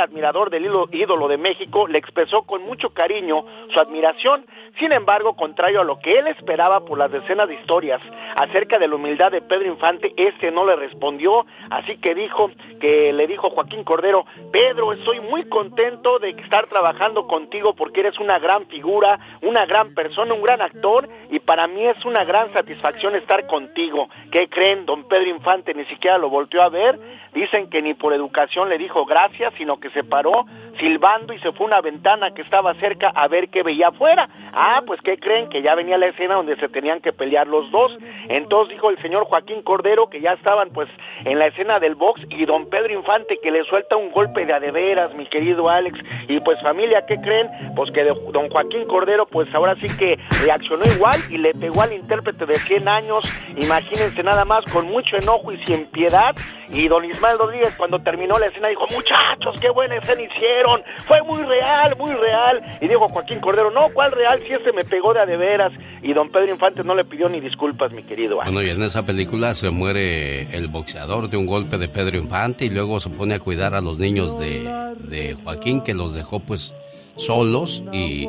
admirador 0.00 0.50
del 0.50 0.66
ídolo 0.92 1.28
de 1.28 1.36
México, 1.38 1.86
le 1.86 1.98
expresó 1.98 2.42
con 2.42 2.62
mucho 2.62 2.90
cariño 2.90 3.44
su 3.72 3.80
admiración 3.80 4.44
sin 4.80 4.92
embargo, 4.92 5.34
contrario 5.34 5.80
a 5.80 5.84
lo 5.84 5.98
que 5.98 6.12
él 6.12 6.28
esperaba 6.28 6.84
por 6.84 6.98
las 6.98 7.10
decenas 7.10 7.48
de 7.48 7.54
historias 7.54 8.00
acerca 8.36 8.78
de 8.78 8.86
la 8.86 8.94
humildad 8.94 9.32
de 9.32 9.42
Pedro 9.42 9.66
Infante, 9.66 10.12
este 10.16 10.52
no 10.52 10.64
le 10.64 10.76
respondió, 10.76 11.46
así 11.70 11.96
que 11.96 12.14
dijo 12.14 12.50
que 12.80 13.12
le 13.12 13.26
dijo 13.26 13.50
Joaquín 13.50 13.82
Cordero, 13.82 14.24
Pedro, 14.52 14.92
estoy 14.92 15.18
muy 15.18 15.48
contento 15.48 16.20
de 16.20 16.30
estar 16.30 16.68
trabajando 16.68 17.26
contigo 17.26 17.74
porque 17.74 18.00
eres 18.00 18.20
una 18.20 18.38
gran 18.38 18.66
figura, 18.66 19.18
una 19.42 19.66
gran 19.66 19.94
persona, 19.94 20.32
un 20.32 20.42
gran 20.42 20.62
actor 20.62 21.08
para 21.40 21.66
mí 21.66 21.84
es 21.86 22.04
una 22.04 22.24
gran 22.24 22.52
satisfacción 22.52 23.14
estar 23.16 23.46
contigo. 23.46 24.08
¿Qué 24.30 24.48
creen? 24.48 24.86
Don 24.86 25.06
Pedro 25.08 25.28
Infante 25.28 25.74
ni 25.74 25.84
siquiera 25.86 26.18
lo 26.18 26.30
volteó 26.30 26.62
a 26.62 26.68
ver, 26.68 26.98
dicen 27.34 27.68
que 27.70 27.82
ni 27.82 27.94
por 27.94 28.12
educación 28.12 28.68
le 28.68 28.78
dijo 28.78 29.04
gracias, 29.04 29.52
sino 29.56 29.78
que 29.78 29.90
se 29.90 30.04
paró 30.04 30.32
silbando 30.78 31.32
y 31.32 31.38
se 31.40 31.52
fue 31.52 31.66
a 31.66 31.68
una 31.68 31.80
ventana 31.80 32.30
que 32.32 32.42
estaba 32.42 32.74
cerca 32.74 33.10
a 33.14 33.28
ver 33.28 33.48
qué 33.48 33.62
veía 33.62 33.88
afuera. 33.88 34.28
Ah, 34.52 34.82
pues 34.86 35.00
¿qué 35.02 35.18
creen? 35.18 35.48
Que 35.48 35.62
ya 35.62 35.74
venía 35.74 35.98
la 35.98 36.06
escena 36.06 36.34
donde 36.34 36.56
se 36.56 36.68
tenían 36.68 37.00
que 37.00 37.12
pelear 37.12 37.46
los 37.46 37.70
dos. 37.70 37.96
Entonces 38.28 38.74
dijo 38.74 38.90
el 38.90 39.00
señor 39.02 39.24
Joaquín 39.24 39.62
Cordero 39.62 40.08
que 40.08 40.20
ya 40.20 40.32
estaban 40.32 40.70
pues 40.70 40.88
en 41.24 41.38
la 41.38 41.46
escena 41.46 41.78
del 41.78 41.94
box 41.94 42.20
y 42.30 42.44
don 42.44 42.68
Pedro 42.68 42.92
Infante 42.92 43.38
que 43.42 43.50
le 43.50 43.64
suelta 43.64 43.96
un 43.96 44.10
golpe 44.10 44.46
de 44.46 44.52
adeveras, 44.52 45.14
mi 45.14 45.26
querido 45.26 45.68
Alex. 45.68 45.98
Y 46.28 46.40
pues 46.40 46.60
familia, 46.62 47.04
¿qué 47.06 47.16
creen? 47.16 47.48
Pues 47.74 47.90
que 47.92 48.04
don 48.04 48.48
Joaquín 48.48 48.86
Cordero 48.86 49.26
pues 49.26 49.48
ahora 49.54 49.74
sí 49.80 49.88
que 49.98 50.18
reaccionó 50.42 50.84
igual 50.94 51.20
y 51.30 51.38
le 51.38 51.52
pegó 51.54 51.82
al 51.82 51.92
intérprete 51.92 52.46
de 52.46 52.56
100 52.56 52.88
años, 52.88 53.24
imagínense 53.56 54.22
nada 54.22 54.44
más, 54.44 54.64
con 54.72 54.86
mucho 54.86 55.16
enojo 55.16 55.52
y 55.52 55.58
sin 55.64 55.86
piedad. 55.86 56.34
Y 56.70 56.86
don 56.86 57.04
Ismael 57.04 57.38
Rodríguez 57.38 57.74
cuando 57.78 57.98
terminó 58.00 58.38
la 58.38 58.46
escena 58.46 58.68
dijo, 58.68 58.86
muchachos, 58.90 59.58
qué 59.60 59.70
buena 59.70 59.96
escena 59.96 60.20
hicieron, 60.20 60.82
fue 61.06 61.22
muy 61.22 61.42
real, 61.42 61.96
muy 61.96 62.12
real. 62.12 62.78
Y 62.80 62.88
dijo 62.88 63.08
Joaquín 63.08 63.40
Cordero, 63.40 63.70
no, 63.70 63.88
¿cuál 63.94 64.12
real? 64.12 64.40
Si 64.46 64.52
este 64.52 64.72
me 64.72 64.84
pegó 64.84 65.14
de 65.14 65.20
adeveras. 65.20 65.72
Y 66.02 66.12
don 66.12 66.30
Pedro 66.30 66.50
Infante 66.50 66.84
no 66.84 66.94
le 66.94 67.04
pidió 67.04 67.28
ni 67.28 67.40
disculpas, 67.40 67.90
mi 67.92 68.02
querido. 68.02 68.36
Bueno, 68.36 68.62
y 68.62 68.70
en 68.70 68.82
esa 68.82 69.04
película 69.04 69.54
se 69.54 69.70
muere 69.70 70.42
el 70.54 70.68
boxeador 70.68 71.28
de 71.30 71.36
un 71.36 71.46
golpe 71.46 71.78
de 71.78 71.88
Pedro 71.88 72.18
Infante 72.18 72.66
y 72.66 72.70
luego 72.70 73.00
se 73.00 73.10
pone 73.10 73.34
a 73.34 73.40
cuidar 73.40 73.74
a 73.74 73.80
los 73.80 73.98
niños 73.98 74.38
de, 74.38 74.62
de 74.98 75.36
Joaquín 75.42 75.82
que 75.82 75.94
los 75.94 76.14
dejó 76.14 76.40
pues 76.40 76.74
solos 77.18 77.82
y, 77.92 78.26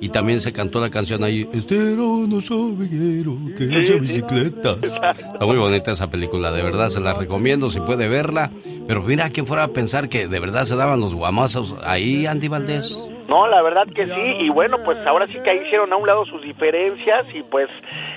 y 0.00 0.08
también 0.10 0.40
se 0.40 0.52
cantó 0.52 0.80
la 0.80 0.90
canción 0.90 1.24
ahí 1.24 1.48
Este 1.52 1.92
era 1.92 2.02
un 2.02 2.32
oso 2.32 2.74
que 3.56 3.64
usa 3.66 3.96
bicicleta 3.96 4.76
está 4.82 5.44
muy 5.46 5.56
bonita 5.56 5.92
esa 5.92 6.08
película 6.08 6.52
de 6.52 6.62
verdad 6.62 6.90
se 6.90 7.00
la 7.00 7.14
recomiendo 7.14 7.70
si 7.70 7.80
puede 7.80 8.08
verla. 8.08 8.50
Pero 8.86 9.02
mira 9.02 9.30
quién 9.30 9.46
fuera 9.46 9.64
a 9.64 9.68
pensar 9.68 10.08
que 10.08 10.28
de 10.28 10.38
verdad 10.40 10.64
se 10.64 10.76
daban 10.76 11.00
los 11.00 11.14
guamazos 11.14 11.74
ahí 11.82 12.26
Andy 12.26 12.48
Valdés 12.48 12.96
no, 13.28 13.48
la 13.48 13.62
verdad 13.62 13.86
que 13.86 14.06
sí, 14.06 14.36
y 14.40 14.48
bueno, 14.50 14.78
pues 14.84 14.98
ahora 15.06 15.26
sí 15.26 15.38
que 15.42 15.54
hicieron 15.54 15.92
a 15.92 15.96
un 15.96 16.06
lado 16.06 16.24
sus 16.26 16.42
diferencias 16.42 17.26
y 17.34 17.42
pues 17.42 17.68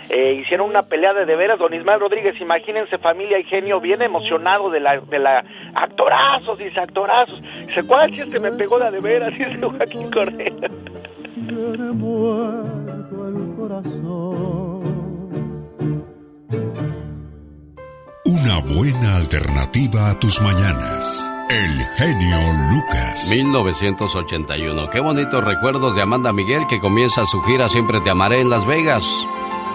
eh, 0.10 0.34
hicieron 0.34 0.70
una 0.70 0.84
pelea 0.84 1.14
de 1.14 1.26
de 1.26 1.36
veras. 1.36 1.58
Don 1.58 1.74
Ismael 1.74 2.00
Rodríguez, 2.00 2.40
imagínense 2.40 2.98
familia 3.00 3.40
y 3.40 3.44
genio 3.46 3.80
bien 3.80 4.02
emocionado 4.02 4.70
de 4.70 4.80
la, 4.80 5.00
de 5.00 5.20
la 5.20 5.44
actorazos, 5.76 6.58
dice 6.60 6.80
actorazos. 6.80 7.42
Dice, 7.66 7.84
¿cuál 7.88 8.14
si 8.14 8.22
este 8.22 8.40
me 8.40 8.52
pegó 8.52 8.78
de 8.78 8.92
de 8.92 9.00
veras? 9.00 9.34
Dice 9.38 9.60
Joaquín 9.62 10.12
Cordero. 10.12 10.70
Una 18.32 18.60
buena 18.60 19.16
alternativa 19.16 20.12
a 20.12 20.20
tus 20.20 20.40
mañanas. 20.40 21.20
El 21.50 21.84
genio 21.98 22.38
Lucas. 22.70 23.28
1981. 23.28 24.90
Qué 24.92 25.00
bonitos 25.00 25.44
recuerdos 25.44 25.96
de 25.96 26.04
Amanda 26.04 26.32
Miguel 26.32 26.62
que 26.70 26.80
comienza 26.80 27.26
su 27.26 27.42
gira 27.42 27.68
Siempre 27.68 28.02
te 28.02 28.12
amaré 28.12 28.42
en 28.42 28.52
Las 28.52 28.68
Vegas. 28.68 29.04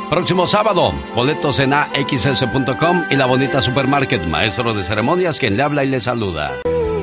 Próximo 0.09 0.47
sábado, 0.47 0.93
boletos 1.17 1.59
en 1.59 1.73
axs.com 1.73 3.07
y 3.11 3.17
la 3.17 3.27
bonita 3.27 3.61
supermarket, 3.61 4.25
maestro 4.29 4.73
de 4.73 4.85
ceremonias, 4.85 5.41
quien 5.41 5.57
le 5.57 5.63
habla 5.65 5.83
y 5.83 5.89
le 5.89 5.99
saluda. 5.99 6.53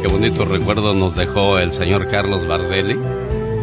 Qué 0.01 0.07
bonitos 0.07 0.47
recuerdos 0.47 0.95
nos 0.95 1.17
dejó 1.17 1.59
el 1.59 1.73
señor 1.73 2.07
Carlos 2.07 2.47
Bardelli 2.47 2.97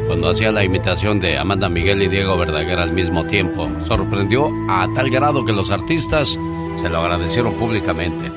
cuando 0.06 0.28
hacía 0.28 0.52
la 0.52 0.62
imitación 0.62 1.20
de 1.20 1.38
Amanda 1.38 1.70
Miguel 1.70 2.02
y 2.02 2.08
Diego 2.08 2.36
Verdaguer 2.36 2.80
al 2.80 2.92
mismo 2.92 3.24
tiempo. 3.24 3.66
Sorprendió 3.86 4.50
a 4.68 4.86
tal 4.94 5.08
grado 5.08 5.46
que 5.46 5.52
los 5.54 5.70
artistas 5.70 6.38
se 6.78 6.88
lo 6.88 6.98
agradecieron 6.98 7.54
públicamente. 7.54 8.30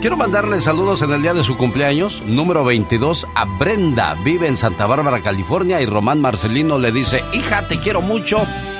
Quiero 0.00 0.16
mandarle 0.18 0.60
saludos 0.60 1.00
en 1.00 1.12
el 1.12 1.22
día 1.22 1.32
de 1.32 1.44
su 1.44 1.56
cumpleaños, 1.56 2.20
número 2.26 2.62
22, 2.62 3.26
a 3.34 3.46
Brenda. 3.58 4.14
Vive 4.22 4.48
en 4.48 4.58
Santa 4.58 4.86
Bárbara, 4.86 5.22
California, 5.22 5.80
y 5.80 5.86
Román 5.86 6.20
Marcelino 6.20 6.78
le 6.78 6.92
dice, 6.92 7.22
hija, 7.32 7.66
te 7.66 7.78
quiero 7.78 8.02
mucho, 8.02 8.36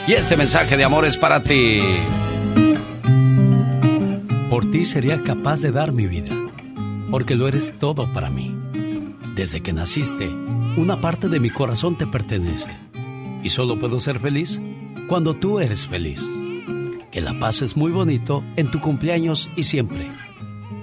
y 0.07 0.13
este 0.13 0.37
mensaje 0.37 0.77
de 0.77 0.85
amor 0.85 1.07
es 1.07 1.17
para 1.17 1.43
ti. 1.43 1.81
Por 4.51 4.71
ti 4.71 4.85
sería 4.85 5.23
capaz 5.23 5.63
de 5.63 5.73
dar 5.73 5.93
mi 5.93 6.07
vida, 6.07 6.35
porque 7.11 7.35
lo 7.35 7.49
eres 7.49 7.73
todo 7.79 8.07
para 8.13 8.29
mí. 8.29 8.55
Desde 9.35 9.63
que 9.63 9.73
naciste, 9.73 10.29
una 10.77 11.01
parte 11.01 11.31
de 11.31 11.41
mi 11.41 11.49
corazón 11.49 11.97
te 11.97 12.07
pertenece, 12.07 12.71
y 13.43 13.49
solo 13.49 13.81
puedo 13.81 13.99
ser 13.99 14.21
feliz 14.21 14.61
cuando 15.09 15.33
tú 15.33 15.59
eres 15.59 15.87
feliz. 15.87 16.23
Que 17.15 17.21
la 17.21 17.33
pases 17.33 17.77
muy 17.77 17.93
bonito 17.93 18.43
en 18.57 18.69
tu 18.73 18.81
cumpleaños 18.81 19.49
y 19.55 19.63
siempre. 19.63 20.11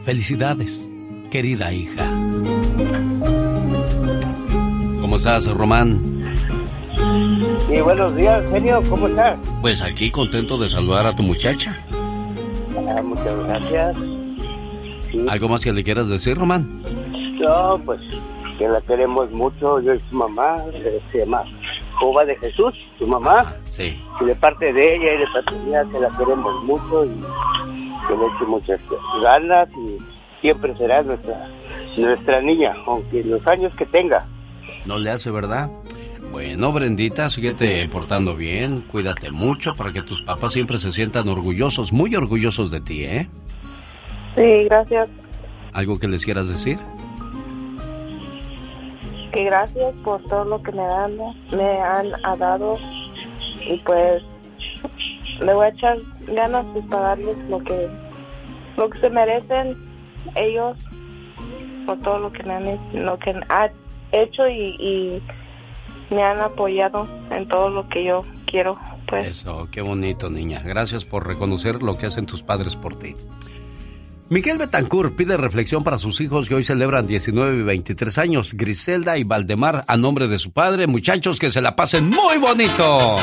Felicidades, 0.06 0.90
querida 1.30 1.74
hija. 1.74 2.10
¿Cómo 5.02 5.18
estás, 5.18 5.46
Román? 5.52 6.02
Sí, 7.68 7.82
buenos 7.82 8.16
días, 8.16 8.46
genio, 8.50 8.82
¿cómo 8.90 9.10
estás? 9.10 9.38
Pues 9.60 9.82
aquí 9.82 10.10
contento 10.10 10.58
de 10.58 10.70
saludar 10.70 11.06
a 11.06 11.14
tu 11.14 11.22
muchacha. 11.22 11.78
Ah, 12.88 13.02
muchas 13.04 13.38
gracias. 13.46 13.98
¿Algo 15.28 15.50
más 15.50 15.62
que 15.62 15.74
le 15.74 15.84
quieras 15.84 16.08
decir, 16.08 16.38
Román? 16.38 16.82
No, 17.42 17.78
pues 17.84 18.00
que 18.58 18.70
la 18.70 18.80
queremos 18.80 19.30
mucho, 19.32 19.82
yo 19.82 19.94
y 19.94 20.00
su 20.00 20.16
mamá, 20.16 20.64
eh, 20.76 21.02
se 21.12 21.26
llama 21.26 21.44
Jova 22.00 22.24
de 22.24 22.38
Jesús, 22.38 22.74
su 22.98 23.06
mamá. 23.06 23.54
Sí. 23.72 23.98
Y 24.20 24.26
de 24.26 24.36
parte 24.36 24.72
de 24.74 24.96
ella 24.96 25.14
y 25.14 25.18
de 25.18 25.28
parte 25.34 25.56
mía, 25.66 25.84
que 25.92 26.00
la 26.00 26.10
queremos 26.18 26.64
mucho 26.66 27.06
y 27.06 27.10
que 28.08 28.18
le 28.18 28.26
eche 28.26 28.46
muchas 28.48 28.80
ganas 29.24 29.70
y 29.78 29.98
siempre 30.42 30.76
será 30.78 31.02
nuestra, 31.04 31.48
nuestra 31.98 32.42
niña, 32.42 32.76
aunque 32.86 33.24
los 33.24 33.46
años 33.48 33.74
que 33.76 33.86
tenga. 33.86 34.28
No 34.86 35.00
le 35.00 35.12
hace, 35.12 35.32
¿verdad? 35.32 35.70
Bueno, 36.32 36.72
Brendita, 36.72 37.30
síguete 37.30 37.88
portando 37.90 38.36
bien, 38.36 38.82
cuídate 38.82 39.32
mucho 39.32 39.74
para 39.76 39.92
que 39.92 40.02
tus 40.02 40.22
papás 40.22 40.54
siempre 40.54 40.78
se 40.78 40.92
sientan 40.92 41.28
orgullosos, 41.30 41.94
muy 41.94 42.14
orgullosos 42.16 42.72
de 42.72 42.82
ti, 42.82 43.06
¿eh? 43.06 43.30
Sí, 44.36 44.64
gracias. 44.66 45.10
¿Algo 45.74 45.98
que 45.98 46.08
les 46.08 46.26
quieras 46.26 46.50
decir? 46.50 46.78
Que 49.32 49.46
gracias 49.46 49.94
por 50.04 50.22
todo 50.24 50.44
lo 50.44 50.62
que 50.62 50.72
me 50.72 50.84
dan, 50.84 51.18
me 51.52 51.82
han 51.82 52.08
ha 52.26 52.36
dado 52.36 52.78
y 53.68 53.78
pues 53.80 54.24
le 55.40 55.54
voy 55.54 55.66
a 55.66 55.70
echar 55.70 55.98
ganas 56.28 56.74
de 56.74 56.82
pagarles 56.84 57.38
lo 57.50 57.60
que 57.60 57.90
lo 58.78 58.90
que 58.90 59.00
se 59.00 59.10
merecen 59.10 59.78
ellos 60.36 60.78
por 61.86 62.00
todo 62.00 62.20
lo 62.20 62.32
que 62.32 62.44
me 62.44 62.54
han 62.54 63.06
lo 63.06 63.18
que 63.20 63.32
han 63.32 63.72
hecho 64.12 64.48
y, 64.48 64.76
y 64.80 65.24
me 66.14 66.22
han 66.24 66.40
apoyado 66.40 67.08
en 67.32 67.48
todo 67.48 67.70
lo 67.70 67.88
que 67.90 68.06
yo 68.06 68.24
quiero 68.46 68.78
pues 69.12 69.28
Eso, 69.28 69.68
qué 69.70 69.82
bonito, 69.82 70.30
niña. 70.30 70.62
Gracias 70.64 71.04
por 71.04 71.28
reconocer 71.28 71.84
lo 71.84 71.98
que 71.98 72.06
hacen 72.06 72.26
tus 72.26 72.44
padres 72.44 72.76
por 72.78 72.98
ti. 72.98 73.16
Miguel 74.30 74.58
Betancourt 74.58 75.14
pide 75.18 75.36
reflexión 75.36 75.84
para 75.84 75.98
sus 75.98 76.22
hijos 76.22 76.48
que 76.48 76.56
hoy 76.56 76.64
celebran 76.64 77.06
19 77.06 77.60
y 77.60 77.64
23 77.64 78.18
años, 78.18 78.54
Griselda 78.54 79.18
y 79.18 79.26
Valdemar, 79.26 79.84
a 79.86 79.98
nombre 79.98 80.30
de 80.30 80.40
su 80.40 80.52
padre. 80.52 80.88
Muchachos, 80.88 81.38
que 81.38 81.52
se 81.52 81.60
la 81.60 81.76
pasen 81.76 82.10
muy 82.10 82.38
bonito. 82.38 83.18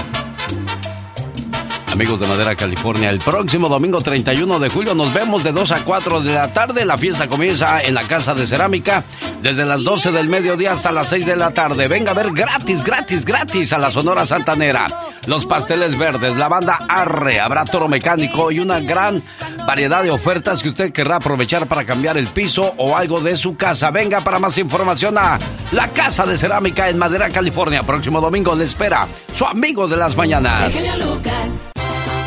Amigos 1.98 2.20
de 2.20 2.28
Madera, 2.28 2.54
California, 2.54 3.10
el 3.10 3.18
próximo 3.18 3.68
domingo 3.68 4.00
31 4.00 4.60
de 4.60 4.68
julio 4.68 4.94
nos 4.94 5.12
vemos 5.12 5.42
de 5.42 5.50
2 5.50 5.72
a 5.72 5.84
4 5.84 6.20
de 6.20 6.32
la 6.32 6.52
tarde. 6.52 6.84
La 6.84 6.96
fiesta 6.96 7.26
comienza 7.26 7.82
en 7.82 7.92
la 7.92 8.04
Casa 8.04 8.34
de 8.34 8.46
Cerámica 8.46 9.02
desde 9.42 9.64
las 9.64 9.82
12 9.82 10.12
del 10.12 10.28
mediodía 10.28 10.74
hasta 10.74 10.92
las 10.92 11.08
6 11.08 11.26
de 11.26 11.34
la 11.34 11.50
tarde. 11.50 11.88
Venga 11.88 12.12
a 12.12 12.14
ver 12.14 12.30
gratis, 12.30 12.84
gratis, 12.84 13.24
gratis 13.24 13.72
a 13.72 13.78
la 13.78 13.90
Sonora 13.90 14.26
Santanera. 14.26 14.86
Los 15.26 15.44
pasteles 15.44 15.98
verdes, 15.98 16.36
la 16.36 16.46
banda 16.48 16.78
Arre, 16.88 17.40
habrá 17.40 17.64
toro 17.64 17.88
mecánico 17.88 18.52
y 18.52 18.60
una 18.60 18.78
gran 18.78 19.20
variedad 19.66 20.04
de 20.04 20.10
ofertas 20.10 20.62
que 20.62 20.68
usted 20.68 20.92
querrá 20.92 21.16
aprovechar 21.16 21.66
para 21.66 21.84
cambiar 21.84 22.16
el 22.16 22.28
piso 22.28 22.74
o 22.76 22.96
algo 22.96 23.20
de 23.20 23.36
su 23.36 23.56
casa. 23.56 23.90
Venga 23.90 24.20
para 24.20 24.38
más 24.38 24.56
información 24.56 25.18
a 25.18 25.36
la 25.72 25.88
Casa 25.88 26.24
de 26.26 26.38
Cerámica 26.38 26.88
en 26.88 26.96
Madera, 26.96 27.28
California. 27.30 27.82
Próximo 27.82 28.20
domingo 28.20 28.54
le 28.54 28.66
espera 28.66 29.08
su 29.34 29.44
amigo 29.44 29.88
de 29.88 29.96
las 29.96 30.16
mañanas. 30.16 30.72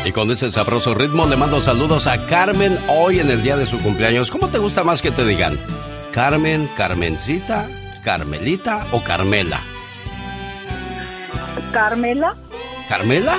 Y 0.04 0.10
con 0.10 0.30
ese 0.32 0.50
sabroso 0.50 0.94
ritmo 0.94 1.26
le 1.28 1.36
mando 1.36 1.62
saludos 1.62 2.08
a 2.08 2.26
Carmen 2.26 2.76
hoy 2.88 3.20
en 3.20 3.30
el 3.30 3.40
día 3.42 3.56
de 3.56 3.66
su 3.66 3.78
cumpleaños. 3.78 4.32
¿Cómo 4.32 4.48
te 4.48 4.58
gusta 4.58 4.82
más 4.82 5.00
que 5.00 5.12
te 5.12 5.24
digan? 5.24 5.56
Carmen, 6.10 6.68
Carmencita, 6.76 7.68
Carmelita 8.04 8.84
o 8.90 9.02
Carmela? 9.02 9.60
Carmela 11.72 12.34
¿Carmela? 12.88 13.36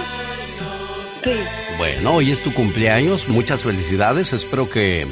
sí 1.22 1.32
Bueno, 1.78 2.16
hoy 2.16 2.32
es 2.32 2.42
tu 2.42 2.54
cumpleaños. 2.54 3.28
Muchas 3.28 3.62
felicidades. 3.64 4.32
Espero 4.32 4.70
que 4.70 5.06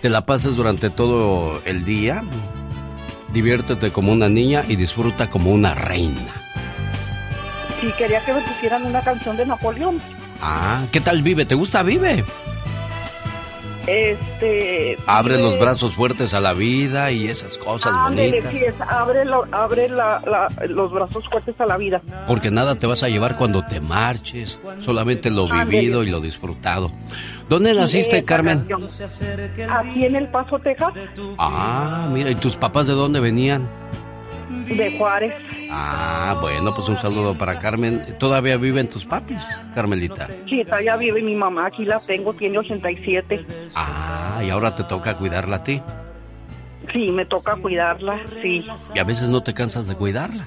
te 0.00 0.08
la 0.08 0.26
pases 0.26 0.54
durante 0.54 0.90
todo 0.90 1.60
el 1.64 1.84
día. 1.84 2.22
Diviértete 3.32 3.90
como 3.90 4.12
una 4.12 4.28
niña 4.28 4.62
y 4.68 4.76
disfruta 4.76 5.28
como 5.28 5.50
una 5.50 5.74
reina. 5.74 6.32
sí 7.80 7.92
quería 7.98 8.24
que 8.24 8.32
me 8.32 8.42
pusieran 8.42 8.86
una 8.86 9.00
canción 9.00 9.36
de 9.36 9.44
Napoleón 9.44 10.00
Ah, 10.40 10.84
¿qué 10.92 11.00
tal 11.00 11.22
Vive? 11.22 11.44
¿Te 11.44 11.54
gusta 11.54 11.82
Vive? 11.82 12.24
este 13.90 14.98
Abre 15.06 15.40
los 15.40 15.54
eh, 15.54 15.58
brazos 15.58 15.94
fuertes 15.94 16.34
a 16.34 16.40
la 16.40 16.52
vida 16.52 17.10
y 17.10 17.26
esas 17.26 17.56
cosas 17.56 17.90
bonitas. 18.10 18.52
sí, 18.52 18.58
es, 18.58 18.74
abre, 18.86 19.24
lo- 19.24 19.46
abre 19.50 19.88
la- 19.88 20.20
la- 20.26 20.66
los 20.66 20.92
brazos 20.92 21.26
fuertes 21.26 21.54
a 21.58 21.64
la 21.64 21.78
vida 21.78 22.02
Porque 22.26 22.50
nada 22.50 22.74
te 22.74 22.86
vas 22.86 23.02
a 23.02 23.08
llevar 23.08 23.36
cuando 23.36 23.64
te 23.64 23.80
marches, 23.80 24.60
solamente 24.84 25.30
lo 25.30 25.48
vivido 25.48 26.02
y 26.02 26.10
lo 26.10 26.20
disfrutado. 26.20 26.92
¿Dónde 27.48 27.72
naciste, 27.72 28.24
Carmen? 28.26 28.68
aquí 29.70 30.04
en 30.04 30.16
El 30.16 30.28
Paso, 30.28 30.58
Texas 30.58 30.92
Ah, 31.38 32.10
mira, 32.12 32.30
¿y 32.30 32.34
tus 32.34 32.56
papás 32.56 32.86
de 32.88 32.92
dónde 32.92 33.20
venían? 33.20 33.66
De 34.68 34.96
Juárez 34.98 35.34
Ah, 35.70 36.36
bueno, 36.40 36.74
pues 36.74 36.88
un 36.88 36.96
saludo 36.96 37.36
para 37.36 37.58
Carmen. 37.58 38.02
¿Todavía 38.18 38.56
viven 38.56 38.88
tus 38.88 39.04
papis, 39.04 39.42
Carmelita? 39.74 40.28
Sí, 40.48 40.64
todavía 40.64 40.96
vive 40.96 41.20
mi 41.22 41.34
mamá, 41.34 41.66
aquí 41.66 41.84
la 41.84 41.98
tengo, 42.00 42.32
tiene 42.34 42.58
87. 42.58 43.44
Ah, 43.74 44.40
y 44.42 44.48
ahora 44.50 44.74
te 44.74 44.84
toca 44.84 45.16
cuidarla 45.18 45.56
a 45.56 45.62
ti. 45.62 45.82
Sí, 46.92 47.10
me 47.10 47.26
toca 47.26 47.54
cuidarla, 47.56 48.18
sí. 48.40 48.64
Y 48.94 48.98
a 48.98 49.04
veces 49.04 49.28
no 49.28 49.42
te 49.42 49.52
cansas 49.52 49.86
de 49.86 49.94
cuidarla. 49.94 50.46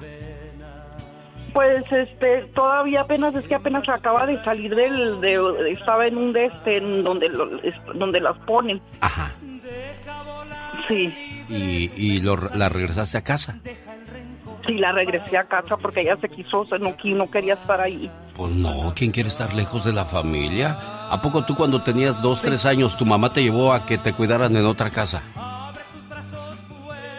Pues, 1.52 1.84
este, 1.92 2.46
todavía 2.54 3.02
apenas, 3.02 3.34
es 3.34 3.46
que 3.46 3.54
apenas 3.54 3.86
acaba 3.88 4.26
de 4.26 4.42
salir 4.42 4.74
del, 4.74 5.20
de, 5.20 5.70
estaba 5.70 6.06
en 6.06 6.16
un 6.16 6.32
de 6.32 6.46
este, 6.46 6.78
en 6.78 7.04
donde, 7.04 7.28
lo- 7.28 7.48
donde 7.94 8.20
las 8.20 8.36
ponen. 8.38 8.80
Ajá. 9.00 9.32
Sí, 10.88 11.14
Y, 11.48 11.90
y 11.96 12.20
lo- 12.22 12.36
la 12.54 12.68
regresaste 12.70 13.18
a 13.18 13.22
casa. 13.22 13.58
Sí, 14.66 14.74
la 14.78 14.92
regresé 14.92 15.36
a 15.38 15.44
casa 15.44 15.76
porque 15.76 16.02
ella 16.02 16.16
se 16.20 16.28
quiso, 16.28 16.64
no, 16.80 16.94
no 17.02 17.30
quería 17.30 17.54
estar 17.54 17.80
ahí. 17.80 18.10
Pues 18.36 18.52
no, 18.52 18.92
¿quién 18.96 19.10
quiere 19.10 19.28
estar 19.28 19.52
lejos 19.54 19.84
de 19.84 19.92
la 19.92 20.04
familia? 20.04 20.78
¿A 21.10 21.20
poco 21.20 21.44
tú 21.44 21.54
cuando 21.54 21.82
tenías 21.82 22.20
dos, 22.22 22.40
tres 22.40 22.64
años, 22.64 22.96
tu 22.96 23.04
mamá 23.04 23.30
te 23.30 23.42
llevó 23.42 23.72
a 23.72 23.84
que 23.84 23.98
te 23.98 24.12
cuidaran 24.14 24.56
en 24.56 24.64
otra 24.66 24.90
casa? 24.90 25.22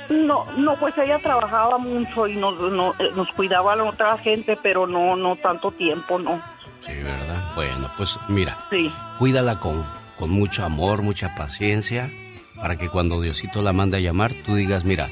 No, 0.09 0.45
no, 0.57 0.75
pues 0.75 0.97
ella 0.97 1.17
trabajaba 1.19 1.77
mucho 1.77 2.27
y 2.27 2.35
nos, 2.35 2.59
no- 2.59 2.93
eh, 2.99 3.09
nos 3.15 3.27
cuidaba 3.31 3.73
a 3.73 3.75
la 3.75 3.83
otra 3.85 4.17
gente, 4.17 4.57
pero 4.61 4.85
no, 4.85 5.15
no 5.15 5.35
tanto 5.35 5.71
tiempo, 5.71 6.19
no. 6.19 6.41
Sí, 6.85 6.93
¿verdad? 6.95 7.53
Bueno, 7.55 7.89
pues 7.97 8.17
mira, 8.27 8.57
Sí. 8.69 8.91
cuídala 9.17 9.59
con, 9.59 9.83
con 10.17 10.29
mucho 10.29 10.63
amor, 10.65 11.01
mucha 11.01 11.33
paciencia, 11.35 12.11
para 12.55 12.75
que 12.75 12.89
cuando 12.89 13.21
Diosito 13.21 13.61
la 13.61 13.73
mande 13.73 13.97
a 13.97 14.01
llamar, 14.01 14.33
tú 14.45 14.55
digas, 14.55 14.83
mira, 14.83 15.09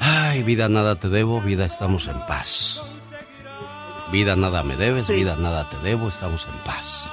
ay, 0.00 0.42
vida, 0.42 0.68
nada 0.68 0.96
te 0.96 1.08
debo, 1.08 1.40
vida, 1.40 1.64
estamos 1.64 2.06
en 2.08 2.18
paz. 2.26 2.82
Vida, 4.12 4.36
nada 4.36 4.62
me 4.62 4.76
debes, 4.76 5.08
vida, 5.08 5.36
nada 5.36 5.68
te 5.68 5.76
debo, 5.78 6.08
estamos 6.08 6.46
en 6.46 6.58
paz. 6.64 7.04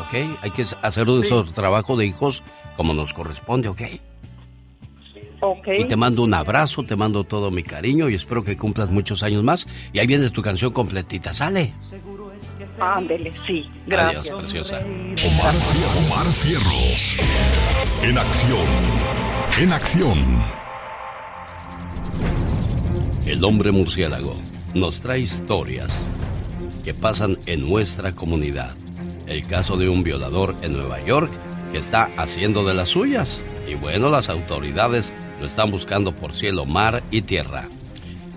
¿Ok? 0.00 0.38
Hay 0.42 0.50
que 0.50 0.66
hacer 0.82 1.08
un 1.08 1.24
Sí. 1.24 1.34
trabajo 1.54 1.96
de 1.96 2.06
hijos 2.06 2.42
como 2.76 2.92
nos 2.92 3.12
corresponde, 3.12 3.68
¿ok? 3.68 3.82
Ok. 5.40 5.68
Y 5.78 5.84
te 5.84 5.96
mando 5.96 6.22
un 6.22 6.32
abrazo, 6.34 6.82
te 6.82 6.96
mando 6.96 7.24
todo 7.24 7.50
mi 7.50 7.62
cariño 7.62 8.08
y 8.08 8.14
espero 8.14 8.42
que 8.42 8.56
cumplas 8.56 8.90
muchos 8.90 9.22
años 9.22 9.42
más. 9.42 9.66
Y 9.92 9.98
ahí 9.98 10.06
viene 10.06 10.30
tu 10.30 10.42
canción 10.42 10.72
completita, 10.72 11.34
¿sale? 11.34 11.74
Ándele, 12.80 13.32
sí. 13.46 13.68
Gracias. 13.86 14.26
Adiós, 14.26 14.38
preciosa. 14.42 14.78
Omar, 14.78 15.54
Omar 16.06 16.26
Cierros. 16.26 17.16
En 18.02 18.18
acción. 18.18 18.66
En 19.58 19.72
acción. 19.72 20.65
El 23.26 23.42
hombre 23.42 23.72
murciélago 23.72 24.36
nos 24.72 25.00
trae 25.00 25.18
historias 25.18 25.90
que 26.84 26.94
pasan 26.94 27.36
en 27.46 27.68
nuestra 27.68 28.14
comunidad. 28.14 28.76
El 29.26 29.44
caso 29.44 29.76
de 29.76 29.88
un 29.88 30.04
violador 30.04 30.54
en 30.62 30.74
Nueva 30.74 31.04
York 31.04 31.32
que 31.72 31.78
está 31.78 32.08
haciendo 32.16 32.64
de 32.64 32.74
las 32.74 32.90
suyas. 32.90 33.40
Y 33.68 33.74
bueno, 33.74 34.10
las 34.10 34.28
autoridades 34.28 35.12
lo 35.40 35.48
están 35.48 35.72
buscando 35.72 36.12
por 36.12 36.34
cielo, 36.34 36.66
mar 36.66 37.02
y 37.10 37.22
tierra. 37.22 37.64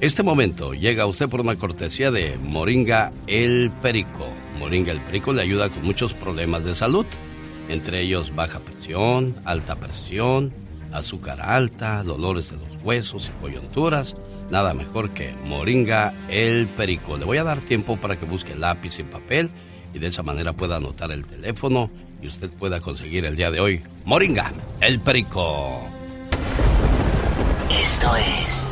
Este 0.02 0.24
momento 0.24 0.74
llega 0.74 1.04
a 1.04 1.08
usted 1.08 1.30
por 1.30 1.42
una 1.42 1.56
cortesía 1.56 2.10
de 2.10 2.40
Moringa 2.42 3.12
el 3.28 3.72
Perico. 3.84 4.26
Moringa 4.58 4.92
el 4.92 5.02
Perico 5.02 5.34
le 5.34 5.44
ayuda 5.44 5.70
con 5.70 5.86
muchos 5.86 6.14
problemas 6.14 6.66
de 6.66 6.74
salud, 6.74 7.06
entre 7.70 8.02
ellos 8.02 8.34
baja 8.34 8.58
presión, 8.58 9.36
alta 9.46 9.76
presión, 9.76 10.52
azúcar 10.92 11.42
alta, 11.42 12.02
dolores 12.02 12.50
de 12.50 12.58
los 12.58 12.84
huesos 12.84 13.30
y 13.30 13.40
coyunturas. 13.40 14.16
Nada 14.50 14.74
mejor 14.74 15.12
que 15.12 15.34
Moringa 15.46 16.14
el 16.28 16.68
Perico. 16.68 17.18
Le 17.18 17.26
voy 17.26 17.38
a 17.38 17.44
dar 17.44 17.60
tiempo 17.60 17.98
para 17.98 18.18
que 18.18 18.26
busque 18.26 18.56
lápiz 18.56 19.00
y 19.00 19.04
papel 19.04 19.50
y 19.94 20.00
de 20.00 20.08
esa 20.08 20.24
manera 20.24 20.54
pueda 20.54 20.78
anotar 20.78 21.12
el 21.12 21.26
teléfono 21.26 21.90
y 22.22 22.28
usted 22.28 22.50
pueda 22.50 22.82
conseguir 22.82 23.26
el 23.26 23.36
día 23.36 23.52
de 23.52 23.60
hoy 23.60 23.82
Moringa 24.06 24.52
el 24.82 25.00
Perico. 25.00 25.82
Esto 27.70 28.16
es 28.16 28.64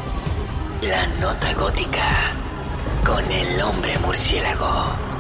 La 0.82 1.08
Nota 1.20 1.54
Gótica 1.54 2.32
con 3.06 3.24
el 3.32 3.62
hombre 3.62 3.98
murciélago. 4.00 5.18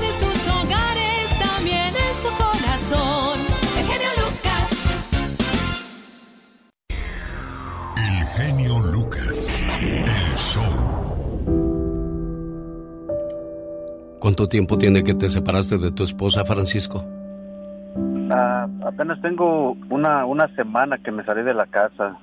genio 8.37 8.79
Lucas. 8.93 9.65
El 9.81 10.37
show. 10.37 10.63
¿Cuánto 14.19 14.47
tiempo 14.47 14.77
tiene 14.77 15.03
que 15.03 15.15
te 15.15 15.29
separaste 15.29 15.77
de 15.77 15.91
tu 15.91 16.03
esposa, 16.03 16.45
Francisco? 16.45 17.03
Ah, 18.29 18.67
apenas 18.85 19.19
tengo 19.21 19.71
una, 19.89 20.25
una 20.25 20.53
semana 20.55 20.97
que 20.99 21.11
me 21.11 21.23
salí 21.23 21.43
de 21.43 21.53
la 21.53 21.65
casa. 21.65 22.17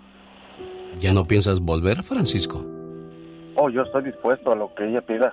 ¿Ya 1.01 1.13
no 1.13 1.25
piensas 1.25 1.59
volver, 1.61 2.03
Francisco? 2.05 2.65
Oh, 3.57 3.69
yo 3.71 3.83
estoy 3.83 4.05
dispuesto 4.05 4.53
a 4.53 4.57
lo 4.57 4.73
que 4.75 4.89
ella 4.89 5.01
pida. 5.01 5.33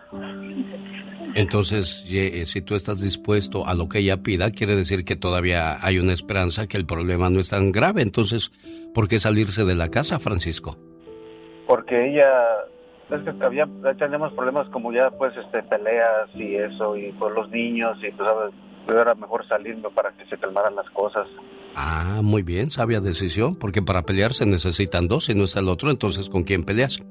Entonces, 1.36 2.03
eh, 2.10 2.45
si 2.45 2.62
tú 2.62 2.76
estás 2.76 2.99
dispuesto 3.02 3.68
a 3.68 3.74
lo 3.74 3.88
que 3.88 3.99
ella 3.99 4.18
pida, 4.18 4.52
quiere 4.52 4.76
decir 4.76 5.06
que 5.06 5.16
todavía 5.16 5.84
hay 5.86 5.99
una 5.99 6.14
esperanza, 6.14 6.68
que 6.68 6.78
el 6.78 6.86
problema 6.86 7.30
no 7.30 7.40
es 7.40 7.49
tan 7.49 7.72
grave. 7.72 8.02
Entonces, 8.02 8.52
¿por 8.94 9.08
qué 9.08 9.20
salirse 9.20 9.66
de 9.66 9.76
la 9.76 9.90
casa, 9.90 10.20
Francisco? 10.20 10.78
Porque 11.68 12.10
ella, 12.10 12.46
es 13.10 13.22
que 13.22 13.46
había, 13.46 13.68
teníamos 13.98 14.34
problemas 14.34 14.68
como 14.70 14.92
ya 14.92 15.10
pues 15.12 15.34
este 15.38 15.64
peleas 15.64 16.30
y 16.36 16.56
eso, 16.56 16.96
y 16.96 17.12
por 17.14 17.32
los 17.34 17.50
niños, 17.50 17.98
y 18.04 18.12
pues 18.12 18.28
sabes, 18.28 18.54
era 18.88 19.16
mejor 19.16 19.48
salirme 19.48 19.90
para 19.90 20.12
que 20.12 20.26
se 20.26 20.38
calmaran 20.38 20.76
las 20.76 20.90
cosas. 20.90 21.28
Ah, 21.76 22.20
muy 22.22 22.42
bien, 22.42 22.70
sabia 22.70 23.00
decisión, 23.00 23.56
porque 23.56 23.82
para 23.82 24.02
pelear 24.04 24.34
se 24.34 24.46
necesitan 24.46 25.08
dos, 25.08 25.26
si 25.26 25.36
no 25.36 25.46
está 25.46 25.62
el 25.62 25.70
otro, 25.70 25.90
entonces 25.90 26.30
¿con 26.30 26.44
quién 26.44 26.66
peleas? 26.66 27.02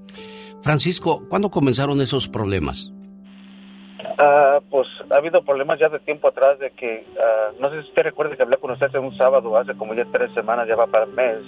Francisco, 0.62 1.22
¿cuándo 1.28 1.50
comenzaron 1.50 2.00
esos 2.02 2.28
problemas? 2.28 2.92
Ah, 4.18 4.58
pues 4.68 4.86
ha 5.10 5.16
habido 5.16 5.42
problemas 5.42 5.78
ya 5.78 5.88
de 5.88 5.98
tiempo 6.00 6.28
atrás 6.28 6.58
de 6.58 6.70
que, 6.72 7.06
ah, 7.18 7.52
no 7.58 7.70
sé 7.70 7.82
si 7.82 7.88
usted 7.88 8.02
recuerda 8.02 8.36
que 8.36 8.42
hablé 8.42 8.58
con 8.58 8.70
usted 8.70 8.88
hace 8.88 8.98
un 8.98 9.16
sábado, 9.16 9.56
hace 9.56 9.74
como 9.74 9.94
ya 9.94 10.04
tres 10.12 10.30
semanas, 10.34 10.68
ya 10.68 10.76
va 10.76 10.86
para 10.86 11.04
el 11.04 11.12
mes, 11.12 11.38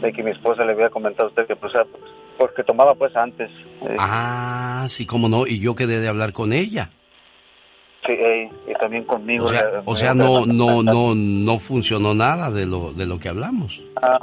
de 0.00 0.12
que 0.12 0.22
mi 0.22 0.30
esposa 0.30 0.64
le 0.64 0.72
había 0.72 0.90
comentado 0.90 1.24
a 1.26 1.28
usted 1.30 1.46
que 1.46 1.56
pues, 1.56 1.72
ah, 1.76 1.84
pues, 1.90 2.02
porque 2.38 2.62
tomaba 2.62 2.94
pues 2.94 3.14
antes. 3.16 3.50
eh, 3.82 3.96
Ah, 3.98 4.86
sí, 4.88 5.06
cómo 5.06 5.28
no, 5.28 5.46
y 5.46 5.58
yo 5.58 5.74
quedé 5.74 6.00
de 6.00 6.08
hablar 6.08 6.32
con 6.32 6.52
ella. 6.52 6.90
sí, 8.06 8.12
eh, 8.12 8.50
y 8.68 8.72
también 8.74 9.04
conmigo. 9.04 9.46
O 9.46 9.48
sea, 9.50 9.62
le- 9.62 9.82
o 9.84 9.96
sea 9.96 10.14
no, 10.14 10.46
no, 10.46 10.82
no, 10.82 11.14
no 11.14 11.58
funcionó 11.58 12.14
nada 12.14 12.50
de 12.50 12.66
lo, 12.66 12.92
de 12.92 13.06
lo 13.06 13.18
que 13.18 13.28
hablamos. 13.28 13.82
Ah, 14.00 14.18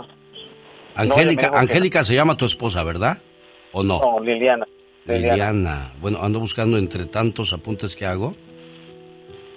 Angélica, 0.96 1.50
que- 1.52 1.58
Angélica 1.58 2.04
se 2.04 2.14
llama 2.14 2.38
tu 2.38 2.46
esposa, 2.46 2.84
¿verdad? 2.84 3.18
¿O 3.72 3.84
no? 3.84 4.00
no, 4.00 4.20
Liliana. 4.20 4.66
Liliana. 5.06 5.92
Bueno, 6.00 6.20
ando 6.22 6.40
buscando 6.40 6.78
entre 6.78 7.06
tantos 7.08 7.52
apuntes 7.52 7.96
que 7.96 8.06
hago. 8.06 8.36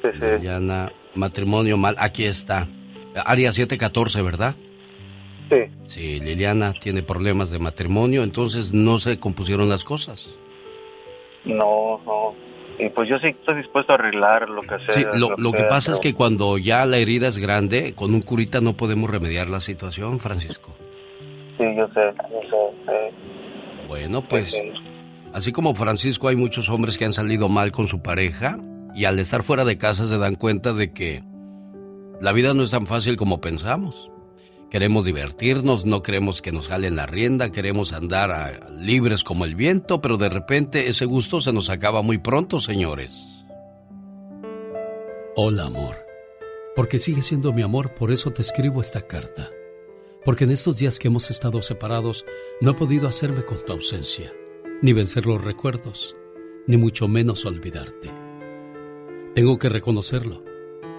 Sí, 0.02 0.10
sí. 0.12 0.18
Liliana, 0.18 0.90
matrimonio 1.14 1.76
mal. 1.76 1.94
Aquí 1.98 2.24
está. 2.24 2.66
Área 3.24 3.52
714, 3.52 4.22
¿verdad? 4.22 4.54
Sí. 5.50 5.58
Sí, 5.86 6.20
Liliana 6.20 6.72
tiene 6.72 7.02
problemas 7.02 7.50
de 7.50 7.58
matrimonio, 7.58 8.22
entonces 8.22 8.74
no 8.74 8.98
se 8.98 9.18
compusieron 9.18 9.68
las 9.68 9.84
cosas. 9.84 10.28
No, 11.44 12.00
no. 12.04 12.34
Y 12.78 12.90
pues 12.90 13.08
yo 13.08 13.18
sí 13.18 13.28
estoy 13.28 13.56
dispuesto 13.56 13.92
a 13.92 13.94
arreglar 13.94 14.48
lo 14.50 14.60
que 14.62 14.76
sea. 14.84 14.94
Sí, 14.94 15.04
lo, 15.14 15.52
que 15.52 15.62
pasa 15.64 15.92
es 15.92 16.00
que 16.00 16.12
cuando 16.12 16.58
ya 16.58 16.84
la 16.84 16.98
herida 16.98 17.28
es 17.28 17.38
grande, 17.38 17.94
con 17.94 18.12
un 18.14 18.20
curita 18.20 18.60
no 18.60 18.74
podemos 18.76 19.08
remediar 19.08 19.48
la 19.48 19.60
situación, 19.60 20.20
Francisco. 20.20 20.74
Sí, 21.58 21.64
yo 21.74 21.86
sé, 21.88 22.12
yo 22.30 22.72
sé. 22.84 23.14
Bueno, 23.88 24.22
pues, 24.28 24.60
así 25.32 25.52
como 25.52 25.74
Francisco, 25.74 26.28
hay 26.28 26.36
muchos 26.36 26.68
hombres 26.68 26.98
que 26.98 27.06
han 27.06 27.14
salido 27.14 27.48
mal 27.48 27.72
con 27.72 27.88
su 27.88 28.02
pareja 28.02 28.58
y 28.94 29.04
al 29.04 29.18
estar 29.20 29.42
fuera 29.42 29.64
de 29.64 29.78
casa 29.78 30.06
se 30.06 30.18
dan 30.18 30.34
cuenta 30.34 30.74
de 30.74 30.92
que 30.92 31.22
la 32.20 32.32
vida 32.32 32.52
no 32.52 32.62
es 32.62 32.72
tan 32.72 32.86
fácil 32.86 33.16
como 33.16 33.40
pensamos. 33.40 34.10
Queremos 34.70 35.04
divertirnos, 35.04 35.86
no 35.86 36.02
queremos 36.02 36.42
que 36.42 36.50
nos 36.50 36.66
jalen 36.66 36.96
la 36.96 37.06
rienda, 37.06 37.52
queremos 37.52 37.92
andar 37.92 38.68
libres 38.72 39.22
como 39.22 39.44
el 39.44 39.54
viento, 39.54 40.00
pero 40.00 40.16
de 40.16 40.28
repente 40.28 40.88
ese 40.88 41.04
gusto 41.04 41.40
se 41.40 41.52
nos 41.52 41.70
acaba 41.70 42.02
muy 42.02 42.18
pronto, 42.18 42.60
señores. 42.60 43.12
Hola, 45.36 45.66
amor. 45.66 45.96
Porque 46.74 46.98
sigue 46.98 47.22
siendo 47.22 47.52
mi 47.52 47.62
amor, 47.62 47.94
por 47.94 48.10
eso 48.10 48.32
te 48.32 48.42
escribo 48.42 48.80
esta 48.80 49.02
carta. 49.02 49.50
Porque 50.24 50.44
en 50.44 50.50
estos 50.50 50.78
días 50.78 50.98
que 50.98 51.08
hemos 51.08 51.30
estado 51.30 51.62
separados, 51.62 52.24
no 52.60 52.72
he 52.72 52.74
podido 52.74 53.06
hacerme 53.06 53.44
con 53.44 53.64
tu 53.64 53.72
ausencia, 53.72 54.32
ni 54.82 54.92
vencer 54.92 55.26
los 55.26 55.44
recuerdos, 55.44 56.16
ni 56.66 56.76
mucho 56.76 57.06
menos 57.06 57.46
olvidarte. 57.46 58.10
Tengo 59.34 59.58
que 59.58 59.68
reconocerlo. 59.68 60.42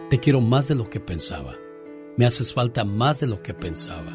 Te 0.09 0.19
quiero 0.19 0.39
más 0.39 0.69
de 0.69 0.75
lo 0.75 0.89
que 0.89 1.01
pensaba 1.01 1.57
me 2.17 2.25
haces 2.25 2.51
falta 2.51 2.83
más 2.83 3.19
de 3.19 3.27
lo 3.27 3.41
que 3.41 3.53
pensaba. 3.53 4.11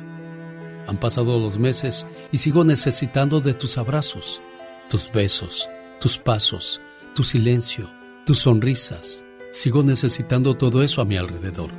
Han 0.86 0.98
pasado 0.98 1.38
los 1.38 1.58
meses 1.58 2.06
y 2.32 2.38
sigo 2.38 2.64
necesitando 2.64 3.40
de 3.40 3.54
tus 3.54 3.78
abrazos, 3.78 4.42
tus 4.88 5.10
besos, 5.12 5.70
tus 6.00 6.18
pasos, 6.18 6.80
tu 7.14 7.22
silencio, 7.22 7.90
tus 8.26 8.40
sonrisas. 8.40 9.24
Sigo 9.52 9.82
necesitando 9.82 10.54
todo 10.54 10.82
eso 10.82 11.00
a 11.00 11.04
mi 11.04 11.16
alrededor, 11.16 11.70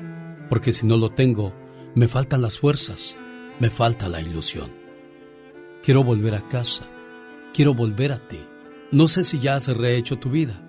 porque 0.49 0.71
si 0.71 0.85
no 0.85 0.97
lo 0.97 1.09
tengo, 1.09 1.53
me 1.95 2.07
faltan 2.07 2.41
las 2.41 2.57
fuerzas, 2.57 3.17
me 3.59 3.69
falta 3.69 4.07
la 4.07 4.21
ilusión. 4.21 4.71
Quiero 5.83 6.03
volver 6.03 6.35
a 6.35 6.47
casa, 6.47 6.87
quiero 7.53 7.73
volver 7.73 8.13
a 8.13 8.19
ti. 8.19 8.39
No 8.91 9.07
sé 9.07 9.23
si 9.23 9.39
ya 9.39 9.55
has 9.55 9.67
rehecho 9.67 10.17
tu 10.17 10.29
vida, 10.29 10.61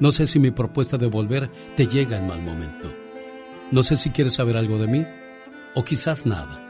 no 0.00 0.12
sé 0.12 0.26
si 0.26 0.38
mi 0.38 0.50
propuesta 0.50 0.98
de 0.98 1.06
volver 1.06 1.50
te 1.76 1.86
llega 1.86 2.18
en 2.18 2.26
mal 2.26 2.42
momento. 2.42 2.99
No 3.70 3.84
sé 3.84 3.96
si 3.96 4.10
quieres 4.10 4.34
saber 4.34 4.56
algo 4.56 4.78
de 4.78 4.88
mí 4.88 5.06
o 5.76 5.84
quizás 5.84 6.26
nada. 6.26 6.60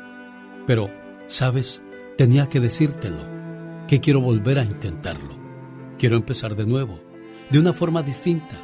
Pero, 0.66 0.90
¿sabes? 1.28 1.82
Tenía 2.18 2.48
que 2.48 2.60
decírtelo, 2.60 3.26
que 3.88 4.00
quiero 4.00 4.20
volver 4.20 4.58
a 4.58 4.64
intentarlo. 4.64 5.38
Quiero 5.98 6.16
empezar 6.16 6.56
de 6.56 6.66
nuevo, 6.66 7.00
de 7.50 7.58
una 7.58 7.72
forma 7.72 8.02
distinta, 8.02 8.60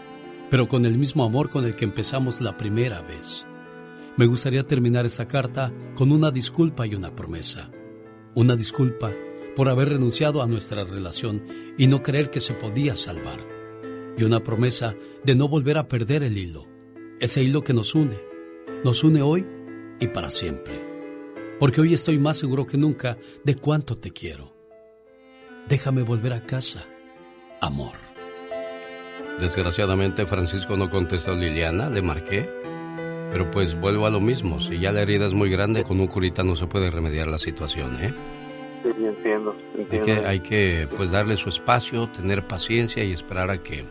pero 0.50 0.68
con 0.68 0.84
el 0.84 0.98
mismo 0.98 1.24
amor 1.24 1.48
con 1.48 1.64
el 1.64 1.76
que 1.76 1.86
empezamos 1.86 2.42
la 2.42 2.58
primera 2.58 3.00
vez. 3.00 3.46
Me 4.18 4.26
gustaría 4.26 4.66
terminar 4.66 5.06
esta 5.06 5.26
carta 5.26 5.72
con 5.94 6.12
una 6.12 6.30
disculpa 6.30 6.86
y 6.86 6.94
una 6.94 7.16
promesa. 7.16 7.70
Una 8.34 8.54
disculpa 8.54 9.12
por 9.54 9.70
haber 9.70 9.88
renunciado 9.88 10.42
a 10.42 10.46
nuestra 10.46 10.84
relación 10.84 11.46
y 11.78 11.86
no 11.86 12.02
creer 12.02 12.30
que 12.30 12.40
se 12.40 12.52
podía 12.52 12.96
salvar. 12.96 13.40
Y 14.18 14.24
una 14.24 14.42
promesa 14.42 14.94
de 15.24 15.34
no 15.34 15.48
volver 15.48 15.78
a 15.78 15.88
perder 15.88 16.22
el 16.22 16.36
hilo 16.36 16.76
ese 17.20 17.42
hilo 17.42 17.64
que 17.64 17.72
nos 17.72 17.94
une, 17.94 18.18
nos 18.86 19.02
une 19.02 19.20
hoy 19.20 19.44
y 19.98 20.06
para 20.06 20.30
siempre. 20.30 20.80
Porque 21.58 21.80
hoy 21.80 21.92
estoy 21.92 22.20
más 22.20 22.36
seguro 22.36 22.66
que 22.66 22.78
nunca 22.78 23.18
de 23.42 23.56
cuánto 23.56 23.96
te 23.96 24.12
quiero. 24.12 24.52
Déjame 25.68 26.02
volver 26.02 26.32
a 26.32 26.42
casa, 26.42 26.86
amor. 27.60 27.94
Desgraciadamente 29.40 30.24
Francisco 30.26 30.76
no 30.76 30.88
contestó 30.88 31.32
a 31.32 31.34
Liliana, 31.34 31.90
le 31.90 32.00
marqué. 32.00 32.48
Pero 33.32 33.50
pues 33.50 33.74
vuelvo 33.74 34.06
a 34.06 34.10
lo 34.10 34.20
mismo, 34.20 34.60
si 34.60 34.78
ya 34.78 34.92
la 34.92 35.02
herida 35.02 35.26
es 35.26 35.34
muy 35.34 35.50
grande, 35.50 35.82
con 35.82 35.98
un 35.98 36.06
curita 36.06 36.44
no 36.44 36.54
se 36.54 36.68
puede 36.68 36.88
remediar 36.88 37.26
la 37.26 37.38
situación, 37.38 37.98
¿eh? 38.00 38.14
Sí, 38.84 39.04
entiendo, 39.04 39.56
entiendo. 39.76 40.12
Hay 40.12 40.20
que, 40.20 40.26
hay 40.26 40.40
que 40.40 40.88
pues 40.96 41.10
darle 41.10 41.36
su 41.36 41.48
espacio, 41.48 42.08
tener 42.10 42.46
paciencia 42.46 43.02
y 43.02 43.12
esperar 43.12 43.50
a 43.50 43.64
que 43.64 43.84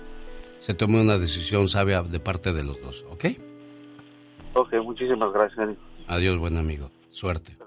se 0.62 0.74
tome 0.74 1.02
una 1.02 1.18
decisión 1.18 1.68
sabia 1.68 2.02
de 2.02 2.22
parte 2.22 2.54
de 2.54 2.64
los 2.64 2.80
dos, 2.82 3.06
¿ok? 3.10 3.26
Ok, 4.56 4.74
muchísimas 4.84 5.34
gracias. 5.34 5.70
Adiós, 6.08 6.38
buen 6.38 6.58
amigo. 6.58 6.90
Suerte. 7.12 7.58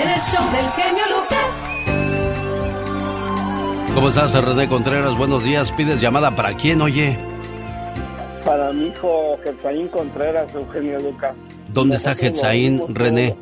El 0.00 0.20
show 0.20 0.44
del 0.52 0.70
genio 0.72 1.04
Lucas. 1.08 1.68
¿Cómo 3.94 4.08
estás, 4.08 4.44
René 4.44 4.68
Contreras? 4.68 5.16
Buenos 5.16 5.44
días. 5.44 5.72
¿Pides 5.72 6.00
llamada 6.00 6.30
para 6.34 6.54
quién, 6.54 6.82
oye? 6.82 7.16
Para 8.44 8.72
mi 8.72 8.88
hijo 8.88 9.38
Getzaín 9.42 9.88
Contreras, 9.88 10.54
Eugenio 10.54 11.00
Lucas. 11.00 11.34
¿Dónde 11.68 11.96
está 11.96 12.14
Getzaín, 12.14 12.82
René? 12.94 13.36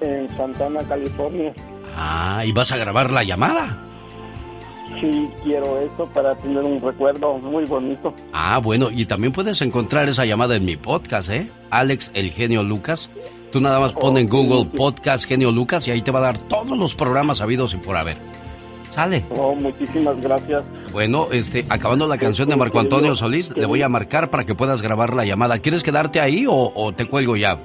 En 0.00 0.28
Santana, 0.36 0.80
California. 0.88 1.52
Ah, 1.96 2.42
¿y 2.46 2.52
vas 2.52 2.72
a 2.72 2.78
grabar 2.78 3.10
la 3.10 3.24
llamada? 3.24 3.89
Sí, 4.98 5.30
quiero 5.42 5.78
eso 5.80 6.06
para 6.12 6.34
tener 6.36 6.62
un 6.64 6.80
recuerdo 6.80 7.38
muy 7.38 7.64
bonito. 7.64 8.14
Ah, 8.32 8.58
bueno, 8.58 8.88
y 8.90 9.06
también 9.06 9.32
puedes 9.32 9.60
encontrar 9.62 10.08
esa 10.08 10.24
llamada 10.24 10.56
en 10.56 10.64
mi 10.64 10.76
podcast, 10.76 11.30
¿eh? 11.30 11.50
Alex 11.70 12.10
el 12.14 12.30
genio 12.30 12.62
Lucas. 12.62 13.08
Tú 13.52 13.60
nada 13.60 13.80
más 13.80 13.92
pon 13.92 14.16
en 14.16 14.28
Google 14.28 14.66
Podcast 14.76 15.24
Genio 15.26 15.50
Lucas 15.50 15.86
y 15.88 15.90
ahí 15.90 16.02
te 16.02 16.10
va 16.12 16.20
a 16.20 16.22
dar 16.22 16.38
todos 16.38 16.76
los 16.78 16.94
programas 16.94 17.40
habidos 17.40 17.74
y 17.74 17.78
por 17.78 17.96
haber. 17.96 18.16
Sale. 18.90 19.24
Oh, 19.30 19.54
muchísimas 19.54 20.20
gracias. 20.20 20.64
Bueno, 20.92 21.28
este, 21.32 21.64
acabando 21.68 22.06
la 22.06 22.18
canción 22.18 22.48
de 22.48 22.56
Marco 22.56 22.80
Antonio 22.80 23.14
Solís, 23.14 23.56
le 23.56 23.66
voy 23.66 23.82
a 23.82 23.88
marcar 23.88 24.30
para 24.30 24.44
que 24.44 24.54
puedas 24.54 24.82
grabar 24.82 25.14
la 25.14 25.24
llamada. 25.24 25.58
¿Quieres 25.60 25.82
quedarte 25.82 26.20
ahí 26.20 26.46
o, 26.48 26.72
o 26.74 26.92
te 26.92 27.06
cuelgo 27.06 27.36
ya, 27.36 27.56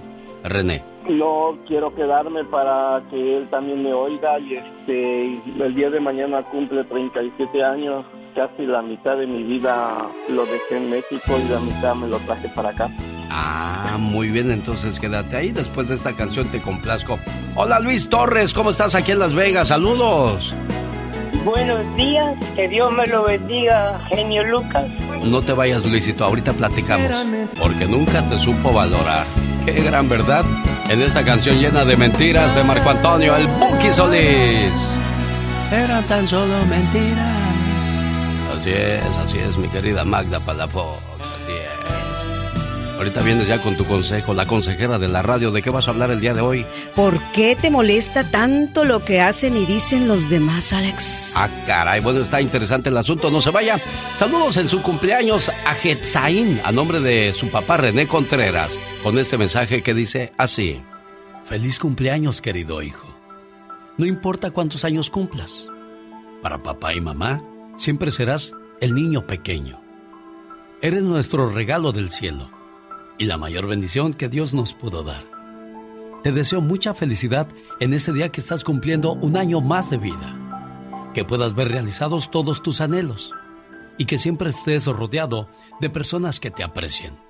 René? 0.43 0.83
No 1.09 1.55
quiero 1.67 1.93
quedarme 1.93 2.43
para 2.45 3.01
que 3.11 3.37
él 3.37 3.47
también 3.49 3.83
me 3.83 3.93
oiga 3.93 4.39
y 4.39 4.55
este 4.55 5.35
el 5.63 5.75
día 5.75 5.91
de 5.91 5.99
mañana 5.99 6.41
cumple 6.43 6.83
37 6.83 7.63
años, 7.63 8.05
casi 8.33 8.65
la 8.65 8.81
mitad 8.81 9.15
de 9.17 9.27
mi 9.27 9.43
vida 9.43 10.09
lo 10.29 10.45
dejé 10.47 10.77
en 10.77 10.89
México 10.89 11.37
y 11.37 11.51
la 11.51 11.59
mitad 11.59 11.95
me 11.95 12.07
lo 12.07 12.17
traje 12.19 12.49
para 12.49 12.69
acá. 12.69 12.89
Ah, 13.29 13.97
muy 13.99 14.29
bien, 14.29 14.49
entonces 14.49 14.99
quédate 14.99 15.35
ahí, 15.35 15.51
después 15.51 15.87
de 15.87 15.95
esta 15.95 16.15
canción 16.15 16.47
te 16.49 16.59
complazco. 16.59 17.19
Hola 17.55 17.79
Luis 17.79 18.09
Torres, 18.09 18.53
¿cómo 18.53 18.71
estás 18.71 18.95
aquí 18.95 19.11
en 19.11 19.19
Las 19.19 19.33
Vegas? 19.33 19.67
Saludos. 19.67 20.53
Buenos 21.43 21.95
días, 21.95 22.35
que 22.55 22.67
Dios 22.67 22.91
me 22.91 23.05
lo 23.05 23.25
bendiga, 23.25 23.99
genio 24.09 24.43
Lucas. 24.43 24.87
No 25.23 25.43
te 25.43 25.53
vayas 25.53 25.85
Luisito, 25.85 26.25
ahorita 26.25 26.53
platicamos, 26.53 27.11
porque 27.59 27.85
nunca 27.85 28.27
te 28.27 28.39
supo 28.39 28.73
valorar. 28.73 29.25
Qué 29.65 29.81
gran 29.81 30.07
verdad 30.07 30.45
en 30.89 31.01
esta 31.01 31.25
canción 31.25 31.59
llena 31.59 31.83
de 31.83 31.97
mentiras 31.97 32.53
de 32.55 32.63
Marco 32.63 32.87
Antonio, 32.87 33.35
el 33.35 33.47
Buki 33.47 33.91
Solís. 33.91 34.71
Eran 35.71 36.03
tan 36.03 36.27
solo 36.27 36.53
mentiras. 36.69 37.35
Así 38.55 38.69
es, 38.69 39.01
así 39.25 39.39
es, 39.39 39.57
mi 39.57 39.67
querida 39.69 40.05
Magda 40.05 40.39
Palafox. 40.39 41.01
Así 41.19 41.51
es. 41.51 42.95
Ahorita 42.95 43.23
vienes 43.23 43.47
ya 43.47 43.59
con 43.59 43.75
tu 43.75 43.85
consejo, 43.85 44.35
la 44.35 44.45
consejera 44.45 44.99
de 44.99 45.07
la 45.07 45.23
radio. 45.23 45.49
¿De 45.49 45.63
qué 45.63 45.71
vas 45.71 45.87
a 45.87 45.91
hablar 45.91 46.11
el 46.11 46.19
día 46.19 46.35
de 46.35 46.41
hoy? 46.41 46.63
¿Por 46.95 47.19
qué 47.33 47.57
te 47.59 47.71
molesta 47.71 48.23
tanto 48.23 48.83
lo 48.83 49.03
que 49.03 49.19
hacen 49.19 49.57
y 49.57 49.65
dicen 49.65 50.07
los 50.07 50.29
demás, 50.29 50.73
Alex? 50.73 51.33
Ah, 51.35 51.49
caray, 51.65 52.01
bueno, 52.01 52.21
está 52.21 52.39
interesante 52.39 52.89
el 52.89 52.97
asunto, 52.97 53.31
no 53.31 53.41
se 53.41 53.49
vaya. 53.49 53.79
Saludos 54.15 54.57
en 54.57 54.69
su 54.69 54.83
cumpleaños 54.83 55.49
a 55.49 55.73
Jetzaín, 55.73 56.61
a 56.63 56.71
nombre 56.71 56.99
de 56.99 57.33
su 57.33 57.49
papá 57.49 57.77
René 57.77 58.07
Contreras 58.07 58.77
con 59.05 59.19
este 59.19 59.37
mensaje 59.37 59.83
que 59.83 59.93
dice 59.93 60.33
así. 60.35 60.81
Feliz 61.43 61.77
cumpleaños, 61.77 62.41
querido 62.41 62.81
hijo. 62.81 63.07
No 63.99 64.07
importa 64.07 64.49
cuántos 64.49 64.83
años 64.83 65.11
cumplas. 65.11 65.69
Para 66.41 66.63
papá 66.63 66.95
y 66.95 67.01
mamá, 67.01 67.39
siempre 67.75 68.09
serás 68.09 68.51
el 68.81 68.95
niño 68.95 69.27
pequeño. 69.27 69.79
Eres 70.81 71.03
nuestro 71.03 71.51
regalo 71.51 71.91
del 71.91 72.09
cielo 72.09 72.49
y 73.19 73.25
la 73.25 73.37
mayor 73.37 73.67
bendición 73.67 74.11
que 74.11 74.27
Dios 74.27 74.55
nos 74.55 74.73
pudo 74.73 75.03
dar. 75.03 75.23
Te 76.23 76.31
deseo 76.31 76.59
mucha 76.59 76.95
felicidad 76.95 77.47
en 77.79 77.93
este 77.93 78.11
día 78.11 78.29
que 78.29 78.41
estás 78.41 78.63
cumpliendo 78.63 79.11
un 79.11 79.37
año 79.37 79.61
más 79.61 79.91
de 79.91 79.99
vida. 79.99 81.11
Que 81.13 81.23
puedas 81.23 81.53
ver 81.53 81.67
realizados 81.67 82.31
todos 82.31 82.63
tus 82.63 82.81
anhelos 82.81 83.31
y 83.99 84.05
que 84.05 84.17
siempre 84.17 84.49
estés 84.49 84.87
rodeado 84.87 85.47
de 85.79 85.91
personas 85.91 86.39
que 86.39 86.49
te 86.49 86.63
aprecien 86.63 87.24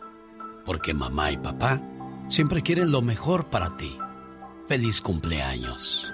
porque 0.65 0.93
mamá 0.93 1.31
y 1.31 1.37
papá 1.37 1.81
siempre 2.27 2.63
quieren 2.63 2.91
lo 2.91 3.01
mejor 3.01 3.45
para 3.45 3.77
ti. 3.77 3.97
Feliz 4.67 4.99
cumpleaños. 4.99 6.11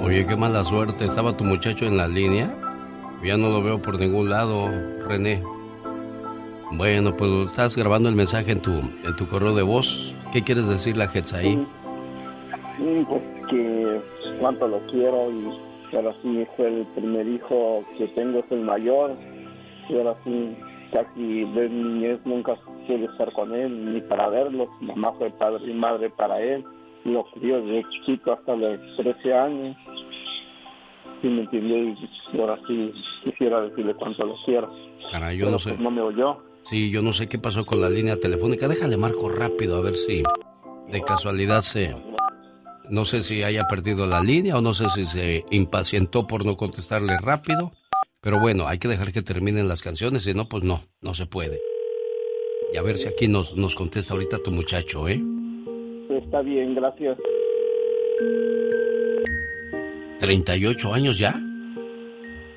Oye, 0.00 0.26
qué 0.26 0.36
mala 0.36 0.64
suerte. 0.64 1.04
¿Estaba 1.04 1.36
tu 1.36 1.44
muchacho 1.44 1.84
en 1.84 1.98
la 1.98 2.08
línea? 2.08 2.54
Ya 3.22 3.36
no 3.36 3.50
lo 3.50 3.62
veo 3.62 3.82
por 3.82 3.98
ningún 3.98 4.30
lado, 4.30 4.70
René. 5.06 5.42
Bueno, 6.72 7.16
pues 7.16 7.30
estás 7.46 7.76
grabando 7.76 8.08
el 8.08 8.14
mensaje 8.14 8.52
en 8.52 8.60
tu, 8.60 8.72
en 8.72 9.16
tu 9.16 9.26
correo 9.26 9.54
de 9.54 9.62
voz. 9.62 10.14
¿Qué 10.32 10.42
quieres 10.42 10.68
decirle 10.68 11.04
a 11.04 11.10
ahí? 11.36 11.56
Mm, 11.56 13.04
pues 13.08 13.22
que 13.50 14.00
cuánto 14.40 14.68
lo 14.68 14.78
quiero 14.86 15.30
y 15.30 15.96
ahora 15.96 16.14
sí 16.22 16.46
fue 16.56 16.68
el 16.68 16.86
primer 16.94 17.26
hijo 17.26 17.84
que 17.96 18.08
tengo, 18.08 18.40
es 18.40 18.44
el 18.50 18.60
mayor. 18.60 19.16
Y 19.88 19.96
ahora 19.96 20.14
sí, 20.24 20.56
casi 20.92 21.44
de 21.44 21.68
niñez 21.70 22.20
nunca 22.24 22.54
pude 22.86 23.06
estar 23.06 23.32
con 23.32 23.54
él 23.54 23.94
ni 23.94 24.00
para 24.02 24.28
verlo. 24.28 24.68
Mamá 24.80 25.12
fue 25.18 25.30
padre 25.30 25.64
y 25.66 25.74
madre 25.74 26.10
para 26.10 26.40
él. 26.40 26.64
Lo 27.04 27.24
crió 27.32 27.62
desde 27.62 27.88
chiquito 27.90 28.34
hasta 28.34 28.54
los 28.54 28.78
13 28.98 29.34
años 29.34 29.76
sí 31.20 31.28
me 31.28 31.42
entendió 31.42 31.76
y 31.78 32.40
ahora 32.40 32.58
sí 32.66 32.92
quisiera 33.24 33.62
decirle 33.62 33.94
cuánto 33.94 34.26
lo 34.26 34.36
quiero. 34.44 34.70
Caray, 35.10 35.38
yo 35.38 35.50
no 35.50 35.58
sé. 35.58 35.70
Pues, 35.70 35.80
no 35.80 35.90
me 35.90 36.00
oyó. 36.00 36.47
Sí, 36.68 36.90
yo 36.90 37.00
no 37.00 37.14
sé 37.14 37.26
qué 37.26 37.38
pasó 37.38 37.64
con 37.64 37.80
la 37.80 37.88
línea 37.88 38.18
telefónica. 38.18 38.68
Déjale 38.68 38.98
marco 38.98 39.30
rápido 39.30 39.76
a 39.76 39.80
ver 39.80 39.94
si 39.94 40.22
de 40.90 41.02
casualidad 41.02 41.62
se... 41.62 41.96
No 42.90 43.06
sé 43.06 43.22
si 43.22 43.42
haya 43.42 43.66
perdido 43.66 44.06
la 44.06 44.22
línea 44.22 44.56
o 44.58 44.60
no 44.60 44.74
sé 44.74 44.88
si 44.90 45.04
se 45.06 45.44
impacientó 45.50 46.26
por 46.26 46.44
no 46.44 46.56
contestarle 46.56 47.16
rápido. 47.18 47.72
Pero 48.20 48.38
bueno, 48.38 48.66
hay 48.66 48.78
que 48.78 48.88
dejar 48.88 49.12
que 49.12 49.22
terminen 49.22 49.68
las 49.68 49.80
canciones, 49.80 50.24
si 50.24 50.34
no, 50.34 50.48
pues 50.48 50.62
no, 50.62 50.82
no 51.00 51.14
se 51.14 51.24
puede. 51.24 51.58
Y 52.72 52.76
a 52.76 52.82
ver 52.82 52.98
si 52.98 53.08
aquí 53.08 53.28
nos, 53.28 53.56
nos 53.56 53.74
contesta 53.74 54.12
ahorita 54.12 54.38
tu 54.42 54.50
muchacho, 54.50 55.08
¿eh? 55.08 55.22
Está 56.10 56.42
bien, 56.42 56.74
gracias. 56.74 57.16
¿38 60.20 60.92
años 60.92 61.18
ya? 61.18 61.34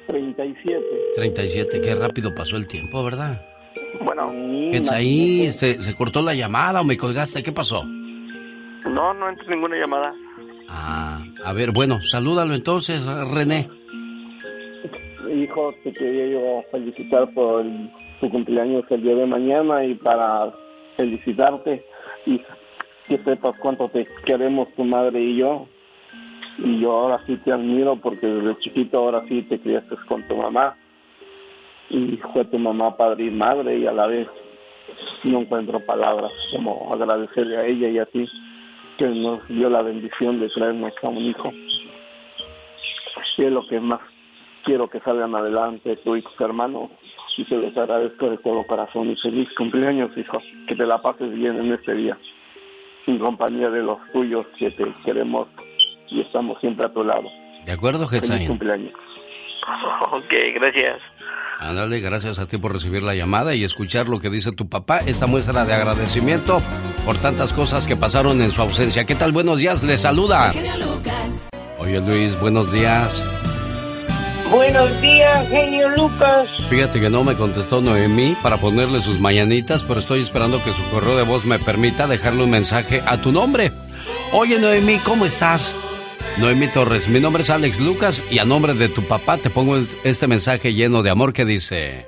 37. 0.07 0.83
37, 1.15 1.81
qué 1.81 1.95
rápido 1.95 2.33
pasó 2.35 2.57
el 2.57 2.67
tiempo, 2.67 3.03
¿verdad? 3.03 3.50
Bueno, 3.99 4.31
¿Es 4.71 4.91
ahí? 4.91 5.51
¿Se, 5.51 5.81
¿Se, 5.81 5.95
cortó 5.95 6.21
la 6.21 6.33
llamada 6.33 6.81
o 6.81 6.83
me 6.83 6.97
colgaste? 6.97 7.43
¿Qué 7.43 7.51
pasó? 7.51 7.83
No, 7.83 9.13
no 9.13 9.29
entró 9.29 9.49
ninguna 9.49 9.77
llamada. 9.77 10.13
Ah, 10.69 11.23
a 11.43 11.53
ver, 11.53 11.71
bueno, 11.71 11.99
salúdalo 12.01 12.53
entonces, 12.55 13.03
René. 13.05 13.69
Hijo, 15.33 15.73
te 15.83 15.93
quería 15.93 16.27
yo 16.27 16.63
felicitar 16.71 17.33
por 17.33 17.65
tu 18.19 18.29
cumpleaños 18.29 18.83
el 18.89 19.03
día 19.03 19.15
de 19.15 19.25
mañana 19.25 19.83
y 19.85 19.95
para 19.95 20.51
felicitarte 20.97 21.85
y 22.25 22.41
que 23.07 23.17
sepas 23.23 23.55
cuánto 23.59 23.89
te 23.89 24.07
queremos 24.25 24.67
tu 24.75 24.83
madre 24.83 25.21
y 25.21 25.37
yo 25.37 25.67
y 26.57 26.81
yo 26.81 26.91
ahora 26.91 27.23
sí 27.25 27.37
te 27.37 27.51
admiro 27.51 27.95
porque 27.95 28.27
desde 28.27 28.59
chiquito 28.59 28.99
ahora 28.99 29.23
sí 29.27 29.41
te 29.43 29.59
criaste 29.59 29.95
con 30.07 30.27
tu 30.27 30.35
mamá 30.35 30.77
y 31.91 32.17
fue 32.33 32.45
tu 32.45 32.57
mamá 32.57 32.95
padre 32.95 33.25
y 33.25 33.31
madre 33.31 33.77
y 33.77 33.85
a 33.85 33.91
la 33.91 34.07
vez 34.07 34.27
no 35.23 35.41
encuentro 35.41 35.85
palabras 35.85 36.31
como 36.51 36.89
agradecerle 36.93 37.57
a 37.57 37.65
ella 37.65 37.89
y 37.89 37.99
a 37.99 38.05
ti 38.05 38.25
que 38.97 39.07
nos 39.07 39.45
dio 39.49 39.69
la 39.69 39.81
bendición 39.81 40.39
de 40.39 40.49
traernos 40.49 40.93
a 41.03 41.09
un 41.09 41.17
hijo 41.17 41.51
y 43.37 43.43
es 43.43 43.51
lo 43.51 43.67
que 43.67 43.79
más 43.79 43.99
quiero 44.63 44.87
que 44.89 44.99
salgan 45.01 45.35
adelante 45.35 45.97
tú 45.97 46.15
y 46.15 46.21
tus 46.21 46.39
hermanos 46.39 46.89
y 47.37 47.43
te 47.45 47.57
los 47.57 47.75
agradezco 47.75 48.29
de 48.29 48.37
todo 48.37 48.65
corazón 48.65 49.11
y 49.11 49.15
feliz 49.17 49.49
cumpleaños 49.57 50.17
hijo 50.17 50.37
que 50.67 50.75
te 50.75 50.85
la 50.85 51.01
pases 51.01 51.33
bien 51.33 51.59
en 51.59 51.73
este 51.73 51.93
día 51.93 52.17
en 53.07 53.19
compañía 53.19 53.69
de 53.69 53.83
los 53.83 53.97
tuyos 54.13 54.45
que 54.57 54.71
te 54.71 54.93
queremos 55.05 55.47
y 56.09 56.21
estamos 56.21 56.59
siempre 56.59 56.85
a 56.85 56.93
tu 56.93 57.03
lado. 57.03 57.29
¿De 57.65 57.71
acuerdo, 57.71 58.07
Feliz 58.07 58.47
cumpleaños. 58.47 58.93
Ok, 60.11 60.33
gracias. 60.55 60.99
Ándale, 61.61 61.99
gracias 61.99 62.39
a 62.39 62.47
ti 62.47 62.57
por 62.57 62.73
recibir 62.73 63.03
la 63.03 63.13
llamada 63.13 63.53
y 63.53 63.63
escuchar 63.63 64.07
lo 64.07 64.19
que 64.19 64.31
dice 64.31 64.51
tu 64.51 64.67
papá, 64.67 64.97
esta 64.97 65.27
muestra 65.27 65.63
de 65.63 65.71
agradecimiento 65.75 66.59
por 67.05 67.17
tantas 67.17 67.53
cosas 67.53 67.85
que 67.85 67.95
pasaron 67.95 68.41
en 68.41 68.51
su 68.51 68.63
ausencia. 68.63 69.05
¿Qué 69.05 69.13
tal? 69.13 69.31
Buenos 69.31 69.59
días, 69.59 69.83
le 69.83 69.95
saluda. 69.99 70.51
Oye 71.77 72.01
Luis, 72.01 72.39
buenos 72.39 72.71
días. 72.71 73.23
Buenos 74.49 75.01
días, 75.01 75.47
genio 75.49 75.89
Lucas. 75.89 76.49
Fíjate 76.67 76.99
que 76.99 77.11
no 77.11 77.23
me 77.23 77.35
contestó 77.35 77.79
Noemí 77.79 78.35
para 78.41 78.57
ponerle 78.57 78.99
sus 78.99 79.19
mañanitas, 79.19 79.83
pero 79.87 79.99
estoy 79.99 80.23
esperando 80.23 80.63
que 80.63 80.73
su 80.73 80.83
correo 80.89 81.15
de 81.15 81.23
voz 81.23 81.45
me 81.45 81.59
permita 81.59 82.07
dejarle 82.07 82.43
un 82.43 82.49
mensaje 82.49 83.03
a 83.05 83.21
tu 83.21 83.31
nombre. 83.31 83.71
Oye 84.33 84.57
Noemí, 84.57 84.97
¿cómo 85.05 85.27
estás? 85.27 85.75
Noemí 86.37 86.67
Torres, 86.67 87.07
mi 87.07 87.19
nombre 87.19 87.43
es 87.43 87.49
Alex 87.49 87.79
Lucas 87.79 88.23
y 88.31 88.39
a 88.39 88.45
nombre 88.45 88.73
de 88.73 88.89
tu 88.89 89.03
papá 89.03 89.37
te 89.37 89.49
pongo 89.49 89.77
este 90.03 90.27
mensaje 90.27 90.73
lleno 90.73 91.03
de 91.03 91.09
amor 91.09 91.33
que 91.33 91.45
dice... 91.45 92.07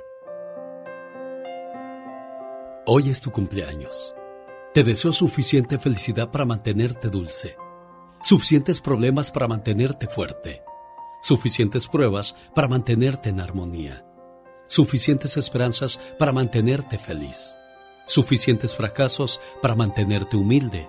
Hoy 2.86 3.10
es 3.10 3.20
tu 3.20 3.30
cumpleaños. 3.30 4.14
Te 4.74 4.84
deseo 4.84 5.12
suficiente 5.12 5.78
felicidad 5.78 6.30
para 6.30 6.44
mantenerte 6.44 7.08
dulce, 7.08 7.56
suficientes 8.22 8.80
problemas 8.80 9.30
para 9.30 9.48
mantenerte 9.48 10.06
fuerte, 10.06 10.62
suficientes 11.22 11.86
pruebas 11.86 12.34
para 12.54 12.68
mantenerte 12.68 13.28
en 13.28 13.40
armonía, 13.40 14.04
suficientes 14.68 15.36
esperanzas 15.36 15.98
para 16.18 16.32
mantenerte 16.32 16.98
feliz, 16.98 17.54
suficientes 18.06 18.74
fracasos 18.74 19.40
para 19.62 19.74
mantenerte 19.74 20.36
humilde 20.36 20.88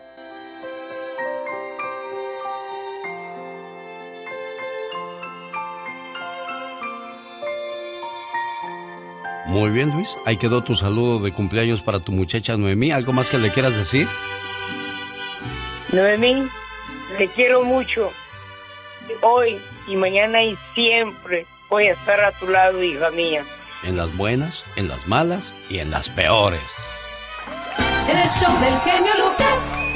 Muy 9.45 9.69
bien, 9.69 9.91
Luis. 9.91 10.17
Ahí 10.25 10.37
quedó 10.37 10.63
tu 10.63 10.75
saludo 10.75 11.19
de 11.19 11.31
cumpleaños 11.31 11.81
para 11.81 11.99
tu 11.99 12.11
muchacha 12.11 12.57
Noemí. 12.57 12.91
¿Algo 12.91 13.13
más 13.13 13.29
que 13.29 13.37
le 13.37 13.51
quieras 13.51 13.75
decir? 13.75 14.07
Noemí, 15.91 16.47
te 17.17 17.27
quiero 17.29 17.63
mucho. 17.63 18.11
Hoy 19.21 19.59
y 19.87 19.95
mañana 19.95 20.43
y 20.43 20.57
siempre 20.73 21.45
voy 21.69 21.87
a 21.87 21.93
estar 21.93 22.19
a 22.21 22.31
tu 22.33 22.47
lado, 22.47 22.81
hija 22.81 23.09
mía. 23.11 23.43
En 23.83 23.97
las 23.97 24.15
buenas, 24.15 24.63
en 24.75 24.87
las 24.87 25.07
malas 25.07 25.53
y 25.69 25.79
en 25.79 25.91
las 25.91 26.09
peores. 26.09 26.61
El 28.07 28.27
show 28.29 28.53
del 28.59 28.79
genio 28.81 29.11
Lucas. 29.17 29.90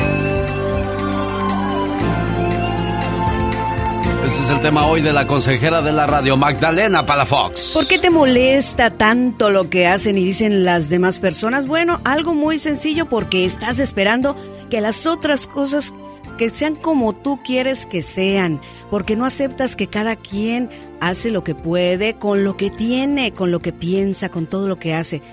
Es 4.46 4.52
el 4.52 4.62
tema 4.62 4.86
hoy 4.86 5.02
de 5.02 5.12
la 5.12 5.26
consejera 5.26 5.82
de 5.82 5.92
la 5.92 6.06
radio, 6.06 6.38
Magdalena 6.38 7.04
Palafox. 7.04 7.72
¿Por 7.74 7.88
qué 7.88 7.98
te 7.98 8.12
molesta 8.12 8.92
tanto 8.92 9.50
lo 9.50 9.72
que 9.72 9.88
hacen 9.88 10.20
y 10.20 10.24
dicen 10.24 10.64
las 10.64 10.88
demás 10.88 11.20
personas? 11.20 11.66
Bueno, 11.66 12.00
algo 12.04 12.36
muy 12.36 12.60
sencillo 12.60 13.08
porque 13.08 13.44
estás 13.44 13.80
esperando 13.80 14.36
que 14.70 14.82
las 14.82 15.08
otras 15.08 15.48
cosas 15.48 15.96
que 16.38 16.52
sean 16.52 16.76
como 16.76 17.14
tú 17.14 17.40
quieres 17.44 17.88
que 17.88 18.04
sean, 18.04 18.62
porque 18.92 19.16
no 19.16 19.26
aceptas 19.26 19.76
que 19.76 19.88
cada 19.88 20.16
quien 20.16 20.70
hace 21.00 21.32
lo 21.32 21.44
que 21.44 21.56
puede, 21.56 22.14
con 22.14 22.44
lo 22.44 22.56
que 22.56 22.70
tiene, 22.70 23.32
con 23.32 23.50
lo 23.50 23.62
que 23.62 23.74
piensa, 23.74 24.30
con 24.30 24.46
todo 24.46 24.68
lo 24.68 24.78
que 24.78 24.94
hace, 24.94 25.24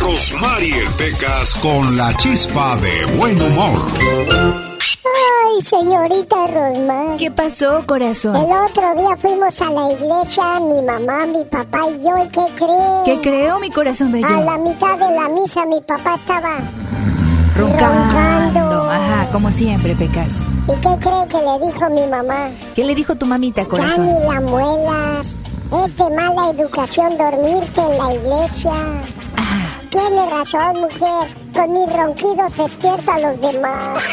Rosmarie 0.00 0.84
Pecas 0.98 1.54
con 1.54 1.96
la 1.96 2.14
chispa 2.16 2.76
de 2.76 3.06
buen 3.16 3.40
humor. 3.40 4.65
Ay, 5.14 5.62
señorita 5.62 6.36
Rosmar. 6.48 7.16
¿Qué 7.16 7.30
pasó, 7.30 7.84
corazón? 7.86 8.36
El 8.36 8.44
otro 8.44 8.94
día 8.94 9.16
fuimos 9.16 9.60
a 9.62 9.70
la 9.70 9.92
iglesia, 9.92 10.60
mi 10.60 10.82
mamá, 10.82 11.26
mi 11.26 11.44
papá 11.44 11.80
y 11.90 12.02
yo, 12.02 12.16
¿y 12.22 12.28
qué 12.28 12.44
cree? 12.56 13.02
¿Qué 13.04 13.20
creo, 13.22 13.58
mi 13.60 13.70
corazón 13.70 14.12
bello? 14.12 14.26
A 14.26 14.40
la 14.40 14.58
mitad 14.58 14.98
de 14.98 15.10
la 15.14 15.28
misa 15.28 15.64
mi 15.66 15.80
papá 15.80 16.14
estaba 16.14 16.58
roncando. 17.56 18.14
roncando. 18.14 18.90
Ajá, 18.90 19.28
como 19.32 19.50
siempre, 19.50 19.94
Pecas. 19.94 20.32
¿Y 20.68 20.72
qué 20.80 20.96
cree 21.00 21.26
que 21.28 21.38
le 21.38 21.66
dijo 21.72 21.90
mi 21.90 22.06
mamá? 22.06 22.50
¿Qué 22.74 22.84
le 22.84 22.94
dijo 22.94 23.14
tu 23.14 23.26
mamita, 23.26 23.64
corazón? 23.64 24.06
Ya 24.06 24.12
ni 24.12 24.28
la 24.28 24.40
muelas. 24.40 25.36
Es 25.84 25.96
de 25.96 26.10
mala 26.10 26.50
educación 26.50 27.16
dormirte 27.18 27.80
en 27.80 27.98
la 27.98 28.14
iglesia. 28.14 28.72
Tiene 29.96 30.28
razón, 30.28 30.82
mujer. 30.82 31.34
Con 31.54 31.72
mis 31.72 31.90
ronquidos 31.90 32.54
despierto 32.54 33.12
a 33.12 33.18
los 33.18 33.40
demás. 33.40 34.04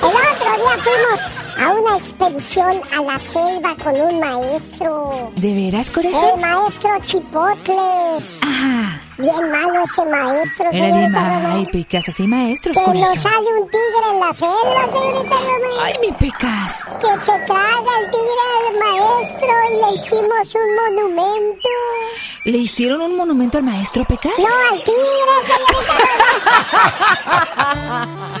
El 0.00 0.08
otro 0.08 0.52
día 0.56 0.78
fuimos 0.82 1.20
a 1.58 1.70
una 1.70 1.96
expedición 1.96 2.80
a 2.96 3.00
la 3.02 3.18
selva 3.18 3.74
con 3.82 3.94
un 4.00 4.20
maestro. 4.20 5.32
¿De 5.36 5.52
veras, 5.52 5.90
corazón? 5.90 6.30
El 6.34 6.40
maestro 6.40 6.90
Chipotles. 7.06 8.40
Ajá. 8.42 9.00
Bien 9.16 9.48
malo 9.50 9.84
ese 9.84 10.04
maestro. 10.06 10.70
Era 10.70 10.70
bien 10.70 10.84
señorita 10.94 11.20
malo. 11.20 11.34
Román. 11.34 11.56
Ay, 11.56 11.66
Pecas, 11.66 12.08
así 12.08 12.26
maestros, 12.26 12.76
Que 12.76 12.98
nos 12.98 13.18
sale 13.20 13.48
un 13.60 13.70
tigre 13.70 14.10
en 14.12 14.20
la 14.20 14.32
selva, 14.32 14.92
señorita 14.92 15.36
Román. 15.36 15.80
Ay, 15.82 15.94
mi 16.00 16.12
Pecas. 16.12 16.84
Que 17.00 17.18
se 17.18 17.38
traga 17.46 17.92
el 18.00 18.10
tigre 18.10 18.44
al 18.58 18.74
maestro 18.80 19.52
y 19.70 19.76
le 19.76 19.88
hicimos 20.00 20.54
un 20.54 20.74
monumento. 20.74 21.68
¿Le 22.44 22.58
hicieron 22.58 23.00
un 23.02 23.16
monumento 23.16 23.58
al 23.58 23.64
maestro, 23.64 24.04
Pecas? 24.04 24.32
No, 24.38 24.44
al 24.72 24.82
tigre, 24.82 25.34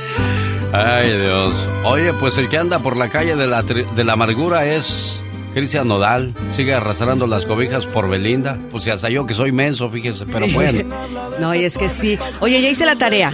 Ay, 0.73 1.17
Dios. 1.17 1.53
Oye, 1.83 2.13
pues 2.13 2.37
el 2.37 2.49
que 2.49 2.57
anda 2.57 2.79
por 2.79 2.95
la 2.95 3.09
calle 3.09 3.35
de 3.35 3.47
la, 3.47 3.61
de 3.61 4.03
la 4.03 4.13
amargura 4.13 4.65
es 4.65 5.19
Cristian 5.53 5.87
Nodal. 5.87 6.33
Sigue 6.55 6.73
arrastrando 6.73 7.27
las 7.27 7.45
cobijas 7.45 7.85
por 7.85 8.09
Belinda. 8.09 8.57
Pues 8.71 8.87
hasta 8.87 9.09
yo 9.09 9.25
que 9.25 9.33
soy 9.33 9.51
menso, 9.51 9.89
fíjese, 9.89 10.25
pero 10.25 10.47
bueno. 10.47 10.95
no, 11.39 11.53
y 11.53 11.63
es 11.63 11.77
que 11.77 11.89
sí. 11.89 12.17
Oye, 12.39 12.61
ya 12.61 12.69
hice 12.69 12.85
la 12.85 12.95
tarea. 12.95 13.33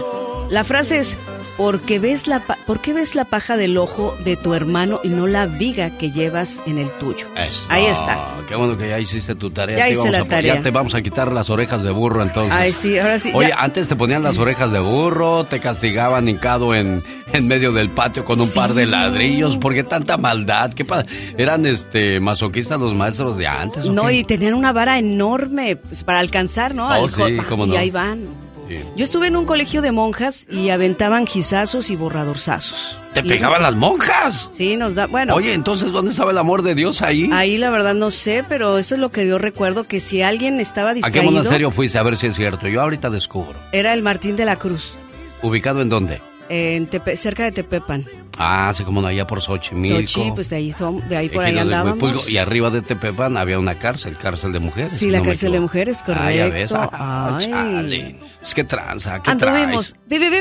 La 0.50 0.64
frase 0.64 1.00
es, 1.00 1.18
porque 1.58 1.98
ves 2.00 2.28
la 2.28 2.40
pa- 2.42 2.58
¿por 2.68 2.80
qué 2.82 2.94
ves 2.94 3.16
la 3.16 3.26
paja 3.26 3.58
del 3.58 3.78
ojo 3.78 4.16
de 4.24 4.36
tu 4.38 4.54
hermano 4.54 5.00
y 5.04 5.10
no 5.10 5.26
la 5.28 5.46
viga 5.48 5.90
que 5.98 6.12
llevas 6.12 6.62
en 6.68 6.78
el 6.78 6.90
tuyo? 6.92 7.28
Eso. 7.36 7.66
Ahí 7.70 7.86
está. 7.86 8.36
Qué 8.48 8.56
bueno 8.56 8.78
que 8.78 8.90
ya 8.90 9.00
hiciste 9.00 9.34
tu 9.36 9.50
tarea. 9.50 9.78
Ya 9.78 9.86
Te 9.86 9.92
hice 9.94 10.12
la 10.12 10.20
a- 10.20 10.26
tarea. 10.26 10.56
Ya 10.56 10.62
te 10.62 10.70
vamos 10.72 10.94
a 10.96 11.02
quitar 11.02 11.32
las 11.32 11.50
orejas 11.50 11.82
de 11.84 11.92
burro 11.92 12.22
entonces. 12.22 12.54
Ay, 12.56 12.72
sí, 12.74 12.98
ahora 13.00 13.18
sí. 13.20 13.32
Oye, 13.34 13.50
ya. 13.50 13.58
antes 13.60 13.88
te 13.88 13.96
ponían 13.96 14.22
las 14.24 14.38
orejas 14.38 14.72
de 14.72 14.80
burro, 14.80 15.46
te 15.46 15.60
castigaban 15.60 16.30
hincado 16.30 16.76
en, 16.76 17.02
en 17.34 17.48
medio 17.48 17.72
del 17.72 17.90
patio 17.90 18.24
con 18.24 18.40
un 18.40 18.50
par 18.54 18.74
de 18.74 18.86
ladrillos. 18.86 19.58
¿Por 19.58 19.74
qué 19.74 19.84
tanta 19.84 20.18
maldad? 20.18 20.74
¿Qué 20.74 20.86
pa- 20.86 21.06
¿Eran 21.38 21.66
este 21.66 22.20
masoquistas 22.20 22.80
los 22.80 22.94
maestros 22.94 23.36
de 23.38 23.48
antes? 23.48 23.84
No, 23.86 24.06
qué? 24.08 24.14
y 24.18 24.24
tenían 24.24 24.54
una 24.54 24.72
vara 24.72 25.00
enorme 25.00 25.76
pues, 25.76 26.04
para 26.04 26.20
alcanzar, 26.20 26.76
¿no? 26.76 26.88
Oh, 26.88 27.10
sí, 27.10 27.38
cómo 27.50 27.66
y 27.66 27.70
no. 27.70 27.78
ahí 27.78 27.90
van. 27.90 28.47
Sí. 28.68 28.80
Yo 28.96 29.04
estuve 29.06 29.28
en 29.28 29.36
un 29.38 29.46
colegio 29.46 29.82
de 29.82 29.92
monjas 29.92 30.46
y 30.52 30.70
aventaban 30.70 31.26
gizazos 31.26 31.90
y 31.90 31.96
borradorzazos. 31.96 32.98
¿Te 33.14 33.22
Y- 33.22 33.30
pegaban 33.30 33.64
las 33.64 33.76
monjas? 33.76 34.50
Sí, 34.54 34.76
nos 34.78 34.96
da, 34.96 35.08
bueno. 35.08 35.34
Oye, 35.36 35.54
entonces, 35.54 35.92
¿dónde 35.92 36.12
estaba 36.12 36.32
el 36.32 36.38
amor 36.38 36.62
de 36.62 36.76
Dios 36.76 37.02
ahí? 37.02 37.30
Ahí 37.34 37.58
la 37.58 37.70
verdad 37.70 37.94
no 37.96 38.12
sé, 38.12 38.44
pero 38.48 38.78
eso 38.78 38.96
es 38.96 39.02
lo 39.02 39.10
que 39.10 39.26
yo 39.28 39.38
recuerdo, 39.38 39.84
que 39.86 40.00
si 40.00 40.22
alguien 40.22 40.60
estaba 40.60 40.90
¿A 40.90 40.94
qué 40.94 40.98
distraído, 41.00 41.32
monasterio 41.32 41.72
fuiste? 41.72 41.98
A 41.98 42.04
ver 42.04 42.18
si 42.18 42.28
es 42.28 42.36
cierto. 42.36 42.68
Yo 42.68 42.82
ahorita 42.82 43.10
descubro. 43.10 43.56
era 43.72 43.94
el 43.94 44.02
Martín 44.04 44.36
de 44.36 44.46
la 44.46 44.58
Cruz, 44.58 44.94
¿Ubicado 45.42 45.82
en 45.82 45.90
dónde? 45.90 46.20
En 46.50 46.90
Tepe- 46.90 47.16
cerca 47.18 47.44
de 47.46 47.52
Tepepan. 47.52 48.06
Ah, 48.40 48.70
así 48.70 48.84
como 48.84 49.02
no, 49.02 49.08
allá 49.08 49.26
por 49.26 49.42
Xochimilco. 49.42 50.08
Sochi, 50.08 50.32
pues 50.32 50.48
de 50.52 50.58
ahí, 50.58 50.72
son, 50.72 51.08
de 51.10 51.18
ahí 51.18 51.28
por 51.28 51.44
ahí 51.44 51.54
Ejidos 51.56 51.70
de 51.70 51.76
andábamos. 51.76 52.30
Y 52.30 52.38
arriba 52.38 52.70
de 52.70 52.84
Tepepan 52.84 53.36
había 53.36 53.58
una 53.58 53.74
cárcel, 53.80 54.16
cárcel 54.16 54.52
de 54.54 54.60
mujeres. 54.60 54.92
Sí, 54.92 55.00
si 55.06 55.10
la 55.10 55.18
no 55.20 55.26
cárcel 55.26 55.54
de 55.54 55.60
mujeres, 55.60 56.04
Ah, 56.06 56.32
ya 56.32 56.48
ves. 56.48 56.72
correcto. 56.72 56.90
Ah, 56.94 57.38
Ay. 57.40 57.46
chale. 57.50 58.16
Es 58.44 58.54
que 58.54 58.64
tranza, 58.64 59.24
¿qué 59.24 59.32
Anduvimos, 59.32 59.96
vi, 60.06 60.20
vi, 60.20 60.30
vi. 60.30 60.36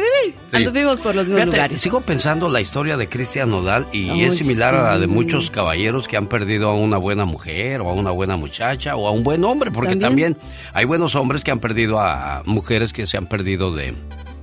Sí. 0.51 0.57
anduvimos 0.57 1.01
por 1.01 1.15
los 1.15 1.25
mismos 1.25 1.41
Fíjate, 1.41 1.57
lugares. 1.57 1.81
Sigo 1.81 2.01
pensando 2.03 2.51
la 2.51 2.61
historia 2.61 2.99
de 2.99 3.09
Cristian 3.09 3.49
Nodal 3.51 3.87
y 3.95 4.11
Ay, 4.11 4.25
es 4.25 4.37
similar 4.37 4.75
a 4.75 4.83
la 4.83 4.99
de 4.99 5.07
sí. 5.07 5.13
muchos 5.13 5.51
caballeros 5.51 6.07
que 6.07 6.19
han 6.19 6.27
perdido 6.27 6.69
a 6.69 6.75
una 6.75 6.99
buena 6.99 7.25
mujer 7.25 7.81
o 7.81 7.89
a 7.89 7.95
una 7.95 8.11
buena 8.11 8.37
muchacha 8.37 8.95
o 8.97 9.09
a 9.09 9.11
un 9.11 9.25
buen 9.25 9.43
hombre, 9.43 9.71
porque 9.71 9.97
También. 9.97 10.35
también, 10.35 10.53
hay 10.75 10.85
buenos 10.85 11.15
hombres 11.15 11.43
que 11.43 11.51
han 11.51 11.61
perdido 11.61 11.99
a 11.99 12.43
mujeres 12.45 12.93
que 12.93 13.07
se 13.07 13.17
han 13.17 13.25
perdido 13.27 13.75
de, 13.75 13.95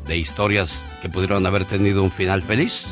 de 0.07 0.17
historias 0.17 0.71
que 1.01 1.09
pudieron 1.09 1.45
haber 1.45 1.65
tenido 1.65 2.03
un 2.03 2.11
final 2.11 2.43
feliz. 2.43 2.85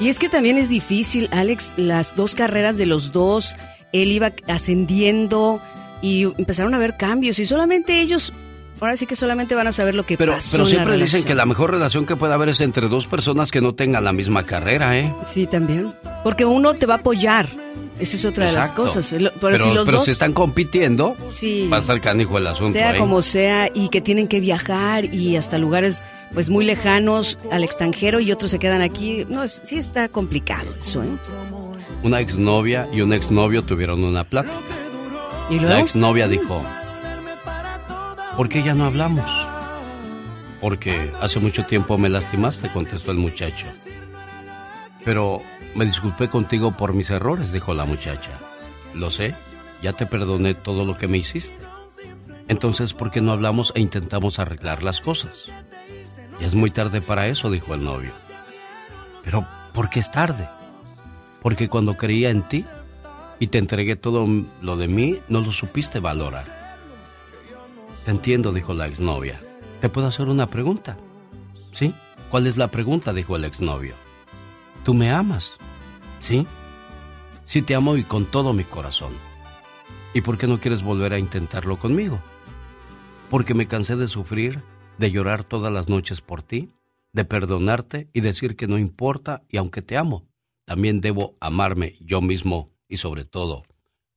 Y 0.00 0.08
es 0.08 0.18
que 0.18 0.28
también 0.28 0.56
es 0.56 0.68
difícil, 0.68 1.28
Alex, 1.32 1.74
las 1.76 2.16
dos 2.16 2.34
carreras 2.34 2.76
de 2.78 2.86
los 2.86 3.12
dos, 3.12 3.54
él 3.92 4.12
iba 4.12 4.32
ascendiendo 4.48 5.60
y 6.02 6.22
empezaron 6.38 6.72
a 6.74 6.78
haber 6.78 6.96
cambios 6.96 7.38
y 7.38 7.44
solamente 7.46 8.00
ellos, 8.00 8.32
ahora 8.80 8.96
sí 8.96 9.06
que 9.06 9.14
solamente 9.16 9.54
van 9.54 9.66
a 9.66 9.72
saber 9.72 9.94
lo 9.94 10.04
que 10.06 10.16
Pero, 10.16 10.32
pasó. 10.32 10.52
pero 10.52 10.64
en 10.64 10.70
la 10.70 10.76
siempre 10.84 11.04
dicen 11.04 11.24
que 11.24 11.34
la 11.34 11.44
mejor 11.44 11.70
relación 11.72 12.06
que 12.06 12.16
puede 12.16 12.32
haber 12.32 12.48
es 12.48 12.60
entre 12.62 12.88
dos 12.88 13.06
personas 13.06 13.50
que 13.50 13.60
no 13.60 13.74
tengan 13.74 14.02
la 14.04 14.12
misma 14.12 14.46
carrera, 14.46 14.98
¿eh? 14.98 15.14
Sí, 15.26 15.46
también. 15.46 15.92
Porque 16.24 16.46
uno 16.46 16.72
te 16.74 16.86
va 16.86 16.94
a 16.94 16.98
apoyar. 16.98 17.48
Esa 17.98 18.16
es 18.16 18.24
otra 18.24 18.46
de 18.46 18.52
las 18.52 18.72
cosas. 18.72 19.06
Pero, 19.10 19.30
Pero, 19.38 19.58
si 19.58 19.70
los 19.74 19.84
pero 19.84 19.98
dos, 19.98 20.06
si 20.06 20.12
están 20.12 20.32
compitiendo, 20.32 21.14
Sí. 21.28 21.68
va 21.70 21.76
a 21.76 21.80
estar 21.80 22.00
canijo 22.00 22.38
el 22.38 22.46
asunto. 22.46 22.72
sea 22.72 22.96
¿eh? 22.96 22.98
como 22.98 23.20
sea, 23.20 23.68
y 23.74 23.90
que 23.90 24.00
tienen 24.00 24.26
que 24.26 24.40
viajar 24.40 25.04
y 25.04 25.36
hasta 25.36 25.58
lugares 25.58 26.02
pues 26.32 26.48
muy 26.50 26.64
lejanos 26.64 27.38
al 27.50 27.64
extranjero 27.64 28.20
y 28.20 28.30
otros 28.32 28.50
se 28.50 28.58
quedan 28.58 28.82
aquí, 28.82 29.26
no, 29.28 29.42
es- 29.42 29.60
sí 29.64 29.76
está 29.78 30.08
complicado 30.08 30.72
eso, 30.78 31.02
¿eh? 31.02 31.08
Una 32.02 32.20
exnovia 32.20 32.88
y 32.92 33.00
un 33.02 33.12
exnovio 33.12 33.62
tuvieron 33.62 34.04
una 34.04 34.24
plática. 34.24 34.54
¿Y 35.50 35.58
La 35.58 35.80
exnovia 35.80 36.28
dijo, 36.28 36.62
¿por 38.36 38.48
qué 38.48 38.62
ya 38.62 38.74
no 38.74 38.84
hablamos? 38.84 39.28
Porque 40.60 41.10
hace 41.20 41.40
mucho 41.40 41.64
tiempo 41.64 41.98
me 41.98 42.08
lastimaste, 42.08 42.68
contestó 42.70 43.10
el 43.10 43.18
muchacho. 43.18 43.66
Pero 45.04 45.42
me 45.74 45.84
disculpé 45.86 46.28
contigo 46.28 46.72
por 46.76 46.92
mis 46.94 47.10
errores, 47.10 47.52
dijo 47.52 47.74
la 47.74 47.84
muchacha. 47.84 48.30
Lo 48.94 49.10
sé, 49.10 49.34
ya 49.82 49.92
te 49.92 50.06
perdoné 50.06 50.54
todo 50.54 50.84
lo 50.84 50.96
que 50.96 51.08
me 51.08 51.18
hiciste. 51.18 51.56
Entonces, 52.48 52.92
¿por 52.94 53.10
qué 53.10 53.20
no 53.20 53.32
hablamos 53.32 53.72
e 53.74 53.80
intentamos 53.80 54.38
arreglar 54.38 54.82
las 54.82 55.00
cosas? 55.00 55.44
Es 56.40 56.54
muy 56.54 56.70
tarde 56.70 57.00
para 57.00 57.28
eso, 57.28 57.50
dijo 57.50 57.74
el 57.74 57.84
novio. 57.84 58.12
Pero, 59.24 59.46
¿por 59.72 59.90
qué 59.90 60.00
es 60.00 60.10
tarde? 60.10 60.48
Porque 61.42 61.68
cuando 61.68 61.96
creía 61.96 62.30
en 62.30 62.42
ti 62.42 62.64
y 63.38 63.48
te 63.48 63.58
entregué 63.58 63.96
todo 63.96 64.26
lo 64.62 64.76
de 64.76 64.88
mí, 64.88 65.18
no 65.28 65.40
lo 65.40 65.52
supiste 65.52 66.00
valorar. 66.00 66.44
Te 68.04 68.10
entiendo, 68.10 68.52
dijo 68.52 68.74
la 68.74 68.86
exnovia. 68.86 69.40
¿Te 69.80 69.88
puedo 69.88 70.06
hacer 70.06 70.28
una 70.28 70.46
pregunta? 70.46 70.96
¿Sí? 71.72 71.94
¿Cuál 72.30 72.46
es 72.46 72.56
la 72.56 72.68
pregunta? 72.68 73.12
dijo 73.12 73.36
el 73.36 73.44
exnovio. 73.44 73.94
¿Tú 74.84 74.94
me 74.94 75.10
amas? 75.10 75.56
¿Sí? 76.20 76.46
Sí 77.46 77.62
te 77.62 77.74
amo 77.74 77.96
y 77.96 78.02
con 78.02 78.24
todo 78.24 78.52
mi 78.52 78.64
corazón. 78.64 79.12
¿Y 80.14 80.22
por 80.22 80.38
qué 80.38 80.46
no 80.46 80.58
quieres 80.58 80.82
volver 80.82 81.12
a 81.12 81.18
intentarlo 81.18 81.78
conmigo? 81.78 82.18
Porque 83.28 83.54
me 83.54 83.68
cansé 83.68 83.96
de 83.96 84.08
sufrir, 84.08 84.60
de 85.00 85.10
llorar 85.10 85.44
todas 85.44 85.72
las 85.72 85.88
noches 85.88 86.20
por 86.20 86.42
ti 86.42 86.68
de 87.12 87.24
perdonarte 87.24 88.08
y 88.12 88.20
decir 88.20 88.54
que 88.54 88.68
no 88.68 88.78
importa 88.78 89.42
y 89.48 89.56
aunque 89.56 89.80
te 89.80 89.96
amo, 89.96 90.28
también 90.66 91.00
debo 91.00 91.36
amarme 91.40 91.96
yo 92.00 92.20
mismo 92.20 92.70
y 92.86 92.98
sobre 92.98 93.24
todo 93.24 93.64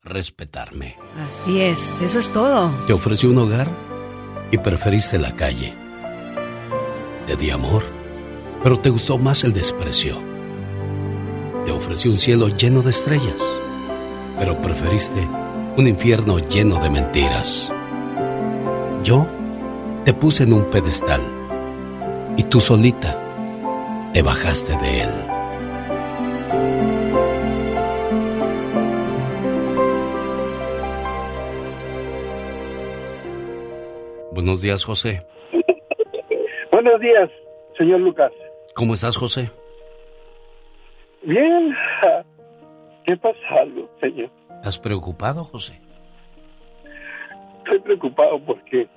respetarme. 0.01 0.97
Así 1.25 1.61
es, 1.61 1.99
eso 2.01 2.19
es 2.19 2.29
todo. 2.31 2.69
Te 2.85 2.91
ofrecí 2.91 3.25
un 3.25 3.37
hogar 3.37 3.69
y 4.51 4.57
preferiste 4.57 5.17
la 5.17 5.33
calle. 5.35 5.73
Te 7.27 7.37
di 7.37 7.49
amor, 7.49 7.83
pero 8.61 8.77
te 8.77 8.89
gustó 8.89 9.17
más 9.17 9.45
el 9.45 9.53
desprecio. 9.53 10.21
Te 11.63 11.71
ofrecí 11.71 12.09
un 12.09 12.17
cielo 12.17 12.49
lleno 12.49 12.81
de 12.81 12.89
estrellas, 12.89 13.41
pero 14.37 14.61
preferiste 14.61 15.25
un 15.77 15.87
infierno 15.87 16.39
lleno 16.39 16.83
de 16.83 16.89
mentiras. 16.89 17.71
Yo 19.03 19.27
te 20.05 20.13
puse 20.13 20.43
en 20.43 20.51
un 20.51 20.69
pedestal 20.69 21.21
y 22.35 22.43
tú 22.43 22.59
solita 22.59 23.17
te 24.13 24.21
bajaste 24.21 24.75
de 24.77 25.01
él. 25.01 25.09
Buenos 34.33 34.61
días, 34.61 34.83
José. 34.83 35.25
Buenos 36.71 36.99
días, 36.99 37.29
señor 37.77 38.01
Lucas. 38.01 38.31
¿Cómo 38.75 38.95
estás, 38.95 39.15
José? 39.15 39.49
Bien. 41.23 41.73
¿Qué 43.05 43.15
pasa 43.17 43.37
señor? 44.01 44.29
¿Estás 44.55 44.79
preocupado, 44.79 45.45
José? 45.45 45.79
Estoy 47.63 47.79
preocupado 47.79 48.39
porque 48.45 48.87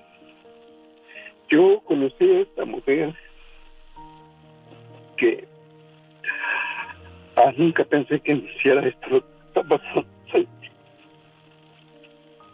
yo 1.49 1.81
conocí 1.85 2.25
a 2.25 2.41
esta 2.41 2.65
mujer 2.65 3.15
que 5.17 5.47
ah, 7.37 7.53
nunca 7.57 7.85
pensé 7.85 8.21
que 8.21 8.35
me 8.35 8.51
hiciera 8.53 8.87
esto. 8.87 9.25
Está 9.49 9.63
pasando. 9.63 10.07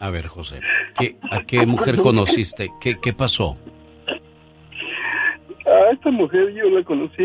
A 0.03 0.11
ver, 0.11 0.27
José, 0.27 0.59
¿qué, 0.99 1.17
¿a 1.31 1.45
qué 1.45 1.65
mujer 1.65 1.97
conociste? 1.99 2.73
¿Qué, 2.81 2.97
qué 3.01 3.13
pasó? 3.13 3.57
A 5.65 5.93
esta 5.93 6.11
mujer 6.11 6.53
yo 6.55 6.69
la 6.71 6.83
conocí. 6.83 7.23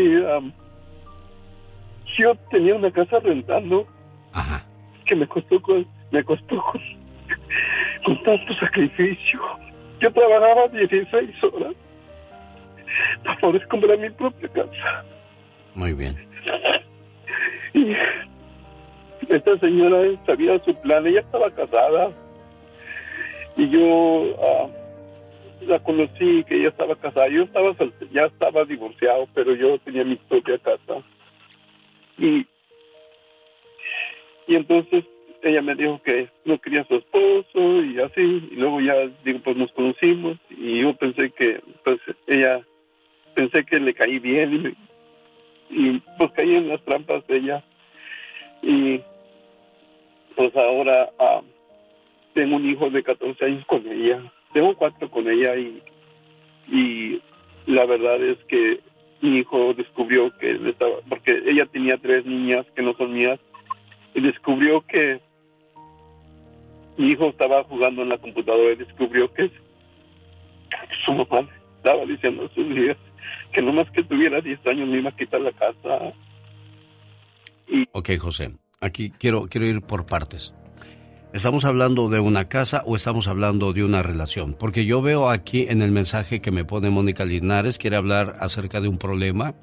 yo 2.18 2.34
tenía 2.52 2.76
una 2.76 2.92
casa 2.92 3.18
rentando. 3.18 3.84
Ajá. 4.32 4.64
Que 5.06 5.16
me 5.16 5.26
costó 5.26 5.60
con, 5.60 5.84
me 6.12 6.22
costó 6.22 6.62
con, 6.62 6.80
con 8.04 8.22
tanto 8.22 8.54
sacrificio. 8.60 9.40
Yo 10.00 10.12
trabajaba 10.12 10.68
16 10.68 11.44
horas 11.44 11.74
para 13.24 13.40
poder 13.40 13.66
comprar 13.68 13.98
mi 13.98 14.10
propia 14.10 14.48
casa. 14.48 15.04
Muy 15.74 15.92
bien. 15.92 16.16
Y 17.74 17.94
esta 19.28 19.58
señora 19.58 19.98
sabía 20.26 20.58
su 20.64 20.74
plan, 20.76 21.06
ella 21.06 21.20
estaba 21.20 21.50
casada. 21.50 22.12
Y 23.56 23.68
yo 23.70 24.36
ah, 24.40 24.68
la 25.62 25.78
conocí, 25.80 26.44
que 26.44 26.56
ella 26.56 26.68
estaba 26.68 26.96
casada. 26.96 27.28
Yo 27.28 27.42
estaba 27.42 27.74
ya 28.12 28.26
estaba 28.26 28.64
divorciado, 28.64 29.28
pero 29.34 29.54
yo 29.54 29.78
tenía 29.80 30.04
mi 30.04 30.16
propia 30.16 30.58
casa. 30.58 31.02
Y, 32.18 32.46
y 34.46 34.54
entonces 34.54 35.04
ella 35.42 35.62
me 35.62 35.74
dijo 35.74 36.00
que 36.02 36.28
no 36.44 36.58
quería 36.58 36.82
a 36.82 36.86
su 36.86 36.96
esposo 36.96 37.84
y 37.84 37.98
así. 38.00 38.48
Y 38.50 38.56
luego 38.56 38.80
ya, 38.80 38.94
digo, 39.24 39.40
pues 39.44 39.56
nos 39.56 39.72
conocimos. 39.72 40.38
Y 40.50 40.82
yo 40.82 40.94
pensé 40.94 41.30
que, 41.30 41.60
pues 41.84 41.98
ella, 42.26 42.60
pensé 43.34 43.64
que 43.64 43.78
le 43.78 43.94
caí 43.94 44.18
bien 44.18 44.76
y, 45.70 45.98
pues 46.18 46.32
caí 46.32 46.54
en 46.54 46.68
las 46.68 46.82
trampas 46.84 47.26
de 47.26 47.36
ella. 47.36 47.64
Y 48.62 49.00
pues 50.34 50.54
ahora 50.56 51.10
ah, 51.18 51.42
tengo 52.34 52.56
un 52.56 52.68
hijo 52.68 52.90
de 52.90 53.02
14 53.02 53.44
años 53.44 53.64
con 53.66 53.86
ella. 53.86 54.20
Tengo 54.52 54.74
cuatro 54.76 55.10
con 55.10 55.28
ella 55.28 55.54
y, 55.56 55.82
y 56.68 57.22
la 57.66 57.84
verdad 57.84 58.22
es 58.22 58.38
que 58.44 58.80
mi 59.20 59.38
hijo 59.38 59.74
descubrió 59.74 60.36
que 60.38 60.58
estaba, 60.68 60.96
porque 61.08 61.42
ella 61.46 61.66
tenía 61.66 61.96
tres 61.98 62.24
niñas 62.24 62.66
que 62.74 62.82
no 62.82 62.94
son 62.94 63.12
mías, 63.12 63.38
y 64.14 64.20
descubrió 64.20 64.80
que 64.82 65.20
mi 66.98 67.12
hijo 67.12 67.30
estaba 67.30 67.64
jugando 67.64 68.02
en 68.02 68.10
la 68.10 68.18
computadora 68.18 68.72
y 68.72 68.76
descubrió 68.76 69.32
que 69.32 69.50
su 71.06 71.12
mamá 71.12 71.48
estaba 71.76 72.04
diciendo 72.04 72.44
a 72.44 72.54
sus 72.54 72.66
hijas 72.76 72.96
que 73.52 73.62
no 73.62 73.72
más 73.72 73.90
que 73.92 74.02
tuviera 74.04 74.40
10 74.40 74.66
años 74.66 74.88
me 74.88 74.98
iba 74.98 75.10
a 75.10 75.16
quitar 75.16 75.40
la 75.40 75.52
casa. 75.52 76.12
Y... 77.68 77.86
Ok, 77.92 78.10
José, 78.18 78.52
aquí 78.80 79.10
quiero, 79.10 79.46
quiero 79.48 79.66
ir 79.66 79.80
por 79.80 80.06
partes. 80.06 80.54
¿Estamos 81.32 81.64
hablando 81.64 82.08
de 82.08 82.20
una 82.20 82.48
casa 82.48 82.82
o 82.86 82.96
estamos 82.96 83.28
hablando 83.28 83.72
de 83.72 83.84
una 83.84 84.02
relación? 84.02 84.56
Porque 84.58 84.86
yo 84.86 85.02
veo 85.02 85.28
aquí 85.28 85.66
en 85.68 85.82
el 85.82 85.92
mensaje 85.92 86.40
que 86.40 86.50
me 86.50 86.64
pone 86.64 86.90
Mónica 86.90 87.24
Linares, 87.24 87.78
quiere 87.78 87.96
hablar 87.96 88.34
acerca 88.40 88.80
de 88.80 88.88
un 88.88 88.98
problema. 88.98 89.54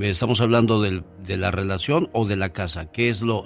¿Estamos 0.00 0.40
hablando 0.40 0.80
de, 0.80 1.02
de 1.26 1.36
la 1.36 1.50
relación 1.50 2.08
o 2.12 2.26
de 2.26 2.36
la 2.36 2.52
casa? 2.52 2.90
¿Qué 2.92 3.08
es 3.08 3.22
lo...? 3.22 3.44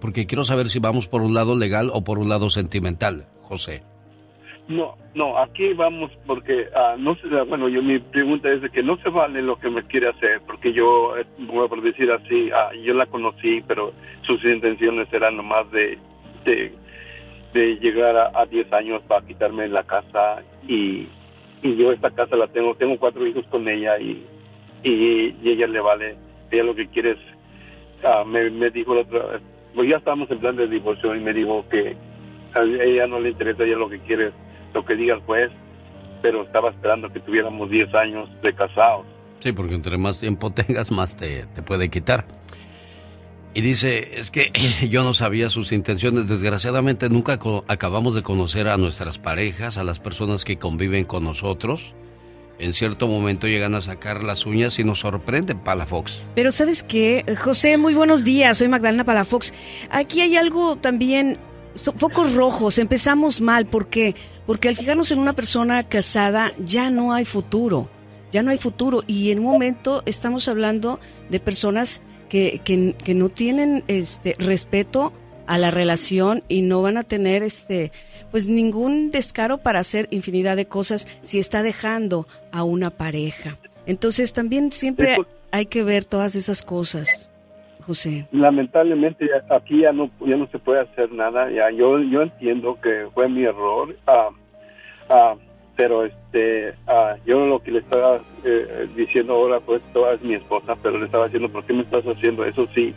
Porque, 0.00 0.26
quiero 0.26 0.44
saber 0.44 0.68
si 0.68 0.78
vamos 0.78 1.08
por 1.08 1.22
un 1.22 1.34
lado 1.34 1.56
legal 1.56 1.90
o 1.92 2.04
por 2.04 2.18
un 2.18 2.28
lado 2.28 2.50
sentimental, 2.50 3.26
José. 3.42 3.82
No, 4.68 4.96
no, 5.14 5.38
aquí 5.38 5.72
vamos 5.74 6.10
porque, 6.26 6.66
uh, 6.74 6.98
no 6.98 7.14
sé, 7.16 7.28
bueno, 7.48 7.68
yo 7.68 7.82
mi 7.82 8.00
pregunta 8.00 8.50
es 8.50 8.60
de 8.62 8.70
que 8.70 8.82
no 8.82 8.96
se 8.98 9.10
vale 9.10 9.40
lo 9.40 9.56
que 9.60 9.70
me 9.70 9.84
quiere 9.86 10.08
hacer, 10.08 10.40
porque 10.44 10.72
yo, 10.72 11.16
eh, 11.16 11.24
voy 11.38 11.68
a 11.70 11.80
decir 11.80 12.10
así, 12.10 12.50
uh, 12.50 12.82
yo 12.82 12.92
la 12.94 13.06
conocí, 13.06 13.62
pero 13.68 13.92
sus 14.22 14.44
intenciones 14.44 15.06
eran 15.12 15.36
nomás 15.36 15.70
de 15.70 15.96
de, 16.46 16.72
de 17.52 17.76
llegar 17.76 18.16
a, 18.16 18.46
10 18.46 18.72
años 18.72 19.02
para 19.06 19.26
quitarme 19.26 19.68
la 19.68 19.82
casa 19.82 20.42
y, 20.66 21.08
y 21.62 21.76
yo 21.76 21.92
esta 21.92 22.10
casa 22.10 22.36
la 22.36 22.46
tengo, 22.48 22.74
tengo 22.76 22.98
cuatro 22.98 23.26
hijos 23.26 23.44
con 23.50 23.68
ella 23.68 23.98
y, 23.98 24.24
y, 24.90 25.48
ella 25.48 25.66
le 25.66 25.80
vale, 25.80 26.16
ella 26.50 26.64
lo 26.64 26.74
que 26.74 26.88
quiere 26.88 27.12
es, 27.12 27.18
uh, 28.04 28.24
me, 28.24 28.50
me 28.50 28.70
dijo 28.70 28.94
la 28.94 29.02
otra 29.02 29.40
pues 29.76 29.90
ya 29.90 29.98
estábamos 29.98 30.30
en 30.30 30.40
plan 30.40 30.56
de 30.56 30.66
divorcio 30.66 31.14
y 31.14 31.20
me 31.20 31.34
dijo 31.34 31.64
que 31.68 31.94
a 32.54 32.62
ella 32.62 33.06
no 33.06 33.20
le 33.20 33.30
interesa, 33.30 33.62
ella 33.62 33.76
lo 33.76 33.90
que 33.90 34.00
quiere 34.00 34.28
es 34.28 34.34
lo 34.72 34.84
que 34.84 34.96
diga 34.96 35.14
el 35.14 35.20
juez, 35.20 35.50
pero 36.22 36.44
estaba 36.44 36.70
esperando 36.70 37.12
que 37.12 37.20
tuviéramos 37.20 37.68
10 37.68 37.94
años 37.94 38.28
de 38.42 38.54
casados. 38.54 39.04
Sí, 39.40 39.52
porque 39.52 39.74
entre 39.74 39.98
más 39.98 40.18
tiempo 40.18 40.50
tengas, 40.54 40.90
más 40.90 41.14
te, 41.16 41.44
te 41.54 41.62
puede 41.62 41.90
quitar. 41.90 42.24
Y 43.52 43.60
dice, 43.60 44.18
es 44.18 44.30
que 44.30 44.50
yo 44.88 45.04
no 45.04 45.12
sabía 45.12 45.50
sus 45.50 45.72
intenciones. 45.72 46.26
Desgraciadamente 46.26 47.10
nunca 47.10 47.38
acabamos 47.68 48.14
de 48.14 48.22
conocer 48.22 48.68
a 48.68 48.78
nuestras 48.78 49.18
parejas, 49.18 49.76
a 49.76 49.84
las 49.84 50.00
personas 50.00 50.46
que 50.46 50.56
conviven 50.56 51.04
con 51.04 51.24
nosotros. 51.24 51.94
En 52.58 52.72
cierto 52.72 53.06
momento 53.06 53.46
llegan 53.46 53.74
a 53.74 53.82
sacar 53.82 54.24
las 54.24 54.46
uñas 54.46 54.78
y 54.78 54.84
nos 54.84 55.00
sorprenden, 55.00 55.58
Palafox. 55.58 56.20
Pero 56.34 56.50
¿sabes 56.50 56.82
qué? 56.82 57.24
José, 57.42 57.76
muy 57.76 57.94
buenos 57.94 58.24
días. 58.24 58.58
Soy 58.58 58.68
Magdalena 58.68 59.04
Palafox. 59.04 59.52
Aquí 59.90 60.22
hay 60.22 60.36
algo 60.36 60.76
también, 60.76 61.38
focos 61.74 62.34
rojos. 62.34 62.78
Empezamos 62.78 63.42
mal. 63.42 63.66
¿Por 63.66 63.88
qué? 63.88 64.14
Porque 64.46 64.68
al 64.68 64.76
fijarnos 64.76 65.10
en 65.10 65.18
una 65.18 65.34
persona 65.34 65.84
casada 65.84 66.52
ya 66.58 66.88
no 66.88 67.12
hay 67.12 67.26
futuro. 67.26 67.90
Ya 68.32 68.42
no 68.42 68.50
hay 68.50 68.58
futuro. 68.58 69.02
Y 69.06 69.32
en 69.32 69.40
un 69.40 69.46
momento 69.46 70.02
estamos 70.06 70.48
hablando 70.48 70.98
de 71.28 71.40
personas 71.40 72.00
que, 72.30 72.60
que, 72.64 73.14
no 73.14 73.28
tienen 73.28 73.84
este 73.86 74.34
respeto 74.38 75.12
a 75.46 75.58
la 75.58 75.70
relación 75.70 76.42
y 76.48 76.62
no 76.62 76.82
van 76.82 76.96
a 76.96 77.04
tener 77.04 77.42
este 77.42 77.92
pues 78.30 78.48
ningún 78.48 79.10
descaro 79.10 79.58
para 79.58 79.80
hacer 79.80 80.08
infinidad 80.10 80.56
de 80.56 80.66
cosas 80.66 81.06
si 81.22 81.38
está 81.38 81.62
dejando 81.62 82.26
a 82.52 82.64
una 82.64 82.90
pareja. 82.90 83.56
Entonces 83.86 84.32
también 84.32 84.72
siempre 84.72 85.16
hay 85.52 85.66
que 85.66 85.82
ver 85.82 86.04
todas 86.04 86.34
esas 86.34 86.62
cosas, 86.62 87.30
José. 87.86 88.26
Lamentablemente 88.32 89.26
aquí 89.48 89.82
ya 89.82 89.92
no 89.92 90.10
ya 90.26 90.36
no 90.36 90.48
se 90.48 90.58
puede 90.58 90.80
hacer 90.80 91.12
nada. 91.12 91.50
Ya 91.50 91.70
yo 91.70 92.00
yo 92.00 92.22
entiendo 92.22 92.78
que 92.82 93.06
fue 93.14 93.28
mi 93.28 93.44
error. 93.44 93.96
ah, 94.06 94.28
ah 95.08 95.36
pero 95.76 96.04
este 96.04 96.74
ah, 96.86 97.16
yo 97.26 97.46
lo 97.46 97.62
que 97.62 97.70
le 97.70 97.80
estaba 97.80 98.20
eh, 98.44 98.88
diciendo 98.96 99.34
ahora 99.34 99.60
pues 99.60 99.82
toda 99.92 100.14
es 100.14 100.22
mi 100.22 100.34
esposa 100.34 100.74
pero 100.82 100.98
le 100.98 101.04
estaba 101.04 101.26
diciendo 101.26 101.50
por 101.50 101.64
qué 101.64 101.74
me 101.74 101.82
estás 101.82 102.04
haciendo 102.04 102.44
eso 102.44 102.66
sí 102.74 102.94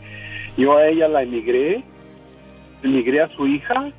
yo 0.58 0.78
a 0.78 0.88
ella 0.88 1.08
la 1.08 1.24
emigré 1.24 1.84
emigré 2.84 3.22
a 3.22 3.30
su 3.36 3.48
hija 3.48 3.94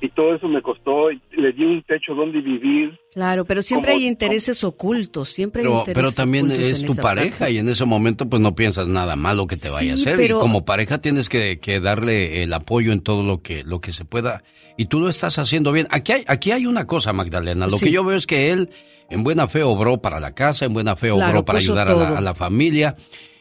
y 0.00 0.10
todo 0.10 0.34
eso 0.34 0.46
me 0.46 0.60
costó, 0.60 1.08
le 1.10 1.52
di 1.52 1.64
un 1.64 1.82
techo 1.82 2.14
donde 2.14 2.40
vivir. 2.40 2.98
Claro, 3.14 3.44
pero 3.46 3.62
siempre 3.62 3.92
hay 3.92 4.06
intereses 4.06 4.62
ocultos, 4.62 5.30
siempre 5.30 5.62
hay 5.62 5.68
pero, 5.68 5.78
intereses 5.78 6.02
Pero 6.02 6.12
también 6.12 6.50
es 6.50 6.84
tu 6.84 6.94
pareja 6.96 7.48
y 7.48 7.58
en 7.58 7.68
ese 7.68 7.86
momento 7.86 8.28
pues 8.28 8.42
no 8.42 8.54
piensas 8.54 8.88
nada 8.88 9.16
malo 9.16 9.46
que 9.46 9.56
te 9.56 9.70
vaya 9.70 9.92
a 9.92 9.96
hacer 9.96 10.20
y 10.20 10.28
como 10.28 10.64
pareja 10.64 11.00
tienes 11.00 11.28
que, 11.28 11.58
que, 11.58 11.80
darle 11.80 12.42
el 12.42 12.52
apoyo 12.52 12.92
en 12.92 13.00
todo 13.00 13.22
lo 13.22 13.40
que, 13.40 13.62
lo 13.64 13.80
que 13.80 13.92
se 13.92 14.04
pueda 14.04 14.42
y 14.76 14.86
tú 14.86 15.00
lo 15.00 15.08
estás 15.08 15.38
haciendo 15.38 15.72
bien. 15.72 15.86
Aquí 15.90 16.12
hay, 16.12 16.24
aquí 16.26 16.50
hay 16.50 16.66
una 16.66 16.86
cosa, 16.86 17.14
Magdalena, 17.14 17.66
lo 17.66 17.78
que 17.78 17.90
yo 17.90 18.04
veo 18.04 18.18
es 18.18 18.26
que 18.26 18.52
él 18.52 18.70
en 19.08 19.24
buena 19.24 19.48
fe 19.48 19.62
obró 19.62 19.98
para 19.98 20.20
la 20.20 20.34
casa, 20.34 20.66
en 20.66 20.74
buena 20.74 20.94
fe 20.94 21.10
obró 21.10 21.44
para 21.44 21.58
ayudar 21.58 21.88
a 21.88 21.94
la, 21.94 22.18
a 22.18 22.20
la 22.20 22.34
familia 22.34 22.96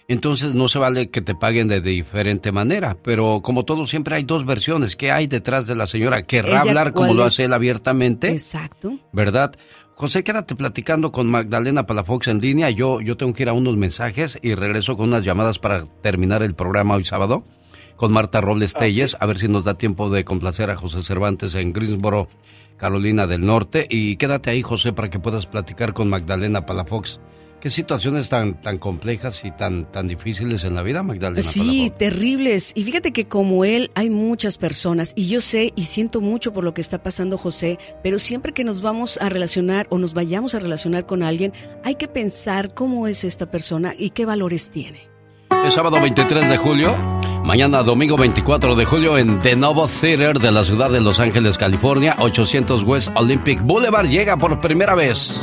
entonces 0.08 0.54
no 0.54 0.68
se 0.68 0.80
vale 0.80 1.10
que 1.10 1.22
te 1.22 1.36
paguen 1.36 1.68
de 1.68 1.82
diferente 1.82 2.52
manera. 2.52 2.98
Pero 3.02 3.42
como 3.42 3.66
todo, 3.66 3.88
siempre 3.88 4.16
hay 4.16 4.24
dos 4.24 4.46
versiones. 4.46 4.96
¿Qué 4.96 5.12
hay 5.12 5.28
detrás 5.28 5.68
de 5.68 5.76
la 5.76 5.88
señora? 5.88 6.24
¿Querrá 6.24 6.62
hablar 6.62 6.94
como 6.94 7.14
lo 7.14 7.24
hace 7.24 7.46
él 7.46 7.54
abiertamente? 7.54 8.32
Exacto. 8.32 9.00
¿Verdad? 9.12 9.56
José, 9.96 10.24
quédate 10.24 10.56
platicando 10.56 11.12
con 11.12 11.28
Magdalena 11.28 11.86
Palafox 11.86 12.28
en 12.28 12.42
línea. 12.42 12.70
Yo, 12.70 13.00
yo 13.02 13.18
tengo 13.18 13.34
que 13.34 13.44
ir 13.44 13.50
a 13.50 13.54
unos 13.54 13.78
mensajes 13.78 14.38
y 14.42 14.54
regreso 14.54 14.98
con 14.98 15.08
unas 15.08 15.24
llamadas 15.24 15.58
para 15.58 15.86
terminar 16.02 16.44
el 16.44 16.54
programa 16.54 16.96
hoy 16.96 17.06
sábado 17.06 17.46
con 17.96 18.12
Marta 18.12 18.42
Robles 18.42 18.74
Telles, 18.74 19.16
a 19.20 19.26
ver 19.26 19.38
si 19.38 19.48
nos 19.48 19.64
da 19.64 19.78
tiempo 19.78 20.10
de 20.10 20.26
complacer 20.26 20.70
a 20.70 20.76
José 20.76 21.02
Cervantes 21.04 21.56
en 21.56 21.72
Greensboro, 21.72 22.28
Carolina 22.78 23.26
del 23.28 23.46
Norte. 23.46 23.88
Y 23.90 24.18
quédate 24.18 24.50
ahí, 24.50 24.62
José, 24.62 24.94
para 24.94 25.10
que 25.10 25.20
puedas 25.20 25.46
platicar 25.46 25.94
con 25.94 26.10
Magdalena 26.10 26.66
Palafox 26.66 27.20
Qué 27.60 27.70
situaciones 27.70 28.30
tan, 28.30 28.62
tan 28.62 28.78
complejas 28.78 29.44
y 29.44 29.52
tan, 29.52 29.92
tan 29.92 30.08
difíciles 30.08 30.64
en 30.66 30.76
la 30.76 30.84
vida, 30.84 31.02
Magdalena. 31.02 31.42
Sí, 31.42 31.92
terribles. 31.98 32.72
Y 32.76 32.84
fíjate 32.84 33.12
que 33.12 33.26
como 33.26 33.66
él 33.66 33.90
hay 33.96 34.10
muchas 34.10 34.58
personas 34.58 35.14
y 35.16 35.28
yo 35.28 35.42
sé 35.42 35.74
y 35.76 35.84
siento 35.84 36.22
mucho 36.22 36.54
por 36.54 36.64
lo 36.64 36.74
que 36.74 36.82
está 36.82 37.02
pasando 37.02 37.38
José, 37.38 37.80
pero 38.04 38.20
siempre 38.20 38.54
que 38.54 38.64
nos 38.64 38.82
vamos 38.82 39.18
a 39.20 39.30
relacionar 39.30 39.88
o 39.90 39.98
nos 39.98 40.14
vayamos 40.14 40.54
a 40.54 40.60
relacionar 40.60 41.06
con 41.06 41.24
alguien, 41.24 41.54
hay 41.84 41.96
que 41.96 42.08
pensar 42.08 42.74
cómo 42.74 43.08
es 43.08 43.24
esta 43.24 43.50
persona 43.50 43.96
y 43.98 44.12
qué 44.12 44.26
valores 44.26 44.70
tiene. 44.70 45.10
El 45.66 45.72
sábado 45.72 46.00
23 46.00 46.48
de 46.48 46.58
julio, 46.58 46.96
mañana 47.44 47.82
domingo 47.82 48.16
24 48.16 48.76
de 48.76 48.86
julio 48.86 49.18
en 49.18 49.40
The 49.40 49.56
Novo 49.56 49.88
Theater 49.88 50.38
de 50.38 50.52
la 50.52 50.64
ciudad 50.64 50.92
de 50.92 51.02
Los 51.02 51.20
Ángeles, 51.20 51.58
California, 51.58 52.16
800 52.20 52.84
West 52.84 53.10
Olympic 53.16 53.62
Boulevard 53.64 54.08
llega 54.08 54.38
por 54.38 54.60
primera 54.62 54.94
vez. 54.94 55.34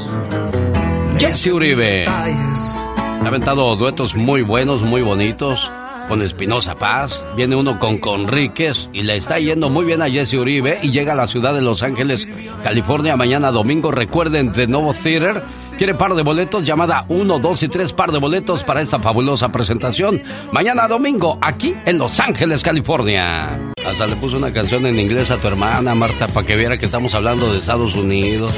Jesse 1.23 1.53
Uribe. 1.53 2.05
Ha 2.05 3.25
aventado 3.25 3.77
duetos 3.77 4.17
muy 4.17 4.43
buenos, 4.43 4.83
muy 4.83 5.03
bonitos. 5.03 5.71
Con 6.09 6.21
Espinosa 6.21 6.75
Paz, 6.75 7.23
viene 7.37 7.55
uno 7.55 7.79
con 7.79 7.99
Conríquez 7.99 8.89
y 8.93 9.05
le 9.05 9.19
está 9.19 9.39
yendo 9.39 9.71
muy 9.71 9.85
bien 9.85 10.03
a 10.03 10.11
Jesse 10.11 10.35
Uribe 10.35 10.81
y 10.83 10.91
llega 10.91 11.13
a 11.13 11.15
la 11.15 11.29
ciudad 11.29 11.55
de 11.55 11.63
Los 11.63 11.85
Ángeles, 11.85 12.27
California, 12.65 13.17
mañana 13.17 13.53
domingo. 13.53 13.93
Recuerden, 13.93 14.53
de 14.53 14.67
Novo 14.67 14.95
Theater 14.95 15.45
quiere 15.79 15.95
par 15.95 16.13
de 16.17 16.25
boletos, 16.25 16.65
llamada 16.65 17.05
1, 17.09 17.39
2 17.39 17.63
y 17.63 17.69
3 17.69 17.93
par 17.93 18.11
de 18.11 18.19
boletos 18.19 18.65
para 18.65 18.81
esta 18.81 18.99
fabulosa 18.99 19.53
presentación. 19.53 20.21
Mañana 20.51 20.89
domingo, 20.89 21.39
aquí 21.41 21.73
en 21.87 21.99
Los 21.99 22.19
Ángeles, 22.19 22.65
California. 22.65 23.61
Hasta 23.87 24.09
le 24.09 24.17
puso 24.17 24.39
una 24.39 24.53
canción 24.53 24.87
en 24.87 24.99
inglés 24.99 25.31
a 25.31 25.37
tu 25.37 25.47
hermana, 25.47 25.95
Marta, 25.95 26.27
para 26.27 26.45
que 26.45 26.57
viera 26.57 26.79
que 26.79 26.87
estamos 26.87 27.15
hablando 27.15 27.53
de 27.53 27.61
Estados 27.61 27.95
Unidos. 27.95 28.53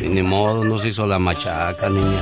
Y 0.00 0.08
ni 0.08 0.22
modo, 0.22 0.64
no 0.64 0.78
se 0.78 0.88
hizo 0.88 1.06
la 1.06 1.18
machaca, 1.18 1.88
niña. 1.88 2.20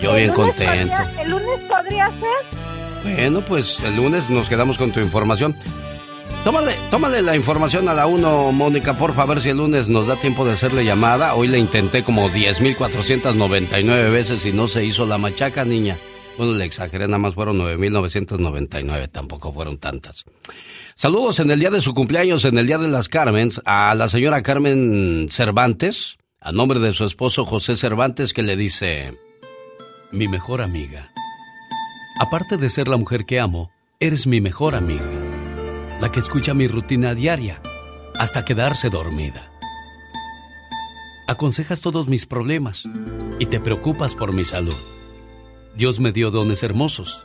Yo 0.00 0.14
bien 0.14 0.32
contento. 0.32 0.94
¿El 1.20 1.30
lunes 1.30 1.60
podría 1.68 2.08
ser? 2.08 3.14
Bueno, 3.14 3.40
pues 3.40 3.78
el 3.84 3.96
lunes 3.96 4.28
nos 4.30 4.48
quedamos 4.48 4.78
con 4.78 4.92
tu 4.92 5.00
información. 5.00 5.56
Tómale, 6.44 6.74
tómale 6.90 7.22
la 7.22 7.36
información 7.36 7.88
a 7.88 7.94
la 7.94 8.06
1, 8.06 8.50
Mónica, 8.50 8.94
por 8.94 9.14
favor, 9.14 9.40
si 9.40 9.50
el 9.50 9.58
lunes 9.58 9.88
nos 9.88 10.08
da 10.08 10.16
tiempo 10.16 10.44
de 10.44 10.54
hacerle 10.54 10.84
llamada. 10.84 11.34
Hoy 11.34 11.46
le 11.46 11.58
intenté 11.58 12.02
como 12.02 12.28
10.499 12.30 14.10
veces 14.10 14.44
y 14.44 14.52
no 14.52 14.66
se 14.66 14.84
hizo 14.84 15.06
la 15.06 15.18
machaca, 15.18 15.64
niña. 15.64 15.96
Bueno, 16.38 16.54
le 16.54 16.64
exageré, 16.64 17.06
nada 17.06 17.18
más 17.18 17.34
fueron 17.34 17.58
9.999, 17.58 19.10
tampoco 19.10 19.52
fueron 19.52 19.78
tantas. 19.78 20.24
Saludos 20.94 21.40
en 21.40 21.50
el 21.50 21.60
día 21.60 21.70
de 21.70 21.80
su 21.80 21.92
cumpleaños, 21.94 22.44
en 22.44 22.56
el 22.56 22.66
día 22.66 22.78
de 22.78 22.88
las 22.88 23.08
Carmens, 23.08 23.60
a 23.64 23.94
la 23.94 24.08
señora 24.08 24.42
Carmen 24.42 25.28
Cervantes, 25.30 26.16
a 26.40 26.52
nombre 26.52 26.80
de 26.80 26.94
su 26.94 27.04
esposo 27.04 27.44
José 27.44 27.76
Cervantes, 27.76 28.32
que 28.32 28.42
le 28.42 28.56
dice, 28.56 29.14
mi 30.10 30.26
mejor 30.26 30.62
amiga. 30.62 31.12
Aparte 32.18 32.56
de 32.56 32.70
ser 32.70 32.88
la 32.88 32.96
mujer 32.96 33.24
que 33.26 33.38
amo, 33.38 33.70
eres 34.00 34.26
mi 34.26 34.40
mejor 34.40 34.74
amiga, 34.74 35.06
la 36.00 36.10
que 36.10 36.20
escucha 36.20 36.54
mi 36.54 36.66
rutina 36.66 37.14
diaria 37.14 37.60
hasta 38.18 38.44
quedarse 38.44 38.90
dormida. 38.90 39.50
Aconsejas 41.28 41.80
todos 41.80 42.08
mis 42.08 42.26
problemas 42.26 42.84
y 43.38 43.46
te 43.46 43.60
preocupas 43.60 44.14
por 44.14 44.32
mi 44.32 44.44
salud. 44.44 44.76
Dios 45.74 46.00
me 46.00 46.12
dio 46.12 46.30
dones 46.30 46.62
hermosos, 46.62 47.24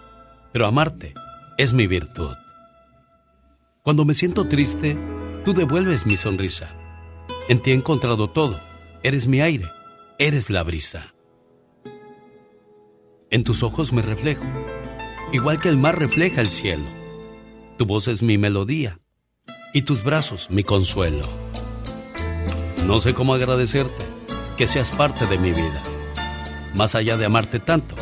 pero 0.53 0.67
amarte 0.67 1.13
es 1.57 1.73
mi 1.73 1.85
virtud. 1.85 2.35
Cuando 3.83 4.05
me 4.05 4.13
siento 4.13 4.47
triste, 4.47 4.97
tú 5.43 5.53
devuelves 5.53 6.05
mi 6.05 6.15
sonrisa. 6.15 6.73
En 7.49 7.61
ti 7.61 7.71
he 7.71 7.73
encontrado 7.73 8.29
todo. 8.29 8.59
Eres 9.03 9.27
mi 9.27 9.41
aire, 9.41 9.65
eres 10.17 10.49
la 10.49 10.63
brisa. 10.63 11.13
En 13.29 13.43
tus 13.43 13.63
ojos 13.63 13.91
me 13.91 14.01
reflejo, 14.01 14.45
igual 15.33 15.59
que 15.59 15.69
el 15.69 15.77
mar 15.77 15.99
refleja 15.99 16.39
el 16.41 16.51
cielo. 16.51 16.85
Tu 17.77 17.85
voz 17.85 18.07
es 18.07 18.23
mi 18.23 18.37
melodía 18.37 18.99
y 19.73 19.81
tus 19.81 20.03
brazos 20.03 20.49
mi 20.49 20.63
consuelo. 20.63 21.23
No 22.85 22.99
sé 22.99 23.13
cómo 23.13 23.33
agradecerte 23.33 24.05
que 24.57 24.67
seas 24.67 24.89
parte 24.91 25.25
de 25.25 25.37
mi 25.37 25.51
vida. 25.51 25.83
Más 26.75 26.95
allá 26.95 27.17
de 27.17 27.25
amarte 27.25 27.59
tanto, 27.59 27.95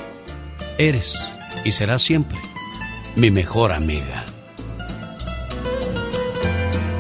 eres 0.77 1.15
y 1.63 1.71
serás 1.71 2.01
siempre 2.01 2.37
mi 3.15 3.31
mejor 3.31 3.71
amiga. 3.71 4.25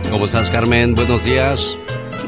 ¿Cómo 0.09 0.25
estás, 0.25 0.49
Carmen? 0.49 0.95
Buenos 0.95 1.23
días. 1.25 1.77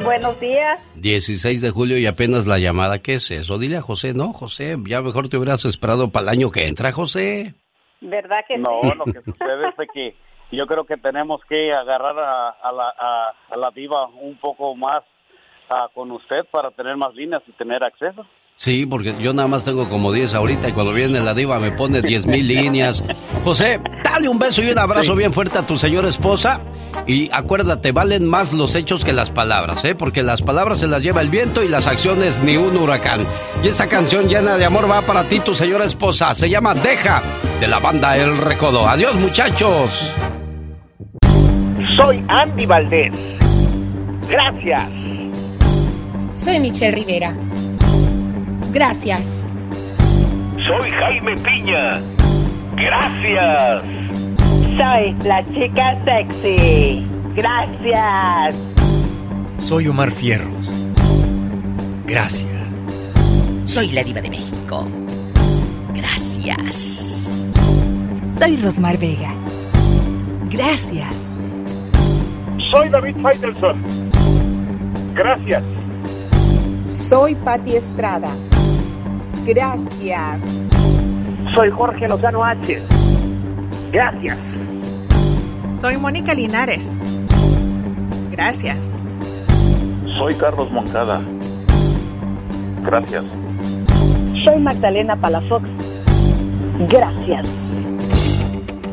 Buenos 0.03 0.39
días. 0.39 0.79
16 0.95 1.61
de 1.61 1.71
julio 1.71 1.97
y 1.97 2.05
apenas 2.05 2.47
la 2.47 2.59
llamada. 2.59 2.99
¿Qué 2.99 3.15
es 3.15 3.31
eso? 3.31 3.57
Dile 3.57 3.77
a 3.77 3.81
José, 3.81 4.13
no, 4.13 4.33
José, 4.33 4.75
ya 4.85 5.01
mejor 5.01 5.29
te 5.29 5.37
hubieras 5.37 5.63
esperado 5.65 6.09
para 6.09 6.23
el 6.23 6.29
año 6.29 6.51
que 6.51 6.67
entra, 6.67 6.91
José. 6.91 7.53
¿Verdad 8.01 8.39
que 8.47 8.57
no? 8.57 8.81
No, 8.83 8.95
lo 8.95 9.05
que 9.05 9.21
sucede 9.21 9.69
es 9.77 9.89
que 9.93 10.15
yo 10.51 10.67
creo 10.67 10.85
que 10.85 10.97
tenemos 10.97 11.41
que 11.47 11.73
agarrar 11.73 12.17
a, 12.19 12.71
la, 12.71 13.33
a, 13.49 13.57
la 13.57 13.71
diva 13.71 14.07
un 14.07 14.37
poco 14.37 14.75
más 14.75 15.03
ah, 15.69 15.87
con 15.93 16.11
usted 16.11 16.45
para 16.51 16.71
tener 16.71 16.95
más 16.97 17.13
líneas 17.15 17.41
y 17.47 17.51
tener 17.53 17.83
acceso. 17.83 18.25
Sí, 18.57 18.87
porque 18.87 19.13
yo 19.21 19.33
nada 19.33 19.47
más 19.47 19.63
tengo 19.63 19.87
como 19.87 20.11
10 20.11 20.33
ahorita 20.33 20.69
y 20.69 20.71
cuando 20.71 20.91
viene 20.91 21.19
la 21.19 21.35
diva 21.35 21.59
me 21.59 21.71
pone 21.71 22.01
10 22.01 22.25
mil 22.25 22.47
líneas. 22.47 23.03
José, 23.43 23.79
dale 24.03 24.27
un 24.27 24.39
beso 24.39 24.63
y 24.63 24.71
un 24.71 24.79
abrazo 24.79 25.13
bien 25.15 25.31
fuerte 25.31 25.59
a 25.59 25.61
tu 25.61 25.77
señora 25.77 26.09
esposa. 26.09 26.59
Y 27.05 27.29
acuérdate, 27.31 27.91
valen 27.91 28.25
más 28.25 28.51
los 28.53 28.73
hechos 28.73 29.05
que 29.05 29.13
las 29.13 29.29
palabras, 29.29 29.85
¿eh? 29.85 29.93
Porque 29.93 30.23
las 30.23 30.41
palabras 30.41 30.79
se 30.79 30.87
las 30.87 31.03
lleva 31.03 31.21
el 31.21 31.29
viento 31.29 31.63
y 31.63 31.67
las 31.67 31.85
acciones 31.85 32.39
ni 32.43 32.57
un 32.57 32.75
huracán. 32.75 33.19
Y 33.63 33.67
esta 33.67 33.87
canción 33.87 34.27
llena 34.27 34.57
de 34.57 34.65
amor 34.65 34.89
va 34.89 35.03
para 35.03 35.23
ti, 35.23 35.39
tu 35.39 35.53
señora 35.53 35.85
esposa. 35.85 36.33
Se 36.33 36.49
llama 36.49 36.73
Deja, 36.73 37.21
de 37.59 37.67
la 37.67 37.77
banda 37.77 38.17
El 38.17 38.37
Recodo. 38.39 38.87
Adiós, 38.87 39.13
muchachos. 39.15 40.11
Soy 41.97 42.25
Andy 42.27 42.65
Valdés. 42.65 43.13
Gracias. 44.27 44.83
Soy 46.33 46.59
Michelle 46.59 46.95
Rivera. 46.95 47.35
Gracias. 48.77 49.43
Soy 50.67 50.91
Jaime 50.91 51.35
Piña. 51.37 51.99
Gracias. 52.75 53.83
Soy 54.77 55.15
la 55.23 55.43
chica 55.51 55.97
sexy. 56.05 57.03
Gracias. 57.33 58.55
Soy 59.57 59.87
Omar 59.87 60.11
Fierros. 60.11 60.71
Gracias. 62.05 62.51
Soy 63.65 63.93
la 63.93 64.03
diva 64.03 64.21
de 64.21 64.29
México. 64.29 64.87
Gracias. 65.95 67.31
Soy 68.37 68.57
Rosmar 68.57 68.99
Vega. 68.99 69.33
Gracias. 70.51 71.15
Soy 72.69 72.89
David 72.89 73.15
Faitelson. 73.23 73.81
Gracias. 75.15 75.63
Soy 76.85 77.33
Patti 77.33 77.75
Estrada. 77.75 78.29
Gracias. 79.45 80.41
Soy 81.53 81.69
Jorge 81.69 82.07
Lozano 82.07 82.43
H. 82.43 82.81
Gracias. 83.91 84.37
Soy 85.81 85.97
Mónica 85.97 86.33
Linares. 86.33 86.95
Gracias. 88.31 88.91
Soy 90.17 90.33
Carlos 90.35 90.71
Moncada. 90.71 91.21
Gracias. 92.83 93.25
Soy 94.43 94.59
Magdalena 94.59 95.15
Palafox. 95.15 95.67
Gracias. 96.89 97.49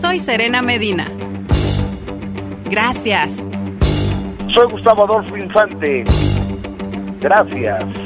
Soy 0.00 0.18
Serena 0.18 0.62
Medina. 0.62 1.10
Gracias. 2.64 3.36
Soy 4.54 4.70
Gustavo 4.70 5.04
Adolfo 5.04 5.36
Infante. 5.36 6.04
Gracias. 7.20 8.03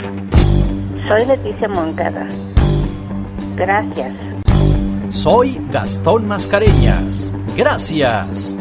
Soy 1.08 1.24
Leticia 1.24 1.68
Moncada. 1.68 2.28
Gracias. 3.56 4.12
Soy 5.08 5.58
Gastón 5.70 6.28
Mascareñas. 6.28 7.34
Gracias. 7.56 8.54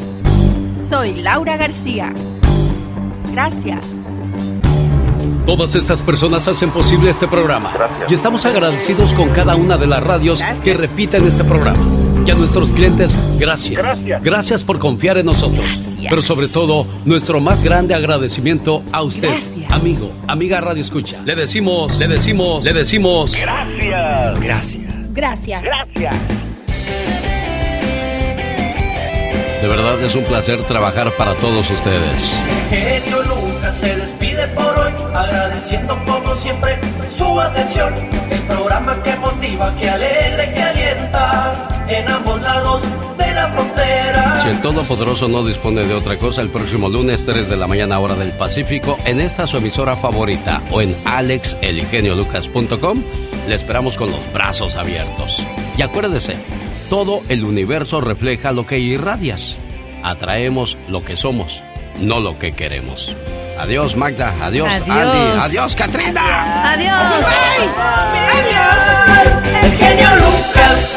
Soy 0.88 1.16
Laura 1.16 1.58
García. 1.58 2.14
Gracias. 3.34 3.86
Todas 5.46 5.76
estas 5.76 6.02
personas 6.02 6.48
hacen 6.48 6.70
posible 6.70 7.10
este 7.10 7.28
programa. 7.28 7.74
Y 8.08 8.14
estamos 8.14 8.46
agradecidos 8.46 9.12
con 9.12 9.28
cada 9.30 9.58
una 9.58 9.76
de 9.76 9.88
las 9.88 10.02
radios 10.02 10.42
que 10.64 10.74
repiten 10.74 11.26
este 11.26 11.44
programa. 11.44 11.84
Y 12.28 12.30
a 12.30 12.36
nuestros 12.36 12.72
clientes, 12.72 13.18
gracias. 13.40 14.22
Gracias. 14.22 14.62
por 14.62 14.80
confiar 14.80 15.18
en 15.18 15.28
nosotros. 15.28 15.96
Pero 16.10 16.22
sobre 16.22 16.50
todo, 16.50 16.86
nuestro 17.06 17.40
más 17.40 17.64
grande 17.64 17.96
agradecimiento 17.96 18.84
a 18.92 19.02
usted, 19.02 19.40
amigo, 19.70 20.12
amiga 20.28 20.60
Radio 20.60 20.82
Escucha. 20.82 21.22
Le 21.24 21.36
decimos, 21.36 21.98
le 21.98 22.10
decimos, 22.10 22.66
le 22.66 22.74
decimos. 22.74 23.34
Gracias. 23.34 24.42
Gracias. 24.42 25.14
Gracias. 25.14 25.64
Gracias. 25.64 26.16
De 29.62 29.68
verdad 29.70 30.04
es 30.04 30.14
un 30.14 30.26
placer 30.26 30.62
trabajar 30.64 31.10
para 31.18 31.34
todos 31.36 31.72
ustedes. 31.72 32.34
genio 32.70 33.24
Lucas 33.24 33.78
se 33.78 33.96
despide 33.96 34.50
por 34.50 34.78
hoy, 34.80 34.87
agradeciendo 35.18 35.98
como 36.06 36.36
siempre 36.36 36.80
su 37.16 37.40
atención. 37.40 37.94
El 38.30 38.42
programa 38.42 39.02
que 39.04 39.16
motiva, 39.16 39.76
que 39.76 39.90
alegra 39.90 40.46
y 40.46 40.54
que 40.54 40.62
alienta 40.62 41.68
en 41.88 42.08
ambos 42.08 42.42
lados 42.42 42.82
de 43.18 43.34
la 43.34 43.50
frontera. 43.50 44.42
Si 44.44 44.50
el 44.50 44.62
Todopoderoso 44.62 45.28
no 45.28 45.44
dispone 45.44 45.84
de 45.86 45.94
otra 45.94 46.18
cosa, 46.18 46.42
el 46.42 46.50
próximo 46.50 46.90
lunes 46.90 47.26
3 47.26 47.50
de 47.50 47.58
la 47.58 47.68
mañana 47.68 48.00
hora 48.00 48.16
del 48.16 48.32
Pacífico, 48.32 48.98
en 49.06 49.20
esta 49.20 49.48
su 49.48 49.58
emisora 49.58 49.96
favorita 49.96 50.62
o 50.72 50.82
en 50.82 50.96
alexelgeniolucas.com, 51.06 53.04
le 53.48 53.56
esperamos 53.56 53.98
con 53.98 54.12
los 54.12 54.34
brazos 54.34 54.76
abiertos. 54.76 55.42
Y 55.78 55.82
acuérdese, 55.82 56.36
todo 56.90 57.22
el 57.30 57.44
universo 57.44 58.02
refleja 58.02 58.52
lo 58.52 58.66
que 58.66 58.80
irradias. 58.80 59.56
Atraemos 60.04 60.78
lo 60.90 61.04
que 61.04 61.16
somos, 61.16 61.62
no 62.00 62.20
lo 62.20 62.38
que 62.38 62.52
queremos. 62.52 63.16
Adiós 63.60 63.94
Magda, 63.96 64.34
adiós, 64.42 64.72
Adiós. 64.72 64.98
Andy, 64.98 65.46
adiós 65.46 65.76
Katrina. 65.76 66.22
Adiós. 66.74 67.26
Adiós. 68.38 68.88
El 69.64 69.78
genio 69.78 70.10
Lucas. 70.26 70.97